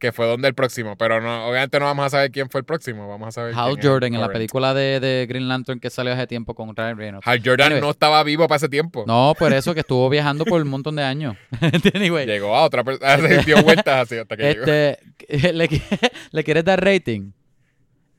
Que 0.00 0.12
fue 0.12 0.26
donde 0.26 0.48
el 0.48 0.54
próximo. 0.54 0.96
Pero 0.96 1.20
no, 1.20 1.46
obviamente 1.46 1.78
no 1.78 1.84
vamos 1.84 2.06
a 2.06 2.10
saber 2.10 2.30
quién 2.32 2.48
fue 2.48 2.60
el 2.60 2.64
próximo. 2.64 3.06
Vamos 3.06 3.28
a 3.28 3.32
saber 3.32 3.54
Hal 3.54 3.76
Jordan 3.82 4.14
en 4.14 4.20
la 4.22 4.30
película 4.32 4.72
de, 4.74 4.98
de 4.98 5.26
Green 5.28 5.46
Lantern 5.46 5.78
que 5.78 5.90
salió 5.90 6.12
hace 6.14 6.26
tiempo 6.26 6.54
con 6.54 6.74
Ryan 6.74 6.96
Reynolds. 6.96 7.26
Hal 7.26 7.42
Jordan 7.44 7.66
Anyway. 7.66 7.82
no 7.82 7.90
estaba 7.90 8.24
vivo 8.24 8.48
para 8.48 8.56
ese 8.56 8.68
tiempo. 8.70 9.04
No, 9.06 9.34
por 9.38 9.52
eso 9.52 9.74
que 9.74 9.80
estuvo 9.80 10.08
viajando 10.08 10.44
por 10.46 10.62
un 10.62 10.68
montón 10.68 10.96
de 10.96 11.02
años. 11.02 11.36
anyway. 11.94 12.26
Llegó 12.26 12.56
a 12.56 12.64
otra 12.64 12.82
persona. 12.82 13.14
dio 13.44 13.62
vueltas 13.62 14.02
así 14.06 14.16
hasta 14.16 14.36
que 14.38 14.42
llegó. 14.54 14.64
Este, 14.64 14.98
¿le, 15.52 15.68
qui- 15.68 16.10
¿le 16.32 16.44
quieres 16.44 16.64
dar 16.64 16.82
rating? 16.82 17.32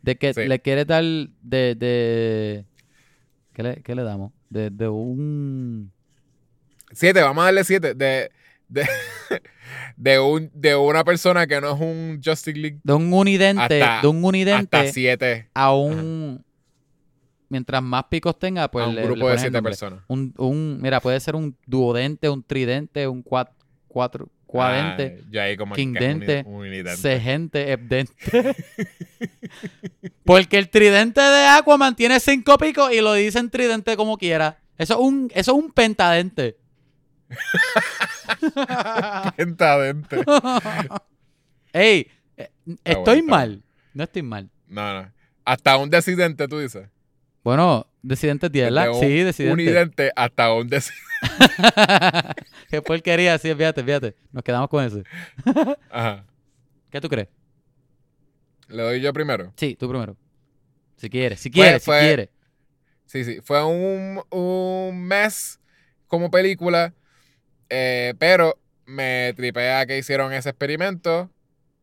De 0.03 0.15
que 0.17 0.33
Sí. 0.35 0.45
le 0.47 0.59
quieres 0.59 0.85
dar 0.85 1.03
de, 1.03 1.75
de 1.75 2.65
¿qué 3.53 3.63
le, 3.63 3.81
qué 3.81 3.95
le 3.95 4.03
damos? 4.03 4.31
De, 4.49 4.69
de 4.69 4.87
un 4.87 5.91
Siete, 6.91 7.21
vamos 7.21 7.41
a 7.41 7.45
darle 7.45 7.63
siete. 7.63 7.93
De, 7.95 8.29
de, 8.71 8.87
de, 9.97 10.19
un, 10.19 10.49
de 10.53 10.75
una 10.75 11.03
persona 11.03 11.45
que 11.47 11.59
no 11.61 11.73
es 11.75 11.79
un 11.81 12.21
Justice 12.23 12.57
League 12.57 12.79
de 12.83 12.93
un 12.93 13.11
unidente, 13.13 13.61
Hasta- 13.83 14.01
de 14.01 14.07
un 14.07 14.23
unidente 14.23 14.77
hasta 14.77 14.91
siete. 14.91 15.49
a 15.53 15.73
un 15.75 16.43
mientras 17.49 17.83
más 17.83 18.05
picos 18.05 18.39
tenga, 18.39 18.71
pues 18.71 18.85
a 18.85 18.87
un 18.89 18.95
le- 18.95 19.01
le 19.01 19.07
grupo 19.07 19.29
de 19.29 19.37
siete 19.37 19.61
personas. 19.61 19.99
Un, 20.07 20.33
un, 20.37 20.79
mira, 20.81 20.99
puede 21.01 21.19
ser 21.19 21.35
un 21.35 21.55
duodente, 21.65 22.29
un 22.29 22.41
tridente, 22.43 23.07
un 23.07 23.21
cuat, 23.21 23.49
cuatro, 23.89 24.29
cuadente, 24.45 25.21
Ah, 25.37 25.41
ahí 25.43 25.57
como 25.57 25.75
quindente, 25.75 26.45
segente, 26.95 27.71
hebdente. 27.73 28.13
Porque 30.25 30.57
el 30.57 30.69
tridente 30.69 31.21
de 31.21 31.45
Aquaman 31.47 31.95
tiene 31.95 32.19
cinco 32.19 32.57
picos 32.57 32.91
y 32.93 33.01
lo 33.01 33.13
dicen 33.13 33.49
tridente 33.49 33.95
como 33.97 34.17
quiera. 34.17 34.59
Eso 34.77 34.93
es 34.95 34.99
un, 34.99 35.29
eso 35.33 35.51
es 35.57 35.63
un 35.63 35.71
pentadente. 35.71 36.57
Pentadente. 39.35 40.23
Ey, 41.73 42.07
Eh, 42.37 42.49
bueno, 42.65 42.79
estoy 42.85 43.21
mal. 43.21 43.63
No 43.93 44.03
estoy 44.03 44.23
mal. 44.23 44.49
No, 44.67 45.01
no. 45.01 45.11
Hasta 45.45 45.77
un 45.77 45.89
decidente, 45.89 46.47
tú 46.47 46.59
dices. 46.59 46.87
Bueno, 47.43 47.87
Decidente 48.03 48.49
10, 48.49 48.65
¿verdad? 48.65 48.87
Desde 48.87 48.95
un- 48.95 49.01
Sí, 49.01 49.19
Un 49.19 49.25
Decidente. 49.25 49.63
idente 49.63 50.11
hasta 50.15 50.53
un 50.53 50.67
decidente. 50.69 51.01
Qué 52.69 52.81
porquería, 52.81 53.37
sí, 53.37 53.53
fíjate, 53.53 53.83
fíjate. 53.83 54.15
Nos 54.31 54.43
quedamos 54.43 54.69
con 54.69 54.83
ese. 54.83 55.03
Ajá. 55.91 56.25
¿Qué 56.89 56.99
tú 57.01 57.09
crees? 57.09 57.27
Le 58.67 58.81
doy 58.83 59.01
yo 59.01 59.11
primero. 59.13 59.53
Sí, 59.57 59.75
tú 59.75 59.89
primero. 59.89 60.15
Si 60.97 61.09
quieres, 61.09 61.39
si 61.39 61.51
quieres, 61.51 61.83
fue- 61.83 61.99
si 61.99 62.05
quieres. 62.05 62.29
Sí, 63.05 63.23
sí. 63.25 63.39
Fue 63.43 63.63
un, 63.63 64.21
un 64.29 65.03
mes 65.03 65.59
como 66.07 66.31
película. 66.31 66.93
Eh, 67.71 68.13
pero 68.19 68.59
me 68.85 69.33
tripea 69.35 69.85
que 69.87 69.97
hicieron 69.97 70.33
ese 70.33 70.49
experimento. 70.49 71.31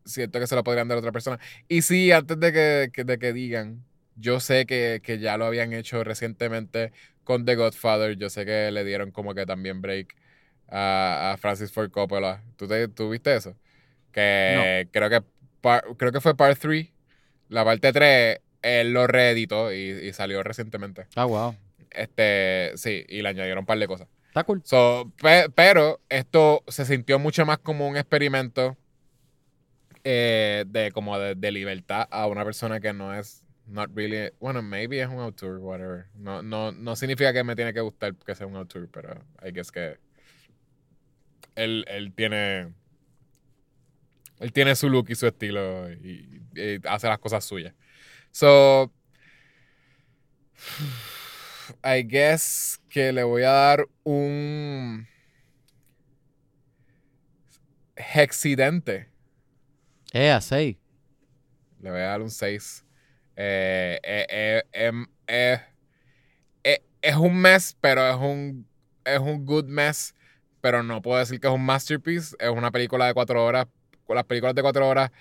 Siento 0.05 0.39
que 0.39 0.47
se 0.47 0.55
lo 0.55 0.63
podrían 0.63 0.87
dar 0.87 0.97
a 0.97 0.99
otra 0.99 1.11
persona. 1.11 1.39
Y 1.67 1.81
sí, 1.81 2.11
antes 2.11 2.39
de 2.39 2.53
que, 2.53 2.89
que- 2.93 3.03
de 3.03 3.19
que 3.19 3.33
digan, 3.33 3.83
yo 4.15 4.39
sé 4.39 4.65
que, 4.65 5.01
que 5.03 5.19
ya 5.19 5.37
lo 5.37 5.45
habían 5.45 5.73
hecho 5.73 6.03
recientemente 6.03 6.91
con 7.23 7.45
The 7.45 7.55
Godfather. 7.55 8.15
Yo 8.17 8.29
sé 8.29 8.45
que 8.45 8.71
le 8.71 8.83
dieron 8.85 9.11
como 9.11 9.35
que 9.35 9.45
también 9.45 9.81
break 9.81 10.15
a, 10.69 11.33
a 11.33 11.37
Francis 11.37 11.71
Ford 11.71 11.91
Coppola. 11.91 12.43
¿Tú, 12.57 12.67
te, 12.67 12.87
tú 12.87 13.09
viste 13.09 13.35
eso? 13.35 13.55
Que 14.11 14.87
creo 14.91 15.09
que 15.09 15.21
par- 15.61 15.85
creo 15.97 16.11
que 16.11 16.21
fue 16.21 16.35
Part 16.35 16.59
3. 16.59 16.89
La 17.49 17.65
parte 17.65 17.91
3, 17.93 18.39
él 18.61 18.93
lo 18.93 19.07
reeditó 19.07 19.73
y, 19.73 19.77
y 20.07 20.13
salió 20.13 20.43
recientemente. 20.43 21.07
Ah, 21.15 21.25
wow. 21.25 21.55
Este, 21.91 22.71
sí, 22.75 23.05
y 23.09 23.21
le 23.21 23.29
añadieron 23.29 23.59
un 23.59 23.65
par 23.65 23.79
de 23.79 23.87
cosas. 23.87 24.07
Está 24.29 24.43
cool. 24.43 24.61
So, 24.63 25.11
pe- 25.21 25.49
pero 25.55 25.99
esto 26.09 26.63
se 26.67 26.85
sintió 26.85 27.19
mucho 27.19 27.45
más 27.45 27.57
como 27.59 27.87
un 27.87 27.97
experimento 27.97 28.77
eh, 30.03 30.65
de 30.67 30.91
como 30.91 31.17
de, 31.19 31.35
de 31.35 31.51
libertad 31.51 32.07
a 32.11 32.27
una 32.27 32.43
persona 32.45 32.79
que 32.79 32.93
no 32.93 33.13
es 33.13 33.43
not 33.65 33.91
really 33.95 34.31
bueno 34.39 34.61
maybe 34.61 35.01
es 35.01 35.07
un 35.07 35.19
autor 35.19 35.57
whatever 35.59 36.05
no 36.15 36.41
no 36.41 36.71
no 36.71 36.95
significa 36.95 37.33
que 37.33 37.43
me 37.43 37.55
tiene 37.55 37.73
que 37.73 37.81
gustar 37.81 38.15
que 38.15 38.33
sea 38.33 38.47
un 38.47 38.55
autor 38.55 38.87
pero 38.91 39.23
I 39.45 39.51
guess 39.51 39.71
que 39.71 39.99
él, 41.55 41.85
él 41.87 42.13
tiene 42.13 42.73
él 44.39 44.53
tiene 44.53 44.75
su 44.75 44.89
look 44.89 45.07
y 45.09 45.15
su 45.15 45.27
estilo 45.27 45.91
y, 45.91 46.41
y 46.55 46.79
hace 46.87 47.07
las 47.07 47.19
cosas 47.19 47.43
suyas 47.43 47.73
so 48.31 48.91
I 51.83 52.03
guess 52.03 52.79
que 52.89 53.11
le 53.11 53.23
voy 53.23 53.43
a 53.43 53.51
dar 53.51 53.87
un 54.03 55.07
hexidente. 57.95 59.09
Eh, 60.13 60.31
a 60.31 60.41
6. 60.41 60.77
Le 61.81 61.91
voy 61.91 61.99
a 61.99 62.03
dar 62.05 62.21
un 62.21 62.29
6. 62.31 62.85
Eh, 63.35 63.99
eh, 64.03 64.25
eh, 64.29 64.63
em, 64.73 65.05
eh, 65.27 65.61
eh, 66.63 66.83
es 67.01 67.15
un 67.15 67.37
mes, 67.39 67.77
pero 67.79 68.07
es 68.09 68.15
un, 68.15 68.67
es 69.05 69.19
un 69.19 69.45
good 69.45 69.65
mess. 69.65 70.15
Pero 70.61 70.83
no 70.83 71.01
puedo 71.01 71.19
decir 71.19 71.39
que 71.39 71.47
es 71.47 71.53
un 71.53 71.63
masterpiece. 71.65 72.35
Es 72.39 72.49
una 72.49 72.71
película 72.71 73.07
de 73.07 73.13
cuatro 73.13 73.43
horas. 73.45 73.67
Con 74.05 74.15
las 74.15 74.25
películas 74.25 74.55
de 74.55 74.61
cuatro 74.61 74.87
horas, 74.87 75.11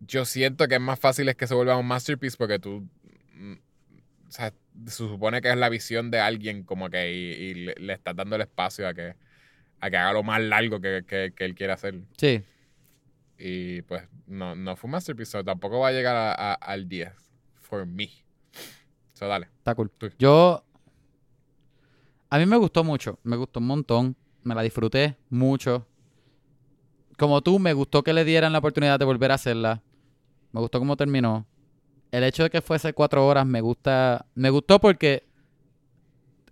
yo 0.00 0.24
siento 0.24 0.66
que 0.66 0.76
es 0.76 0.80
más 0.80 0.98
fácil 0.98 1.28
es 1.28 1.36
que 1.36 1.46
se 1.46 1.54
vuelva 1.54 1.76
un 1.76 1.86
masterpiece 1.86 2.36
porque 2.36 2.58
tú. 2.58 2.88
mm, 3.34 3.54
O 4.28 4.30
sea, 4.32 4.52
se 4.86 4.90
supone 5.08 5.40
que 5.40 5.50
es 5.50 5.56
la 5.56 5.68
visión 5.68 6.10
de 6.10 6.20
alguien 6.20 6.62
como 6.64 6.90
que 6.90 7.12
y, 7.12 7.16
y 7.32 7.54
le, 7.54 7.74
le 7.78 7.92
estás 7.94 8.14
dando 8.14 8.36
el 8.36 8.42
espacio 8.42 8.86
a 8.86 8.94
que, 8.94 9.14
a 9.80 9.90
que 9.90 9.96
haga 9.96 10.12
lo 10.12 10.22
más 10.22 10.40
largo 10.40 10.80
que, 10.80 11.04
que- 11.06 11.32
que 11.34 11.44
él 11.44 11.54
quiere 11.54 11.72
hacer. 11.72 12.00
Sí. 12.16 12.42
Y 13.38 13.82
pues 13.82 14.02
no, 14.26 14.54
no 14.54 14.76
fue 14.76 14.88
un 14.88 14.92
masterpiece, 14.92 15.42
tampoco 15.44 15.80
va 15.80 15.88
a 15.88 15.92
llegar 15.92 16.16
a- 16.16 16.32
a- 16.32 16.54
al 16.54 16.88
10 16.88 17.12
for 17.60 17.84
me. 17.86 18.08
So 19.14 19.26
dale. 19.26 19.46
Está 19.58 19.74
cool. 19.74 19.90
Tú. 19.90 20.10
Yo. 20.18 20.62
A 22.30 22.38
mí 22.38 22.46
me 22.46 22.56
gustó 22.56 22.84
mucho. 22.84 23.18
Me 23.22 23.36
gustó 23.36 23.60
un 23.60 23.66
montón. 23.66 24.16
Me 24.42 24.54
la 24.54 24.62
disfruté 24.62 25.16
mucho. 25.30 25.86
Como 27.18 27.40
tú, 27.40 27.58
me 27.58 27.72
gustó 27.72 28.02
que 28.02 28.12
le 28.12 28.24
dieran 28.24 28.52
la 28.52 28.58
oportunidad 28.58 28.98
de 28.98 29.04
volver 29.04 29.30
a 29.32 29.34
hacerla. 29.36 29.82
Me 30.52 30.60
gustó 30.60 30.78
cómo 30.78 30.96
terminó. 30.96 31.46
El 32.10 32.24
hecho 32.24 32.44
de 32.44 32.50
que 32.50 32.60
fuese 32.60 32.92
cuatro 32.92 33.26
horas 33.26 33.46
me 33.46 33.60
gusta. 33.60 34.26
Me 34.34 34.50
gustó 34.50 34.80
porque 34.80 35.26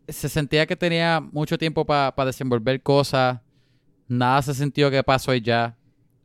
se 0.09 0.29
sentía 0.29 0.67
que 0.67 0.77
tenía 0.77 1.21
mucho 1.21 1.57
tiempo 1.59 1.85
para 1.85 2.13
desenvolver 2.25 2.83
cosas. 2.83 3.41
Nada 4.09 4.43
se 4.43 4.55
sintió 4.55 4.91
que 4.91 5.03
pasó 5.03 5.35
y 5.35 5.41
ya. 5.41 5.77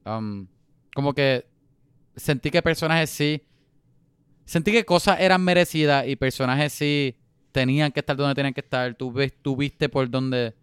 Um, 0.06 0.48
como 0.94 1.14
que 1.14 1.48
sentí 2.16 2.52
que 2.52 2.62
personajes 2.62 3.10
sí. 3.10 3.44
Sentí 4.46 4.72
que 4.72 4.84
cosas 4.84 5.20
eran 5.20 5.44
merecidas 5.44 6.08
y 6.08 6.16
personajes 6.16 6.74
sí 6.74 7.16
tenían 7.52 7.92
que 7.92 8.00
estar 8.00 8.16
donde 8.16 8.36
tenían 8.36 8.54
que 8.54 8.62
estar. 8.62 8.96
Tú, 8.96 9.12
ves, 9.12 9.34
tú 9.42 9.56
viste 9.56 9.90
por 9.90 10.10
donde. 10.10 10.56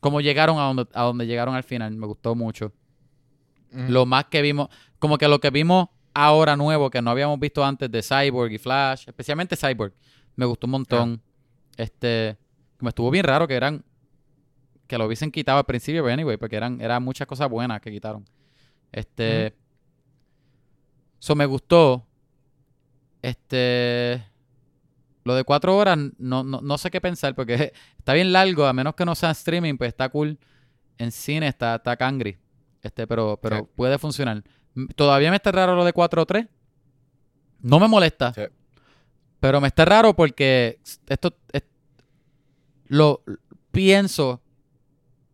Cómo 0.00 0.20
llegaron 0.20 0.58
a 0.58 0.62
donde, 0.62 0.86
a 0.94 1.02
donde 1.02 1.26
llegaron 1.26 1.54
al 1.54 1.64
final. 1.64 1.94
Me 1.94 2.06
gustó 2.06 2.34
mucho. 2.34 2.72
Lo 3.72 4.06
más 4.06 4.26
que 4.26 4.40
vimos. 4.40 4.68
Como 4.98 5.18
que 5.18 5.28
lo 5.28 5.40
que 5.40 5.50
vimos 5.50 5.88
ahora 6.14 6.56
nuevo, 6.56 6.90
que 6.90 7.00
no 7.02 7.10
habíamos 7.10 7.38
visto 7.38 7.64
antes 7.64 7.90
de 7.90 8.02
Cyborg 8.02 8.52
y 8.52 8.58
Flash. 8.58 9.04
Especialmente 9.06 9.56
Cyborg. 9.56 9.92
Me 10.36 10.46
gustó 10.46 10.66
un 10.66 10.72
montón. 10.72 11.22
Este. 11.76 12.36
Me 12.80 12.88
estuvo 12.90 13.10
bien 13.10 13.24
raro 13.24 13.46
que 13.48 13.54
eran. 13.54 13.84
Que 14.86 14.98
lo 14.98 15.06
hubiesen 15.06 15.30
quitado 15.30 15.58
al 15.58 15.66
principio, 15.66 16.02
pero 16.02 16.12
anyway, 16.14 16.36
porque 16.36 16.56
eran, 16.56 16.80
eran 16.80 17.02
muchas 17.02 17.26
cosas 17.26 17.48
buenas 17.48 17.80
que 17.80 17.90
quitaron. 17.90 18.24
Este. 18.92 19.54
Eso 21.20 21.34
me 21.34 21.46
gustó. 21.46 22.06
Este. 23.22 24.24
Lo 25.24 25.34
de 25.34 25.44
cuatro 25.44 25.76
horas, 25.76 25.98
no, 26.18 26.42
no, 26.42 26.60
no 26.62 26.78
sé 26.78 26.90
qué 26.90 27.00
pensar, 27.00 27.34
porque 27.34 27.72
está 27.98 28.14
bien 28.14 28.32
largo, 28.32 28.64
a 28.64 28.72
menos 28.72 28.94
que 28.94 29.04
no 29.04 29.14
sea 29.14 29.30
streaming, 29.32 29.76
pues 29.76 29.88
está 29.88 30.08
cool. 30.08 30.38
En 30.98 31.12
cine 31.12 31.46
está, 31.48 31.76
está 31.76 31.96
cangri. 31.96 32.38
Este, 32.82 33.06
pero, 33.06 33.38
pero 33.40 33.58
Sí. 33.58 33.62
puede 33.76 33.98
funcionar. 33.98 34.42
Todavía 34.96 35.30
me 35.30 35.36
está 35.36 35.52
raro 35.52 35.74
lo 35.74 35.84
de 35.84 35.92
4 35.92 36.22
o 36.22 36.26
3. 36.26 36.46
No 37.60 37.78
me 37.80 37.88
molesta. 37.88 38.32
Sí. 38.32 38.42
Pero 39.40 39.60
me 39.60 39.68
está 39.68 39.84
raro 39.84 40.14
porque 40.14 40.78
esto 41.08 41.34
es- 41.52 41.62
lo 42.86 43.22
pienso 43.72 44.40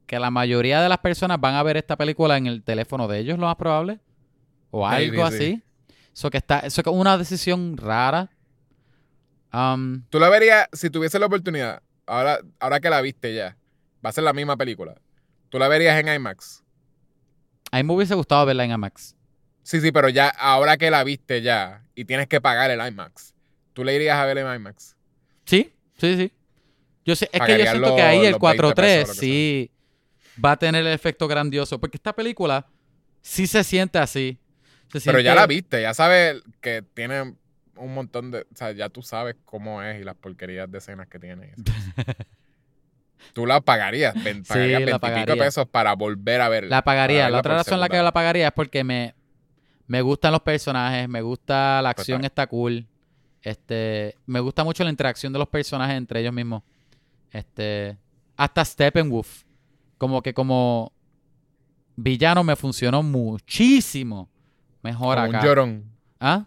que 0.06 0.18
la 0.20 0.30
mayoría 0.30 0.80
de 0.80 0.88
las 0.88 0.98
personas 0.98 1.40
van 1.40 1.54
a 1.54 1.62
ver 1.62 1.76
esta 1.76 1.96
película 1.96 2.36
en 2.36 2.46
el 2.46 2.62
teléfono 2.62 3.08
de 3.08 3.18
ellos, 3.18 3.38
lo 3.38 3.46
más 3.46 3.56
probable. 3.56 3.98
O 4.70 4.86
algo 4.86 5.28
sí. 5.30 5.34
así. 5.36 5.62
Eso 6.14 6.30
que 6.30 6.36
está, 6.38 6.60
eso 6.60 6.82
que 6.82 6.90
es 6.90 6.96
una 6.96 7.18
decisión 7.18 7.76
rara. 7.76 8.30
Um, 9.52 10.02
Tú 10.10 10.18
la 10.20 10.28
verías, 10.28 10.68
si 10.72 10.90
tuviese 10.90 11.18
la 11.18 11.26
oportunidad, 11.26 11.82
ahora, 12.06 12.40
ahora 12.60 12.80
que 12.80 12.90
la 12.90 13.00
viste 13.00 13.34
ya, 13.34 13.56
va 14.04 14.10
a 14.10 14.12
ser 14.12 14.24
la 14.24 14.32
misma 14.32 14.56
película. 14.56 14.94
Tú 15.48 15.58
la 15.58 15.66
verías 15.68 15.98
en 15.98 16.12
IMAX. 16.12 16.62
a 17.72 17.76
mí 17.78 17.82
me 17.84 17.94
hubiese 17.94 18.14
gustado 18.14 18.46
verla 18.46 18.64
en 18.64 18.70
IMAX. 18.72 19.15
Sí, 19.66 19.80
sí, 19.80 19.90
pero 19.90 20.08
ya, 20.08 20.28
ahora 20.28 20.76
que 20.76 20.92
la 20.92 21.02
viste 21.02 21.42
ya 21.42 21.82
y 21.96 22.04
tienes 22.04 22.28
que 22.28 22.40
pagar 22.40 22.70
el 22.70 22.78
IMAX, 22.86 23.34
¿tú 23.72 23.82
le 23.82 23.96
irías 23.96 24.16
a 24.16 24.24
ver 24.24 24.38
en 24.38 24.46
IMAX? 24.54 24.94
Sí, 25.44 25.72
sí, 25.98 26.16
sí. 26.16 26.32
Yo 27.04 27.16
sé, 27.16 27.28
es 27.32 27.40
que 27.42 27.58
yo 27.58 27.64
siento 27.64 27.80
los- 27.80 27.96
que 27.96 28.02
ahí 28.02 28.24
el 28.26 28.30
los 28.30 28.40
20 28.40 28.62
4-3 28.62 28.74
pesos, 28.76 29.08
lo 29.08 29.14
que 29.14 29.26
sí 29.26 29.70
va 30.44 30.52
a 30.52 30.56
tener 30.56 30.86
el 30.86 30.92
efecto 30.92 31.26
grandioso. 31.26 31.80
Porque 31.80 31.96
esta 31.96 32.12
película 32.14 32.64
sí 33.22 33.48
se 33.48 33.64
siente 33.64 33.98
así. 33.98 34.38
Se 34.92 35.00
Pero 35.00 35.18
ya 35.18 35.34
la 35.34 35.48
viste, 35.48 35.82
ya 35.82 35.94
sabes 35.94 36.42
que 36.60 36.82
tiene 36.82 37.34
un 37.74 37.92
montón 37.92 38.30
de. 38.30 38.42
O 38.42 38.54
sea, 38.54 38.70
ya 38.70 38.88
tú 38.88 39.02
sabes 39.02 39.34
cómo 39.44 39.82
es 39.82 40.00
y 40.00 40.04
las 40.04 40.14
porquerías 40.14 40.70
de 40.70 40.78
escenas 40.78 41.08
que 41.08 41.18
tiene. 41.18 41.54
tú 43.32 43.46
la 43.46 43.60
pagarías, 43.60 44.14
Sí, 44.14 44.42
pagarías 44.46 44.80
la 44.80 44.86
20 44.86 44.90
y 44.90 44.94
pico 44.94 45.00
pagaría. 45.00 45.34
de 45.34 45.40
pesos 45.40 45.66
para 45.68 45.94
volver 45.94 46.40
a 46.40 46.48
verla. 46.48 46.70
La 46.70 46.82
pagaría. 46.84 47.28
La 47.30 47.38
otra 47.40 47.54
razón 47.56 47.80
la 47.80 47.88
que 47.88 47.94
segunda 47.94 48.04
la 48.04 48.12
pagaría 48.12 48.46
es 48.46 48.52
porque 48.52 48.84
me, 48.84 49.15
me 49.86 50.02
gustan 50.02 50.32
los 50.32 50.40
personajes, 50.42 51.08
me 51.08 51.20
gusta 51.22 51.80
la 51.82 51.90
acción, 51.90 52.18
Total. 52.18 52.26
está 52.26 52.46
cool. 52.46 52.86
Este, 53.42 54.16
me 54.26 54.40
gusta 54.40 54.64
mucho 54.64 54.82
la 54.82 54.90
interacción 54.90 55.32
de 55.32 55.38
los 55.38 55.48
personajes 55.48 55.96
entre 55.96 56.20
ellos 56.20 56.32
mismos. 56.32 56.62
Este, 57.30 57.96
hasta 58.36 58.64
Steppenwolf, 58.64 59.44
como 59.98 60.20
que 60.22 60.34
como 60.34 60.92
villano 61.94 62.42
me 62.42 62.56
funcionó 62.56 63.02
muchísimo 63.02 64.28
mejor 64.82 65.16
Como 65.16 65.28
acá. 65.28 65.38
un 65.38 65.44
llorón. 65.44 65.84
¿Ah? 66.20 66.44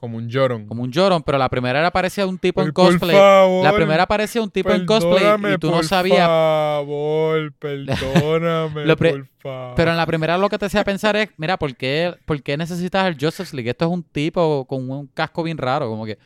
Como 0.00 0.16
un 0.16 0.30
llorón. 0.30 0.66
Como 0.66 0.82
un 0.82 0.90
llorón, 0.90 1.22
pero 1.22 1.36
la 1.36 1.50
primera 1.50 1.78
era 1.78 1.90
parecía 1.90 2.26
un 2.26 2.38
tipo 2.38 2.62
en 2.62 2.72
por 2.72 2.86
cosplay. 2.86 3.14
favor, 3.14 3.62
La 3.62 3.74
primera 3.74 4.06
parecía 4.06 4.40
un 4.42 4.50
tipo 4.50 4.70
en 4.72 4.86
cosplay 4.86 5.54
y 5.54 5.58
tú 5.58 5.66
no 5.68 5.74
por 5.76 5.84
sabías. 5.84 6.26
favor, 6.26 7.52
perdóname, 7.58 8.84
Lo 8.86 8.96
por 8.96 9.26
favor. 9.38 9.74
Pero 9.76 9.90
en 9.90 9.96
la 9.98 10.06
primera 10.06 10.38
lo 10.38 10.48
que 10.48 10.56
te 10.56 10.64
hacía 10.64 10.84
pensar 10.84 11.16
es, 11.16 11.28
mira, 11.36 11.58
¿por 11.58 11.76
qué, 11.76 12.14
¿por 12.24 12.42
qué 12.42 12.56
necesitas 12.56 13.06
el 13.08 13.16
Justice 13.20 13.54
League? 13.54 13.68
Esto 13.70 13.84
es 13.84 13.90
un 13.90 14.02
tipo 14.02 14.64
con 14.66 14.90
un 14.90 15.06
casco 15.08 15.42
bien 15.42 15.58
raro, 15.58 15.88
como 15.90 16.06
que, 16.06 16.16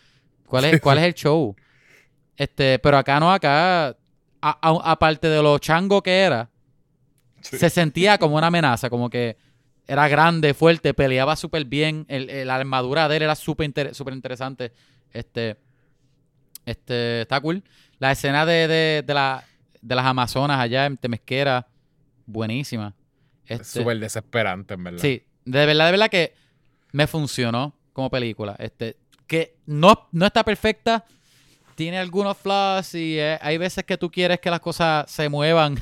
¿cuál 0.47 0.67
es, 0.67 0.81
cuál 0.81 0.99
es 0.99 1.05
el 1.05 1.15
show? 1.15 1.57
Este, 2.37 2.79
pero 2.79 2.97
acá 2.97 3.19
no, 3.19 3.33
acá, 3.33 3.97
aparte 4.41 5.29
de 5.29 5.43
lo 5.43 5.59
chango 5.59 6.01
que 6.03 6.21
era, 6.21 6.49
Sí. 7.41 7.59
se 7.59 7.69
sentía 7.69 8.17
como 8.19 8.37
una 8.37 8.47
amenaza, 8.47 8.89
como 8.89 9.11
que 9.11 9.37
era 9.87 10.09
grande, 10.09 10.55
fuerte, 10.55 10.95
peleaba 10.95 11.37
súper 11.37 11.65
bien. 11.65 12.05
El, 12.09 12.31
el- 12.31 12.47
la 12.49 12.57
armadura 12.57 13.09
de 13.09 13.17
él 13.17 13.23
era 13.23 13.35
súper 13.35 13.67
inter- 13.67 13.95
súper 13.95 14.15
interesante. 14.15 14.73
Este, 15.13 15.57
este, 16.67 17.23
está 17.23 17.41
cool. 17.41 17.63
La 17.99 18.13
escena 18.13 18.47
de, 18.47 18.67
de, 18.69 19.03
de, 19.07 19.15
la, 19.15 19.45
de 19.81 19.95
las 19.95 20.05
Amazonas 20.07 20.59
allá 20.61 20.87
en 20.87 20.97
Temesquera, 20.97 21.67
buenísima. 22.27 22.95
Es 23.47 23.61
Este, 23.61 23.81
súper 23.81 23.99
desesperante, 23.99 24.75
en 24.75 24.85
verdad. 24.85 24.99
Sí, 25.01 25.23
de 25.45 25.67
verdad, 25.67 25.87
de 25.87 25.91
verdad 25.93 26.09
que 26.11 26.35
me 26.93 27.07
funcionó 27.07 27.75
como 27.93 28.11
película. 28.11 28.57
Este, 28.59 28.97
que 29.27 29.57
no, 29.67 30.09
no 30.13 30.27
está 30.27 30.43
perfecta, 30.45 31.05
tiene 31.75 31.99
algunos 31.99 32.37
flaws 32.39 32.95
y 32.95 33.19
eh, 33.19 33.39
hay 33.43 33.59
veces 33.59 33.85
que 33.85 33.99
tú 33.99 34.11
quieres 34.11 34.41
que 34.41 34.51
las 34.51 34.61
cosas 34.61 35.11
se 35.11 35.29
muevan. 35.29 35.79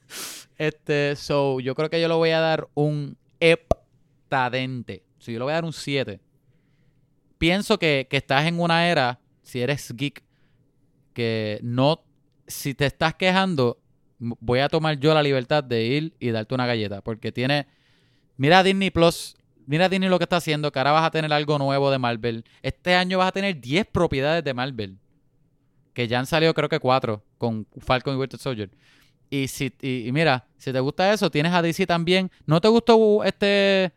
este, 0.58 1.14
so, 1.16 1.60
yo 1.60 1.74
creo 1.74 1.90
que 1.90 2.00
yo 2.00 2.08
le 2.08 2.14
voy 2.14 2.30
a 2.30 2.40
dar 2.40 2.66
un 2.74 3.16
heptadente. 3.52 5.04
So, 5.18 5.30
yo 5.30 5.38
le 5.38 5.44
voy 5.44 5.52
a 5.52 5.56
dar 5.56 5.64
un 5.64 5.72
7. 5.72 6.20
Pienso 7.38 7.78
que, 7.78 8.06
que 8.10 8.16
estás 8.16 8.46
en 8.46 8.60
una 8.60 8.88
era, 8.88 9.20
si 9.42 9.60
eres 9.60 9.92
geek, 9.94 10.22
que 11.12 11.58
no, 11.62 12.04
si 12.46 12.74
te 12.74 12.86
estás 12.86 13.14
quejando, 13.14 13.78
voy 14.18 14.60
a 14.60 14.68
tomar 14.68 14.98
yo 14.98 15.14
la 15.14 15.22
libertad 15.22 15.62
de 15.64 15.84
ir 15.84 16.14
y 16.18 16.30
darte 16.30 16.54
una 16.54 16.66
galleta, 16.66 17.02
porque 17.02 17.32
tiene, 17.32 17.66
mira 18.36 18.62
Disney 18.62 18.90
Plus, 18.90 19.36
mira 19.66 19.88
Disney 19.88 20.08
lo 20.08 20.18
que 20.18 20.24
está 20.24 20.36
haciendo, 20.36 20.72
que 20.72 20.78
ahora 20.78 20.92
vas 20.92 21.06
a 21.06 21.10
tener 21.10 21.32
algo 21.32 21.58
nuevo 21.58 21.90
de 21.90 21.98
Marvel. 21.98 22.44
Este 22.62 22.94
año 22.94 23.18
vas 23.18 23.28
a 23.28 23.32
tener 23.32 23.60
10 23.60 23.86
propiedades 23.86 24.44
de 24.44 24.54
Marvel, 24.54 24.98
que 25.92 26.08
ya 26.08 26.18
han 26.18 26.26
salido 26.26 26.54
creo 26.54 26.68
que 26.68 26.80
4 26.80 27.22
con 27.38 27.66
Falcon 27.78 28.14
y 28.14 28.18
Winter 28.18 28.38
Soldier. 28.38 28.70
Y, 29.30 29.48
si, 29.48 29.72
y, 29.80 30.06
y 30.08 30.12
mira, 30.12 30.46
si 30.56 30.72
te 30.72 30.80
gusta 30.80 31.12
eso, 31.12 31.30
tienes 31.30 31.52
a 31.52 31.62
DC 31.62 31.86
también. 31.86 32.30
¿No 32.46 32.60
te 32.60 32.68
gustó 32.68 33.24
este 33.24 33.92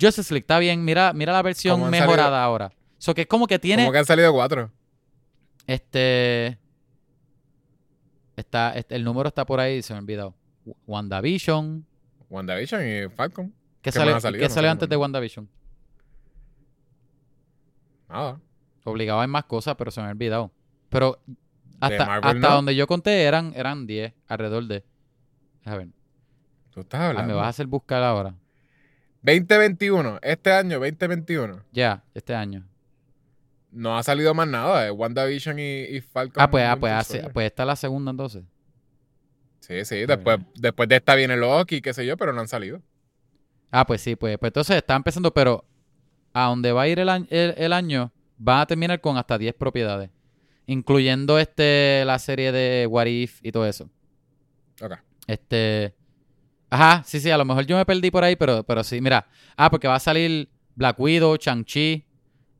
Justice 0.00 0.32
League? 0.32 0.42
Está 0.42 0.58
bien, 0.58 0.84
mira, 0.84 1.12
mira 1.12 1.32
la 1.32 1.42
versión 1.42 1.88
mejorada 1.90 2.16
salido- 2.28 2.36
ahora. 2.36 2.72
So 2.98 3.14
que 3.14 3.22
es 3.22 3.26
como 3.26 3.46
que 3.46 3.58
tiene 3.58 3.82
Como 3.84 3.92
que 3.92 3.98
han 3.98 4.04
salido 4.06 4.32
cuatro. 4.32 4.70
este. 5.66 6.58
Está, 8.36 8.72
este- 8.76 8.94
el 8.96 9.04
número 9.04 9.28
está 9.28 9.44
por 9.44 9.60
ahí, 9.60 9.82
se 9.82 9.92
me 9.92 9.98
ha 9.98 10.02
olvidado. 10.02 10.34
W- 10.64 10.76
WandaVision. 10.86 11.84
WandaVision 12.30 12.82
y 12.86 13.08
Falcon. 13.10 13.48
¿Qué, 13.82 13.90
¿Qué 13.90 13.92
salió, 13.92 14.18
salido? 14.20 14.40
qué 14.42 14.48
No 14.48 14.54
salió 14.54 14.70
antes 14.70 14.88
de. 14.88 14.96
WandaVision? 14.96 15.48
Nada. 18.08 18.40
Obligado 18.84 19.20
hay 19.20 19.28
más 19.28 19.44
cosas, 19.44 19.74
pero 19.76 19.90
se 19.90 20.00
me 20.00 20.08
ha 20.08 20.10
olvidado. 20.10 20.50
Pero 20.88 21.18
hasta, 21.82 22.06
Marvel, 22.06 22.36
hasta 22.36 22.48
no. 22.48 22.54
donde 22.54 22.74
yo 22.76 22.86
conté 22.86 23.22
eran, 23.24 23.52
eran 23.56 23.86
10, 23.86 24.12
alrededor 24.28 24.64
de. 24.66 24.84
A 25.64 25.76
ver, 25.76 25.88
Tú 26.70 26.80
estás 26.80 27.00
ah, 27.00 27.08
hablando. 27.08 27.28
me 27.28 27.34
vas 27.34 27.46
a 27.46 27.48
hacer 27.48 27.66
buscar 27.66 28.02
ahora. 28.02 28.34
2021. 29.22 30.18
Este 30.22 30.52
año, 30.52 30.78
2021. 30.80 31.62
Ya, 31.72 32.02
este 32.14 32.34
año. 32.34 32.66
No 33.70 33.96
ha 33.96 34.02
salido 34.02 34.34
más 34.34 34.48
nada 34.48 34.84
de 34.84 34.90
WandaVision 34.90 35.58
y, 35.58 35.82
y 35.82 36.00
Falcon. 36.00 36.42
Ah, 36.42 36.50
pues, 36.50 36.64
ah, 36.66 36.76
pues, 36.78 36.92
hace- 36.92 37.30
pues 37.30 37.46
esta 37.46 37.62
es 37.62 37.66
la 37.66 37.76
segunda 37.76 38.10
entonces. 38.10 38.44
Sí, 39.60 39.84
sí. 39.84 40.06
Después, 40.06 40.40
después 40.56 40.88
de 40.88 40.96
esta 40.96 41.14
viene 41.14 41.36
Loki, 41.36 41.80
qué 41.80 41.94
sé 41.94 42.04
yo, 42.04 42.16
pero 42.16 42.32
no 42.32 42.40
han 42.40 42.48
salido. 42.48 42.82
Ah, 43.70 43.86
pues 43.86 44.00
sí, 44.00 44.16
pues, 44.16 44.36
pues 44.38 44.50
entonces 44.50 44.76
está 44.76 44.96
empezando, 44.96 45.32
pero 45.32 45.64
a 46.34 46.46
donde 46.48 46.72
va 46.72 46.82
a 46.82 46.88
ir 46.88 46.98
el, 46.98 47.08
el, 47.08 47.54
el 47.56 47.72
año, 47.72 48.12
van 48.38 48.60
a 48.60 48.66
terminar 48.66 49.00
con 49.00 49.16
hasta 49.16 49.38
10 49.38 49.54
propiedades. 49.54 50.10
Incluyendo 50.66 51.38
este 51.38 52.04
la 52.04 52.18
serie 52.18 52.52
de 52.52 52.86
What 52.86 53.06
If 53.06 53.40
y 53.42 53.52
todo 53.52 53.66
eso. 53.66 53.88
Ok. 54.80 54.94
Este. 55.26 55.94
Ajá, 56.70 57.02
sí, 57.04 57.20
sí, 57.20 57.30
a 57.30 57.36
lo 57.36 57.44
mejor 57.44 57.66
yo 57.66 57.76
me 57.76 57.84
perdí 57.84 58.10
por 58.10 58.24
ahí, 58.24 58.36
pero, 58.36 58.62
pero 58.64 58.82
sí, 58.82 59.00
mira. 59.00 59.26
Ah, 59.56 59.70
porque 59.70 59.88
va 59.88 59.96
a 59.96 60.00
salir 60.00 60.48
Black 60.74 60.98
Widow, 60.98 61.36
Shang-Chi, 61.36 62.06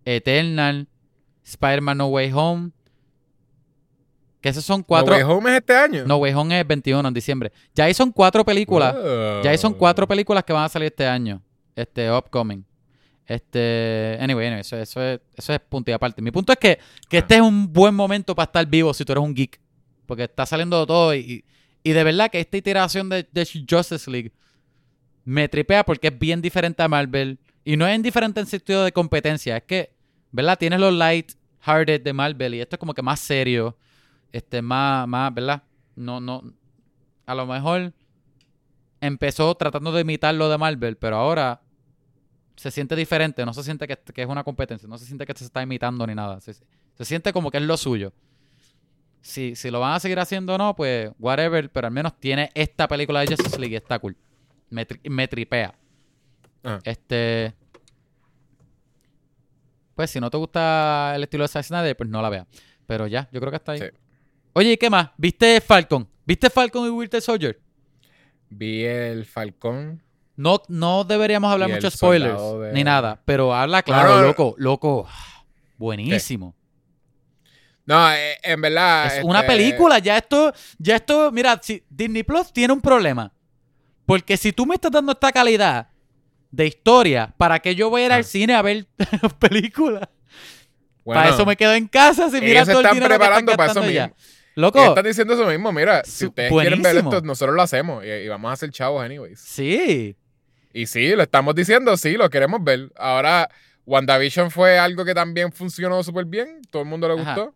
Eternal, 0.05 0.87
Spider-Man 1.45 1.99
No 1.99 2.09
Way 2.09 2.33
Home. 2.35 2.71
Que 4.43 4.49
esos 4.49 4.65
son 4.65 4.83
cuatro. 4.83 5.13
No 5.13 5.17
Way 5.17 5.37
Home 5.37 5.51
es 5.51 5.57
este 5.57 5.77
año. 5.77 6.05
No 6.05 6.17
Way 6.17 6.35
Home 6.35 6.61
es 6.61 6.67
21 6.67 7.09
en 7.09 7.15
diciembre. 7.15 7.53
Ya 7.75 7.85
ahí 7.85 7.95
son 7.95 8.11
cuatro 8.11 8.45
películas. 8.45 8.95
Ya 9.43 9.51
ahí 9.51 9.59
son 9.59 9.73
cuatro 9.73 10.07
películas 10.07 10.45
que 10.45 10.53
van 10.53 10.65
a 10.65 10.69
salir 10.69 10.89
este 10.89 11.07
año. 11.07 11.41
Este, 11.75 12.11
upcoming. 12.11 12.65
Este, 13.33 14.19
anyway, 14.21 14.49
anyway, 14.49 14.61
eso, 14.61 14.77
eso 14.77 15.03
es, 15.03 15.21
eso 15.35 15.55
es 15.55 15.61
punto 15.61 15.91
y 15.91 15.95
aparte. 15.95 16.21
Mi 16.21 16.31
punto 16.31 16.53
es 16.53 16.59
que, 16.59 16.79
que 17.09 17.19
este 17.19 17.37
es 17.37 17.41
un 17.41 17.73
buen 17.73 17.95
momento 17.95 18.35
para 18.35 18.45
estar 18.45 18.67
vivo 18.67 18.93
si 18.93 19.07
tú 19.07 19.13
eres 19.13 19.25
un 19.25 19.35
geek. 19.35 19.59
Porque 20.05 20.25
está 20.25 20.45
saliendo 20.45 20.85
todo 20.87 21.15
y, 21.15 21.43
y 21.83 21.93
de 21.93 22.05
verdad 22.05 22.31
que 22.31 22.41
esta 22.41 22.59
iteración 22.59 23.09
de, 23.09 23.27
de 23.33 23.49
Justice 23.69 24.11
League 24.11 24.33
me 25.25 25.49
tripea 25.49 25.83
porque 25.83 26.09
es 26.09 26.19
bien 26.19 26.43
diferente 26.43 26.83
a 26.83 26.89
Marvel. 26.89 27.39
Y 27.65 27.79
no 27.79 27.87
es 27.87 27.97
indiferente 27.97 28.39
en 28.39 28.47
sentido 28.47 28.85
de 28.85 28.93
competencia. 28.93 29.57
Es 29.57 29.63
que, 29.63 29.95
¿verdad? 30.31 30.59
Tienes 30.59 30.79
los 30.79 30.93
light-hearted 30.93 32.03
de 32.03 32.13
Marvel 32.13 32.55
y 32.55 32.61
esto 32.61 32.77
es 32.77 32.81
como 32.81 32.93
que 32.93 33.01
más 33.01 33.19
serio. 33.19 33.79
Este, 34.31 34.61
más, 34.61 35.09
más, 35.09 35.33
¿verdad? 35.33 35.63
No, 35.97 36.21
no. 36.21 36.43
A 37.25 37.35
lo 37.35 37.47
mejor 37.47 37.95
empezó 39.01 39.55
tratando 39.55 39.91
de 39.91 40.03
imitar 40.03 40.35
lo 40.35 40.51
de 40.51 40.59
Marvel, 40.59 40.99
pero 40.99 41.17
ahora 41.17 41.63
se 42.57 42.71
siente 42.71 42.95
diferente, 42.97 43.45
no 43.45 43.53
se 43.55 43.63
siente 43.63 43.87
que, 43.89 43.97
que 43.97 44.23
es 44.23 44.29
una 44.29 44.45
competencia, 44.45 44.89
no 44.89 44.99
se 44.99 45.07
siente 45.07 45.27
que 45.27 45.33
se 45.35 45.45
está 45.45 45.63
imitando 45.63 46.07
ni 46.07 46.15
nada, 46.15 46.41
se, 46.41 46.55
se 46.55 47.05
siente 47.05 47.33
como 47.33 47.51
que 47.51 47.59
es 47.59 47.63
lo 47.65 47.77
suyo. 47.77 48.13
Si, 49.21 49.55
si 49.55 49.71
lo 49.71 49.79
van 49.81 49.95
a 49.95 50.01
seguir 50.01 50.19
haciendo 50.19 50.55
o 50.55 50.59
no, 50.59 50.75
pues 50.75 51.11
whatever, 51.19 51.71
pero 51.71 51.87
al 51.87 51.93
menos 51.93 52.19
tiene 52.19 52.51
esta 52.55 52.89
película 52.89 53.21
de 53.21 53.29
Justice 53.29 53.59
League 53.59 53.75
y 53.75 53.77
está 53.77 53.99
cool. 54.01 54.17
Me, 54.71 54.87
tri- 54.87 55.09
me 55.09 55.29
tripea. 55.29 55.75
Ah. 56.65 56.81
Este. 56.83 57.55
Pues 59.95 60.11
si 60.11 60.19
no 60.21 60.31
te 60.31 60.37
gusta 60.39 61.13
el 61.15 61.23
estilo 61.23 61.45
de 61.45 61.49
Zack 61.49 61.65
Snyder, 61.65 61.97
pues 61.97 62.09
no 62.09 62.21
la 62.23 62.31
veas. 62.31 62.47
Pero 62.87 63.07
ya, 63.07 63.29
yo 63.33 63.39
creo 63.41 63.51
que 63.53 63.57
está 63.57 63.73
ahí. 63.73 63.79
Sí. 63.79 63.87
Oye, 64.55 64.73
¿y 64.73 64.77
qué 64.77 64.91
más? 64.91 65.11
¿Viste 65.17 65.61
Falcon? 65.61 66.09
¿Viste 66.25 66.51
Falcon 66.51 66.87
y 66.87 66.91
Winter 66.91 67.21
Soldier? 67.23 67.61
Vi 68.51 68.83
el 68.85 69.25
Falcón. 69.25 70.03
No, 70.37 70.63
no 70.69 71.05
deberíamos 71.05 71.53
hablar 71.53 71.69
muchos 71.71 71.95
spoilers 71.95 72.41
de- 72.61 72.73
ni 72.73 72.85
nada, 72.85 73.21
pero 73.25 73.55
habla 73.55 73.83
claro, 73.83 74.23
loco, 74.23 74.55
loco. 74.59 75.07
Buenísimo. 75.77 76.55
No, 77.85 78.13
eh, 78.13 78.37
en 78.43 78.61
verdad. 78.61 79.19
Es 79.19 79.25
una 79.25 79.41
este, 79.41 79.53
película, 79.53 79.99
ya 79.99 80.17
esto, 80.17 80.53
ya 80.79 80.97
esto, 80.97 81.31
mira, 81.33 81.59
si 81.63 81.83
Disney 81.91 82.23
Plus 82.23 82.53
tiene 82.53 82.73
un 82.73 82.81
problema. 82.81 83.33
Porque 84.07 84.37
si 84.37 84.53
tú 84.53 84.67
me 84.67 84.75
estás 84.77 84.91
dando 84.93 85.13
esta 85.13 85.33
calidad 85.33 85.89
de 86.51 86.67
historia, 86.67 87.35
¿para 87.37 87.59
qué 87.59 87.75
yo 87.75 87.91
voy 87.91 88.03
a 88.03 88.07
ir 88.07 88.13
Ah. 88.13 88.17
al 88.17 88.25
cine 88.25 88.55
a 88.55 88.63
ver 88.63 88.87
películas? 89.39 90.09
bueno, 91.05 91.21
para 91.21 91.35
eso 91.35 91.45
me 91.45 91.57
quedo 91.57 91.73
en 91.75 91.89
casa 91.89 92.31
si 92.31 92.41
mira 92.41 92.53
ellos 92.63 92.67
se 92.67 92.73
todo 92.73 92.81
el 92.81 92.87
están 92.87 92.95
dinero 92.97 93.15
que 93.15 93.19
preparando 93.19 93.53
para 93.57 93.73
eso 93.73 93.81
gastando 93.81 93.89
mismo. 93.89 94.05
allá. 94.05 94.15
Ellos 94.15 94.55
Loco, 94.55 94.85
están 94.85 95.05
diciendo 95.05 95.35
eso 95.35 95.47
mismo. 95.47 95.73
Mira, 95.73 96.03
si 96.05 96.27
ustedes 96.27 96.53
quieren 96.53 96.83
ver 96.83 96.97
esto, 96.99 97.21
nosotros 97.23 97.57
lo 97.57 97.63
hacemos. 97.63 98.05
Y, 98.05 98.09
y 98.09 98.29
vamos 98.29 98.51
a 98.51 98.53
hacer 98.53 98.71
chavos, 98.71 99.03
anyways. 99.05 99.41
sí. 99.41 100.17
Y 100.73 100.87
sí, 100.87 101.15
lo 101.15 101.23
estamos 101.23 101.55
diciendo, 101.55 101.97
sí, 101.97 102.13
lo 102.17 102.29
queremos 102.31 102.63
ver. 102.65 102.91
Ahora, 102.97 103.49
WandaVision 103.87 104.51
fue 104.51 104.79
algo 104.79 105.05
que 105.05 105.15
también 105.15 105.53
funcionó 105.53 106.03
súper 106.03 106.25
bien. 106.25 106.63
Todo 106.71 106.83
el 106.83 106.89
mundo 106.89 107.09
le 107.09 107.21
Ajá. 107.21 107.35
gustó. 107.35 107.55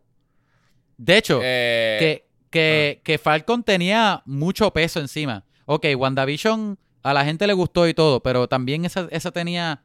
De 0.98 1.16
hecho, 1.18 1.40
Eh, 1.42 1.96
que, 1.98 2.26
que, 2.50 3.00
que 3.04 3.18
Falcon 3.18 3.62
tenía 3.62 4.22
mucho 4.26 4.70
peso 4.72 5.00
encima. 5.00 5.44
Ok, 5.66 5.86
WandaVision 5.96 6.78
a 7.02 7.14
la 7.14 7.24
gente 7.24 7.46
le 7.46 7.52
gustó 7.52 7.86
y 7.88 7.94
todo, 7.94 8.20
pero 8.22 8.48
también 8.48 8.84
esa, 8.84 9.08
esa 9.10 9.30
tenía, 9.30 9.82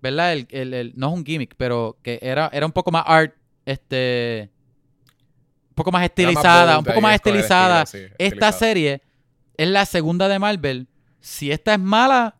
¿verdad? 0.00 0.32
El, 0.32 0.46
el- 0.50 0.74
el- 0.74 0.92
no 0.96 1.08
es 1.08 1.14
un 1.14 1.24
gimmick, 1.24 1.54
pero 1.56 1.98
que 2.02 2.18
era, 2.22 2.48
era 2.52 2.66
un 2.66 2.72
poco 2.72 2.90
más 2.90 3.04
art, 3.06 3.34
este, 3.64 4.50
un 5.70 5.74
poco 5.74 5.92
más 5.92 6.04
estilizada, 6.04 6.78
un 6.78 6.84
poco 6.84 7.00
más 7.00 7.14
estilizada. 7.16 7.82
estilo, 7.82 8.06
sí, 8.08 8.14
Esta 8.18 8.24
estilizado. 8.24 8.58
serie 8.58 9.02
es 9.56 9.68
la 9.68 9.84
segunda 9.86 10.28
de 10.28 10.38
Marvel. 10.38 10.88
Si 11.26 11.50
esta 11.50 11.74
es 11.74 11.80
mala, 11.80 12.36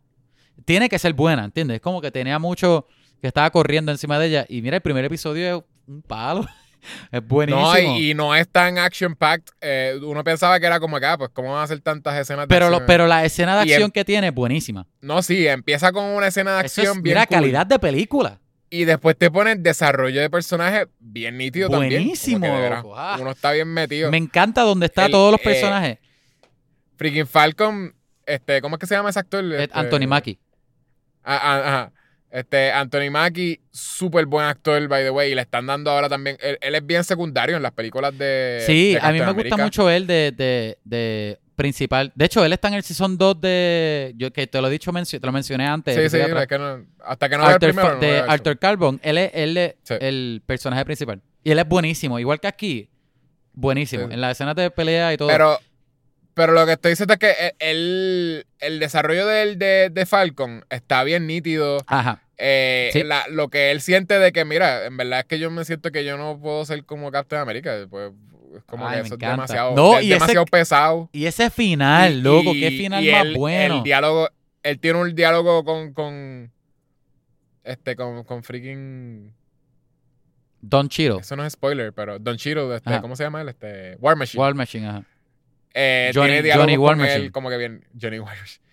tiene 0.63 0.87
que 0.87 0.97
ser 0.97 1.11
buena, 1.13 1.43
¿entiendes? 1.43 1.75
Es 1.75 1.81
como 1.81 1.99
que 1.99 2.09
tenía 2.09 2.39
mucho 2.39 2.87
que 3.21 3.27
estaba 3.27 3.49
corriendo 3.49 3.91
encima 3.91 4.17
de 4.17 4.27
ella. 4.27 4.45
Y 4.47 4.61
mira, 4.61 4.77
el 4.77 4.81
primer 4.81 5.03
episodio 5.03 5.57
es 5.57 5.63
un 5.87 6.01
palo. 6.01 6.45
es 7.11 7.27
buenísimo. 7.27 7.69
No, 7.73 7.77
y, 7.97 8.11
y 8.11 8.13
no 8.13 8.33
es 8.33 8.47
tan 8.47 8.77
action-packed. 8.77 9.51
Eh, 9.59 9.99
uno 10.01 10.23
pensaba 10.23 10.57
que 10.59 10.67
era 10.67 10.79
como 10.79 10.95
acá, 10.95 11.17
pues, 11.17 11.31
¿cómo 11.33 11.51
van 11.51 11.59
a 11.59 11.63
hacer 11.63 11.81
tantas 11.81 12.17
escenas 12.17 12.43
de 12.43 12.47
pero, 12.47 12.69
lo- 12.69 12.77
acción? 12.77 12.87
pero 12.87 13.07
la 13.07 13.25
escena 13.25 13.59
de 13.59 13.65
Y 13.65 13.69
em- 13.71 13.75
acción 13.75 13.91
que 13.91 14.05
tiene 14.05 14.27
es 14.27 14.33
buenísima. 14.33 14.87
No, 15.01 15.21
sí, 15.21 15.45
empieza 15.47 15.91
con 15.91 16.05
una 16.05 16.27
escena 16.27 16.59
de 16.59 16.65
Eso 16.67 16.79
acción 16.81 16.97
es, 16.97 17.03
bien 17.03 17.13
mira, 17.15 17.25
cool, 17.25 17.35
calidad 17.39 17.65
de 17.65 17.79
película. 17.79 18.39
Y 18.69 18.85
después 18.85 19.17
te 19.17 19.29
ponen 19.29 19.63
desarrollo 19.63 20.21
de 20.21 20.29
personaje 20.29 20.87
bien 20.99 21.37
nítido 21.37 21.69
también. 21.69 22.01
Buenísimo. 22.03 22.47
Ah. 22.95 23.17
Uno 23.19 23.31
está 23.31 23.51
bien 23.51 23.67
metido. 23.67 24.09
Me 24.11 24.17
encanta 24.17 24.61
donde 24.61 24.85
están 24.85 25.05
El, 25.07 25.11
todos 25.11 25.31
los 25.33 25.41
eh, 25.41 25.43
personajes. 25.43 25.97
Freaking 26.97 27.27
Falcon, 27.27 27.93
este, 28.27 28.61
¿cómo 28.61 28.75
es 28.75 28.79
que 28.79 28.85
se 28.87 28.95
llama 28.95 29.09
ese 29.09 29.19
actor? 29.19 29.43
Este, 29.53 29.77
Anthony 29.77 30.07
Mackie. 30.07 30.37
Ah, 31.23 31.39
ah, 31.41 31.57
ajá. 31.67 31.91
Este, 32.29 32.71
Anthony 32.71 33.09
Mackie, 33.09 33.61
súper 33.71 34.25
buen 34.25 34.45
actor, 34.45 34.85
by 34.87 35.03
the 35.03 35.09
way, 35.09 35.31
y 35.31 35.35
le 35.35 35.41
están 35.41 35.65
dando 35.65 35.89
ahora 35.91 36.09
también. 36.09 36.37
Él, 36.41 36.57
él 36.61 36.75
es 36.75 36.85
bien 36.85 37.03
secundario 37.03 37.55
en 37.55 37.63
las 37.63 37.71
películas 37.71 38.17
de. 38.17 38.61
Sí, 38.65 38.93
de 38.93 38.99
a 39.01 39.11
mí 39.11 39.19
me 39.21 39.31
gusta 39.31 39.57
mucho 39.57 39.89
él 39.89 40.05
de, 40.07 40.33
de, 40.35 40.77
de 40.83 41.39
principal. 41.55 42.11
De 42.15 42.25
hecho, 42.25 42.43
él 42.43 42.51
está 42.53 42.67
en 42.67 42.73
el 42.75 42.83
season 42.83 43.17
2 43.17 43.41
de. 43.41 44.13
Yo 44.17 44.31
que 44.31 44.45
te 44.45 44.61
lo 44.61 44.67
he 44.67 44.71
dicho, 44.71 44.91
te 44.91 45.19
lo 45.25 45.31
mencioné 45.31 45.65
antes. 45.67 45.95
Sí, 45.95 46.09
sí, 46.09 46.17
es 46.21 46.47
que 46.47 46.57
no- 46.59 46.85
hasta 47.03 47.29
que 47.29 47.37
no 47.37 47.43
vea 47.43 47.49
el 47.51 47.55
Arthur, 47.55 47.69
primero. 47.69 47.93
No 47.95 47.99
de. 48.01 48.19
Arthur 48.19 48.59
Carbon. 48.59 48.99
Él 49.03 49.17
es, 49.17 49.31
él 49.33 49.57
es 49.57 49.75
Sí. 49.83 49.93
el 49.99 50.43
personaje 50.45 50.83
principal. 50.83 51.21
Y 51.43 51.51
él 51.51 51.59
es 51.59 51.67
buenísimo. 51.67 52.19
Igual 52.19 52.39
que 52.41 52.47
aquí. 52.47 52.89
Buenísimo. 53.53 54.07
Sí. 54.07 54.13
En 54.13 54.21
las 54.21 54.33
escenas 54.33 54.55
de 54.55 54.69
pelea 54.69 55.13
y 55.13 55.17
todo. 55.17 55.29
Pero, 55.29 55.57
pero 56.37 56.53
lo 56.53 56.65
que 56.65 56.73
estoy 56.73 56.91
diciendo 56.91 57.13
es 57.15 57.19
que 57.19 57.31
el, 57.31 57.55
el, 57.59 58.45
el 58.59 58.79
desarrollo 58.79 59.25
del, 59.25 59.57
de, 59.59 59.89
de 59.91 60.05
Falcon 60.05 60.63
está 60.69 61.03
bien 61.03 61.27
nítido. 61.27 61.79
Ajá. 61.87 62.21
Eh, 62.37 62.91
Sí. 62.93 63.01
la- 63.03 63.27
lo 63.27 63.49
que 63.49 63.71
él 63.71 63.81
siente 63.81 64.19
de 64.19 64.31
que, 64.31 64.45
mira, 64.45 64.85
en 64.85 64.95
verdad 64.95 65.19
es 65.21 65.25
que 65.25 65.39
yo 65.39 65.49
me 65.49 65.65
siento 65.65 65.91
que 65.91 66.05
yo 66.05 66.15
no 66.17 66.39
puedo 66.39 66.63
ser 66.65 66.85
como 66.85 67.11
Captain 67.11 67.41
America. 67.41 67.75
Pues, 67.89 68.13
es 68.55 68.63
como 68.65 68.87
Ay, 68.87 69.01
que 69.01 69.05
eso 69.07 69.13
es 69.15 69.19
demasiado, 69.19 69.75
No, 69.75 69.97
es 69.97 70.03
y 70.05 70.09
ese- 70.09 70.13
demasiado 70.13 70.45
pesado. 70.45 71.09
Y 71.11 71.25
ese 71.25 71.49
final, 71.49 72.21
loco. 72.21 72.53
Qué 72.53 72.69
final 72.71 73.03
y 73.03 73.11
más 73.11 73.25
él- 73.25 73.35
bueno. 73.35 73.77
El 73.77 73.83
diálogo, 73.83 74.29
él 74.63 74.79
tiene 74.79 74.99
un 75.01 75.15
diálogo 75.15 75.65
con, 75.65 75.91
con 75.93 76.51
este, 77.63 77.95
con, 77.95 78.23
con 78.23 78.43
freaking, 78.43 79.33
Don 80.61 80.89
Cheadle. 80.89 81.19
eso 81.21 81.35
no 81.35 81.45
es 81.45 81.53
spoiler, 81.53 81.93
pero 81.93 82.17
Don 82.19 82.37
Cheadle, 82.37 82.75
este, 82.75 82.89
Ajá. 82.89 83.01
¿cómo 83.01 83.15
se 83.15 83.23
llama 83.23 83.41
él? 83.41 83.49
Este, 83.49 83.95
War 83.99 84.15
Machine. 84.15 84.41
War 84.41 84.53
Machine, 84.55 84.87
ajá. 84.87 85.03
Eh, 85.79 86.11
Johnny- 86.13 86.33
tiene 86.41 86.53
Johnny 86.53 86.75
con 86.75 87.01
él, 87.01 87.31
como 87.31 87.49
que 87.49 87.57
bien, 87.57 87.85
Johnny. 88.01 88.19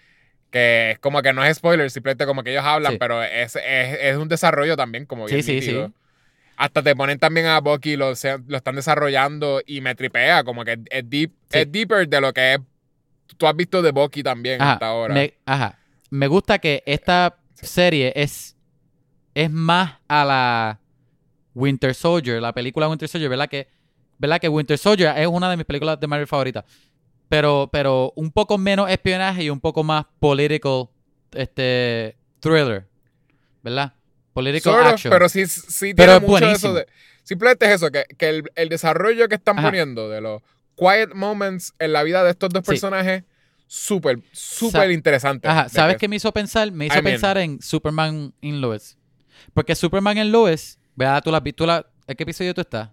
Que 0.50 0.92
es 0.92 0.98
como 1.00 1.20
que 1.20 1.32
no 1.32 1.44
es 1.44 1.56
spoiler, 1.56 1.90
simplemente 1.90 2.26
como 2.26 2.44
que 2.44 2.52
ellos 2.52 2.64
hablan, 2.64 2.92
Sí. 2.92 2.98
pero 2.98 3.20
es, 3.24 3.56
es, 3.56 3.98
es 4.00 4.16
un 4.16 4.28
desarrollo 4.28 4.76
también 4.76 5.04
como 5.04 5.26
bien 5.26 5.42
Sí, 5.42 5.42
sí, 5.42 5.54
nítido. 5.66 5.88
sí. 5.88 5.92
Hasta 6.56 6.80
te 6.82 6.94
ponen 6.94 7.18
también 7.18 7.46
a 7.46 7.58
Bucky, 7.58 7.96
lo, 7.96 8.14
se- 8.14 8.38
lo 8.46 8.56
están 8.56 8.76
desarrollando 8.76 9.60
y 9.66 9.80
me 9.80 9.96
tripea, 9.96 10.44
como 10.44 10.64
que 10.64 10.78
es, 10.90 11.10
deep, 11.10 11.32
Sí. 11.50 11.58
es 11.58 11.72
deeper 11.72 12.08
de 12.08 12.20
lo 12.20 12.32
que 12.32 12.54
es, 12.54 12.60
tú 13.36 13.48
has 13.48 13.56
visto 13.56 13.82
de 13.82 13.90
Bucky 13.90 14.22
también 14.22 14.62
Ajá, 14.62 14.72
hasta 14.74 14.86
ahora. 14.86 15.12
Me, 15.12 15.34
ajá. 15.44 15.76
Me 16.10 16.28
gusta 16.28 16.60
que 16.60 16.84
esta 16.86 17.36
serie 17.54 18.12
es, 18.14 18.56
es 19.34 19.50
más 19.50 19.94
a 20.06 20.24
la 20.24 20.80
Winter 21.52 21.92
Soldier, 21.96 22.40
la 22.40 22.52
película 22.52 22.88
Winter 22.88 23.08
Soldier, 23.08 23.28
¿verdad? 23.28 23.48
Que, 23.48 23.66
¿verdad? 24.18 24.40
que 24.40 24.48
Winter 24.48 24.78
Soldier 24.78 25.14
es 25.18 25.26
una 25.26 25.50
de 25.50 25.56
mis 25.56 25.66
películas 25.66 25.98
de 25.98 26.06
Marvel 26.06 26.28
favoritas. 26.28 26.64
Pero, 27.28 27.68
pero 27.72 28.12
un 28.16 28.30
poco 28.30 28.58
menos 28.58 28.90
espionaje 28.90 29.44
y 29.44 29.50
un 29.50 29.60
poco 29.60 29.82
más 29.82 30.04
political 30.20 30.88
este, 31.32 32.16
thriller. 32.40 32.86
¿Verdad? 33.62 33.94
Political 34.34 34.72
Sort 34.74 34.86
of, 34.86 34.92
action. 34.92 35.10
pero 35.12 35.28
sí, 35.28 35.46
sí 35.46 35.94
tiene 35.94 36.14
mucho 36.14 36.20
de 36.20 36.26
buenísimo. 36.26 36.54
eso 36.56 36.74
de. 36.74 36.86
Simplemente 37.22 37.64
es 37.66 37.72
eso, 37.72 37.90
que, 37.90 38.04
que 38.18 38.28
el, 38.28 38.44
el 38.54 38.68
desarrollo 38.68 39.28
que 39.28 39.36
están 39.36 39.58
Ajá. 39.58 39.68
poniendo 39.68 40.10
de 40.10 40.20
los 40.20 40.42
quiet 40.76 41.14
moments 41.14 41.72
en 41.78 41.92
la 41.94 42.02
vida 42.02 42.22
de 42.22 42.30
estos 42.30 42.50
dos 42.50 42.62
Sí. 42.64 42.72
personajes, 42.72 43.24
súper, 43.66 44.18
súper 44.32 44.90
interesante. 44.90 45.48
Ajá, 45.48 45.68
¿sabes 45.70 45.94
que- 45.96 46.00
qué 46.00 46.08
me 46.08 46.16
hizo 46.16 46.30
pensar? 46.32 46.70
Me 46.72 46.86
hizo 46.86 46.98
I 46.98 47.02
mean- 47.02 47.14
pensar 47.14 47.38
en 47.38 47.62
Superman 47.62 48.34
in 48.42 48.60
Lois. 48.60 48.98
Porque 49.54 49.74
Superman 49.74 50.18
en 50.18 50.30
Lois, 50.32 50.78
¿verdad? 50.94 51.22
Tú 51.22 51.30
la, 51.30 51.40
vi- 51.40 51.52
tú 51.54 51.64
la, 51.66 51.86
¿En 52.06 52.14
qué 52.16 52.24
episodio 52.24 52.52
tú 52.52 52.60
estás? 52.60 52.90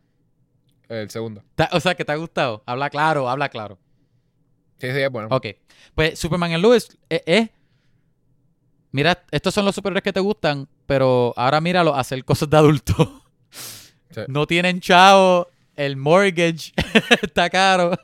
El 0.88 1.10
segundo. 1.10 1.44
O 1.74 1.80
sea, 1.82 1.96
que 1.96 2.06
te 2.06 2.12
ha 2.14 2.16
gustado. 2.16 2.64
Habla 2.66 2.90
claro, 2.90 3.30
habla 3.30 3.50
claro. 3.50 3.78
Sí, 4.82 4.92
sí, 4.92 5.00
es 5.00 5.10
bueno. 5.12 5.28
Ok. 5.32 5.46
Pues 5.96 6.20
Superman 6.20 6.52
en 6.52 6.62
Lois 6.62 6.98
es, 7.08 7.22
es- 7.26 7.50
Mira, 8.92 9.24
estos 9.32 9.54
son 9.54 9.64
los 9.64 9.74
superhéroes 9.76 10.04
que 10.04 10.12
te 10.12 10.20
gustan, 10.20 10.68
pero 10.86 11.34
ahora 11.38 11.62
míralo 11.62 11.96
hacer 11.96 12.26
cosas 12.26 12.50
de 12.50 12.58
adulto. 12.58 13.24
Sí. 14.14 14.22
No 14.28 14.46
tienen 14.48 14.82
chavo, 14.82 15.48
el 15.78 15.96
mortgage 15.96 16.74
está 17.22 17.50
caro. 17.50 17.98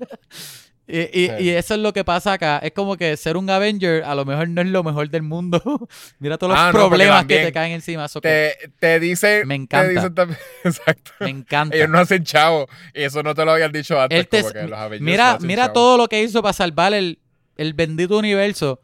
Y, 0.89 0.99
y- 0.99 1.27
Sí. 1.27 1.31
y 1.43 1.49
eso 1.49 1.73
es 1.73 1.81
lo 1.81 1.91
que 1.91 2.05
pasa 2.05 2.31
acá. 2.33 2.59
Es 2.59 2.71
como 2.71 2.95
que 2.95 3.17
ser 3.17 3.35
un 3.35 3.49
Avenger 3.49 4.05
a 4.05 4.15
lo 4.15 4.23
mejor 4.23 4.47
no 4.47 4.61
es 4.61 4.67
lo 4.67 4.83
mejor 4.83 5.09
del 5.09 5.21
mundo. 5.21 5.61
Mira 6.19 6.37
todos 6.37 6.51
los 6.53 6.59
Ah, 6.59 6.71
no, 6.73 6.87
problemas 6.87 7.25
que 7.25 7.39
te 7.43 7.51
caen 7.51 7.73
encima. 7.73 8.07
que 8.07 8.21
Te, 8.21 8.71
te 8.79 8.99
dicen. 9.01 9.45
Me 9.47 9.55
encanta. 9.55 9.87
Te 9.89 9.93
dicen 9.95 10.15
también, 10.15 10.39
exacto. 10.63 11.11
me 11.19 11.29
encanta. 11.29 11.75
Ellos 11.75 11.89
no 11.89 11.99
hacen 11.99 12.23
chavo. 12.23 12.67
Y 12.93 13.03
eso 13.03 13.21
no 13.21 13.35
te 13.35 13.43
lo 13.43 13.51
habían 13.51 13.71
dicho 13.73 13.99
antes. 13.99 14.17
Él 14.17 14.27
te- 14.29 14.41
como 14.41 14.53
que 14.53 14.61
los 14.63 14.79
Avengers 14.79 15.01
no 15.01 15.11
mira 15.11 15.37
mira 15.41 15.63
chavo. 15.63 15.73
todo 15.73 15.97
lo 15.97 16.07
que 16.07 16.23
hizo 16.23 16.41
para 16.41 16.53
salvar 16.53 16.93
el, 16.93 17.19
el 17.57 17.73
bendito 17.73 18.17
universo. 18.17 18.79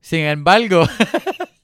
Sin 0.00 0.20
embargo, 0.20 0.84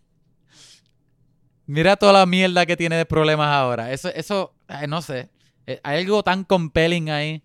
mira 1.66 1.97
toda 1.97 2.12
la 2.12 2.27
mierda 2.27 2.66
que 2.66 2.77
tiene 2.77 2.97
de 2.97 3.06
problemas 3.06 3.48
ahora. 3.48 3.93
Eso, 3.93 4.09
eso 4.14 4.55
ay, 4.68 4.86
no 4.86 5.02
sé. 5.02 5.28
Eh, 5.66 5.81
Hay 5.82 5.98
algo 6.02 6.22
tan 6.22 6.44
compelling 6.44 7.10
ahí. 7.10 7.43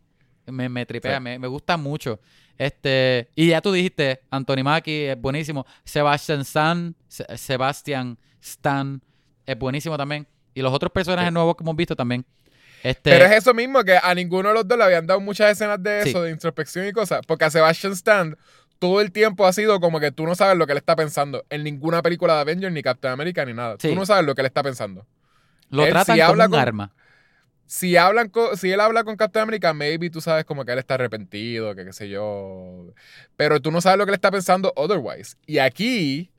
Me, 0.47 0.69
me 0.69 0.85
tripea, 0.85 1.17
Sí. 1.17 1.23
me, 1.23 1.39
me 1.39 1.47
gusta 1.47 1.77
mucho. 1.77 2.19
Este, 2.57 3.29
y 3.35 3.49
ya 3.49 3.61
tú 3.61 3.71
dijiste, 3.71 4.21
Anthony 4.31 4.63
Mackie 4.63 5.09
es 5.11 5.19
buenísimo. 5.19 5.65
Sebastian 5.83 6.41
Stan, 6.41 6.95
Se- 7.07 7.37
Sebastian 7.37 8.17
Stan 8.41 9.01
es 9.45 9.57
buenísimo 9.57 9.97
también. 9.97 10.27
Y 10.53 10.61
los 10.61 10.73
otros 10.73 10.91
personajes 10.91 11.29
Sí. 11.29 11.33
nuevos 11.33 11.55
que 11.55 11.63
hemos 11.63 11.75
visto 11.75 11.95
también. 11.95 12.25
Este, 12.83 13.09
Pero 13.11 13.25
es 13.25 13.31
eso 13.31 13.53
mismo, 13.53 13.83
que 13.83 13.97
a 14.01 14.13
ninguno 14.15 14.49
de 14.49 14.55
los 14.55 14.67
dos 14.67 14.77
le 14.77 14.83
habían 14.83 15.07
dado 15.07 15.19
muchas 15.19 15.51
escenas 15.51 15.81
de 15.81 16.03
Sí. 16.03 16.09
eso, 16.09 16.21
de 16.21 16.31
introspección 16.31 16.87
y 16.87 16.91
cosas. 16.93 17.21
Porque 17.27 17.45
a 17.45 17.49
Sebastian 17.49 17.93
Stan 17.93 18.37
todo 18.79 19.01
el 19.01 19.11
tiempo 19.11 19.45
ha 19.47 19.53
sido 19.53 19.79
como 19.79 19.99
que 19.99 20.11
tú 20.11 20.25
no 20.25 20.35
sabes 20.35 20.57
lo 20.57 20.65
que 20.67 20.73
él 20.73 20.77
está 20.77 20.95
pensando 20.95 21.43
en 21.49 21.63
ninguna 21.63 22.01
película 22.03 22.35
de 22.35 22.41
Avengers, 22.41 22.71
ni 22.73 22.83
Captain 22.83 23.11
America, 23.13 23.43
ni 23.45 23.53
nada. 23.53 23.77
Tú 23.77 23.95
no 23.95 24.05
sabes 24.05 24.25
lo 24.25 24.35
que 24.35 24.41
él 24.41 24.45
está 24.47 24.61
pensando. 24.63 25.05
lo 25.71 25.83
él 25.83 25.89
tratan 25.91 26.15
sí 26.15 26.21
como 26.21 26.31
habla 26.31 26.45
un 26.45 26.51
con- 26.51 26.59
arma. 26.59 26.93
Si, 27.67 27.97
hablan 27.97 28.29
co- 28.29 28.55
si 28.55 28.71
él 28.71 28.79
habla 28.79 29.03
con 29.03 29.15
Captain 29.15 29.43
America, 29.43 29.73
maybe 29.73 30.09
tú 30.09 30.21
sabes 30.21 30.45
como 30.45 30.63
que 30.65 30.71
él 30.71 30.79
está 30.79 30.93
arrepentido, 30.95 31.75
que 31.75 31.85
qué 31.85 31.93
sé 31.93 32.09
yo. 32.09 32.93
Pero 33.35 33.59
tú 33.59 33.71
no 33.71 33.81
sabes 33.81 33.97
lo 33.97 34.05
que 34.05 34.11
él 34.11 34.15
está 34.15 34.29
pensando 34.31 34.71
otherwise. 34.75 35.35
Y 35.47 35.57
aquí 35.57 36.31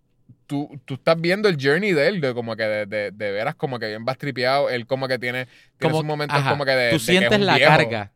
tú, 0.46 0.80
tú 0.84 0.94
estás 0.94 1.20
viendo 1.20 1.48
el 1.48 1.56
journey 1.60 1.92
de 1.92 2.06
él, 2.08 2.20
de 2.20 2.32
como 2.32 2.54
que 2.54 2.62
de, 2.62 2.86
de, 2.86 3.10
de 3.10 3.32
veras 3.32 3.56
como 3.56 3.78
que 3.80 3.88
bien 3.88 4.04
bastripeado. 4.04 4.70
Él 4.70 4.86
como 4.86 5.08
que 5.08 5.18
tiene, 5.18 5.46
tiene 5.46 5.56
Como- 5.80 5.96
sus 5.96 6.04
momentos 6.04 6.38
ajá, 6.38 6.50
como 6.50 6.64
que 6.64 6.70
de... 6.72 6.90
Tú 6.90 6.96
de 6.98 7.04
que 7.06 7.12
es 7.12 7.18
sientes 7.18 7.38
un 7.40 7.46
la 7.46 7.56
viejo, 7.56 7.70
carga. 7.76 8.12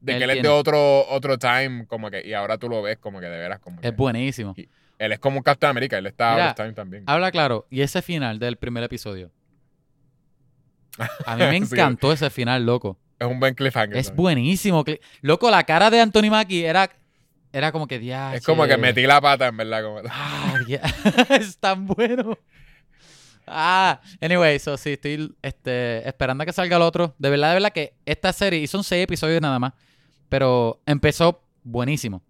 De 0.00 0.12
él 0.12 0.18
que 0.18 0.24
él 0.24 0.30
es 0.30 0.36
de 0.36 0.42
tiene. 0.42 0.48
otro, 0.56 1.08
otro 1.08 1.38
time, 1.38 1.86
como 1.86 2.10
que... 2.10 2.26
Y 2.26 2.34
ahora 2.34 2.58
tú 2.58 2.68
lo 2.68 2.82
ves 2.82 2.98
como 2.98 3.20
que 3.20 3.26
de 3.26 3.38
veras 3.38 3.60
como 3.60 3.80
que... 3.80 3.88
Es 3.88 3.96
buenísimo. 3.96 4.54
Él 4.98 5.12
es 5.12 5.18
como 5.18 5.38
un 5.38 5.42
Captain 5.42 5.70
America, 5.70 5.96
él 5.96 6.06
está 6.06 6.34
Mira, 6.34 6.54
time 6.54 6.72
también. 6.74 7.04
Habla 7.06 7.30
claro. 7.32 7.66
Y 7.70 7.80
ese 7.80 8.02
final 8.02 8.38
del 8.38 8.56
primer 8.56 8.84
episodio. 8.84 9.30
A 11.26 11.36
mí 11.36 11.44
me 11.44 11.58
Sí. 11.66 11.74
encantó 11.74 12.12
ese 12.12 12.30
final, 12.30 12.64
loco. 12.66 12.98
Es 13.18 13.26
un 13.26 13.38
buen 13.40 13.54
cliffhanger. 13.54 13.96
Es 13.96 14.06
también. 14.08 14.22
buenísimo. 14.22 14.84
Loco, 15.20 15.50
la 15.50 15.64
cara 15.64 15.90
de 15.90 16.00
Anthony 16.00 16.30
Mackie 16.30 16.64
era, 16.64 16.90
era 17.52 17.70
como 17.72 17.86
que. 17.86 17.96
Es 18.34 18.44
como 18.44 18.66
que 18.66 18.76
metí 18.76 19.02
la 19.06 19.20
pata, 19.20 19.46
en 19.48 19.56
verdad. 19.56 19.82
Como... 19.84 20.00
Ah, 20.10 20.54
es 21.30 21.56
tan 21.58 21.86
bueno. 21.86 22.36
Ah, 23.46 24.00
anyway, 24.20 24.58
so 24.58 24.76
sí, 24.76 24.90
estoy 24.92 25.34
este, 25.42 26.06
esperando 26.08 26.42
a 26.42 26.46
que 26.46 26.52
salga 26.52 26.76
el 26.76 26.82
otro. 26.82 27.14
De 27.18 27.28
verdad, 27.30 27.48
de 27.48 27.54
verdad 27.54 27.72
que 27.72 27.94
esta 28.06 28.32
serie, 28.32 28.60
y 28.60 28.66
son 28.66 28.84
seis 28.84 29.04
episodios 29.04 29.40
nada 29.40 29.58
más, 29.58 29.72
pero 30.28 30.80
empezó 30.86 31.42
buenísimo. 31.64 32.22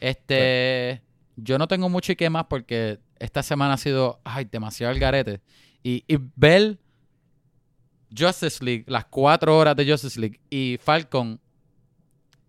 Este, 0.00 1.02
yo 1.36 1.58
no 1.58 1.66
tengo 1.66 1.88
mucho 1.88 2.12
y 2.12 2.16
qué 2.16 2.28
más 2.28 2.44
porque 2.48 2.98
esta 3.18 3.42
semana 3.42 3.74
ha 3.74 3.78
sido, 3.78 4.20
ay, 4.24 4.46
demasiado 4.50 4.92
el 4.92 4.98
garete. 5.00 5.40
Y, 5.82 6.04
y 6.06 6.18
ver 6.36 6.78
Justice 8.16 8.64
League, 8.64 8.84
las 8.86 9.04
cuatro 9.06 9.56
horas 9.56 9.74
de 9.76 9.90
Justice 9.90 10.18
League 10.20 10.40
y 10.50 10.78
Falcon 10.82 11.40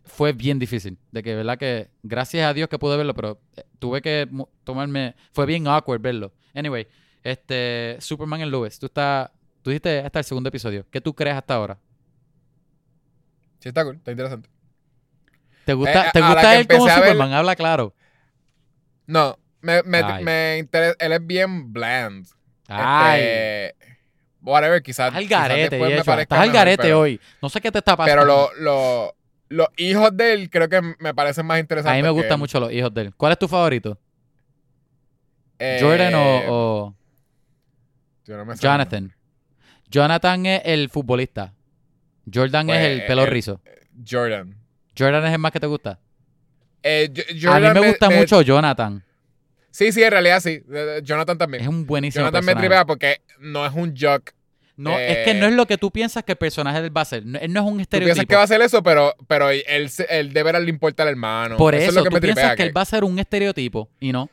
fue 0.04 0.34
bien 0.34 0.60
difícil. 0.60 0.98
De 1.12 1.24
que, 1.24 1.36
verdad 1.36 1.58
que, 1.58 1.90
gracias 2.04 2.48
a 2.48 2.54
Dios 2.54 2.70
que 2.70 2.78
pude 2.80 2.96
verlo, 2.98 3.14
pero 3.14 3.40
eh, 3.56 3.64
tuve 3.80 4.02
que 4.02 4.30
tomarme, 4.64 5.16
fue 5.32 5.46
bien 5.46 5.68
awkward 5.68 6.02
verlo. 6.02 6.32
Anyway, 6.54 6.88
este, 7.24 7.98
Superman 8.00 8.42
en 8.42 8.52
Lewis, 8.52 8.78
tú 8.78 8.86
estás, 8.86 9.32
tú 9.62 9.72
dijiste 9.72 10.00
hasta 10.00 10.20
el 10.20 10.26
segundo 10.26 10.50
episodio. 10.50 10.86
¿Qué 10.92 11.02
tú 11.02 11.14
crees 11.16 11.36
hasta 11.36 11.56
ahora? 11.56 11.80
Sí, 13.60 13.70
está 13.70 13.84
cool, 13.84 13.96
está 13.96 14.12
interesante. 14.12 14.50
¿Te 15.66 15.74
gusta, 15.74 16.08
Eh, 16.08 16.10
¿te 16.14 16.22
gusta 16.22 16.56
él 16.60 16.68
como 16.68 16.86
ver- 16.86 16.96
Superman? 16.96 17.34
Habla 17.34 17.56
claro. 17.56 17.96
No, 19.08 19.38
me, 19.62 19.82
me, 19.84 20.04
me 20.24 20.58
interesa. 20.60 20.96
Él 21.00 21.14
es 21.14 21.26
bien 21.26 21.74
bland. 21.74 22.28
Ay, 22.68 23.22
Este, 23.22 23.76
whatever, 24.46 24.82
quizás. 24.82 25.08
estás 25.08 25.18
al 25.18 25.28
quizás 25.28 25.70
después 25.70 25.90
me 25.92 26.22
Estás 26.22 26.40
al 26.40 26.52
garete 26.52 26.94
hoy. 26.94 27.20
No 27.42 27.50
sé 27.50 27.60
qué 27.62 27.72
te 27.72 27.80
está 27.80 27.96
pasando. 27.98 28.22
Pero 28.22 28.26
lo- 28.26 28.54
lo- 28.62 29.16
los 29.50 29.68
hijos 29.78 30.16
de 30.16 30.34
él 30.34 30.50
creo 30.50 30.68
que 30.70 30.82
me 31.00 31.14
parecen 31.14 31.46
más 31.46 31.60
interesantes. 31.60 31.94
a 31.94 31.96
mí 31.98 32.04
me 32.04 32.10
gustan 32.10 32.40
mucho 32.40 32.60
los 32.60 32.72
hijos 32.72 32.94
de 32.94 33.02
él. 33.02 33.14
¿Cuál 33.16 33.32
es 33.34 33.40
tu 33.40 33.48
favorito? 33.48 33.98
Eh, 35.60 35.80
¿Jordan 35.82 36.14
o, 36.16 36.42
o 36.48 36.96
yo 38.26 38.38
no 38.38 38.46
me 38.46 38.56
sé. 38.56 38.62
Jonathan? 38.64 39.14
Jonathan 39.90 40.46
es 40.48 40.62
el 40.66 40.90
futbolista. 40.90 41.54
Jordan 42.34 42.68
Pues, 42.68 42.80
es 42.80 42.86
el 42.88 43.06
pelo 43.06 43.24
eh, 43.24 43.28
rizo. 43.28 43.62
Jordan. 44.10 44.56
Jordan 44.98 45.26
es 45.26 45.34
el 45.34 45.40
más 45.40 45.52
que 45.52 45.60
te 45.60 45.68
gusta. 45.68 46.00
Eh, 46.82 47.12
A 47.50 47.60
mí 47.60 47.68
me 47.70 47.88
gusta 47.88 48.10
mucho 48.10 48.42
Jonathan. 48.42 49.04
Sí, 49.72 49.92
sí, 49.92 50.02
en 50.04 50.12
realidad 50.12 50.40
sí. 50.40 50.64
Jonathan 51.04 51.38
también. 51.38 51.64
Es 51.64 51.68
un 51.70 51.86
buenísimo 51.86 52.22
Jonathan 52.24 52.46
me 52.46 52.54
personaje. 52.54 52.68
tripea 52.68 52.86
porque 52.86 53.22
no 53.40 53.66
es 53.66 53.74
un 53.74 53.94
jock. 54.00 54.32
No, 54.78 55.00
Eh, 55.00 55.12
es 55.12 55.18
que 55.26 55.34
no 55.34 55.46
es 55.48 55.54
lo 55.54 55.66
que 55.68 55.78
tú 55.78 55.90
piensas 55.92 56.24
que 56.24 56.34
el 56.34 56.38
personaje 56.38 56.90
va 56.90 57.02
a 57.02 57.06
ser. 57.06 57.26
No, 57.26 57.40
él 57.40 57.54
no 57.54 57.62
es 57.62 57.66
un 57.66 57.76
Tú 57.78 57.82
estereotipo. 57.82 58.14
piensas 58.16 58.26
que 58.28 58.36
va 58.36 58.42
a 58.42 58.44
hacer 58.44 58.62
eso, 58.62 58.84
pero, 58.84 59.16
pero 59.28 59.50
él, 59.50 59.64
él 60.10 60.34
de 60.34 60.44
veras 60.44 60.62
le 60.64 60.70
importa 60.70 61.04
al 61.04 61.10
hermano. 61.10 61.56
Por 61.58 61.76
eso, 61.76 61.90
es 61.90 61.96
lo 61.96 62.04
que 62.04 62.10
tú 62.10 62.16
me 62.16 62.22
piensas 62.22 62.44
tripea. 62.44 62.56
que 62.58 62.64
él 62.64 62.76
va 62.76 62.82
a 62.82 62.86
ser 62.86 63.04
un 63.06 63.18
estereotipo 63.18 63.90
y 64.02 64.12
no. 64.12 64.30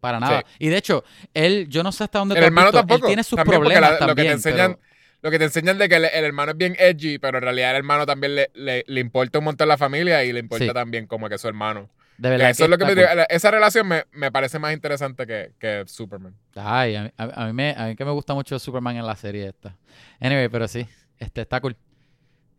Para 0.00 0.20
nada. 0.20 0.40
Sí. 0.46 0.66
Y 0.66 0.68
de 0.68 0.76
hecho, 0.76 1.04
él, 1.32 1.66
yo 1.70 1.82
no 1.82 1.90
sé 1.90 2.04
hasta 2.04 2.18
dónde 2.18 2.36
El 2.36 2.44
hermano 2.44 2.66
visto, 2.68 2.78
tampoco. 2.80 3.06
Él 3.06 3.10
tiene 3.10 3.24
sus 3.24 3.36
También, 3.38 3.60
problemas 3.60 3.82
la- 3.82 3.90
lo 3.92 3.96
que 3.98 4.04
te 4.04 4.06
también. 4.08 4.32
enseñan, 4.32 4.72
pero- 4.74 4.94
lo 5.22 5.30
que 5.30 5.38
te 5.38 5.44
enseñan 5.44 5.78
de 5.78 5.88
que 5.88 5.96
el, 5.96 6.04
el 6.04 6.24
hermano 6.24 6.52
es 6.52 6.58
bien 6.58 6.76
edgy, 6.78 7.18
pero 7.18 7.38
en 7.38 7.44
realidad 7.44 7.70
el 7.70 7.76
hermano 7.76 8.04
también 8.04 8.34
le, 8.34 8.50
le, 8.52 8.84
le 8.86 9.00
importa 9.00 9.38
un 9.38 9.46
montón 9.46 9.68
la 9.68 9.78
familia 9.78 10.22
y 10.24 10.32
le 10.34 10.40
importa 10.40 10.66
Sí. 10.66 10.72
también 10.74 11.06
como 11.06 11.30
que 11.30 11.38
su 11.38 11.48
hermano. 11.48 11.88
De 12.18 12.30
verdad 12.30 12.50
eso 12.50 12.64
es 12.64 12.70
lo 12.70 12.78
que 12.78 12.84
me. 12.84 13.04
Esa 13.28 13.50
relación 13.50 13.88
me, 13.88 14.04
me 14.12 14.30
parece 14.30 14.58
más 14.58 14.72
interesante 14.72 15.26
que, 15.26 15.52
que 15.58 15.84
Superman. 15.86 16.34
Ay, 16.54 16.96
a 16.96 17.02
mí, 17.04 17.10
a- 17.16 17.42
a 17.42 17.46
mí 17.46 17.52
me, 17.52 17.74
a 17.76 17.86
mí 17.86 17.96
que 17.96 18.04
me 18.04 18.10
gusta 18.12 18.34
mucho 18.34 18.58
Superman 18.58 18.96
en 18.96 19.06
la 19.06 19.16
serie 19.16 19.48
esta. 19.48 19.76
Anyway, 20.20 20.48
pero 20.48 20.68
sí, 20.68 20.86
este 21.18 21.42
está 21.42 21.60
cool. 21.60 21.76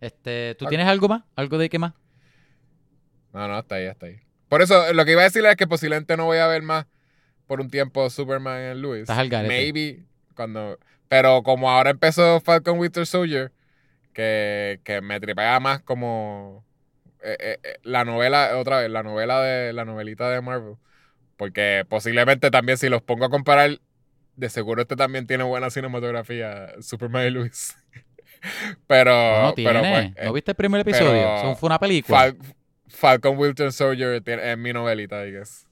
Este, 0.02 0.56
¿tú 0.60 0.66
tienes 0.66 0.88
algo 0.88 1.08
más? 1.08 1.24
¿Algo 1.36 1.58
de 1.58 1.70
qué 1.70 1.80
más? 1.80 1.94
No, 3.34 3.48
no, 3.48 3.60
está 3.60 3.76
ahí, 3.76 3.86
está 3.86 4.06
ahí. 4.06 4.20
Por 4.50 4.62
eso, 4.62 4.94
lo 4.94 5.06
que 5.06 5.12
iba 5.14 5.22
a 5.22 5.26
decirle 5.26 5.50
es 5.50 5.56
que 5.56 5.68
posiblemente 5.68 6.16
no 6.18 6.26
voy 6.26 6.38
a 6.38 6.48
ver 6.48 6.62
más 6.62 6.86
por 7.48 7.62
un 7.62 7.70
tiempo 7.70 8.10
Superman 8.10 8.60
en 8.62 8.82
Lewis. 8.82 9.02
Estás 9.02 9.18
al 9.18 9.30
garete. 9.30 9.54
Maybe 9.54 10.04
cuando. 10.36 10.80
Pero 11.08 11.44
como 11.44 11.70
ahora 11.70 11.92
empezó 11.92 12.40
Falcon 12.42 12.80
Winter 12.80 13.06
Soldier, 13.06 13.52
que, 14.14 14.80
que 14.84 15.02
me 15.02 15.20
tripea 15.20 15.60
más 15.60 15.82
como 15.82 16.66
eh, 17.26 17.38
eh, 17.40 17.60
eh, 17.64 17.76
la 17.84 18.06
novela, 18.06 18.58
otra 18.58 18.80
vez, 18.80 18.90
la 18.90 19.04
novela 19.04 19.42
de 19.42 19.74
la 19.74 19.84
novelita 19.86 20.30
de 20.30 20.42
Marvel. 20.42 20.76
Porque 21.38 21.86
posiblemente 21.90 22.50
también 22.52 22.78
si 22.78 22.88
los 22.90 23.02
pongo 23.02 23.26
a 23.26 23.30
comparar, 23.30 23.80
de 24.36 24.50
seguro 24.50 24.82
este 24.82 24.96
también 24.96 25.28
tiene 25.28 25.44
buena 25.44 25.70
cinematografía, 25.70 26.74
Superman 26.82 27.28
y 27.28 27.32
Lewis. 27.32 27.76
pero, 28.88 29.12
no, 29.42 29.54
pero 29.56 29.82
tiene. 29.82 29.92
pues, 29.92 30.06
eh, 30.18 30.26
¿No 30.26 30.34
viste 30.34 30.52
el 30.52 30.56
primer 30.56 30.82
episodio? 30.82 31.56
fue 31.56 31.68
una 31.68 31.80
película. 31.80 32.28
Fal- 32.28 32.38
Falcon 32.88 33.38
Winter 33.38 33.72
Soldier 33.74 34.22
tiene- 34.22 34.52
es 34.52 34.58
mi 34.58 34.72
novelita, 34.72 35.26
I 35.26 35.32
guess. 35.32 35.68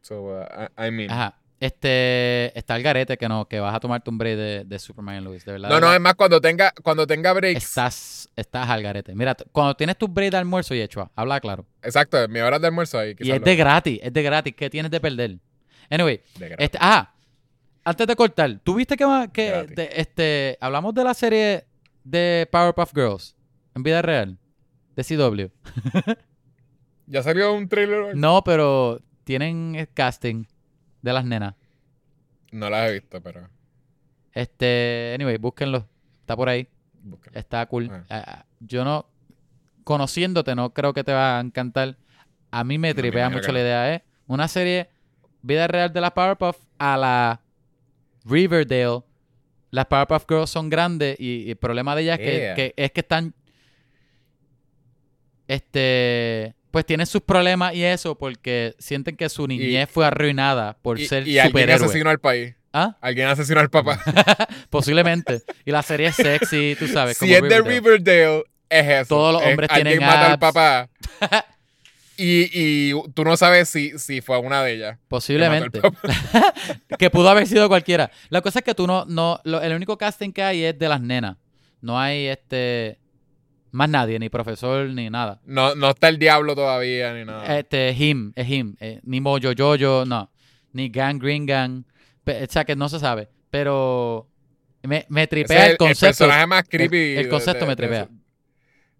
So, 0.00 0.40
uh, 0.40 0.46
I, 0.78 0.86
I 0.88 0.90
mean. 0.90 1.10
Ajá. 1.10 1.36
Este, 1.60 2.58
está 2.58 2.74
el 2.76 2.82
garete 2.82 3.18
que 3.18 3.28
no, 3.28 3.46
que 3.46 3.60
vas 3.60 3.74
a 3.74 3.80
tomarte 3.80 4.08
un 4.08 4.16
break 4.16 4.34
de, 4.34 4.64
de 4.64 4.78
Superman 4.78 5.16
y 5.16 5.20
Luis, 5.20 5.44
de 5.44 5.52
verdad. 5.52 5.68
No, 5.68 5.74
de 5.74 5.80
no, 5.82 5.92
es 5.92 6.00
más 6.00 6.14
cuando 6.14 6.40
tenga, 6.40 6.72
cuando 6.82 7.06
tenga 7.06 7.34
breaks. 7.34 7.62
Estás, 7.62 8.30
estás 8.34 8.66
al 8.70 8.82
garete. 8.82 9.14
Mira, 9.14 9.36
cuando 9.52 9.76
tienes 9.76 9.98
tu 9.98 10.08
break 10.08 10.30
de 10.30 10.38
almuerzo 10.38 10.74
y 10.74 10.80
hecho, 10.80 11.10
habla 11.14 11.38
claro. 11.38 11.66
Exacto, 11.82 12.26
mi 12.28 12.40
hora 12.40 12.58
de 12.58 12.66
almuerzo 12.66 12.98
ahí. 12.98 13.14
Y 13.18 13.30
es 13.30 13.44
de 13.44 13.56
gratis, 13.56 14.00
es 14.02 14.10
de 14.10 14.22
gratis. 14.22 14.54
¿Qué 14.56 14.70
tienes 14.70 14.90
de 14.90 15.00
perder? 15.00 15.36
Anyway, 15.90 16.22
de 16.38 16.56
este, 16.58 16.78
ah, 16.80 17.12
antes 17.84 18.06
de 18.06 18.16
cortar, 18.16 18.58
¿tú 18.64 18.76
viste 18.76 18.96
que, 18.96 19.28
que 19.30 19.66
este, 19.94 20.56
hablamos 20.62 20.94
de 20.94 21.04
la 21.04 21.12
serie 21.12 21.66
de 22.04 22.48
Powerpuff 22.50 22.92
Girls 22.94 23.36
en 23.74 23.82
vida 23.82 24.00
real? 24.00 24.38
De 24.96 25.04
CW. 25.04 25.50
¿Ya 27.06 27.22
salió 27.22 27.52
un 27.52 27.68
trailer? 27.68 28.16
No, 28.16 28.42
pero 28.44 29.02
tienen 29.24 29.74
el 29.74 29.88
casting 29.92 30.44
de 31.02 31.12
las 31.12 31.24
nenas. 31.24 31.54
No 32.52 32.68
las 32.70 32.88
he 32.88 32.92
visto, 32.94 33.20
pero. 33.22 33.48
Este, 34.32 35.12
anyway, 35.14 35.36
búsquenlo. 35.38 35.88
Está 36.20 36.36
por 36.36 36.48
ahí. 36.48 36.68
búsquenlo. 37.02 37.38
Está 37.38 37.66
cool. 37.66 37.90
Ah. 37.90 38.04
Ah, 38.10 38.44
yo 38.60 38.84
no, 38.84 39.06
conociéndote, 39.84 40.54
no 40.54 40.72
creo 40.72 40.92
que 40.92 41.04
te 41.04 41.12
va 41.12 41.38
a 41.38 41.40
encantar. 41.40 41.96
A 42.50 42.64
mí 42.64 42.78
me 42.78 42.94
tripea 42.94 43.28
mucho 43.30 43.46
que 43.46 43.52
la 43.52 43.60
idea, 43.60 43.94
¿eh? 43.94 44.04
Una 44.26 44.48
serie 44.48 44.88
vida 45.42 45.66
real 45.68 45.92
de 45.92 46.00
las 46.00 46.10
Powerpuff 46.12 46.56
a 46.78 46.96
la 46.96 47.40
Riverdale. 48.24 49.02
Las 49.70 49.86
Powerpuff 49.86 50.24
Girls 50.28 50.50
son 50.50 50.68
grandes 50.68 51.18
y, 51.20 51.44
y 51.44 51.50
el 51.50 51.56
problema 51.56 51.94
de 51.94 52.02
ellas 52.02 52.18
es 52.18 52.26
que, 52.26 52.52
que- 52.74 52.74
es 52.84 52.90
que 52.92 53.00
están, 53.00 53.34
este, 55.48 56.54
pues 56.70 56.86
tienen 56.86 57.06
sus 57.06 57.20
problemas 57.22 57.74
y 57.74 57.82
eso 57.84 58.16
porque 58.16 58.74
sienten 58.78 59.16
que 59.16 59.28
su 59.28 59.46
niñez 59.46 59.88
fue 59.90 60.06
arruinada 60.06 60.76
por 60.82 60.98
Y, 61.00 61.06
ser 61.06 61.26
y 61.26 61.38
alguien 61.38 61.70
asesinó 61.70 62.10
al 62.10 62.18
país. 62.20 62.54
¿Ah? 62.72 62.96
Alguien 63.00 63.26
asesinó 63.26 63.58
al 63.60 63.68
papá. 63.70 64.00
Posiblemente. 64.70 65.42
Y 65.64 65.72
la 65.72 65.82
serie 65.82 66.06
es 66.08 66.16
sexy, 66.16 66.76
tú 66.78 66.86
sabes. 66.86 67.16
si 67.16 67.26
como 67.34 67.46
es 67.46 67.52
de 67.52 67.60
Riverdale. 67.62 68.44
Es 68.68 68.86
eso. 68.86 69.08
Todos 69.08 69.32
los 69.32 69.42
Es 69.42 69.48
hombres 69.48 69.68
alguien 69.70 69.98
tienen 69.98 70.06
mata 70.08 70.32
al 70.32 70.38
papá. 70.38 70.88
y, 72.16 72.48
y 72.52 72.92
tú 73.14 73.24
no 73.24 73.36
sabes 73.36 73.68
si, 73.68 73.98
si 73.98 74.20
fue 74.20 74.38
una 74.38 74.62
de 74.62 74.74
ellas. 74.74 74.98
Posiblemente. 75.08 75.80
que 76.98 77.10
pudo 77.10 77.28
haber 77.30 77.48
sido 77.48 77.68
cualquiera. 77.68 78.12
La 78.28 78.40
cosa 78.42 78.60
es 78.60 78.64
que 78.64 78.74
tú 78.76 78.86
no, 78.86 79.04
no, 79.06 79.40
lo- 79.42 79.60
el 79.60 79.72
único 79.72 79.98
casting 79.98 80.30
que 80.30 80.44
hay 80.44 80.62
es 80.62 80.78
de 80.78 80.88
las 80.88 81.00
nenas. 81.00 81.36
No 81.80 81.98
hay 81.98 82.26
este 82.26 82.99
más 83.72 83.88
nadie, 83.88 84.18
ni 84.18 84.28
profesor, 84.28 84.88
ni 84.88 85.10
nada. 85.10 85.40
No, 85.44 85.74
no 85.74 85.90
está 85.90 86.08
el 86.08 86.18
diablo 86.18 86.54
todavía 86.54 87.14
ni 87.14 87.24
nada. 87.24 87.58
Este, 87.58 87.92
him, 87.92 88.32
es 88.36 88.48
him. 88.48 88.76
eh, 88.80 89.00
ni 89.04 89.20
Mojo 89.20 89.50
Jojo, 89.56 90.04
no. 90.06 90.30
Ni 90.72 90.88
Gang 90.88 91.18
Green 91.20 91.46
Gang. 91.46 91.84
Pe- 92.24 92.44
o 92.44 92.46
sea 92.50 92.64
que 92.64 92.76
no 92.76 92.88
se 92.88 92.98
sabe. 92.98 93.28
Pero 93.50 94.28
me, 94.82 95.04
me 95.08 95.26
tripea 95.26 95.58
es 95.58 95.64
el 95.66 95.70
el, 95.72 95.76
concepto. 95.78 96.06
personaje 96.06 96.46
más 96.46 96.64
creepy. 96.68 97.16
el 97.16 97.28
concepto 97.28 97.64
de- 97.64 97.68
me 97.68 97.76
tripea. 97.76 98.08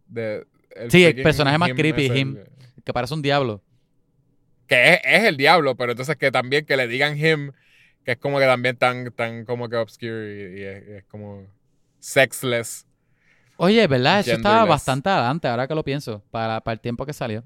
de- 0.07 0.47
el 0.77 0.91
Sí, 0.91 1.05
el 1.05 1.23
personaje 1.23 1.59
más 1.59 1.71
him 1.71 1.77
creepy, 1.77 2.07
him. 2.07 2.39
Que 2.85 2.93
parece 2.93 3.15
un 3.15 3.23
diablo. 3.23 3.63
Que 4.67 4.95
es, 4.95 5.01
es 5.05 5.25
el 5.25 5.37
diablo, 5.37 5.77
pero 5.77 5.93
entonces 5.93 6.17
que 6.17 6.31
también 6.31 6.65
que 6.65 6.77
le 6.77 6.87
digan 6.87 7.19
him, 7.19 7.53
que 8.05 8.13
es 8.13 8.19
como 8.19 8.39
que 8.39 8.47
también 8.47 8.77
tan, 8.77 9.11
tan 9.13 9.45
como 9.45 9.69
que 9.69 9.77
obscure 9.77 10.53
y, 10.57 10.61
y 10.61 10.63
es, 10.65 10.89
es 10.89 11.05
como 11.05 11.47
sexless. 11.99 12.87
Oye, 13.63 13.87
¿verdad? 13.87 14.21
Eso 14.21 14.33
estaba 14.33 14.65
bastante 14.65 15.09
adelante, 15.11 15.47
ahora 15.47 15.69
que 15.69 15.75
lo 15.75 15.85
pienso, 15.85 16.23
para, 16.31 16.61
para 16.63 16.73
el 16.73 16.81
tiempo 16.81 17.05
que 17.05 17.13
salió. 17.13 17.45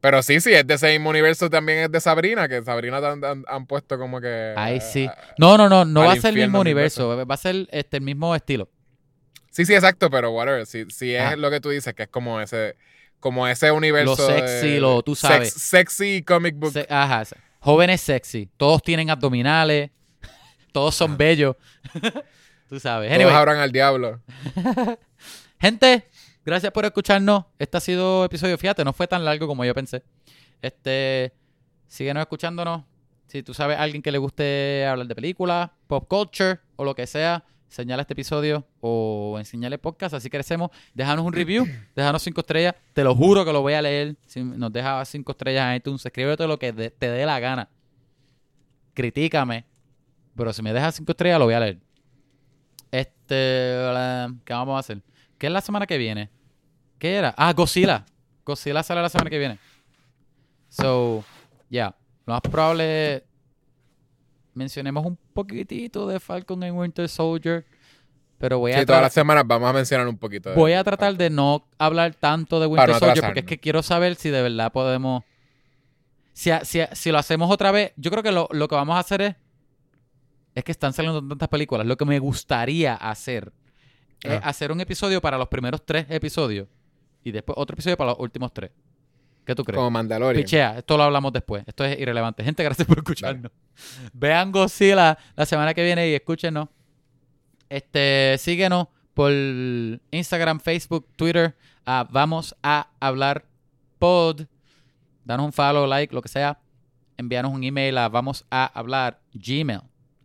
Pero 0.00 0.22
sí, 0.22 0.40
sí, 0.40 0.52
es 0.52 0.66
de 0.66 0.74
ese 0.74 0.90
mismo 0.92 1.10
universo 1.10 1.48
también 1.50 1.78
es 1.80 1.92
de 1.92 2.00
Sabrina, 2.00 2.48
que 2.48 2.62
Sabrina 2.64 3.00
tan- 3.00 3.22
han, 3.24 3.44
han 3.46 3.66
puesto 3.66 3.98
como 3.98 4.20
que... 4.20 4.54
Ahí 4.56 4.80
sí. 4.80 5.06
ah, 5.08 5.16
No, 5.38 5.56
no, 5.58 5.68
no, 5.68 5.84
no 5.84 6.04
va 6.04 6.14
a 6.14 6.16
ser 6.16 6.30
el 6.36 6.40
mismo 6.40 6.58
universo, 6.60 7.24
va 7.26 7.34
a 7.34 7.36
ser 7.36 7.68
este, 7.70 7.98
el 7.98 8.02
mismo 8.02 8.34
estilo. 8.34 8.68
Sí, 9.50 9.64
sí, 9.66 9.74
exacto, 9.74 10.08
pero 10.10 10.30
whatever. 10.32 10.64
Si, 10.66 10.86
si 10.90 11.14
es 11.14 11.22
Ah. 11.22 11.36
lo 11.36 11.50
que 11.50 11.60
tú 11.60 11.68
dices, 11.68 11.92
que 11.94 12.04
es 12.04 12.08
como 12.08 12.40
ese 12.40 12.76
como 13.20 13.46
ese 13.46 13.70
universo 13.70 14.16
Lo 14.16 14.34
sexy, 14.34 14.68
de- 14.70 14.80
lo- 14.80 15.02
tú 15.02 15.14
sabes. 15.14 15.52
sex- 15.52 15.62
sexy 15.62 16.22
comic 16.22 16.56
book. 16.56 16.72
Se- 16.72 16.86
ajá, 16.88 17.22
jóvenes 17.58 18.00
sexy, 18.00 18.48
todos 18.56 18.82
tienen 18.82 19.10
abdominales, 19.10 19.90
todos 20.72 20.94
son 20.94 21.16
bellos. 21.18 21.54
Tú 22.70 22.78
sabes. 22.78 23.08
Todos 23.08 23.16
Anyway, 23.16 23.34
abran 23.34 23.58
al 23.58 23.72
diablo. 23.72 24.20
gente, 25.60 26.06
gracias 26.44 26.70
por 26.72 26.84
escucharnos. 26.84 27.46
Este 27.58 27.76
ha 27.76 27.80
sido 27.80 28.24
episodio, 28.24 28.56
fíjate, 28.56 28.84
no 28.84 28.92
fue 28.92 29.08
tan 29.08 29.24
largo 29.24 29.48
como 29.48 29.64
yo 29.64 29.74
pensé. 29.74 30.04
Este, 30.62 31.34
síguenos 31.88 32.20
escuchándonos. 32.20 32.84
Si 33.26 33.42
tú 33.42 33.54
sabes 33.54 33.76
a 33.76 33.82
alguien 33.82 34.02
que 34.02 34.12
le 34.12 34.18
guste 34.18 34.86
hablar 34.86 35.08
de 35.08 35.16
películas, 35.16 35.70
pop 35.88 36.06
culture 36.08 36.60
o 36.76 36.84
lo 36.84 36.94
que 36.94 37.08
sea, 37.08 37.42
señala 37.66 38.02
este 38.02 38.12
episodio 38.12 38.64
o 38.80 39.34
enseñale 39.36 39.76
podcast, 39.78 40.14
así 40.14 40.30
crecemos. 40.30 40.70
Déjanos 40.94 41.26
un 41.26 41.32
review, 41.32 41.66
déjanos 41.96 42.22
cinco 42.22 42.42
estrellas. 42.42 42.76
Te 42.92 43.02
lo 43.02 43.16
juro 43.16 43.44
que 43.44 43.52
lo 43.52 43.62
voy 43.62 43.72
a 43.72 43.82
leer. 43.82 44.14
Si 44.28 44.44
nos 44.44 44.72
dejas 44.72 45.08
cinco 45.08 45.32
estrellas 45.32 45.70
en 45.70 45.78
iTunes, 45.78 46.06
escríbete 46.06 46.46
lo 46.46 46.56
que 46.56 46.72
te 46.72 47.10
dé 47.10 47.26
la 47.26 47.40
gana. 47.40 47.68
Critícame. 48.94 49.64
Pero 50.36 50.52
si 50.52 50.62
me 50.62 50.72
dejas 50.72 50.94
cinco 50.94 51.10
estrellas, 51.10 51.40
lo 51.40 51.46
voy 51.46 51.54
a 51.54 51.60
leer. 51.60 51.89
Este, 52.90 53.76
¿qué 54.44 54.52
vamos 54.52 54.76
a 54.76 54.80
hacer? 54.80 55.02
¿Qué 55.38 55.46
es 55.46 55.52
la 55.52 55.60
semana 55.60 55.86
que 55.86 55.96
viene? 55.98 56.30
¿Qué 56.98 57.14
era? 57.14 57.34
Ah, 57.36 57.52
Godzilla. 57.52 58.04
Godzilla 58.44 58.82
sale 58.82 59.00
la 59.02 59.08
semana 59.08 59.30
que 59.30 59.38
viene. 59.38 59.58
So, 60.68 61.24
ya. 61.68 61.94
Lo 62.26 62.34
más 62.34 62.40
probable 62.42 63.14
es- 63.16 63.22
mencionemos 64.54 65.06
un 65.06 65.16
poquitito 65.32 66.06
de 66.08 66.20
Falcon 66.20 66.62
and 66.64 66.76
Winter 66.76 67.08
Soldier. 67.08 67.64
Pero 68.38 68.58
voy 68.58 68.72
a, 68.72 68.80
Sí, 68.80 68.86
todas 68.86 69.02
las 69.02 69.12
semanas 69.12 69.44
vamos 69.46 69.68
a 69.68 69.72
mencionar 69.72 70.08
un 70.08 70.16
poquito. 70.16 70.48
de- 70.50 70.56
voy 70.56 70.72
a 70.72 70.82
tratar 70.82 71.14
de 71.16 71.28
no 71.30 71.66
hablar 71.78 72.14
tanto 72.14 72.58
de 72.58 72.66
Winter 72.66 72.88
no 72.88 72.98
Soldier 72.98 73.24
porque 73.24 73.40
es 73.40 73.46
que 73.46 73.58
quiero 73.58 73.82
saber 73.82 74.14
si 74.16 74.30
de 74.30 74.42
verdad 74.42 74.72
podemos. 74.72 75.22
Si, 76.32 76.50
si, 76.62 76.80
si 76.92 77.12
lo 77.12 77.18
hacemos 77.18 77.50
otra 77.50 77.70
vez, 77.70 77.92
yo 77.96 78.10
creo 78.10 78.22
que 78.22 78.32
lo, 78.32 78.48
lo 78.50 78.66
que 78.66 78.74
vamos 78.74 78.96
a 78.96 79.00
hacer 79.00 79.20
es. 79.22 79.36
Es 80.60 80.64
que 80.64 80.72
están 80.72 80.92
saliendo 80.92 81.26
tantas 81.26 81.48
películas. 81.48 81.86
Lo 81.86 81.96
que 81.96 82.04
me 82.04 82.18
gustaría 82.18 82.94
hacer 82.94 83.50
es 84.22 84.32
Ah. 84.32 84.40
hacer 84.44 84.70
un 84.70 84.80
episodio 84.82 85.18
para 85.22 85.38
los 85.38 85.48
primeros 85.48 85.86
tres 85.86 86.04
episodios 86.10 86.68
y 87.24 87.30
después 87.32 87.56
otro 87.58 87.72
episodio 87.74 87.96
para 87.96 88.10
los 88.10 88.20
últimos 88.20 88.52
tres. 88.52 88.70
¿Qué 89.46 89.54
tú 89.54 89.64
crees? 89.64 89.76
Como 89.78 89.90
Mandalorian. 89.90 90.44
Pichea, 90.44 90.78
esto 90.78 90.98
lo 90.98 91.04
hablamos 91.04 91.32
después. 91.32 91.64
Esto 91.66 91.82
es 91.86 91.98
irrelevante. 91.98 92.44
Gente, 92.44 92.62
gracias 92.62 92.86
por 92.86 92.98
escucharnos. 92.98 93.50
Vean 94.12 94.52
Godzilla 94.52 95.16
la 95.34 95.46
semana 95.46 95.72
que 95.72 95.82
viene 95.82 96.10
y 96.10 96.14
escúchenos. 96.14 96.68
Este, 97.70 98.36
síguenos 98.38 98.88
por 99.14 99.32
Instagram, 100.10 100.60
Facebook, 100.60 101.06
Twitter. 101.16 101.56
a 101.86 102.06
vamos 102.10 102.54
a 102.62 102.90
hablar 103.00 103.46
pod. 103.98 104.42
Danos 105.24 105.46
un 105.46 105.52
follow, 105.54 105.86
like, 105.86 106.14
lo 106.14 106.20
que 106.20 106.28
sea. 106.28 106.60
Envíanos 107.16 107.52
un 107.52 107.64
email 107.64 107.96
a 107.96 108.08
vamos 108.10 108.44
a 108.50 108.66
hablar 108.78 109.20
gmail, 109.32 109.80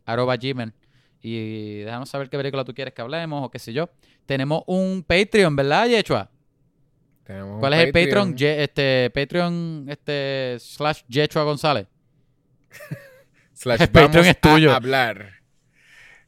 arroba 0.06 0.38
gmail. 0.38 0.74
y 1.22 1.80
déjanos 1.80 2.10
saber 2.10 2.30
qué 2.30 2.38
película 2.38 2.64
tú 2.64 2.74
quieres 2.74 2.94
que 2.94 3.02
hablemos 3.02 3.44
o 3.46 3.50
qué 3.50 3.58
sé 3.60 3.74
yo. 3.74 3.90
Tenemos 4.26 4.64
un 4.68 5.04
Patreon, 5.08 5.56
¿verdad, 5.56 5.88
Yechua? 5.88 6.30
Tenemos 7.24 7.56
un 7.56 7.60
¿Cuál 7.60 7.74
es 7.74 7.80
el 7.80 7.92
Patreon? 7.92 8.38
Ye- 8.38 8.64
este, 8.64 9.10
Patreon 9.14 9.86
este, 9.90 10.58
slash 10.60 11.02
Yechua 11.08 11.44
González. 11.44 11.88
Slash 13.54 13.82
El 13.84 13.90
Patreon 13.90 14.26
es 14.26 14.40
tuyo. 14.42 14.72
a 14.72 14.76
hablar. 14.76 15.32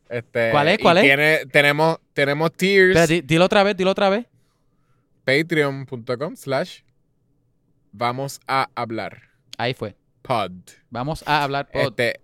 Este, 0.09 0.49
¿Cuál 0.51 0.69
es? 0.69 0.79
y 0.79 0.81
¿Cuál 0.81 0.97
es? 0.99 1.03
tiene- 1.03 1.45
tenemos, 1.47 1.97
tenemos 2.13 2.53
tiers. 2.53 3.07
Di- 3.09 3.21
dilo 3.21 3.45
otra 3.45 3.63
vez, 3.63 3.75
dilo 3.75 3.91
otra 3.91 4.09
vez. 4.09 4.25
Patreon.com 5.25 6.35
slash 6.37 6.79
vamos 7.91 8.39
a 8.47 8.69
hablar. 8.75 9.21
Ahí 9.57 9.73
fue. 9.73 9.95
Pod. 10.21 10.51
Vamos 10.89 11.23
a 11.27 11.43
hablar 11.43 11.69
pod. 11.69 11.81
Este, 11.99 12.21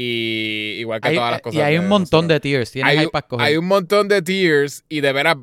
y 0.00 0.76
igual 0.80 1.00
que 1.00 1.08
Hay- 1.08 1.14
todas 1.16 1.30
las 1.32 1.40
eh, 1.40 1.42
cosas. 1.42 1.58
y 1.58 1.60
hay 1.62 1.78
un 1.78 1.88
montón 1.88 2.26
nosotros. 2.26 2.28
de 2.28 2.40
tiers. 2.40 2.70
Tienes 2.72 2.90
hay, 2.92 2.98
ahí 2.98 3.06
para 3.08 3.24
escoger. 3.26 3.46
hay 3.46 3.56
un 3.56 3.66
montón 3.66 4.08
de 4.08 4.22
tiers 4.22 4.84
y 4.88 5.00
de 5.00 5.12
veras 5.12 5.36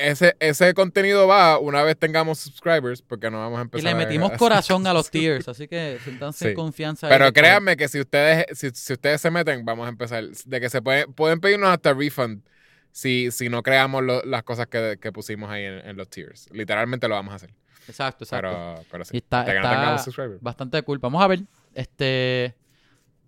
ese, 0.00 0.34
ese 0.40 0.74
contenido 0.74 1.28
va 1.28 1.58
una 1.58 1.82
vez 1.84 1.96
tengamos 1.96 2.38
subscribers 2.40 3.00
porque 3.00 3.30
no 3.30 3.38
vamos 3.38 3.58
a 3.58 3.60
y 3.60 3.62
empezar 3.62 3.84
le 3.84 3.90
a- 3.90 3.94
metimos 3.94 4.32
a- 4.32 4.36
corazón 4.36 4.86
a 4.86 4.92
los 4.92 5.08
tiers, 5.12 5.48
así 5.48 5.68
que 5.68 5.98
siéntanse 6.02 6.48
Sí. 6.50 6.54
confianza. 6.54 7.08
Pero 7.08 7.32
créanme 7.32 7.76
que 7.76 7.86
si 7.88 8.00
ustedes 8.00 8.46
si, 8.58 8.70
si 8.70 8.92
ustedes 8.94 9.20
se 9.20 9.30
meten 9.30 9.64
vamos 9.64 9.86
a 9.86 9.88
empezar 9.88 10.24
de 10.24 10.60
que 10.60 10.68
se 10.70 10.82
pueden 10.82 11.12
pueden 11.12 11.40
pedirnos 11.40 11.70
hasta 11.70 11.92
refund 11.94 12.42
si, 12.90 13.30
si 13.30 13.48
no 13.48 13.62
creamos 13.62 14.02
lo- 14.02 14.22
las 14.24 14.42
cosas 14.42 14.66
que, 14.66 14.98
que 15.00 15.12
pusimos 15.12 15.48
ahí 15.50 15.64
en, 15.64 15.74
en 15.86 15.96
los 15.96 16.08
tiers. 16.08 16.48
Literalmente 16.52 17.06
lo 17.06 17.14
vamos 17.14 17.32
a 17.32 17.36
hacer. 17.36 17.50
Exacto, 17.86 18.24
exacto. 18.24 18.48
Pero, 18.48 18.84
pero 18.90 19.04
sí. 19.04 19.10
Y 19.14 19.18
está- 19.18 19.42
está-. 19.46 20.02
Bastante 20.40 20.82
cool. 20.82 20.98
Vamos 20.98 21.22
a 21.22 21.26
ver. 21.28 21.40
Este. 21.74 22.54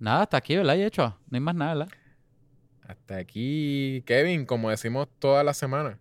Nada, 0.01 0.23
hasta 0.23 0.39
aquí, 0.39 0.57
¿verdad? 0.57 0.77
Y 0.77 0.83
hecho. 0.83 1.19
No 1.29 1.37
hay 1.37 1.41
más 1.41 1.55
nada, 1.55 1.75
¿verdad? 1.75 1.93
Hasta 2.89 3.19
aquí, 3.19 4.03
Kevin, 4.07 4.47
como 4.47 4.71
decimos 4.71 5.09
toda 5.19 5.45
la 5.45 5.55
semana. 5.55 5.99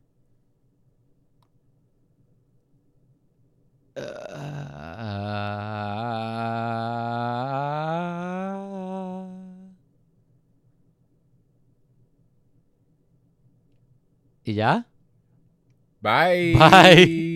¿Y 14.46 14.54
ya? 14.54 14.88
Bye. 16.02 16.56
Bye. 16.56 17.29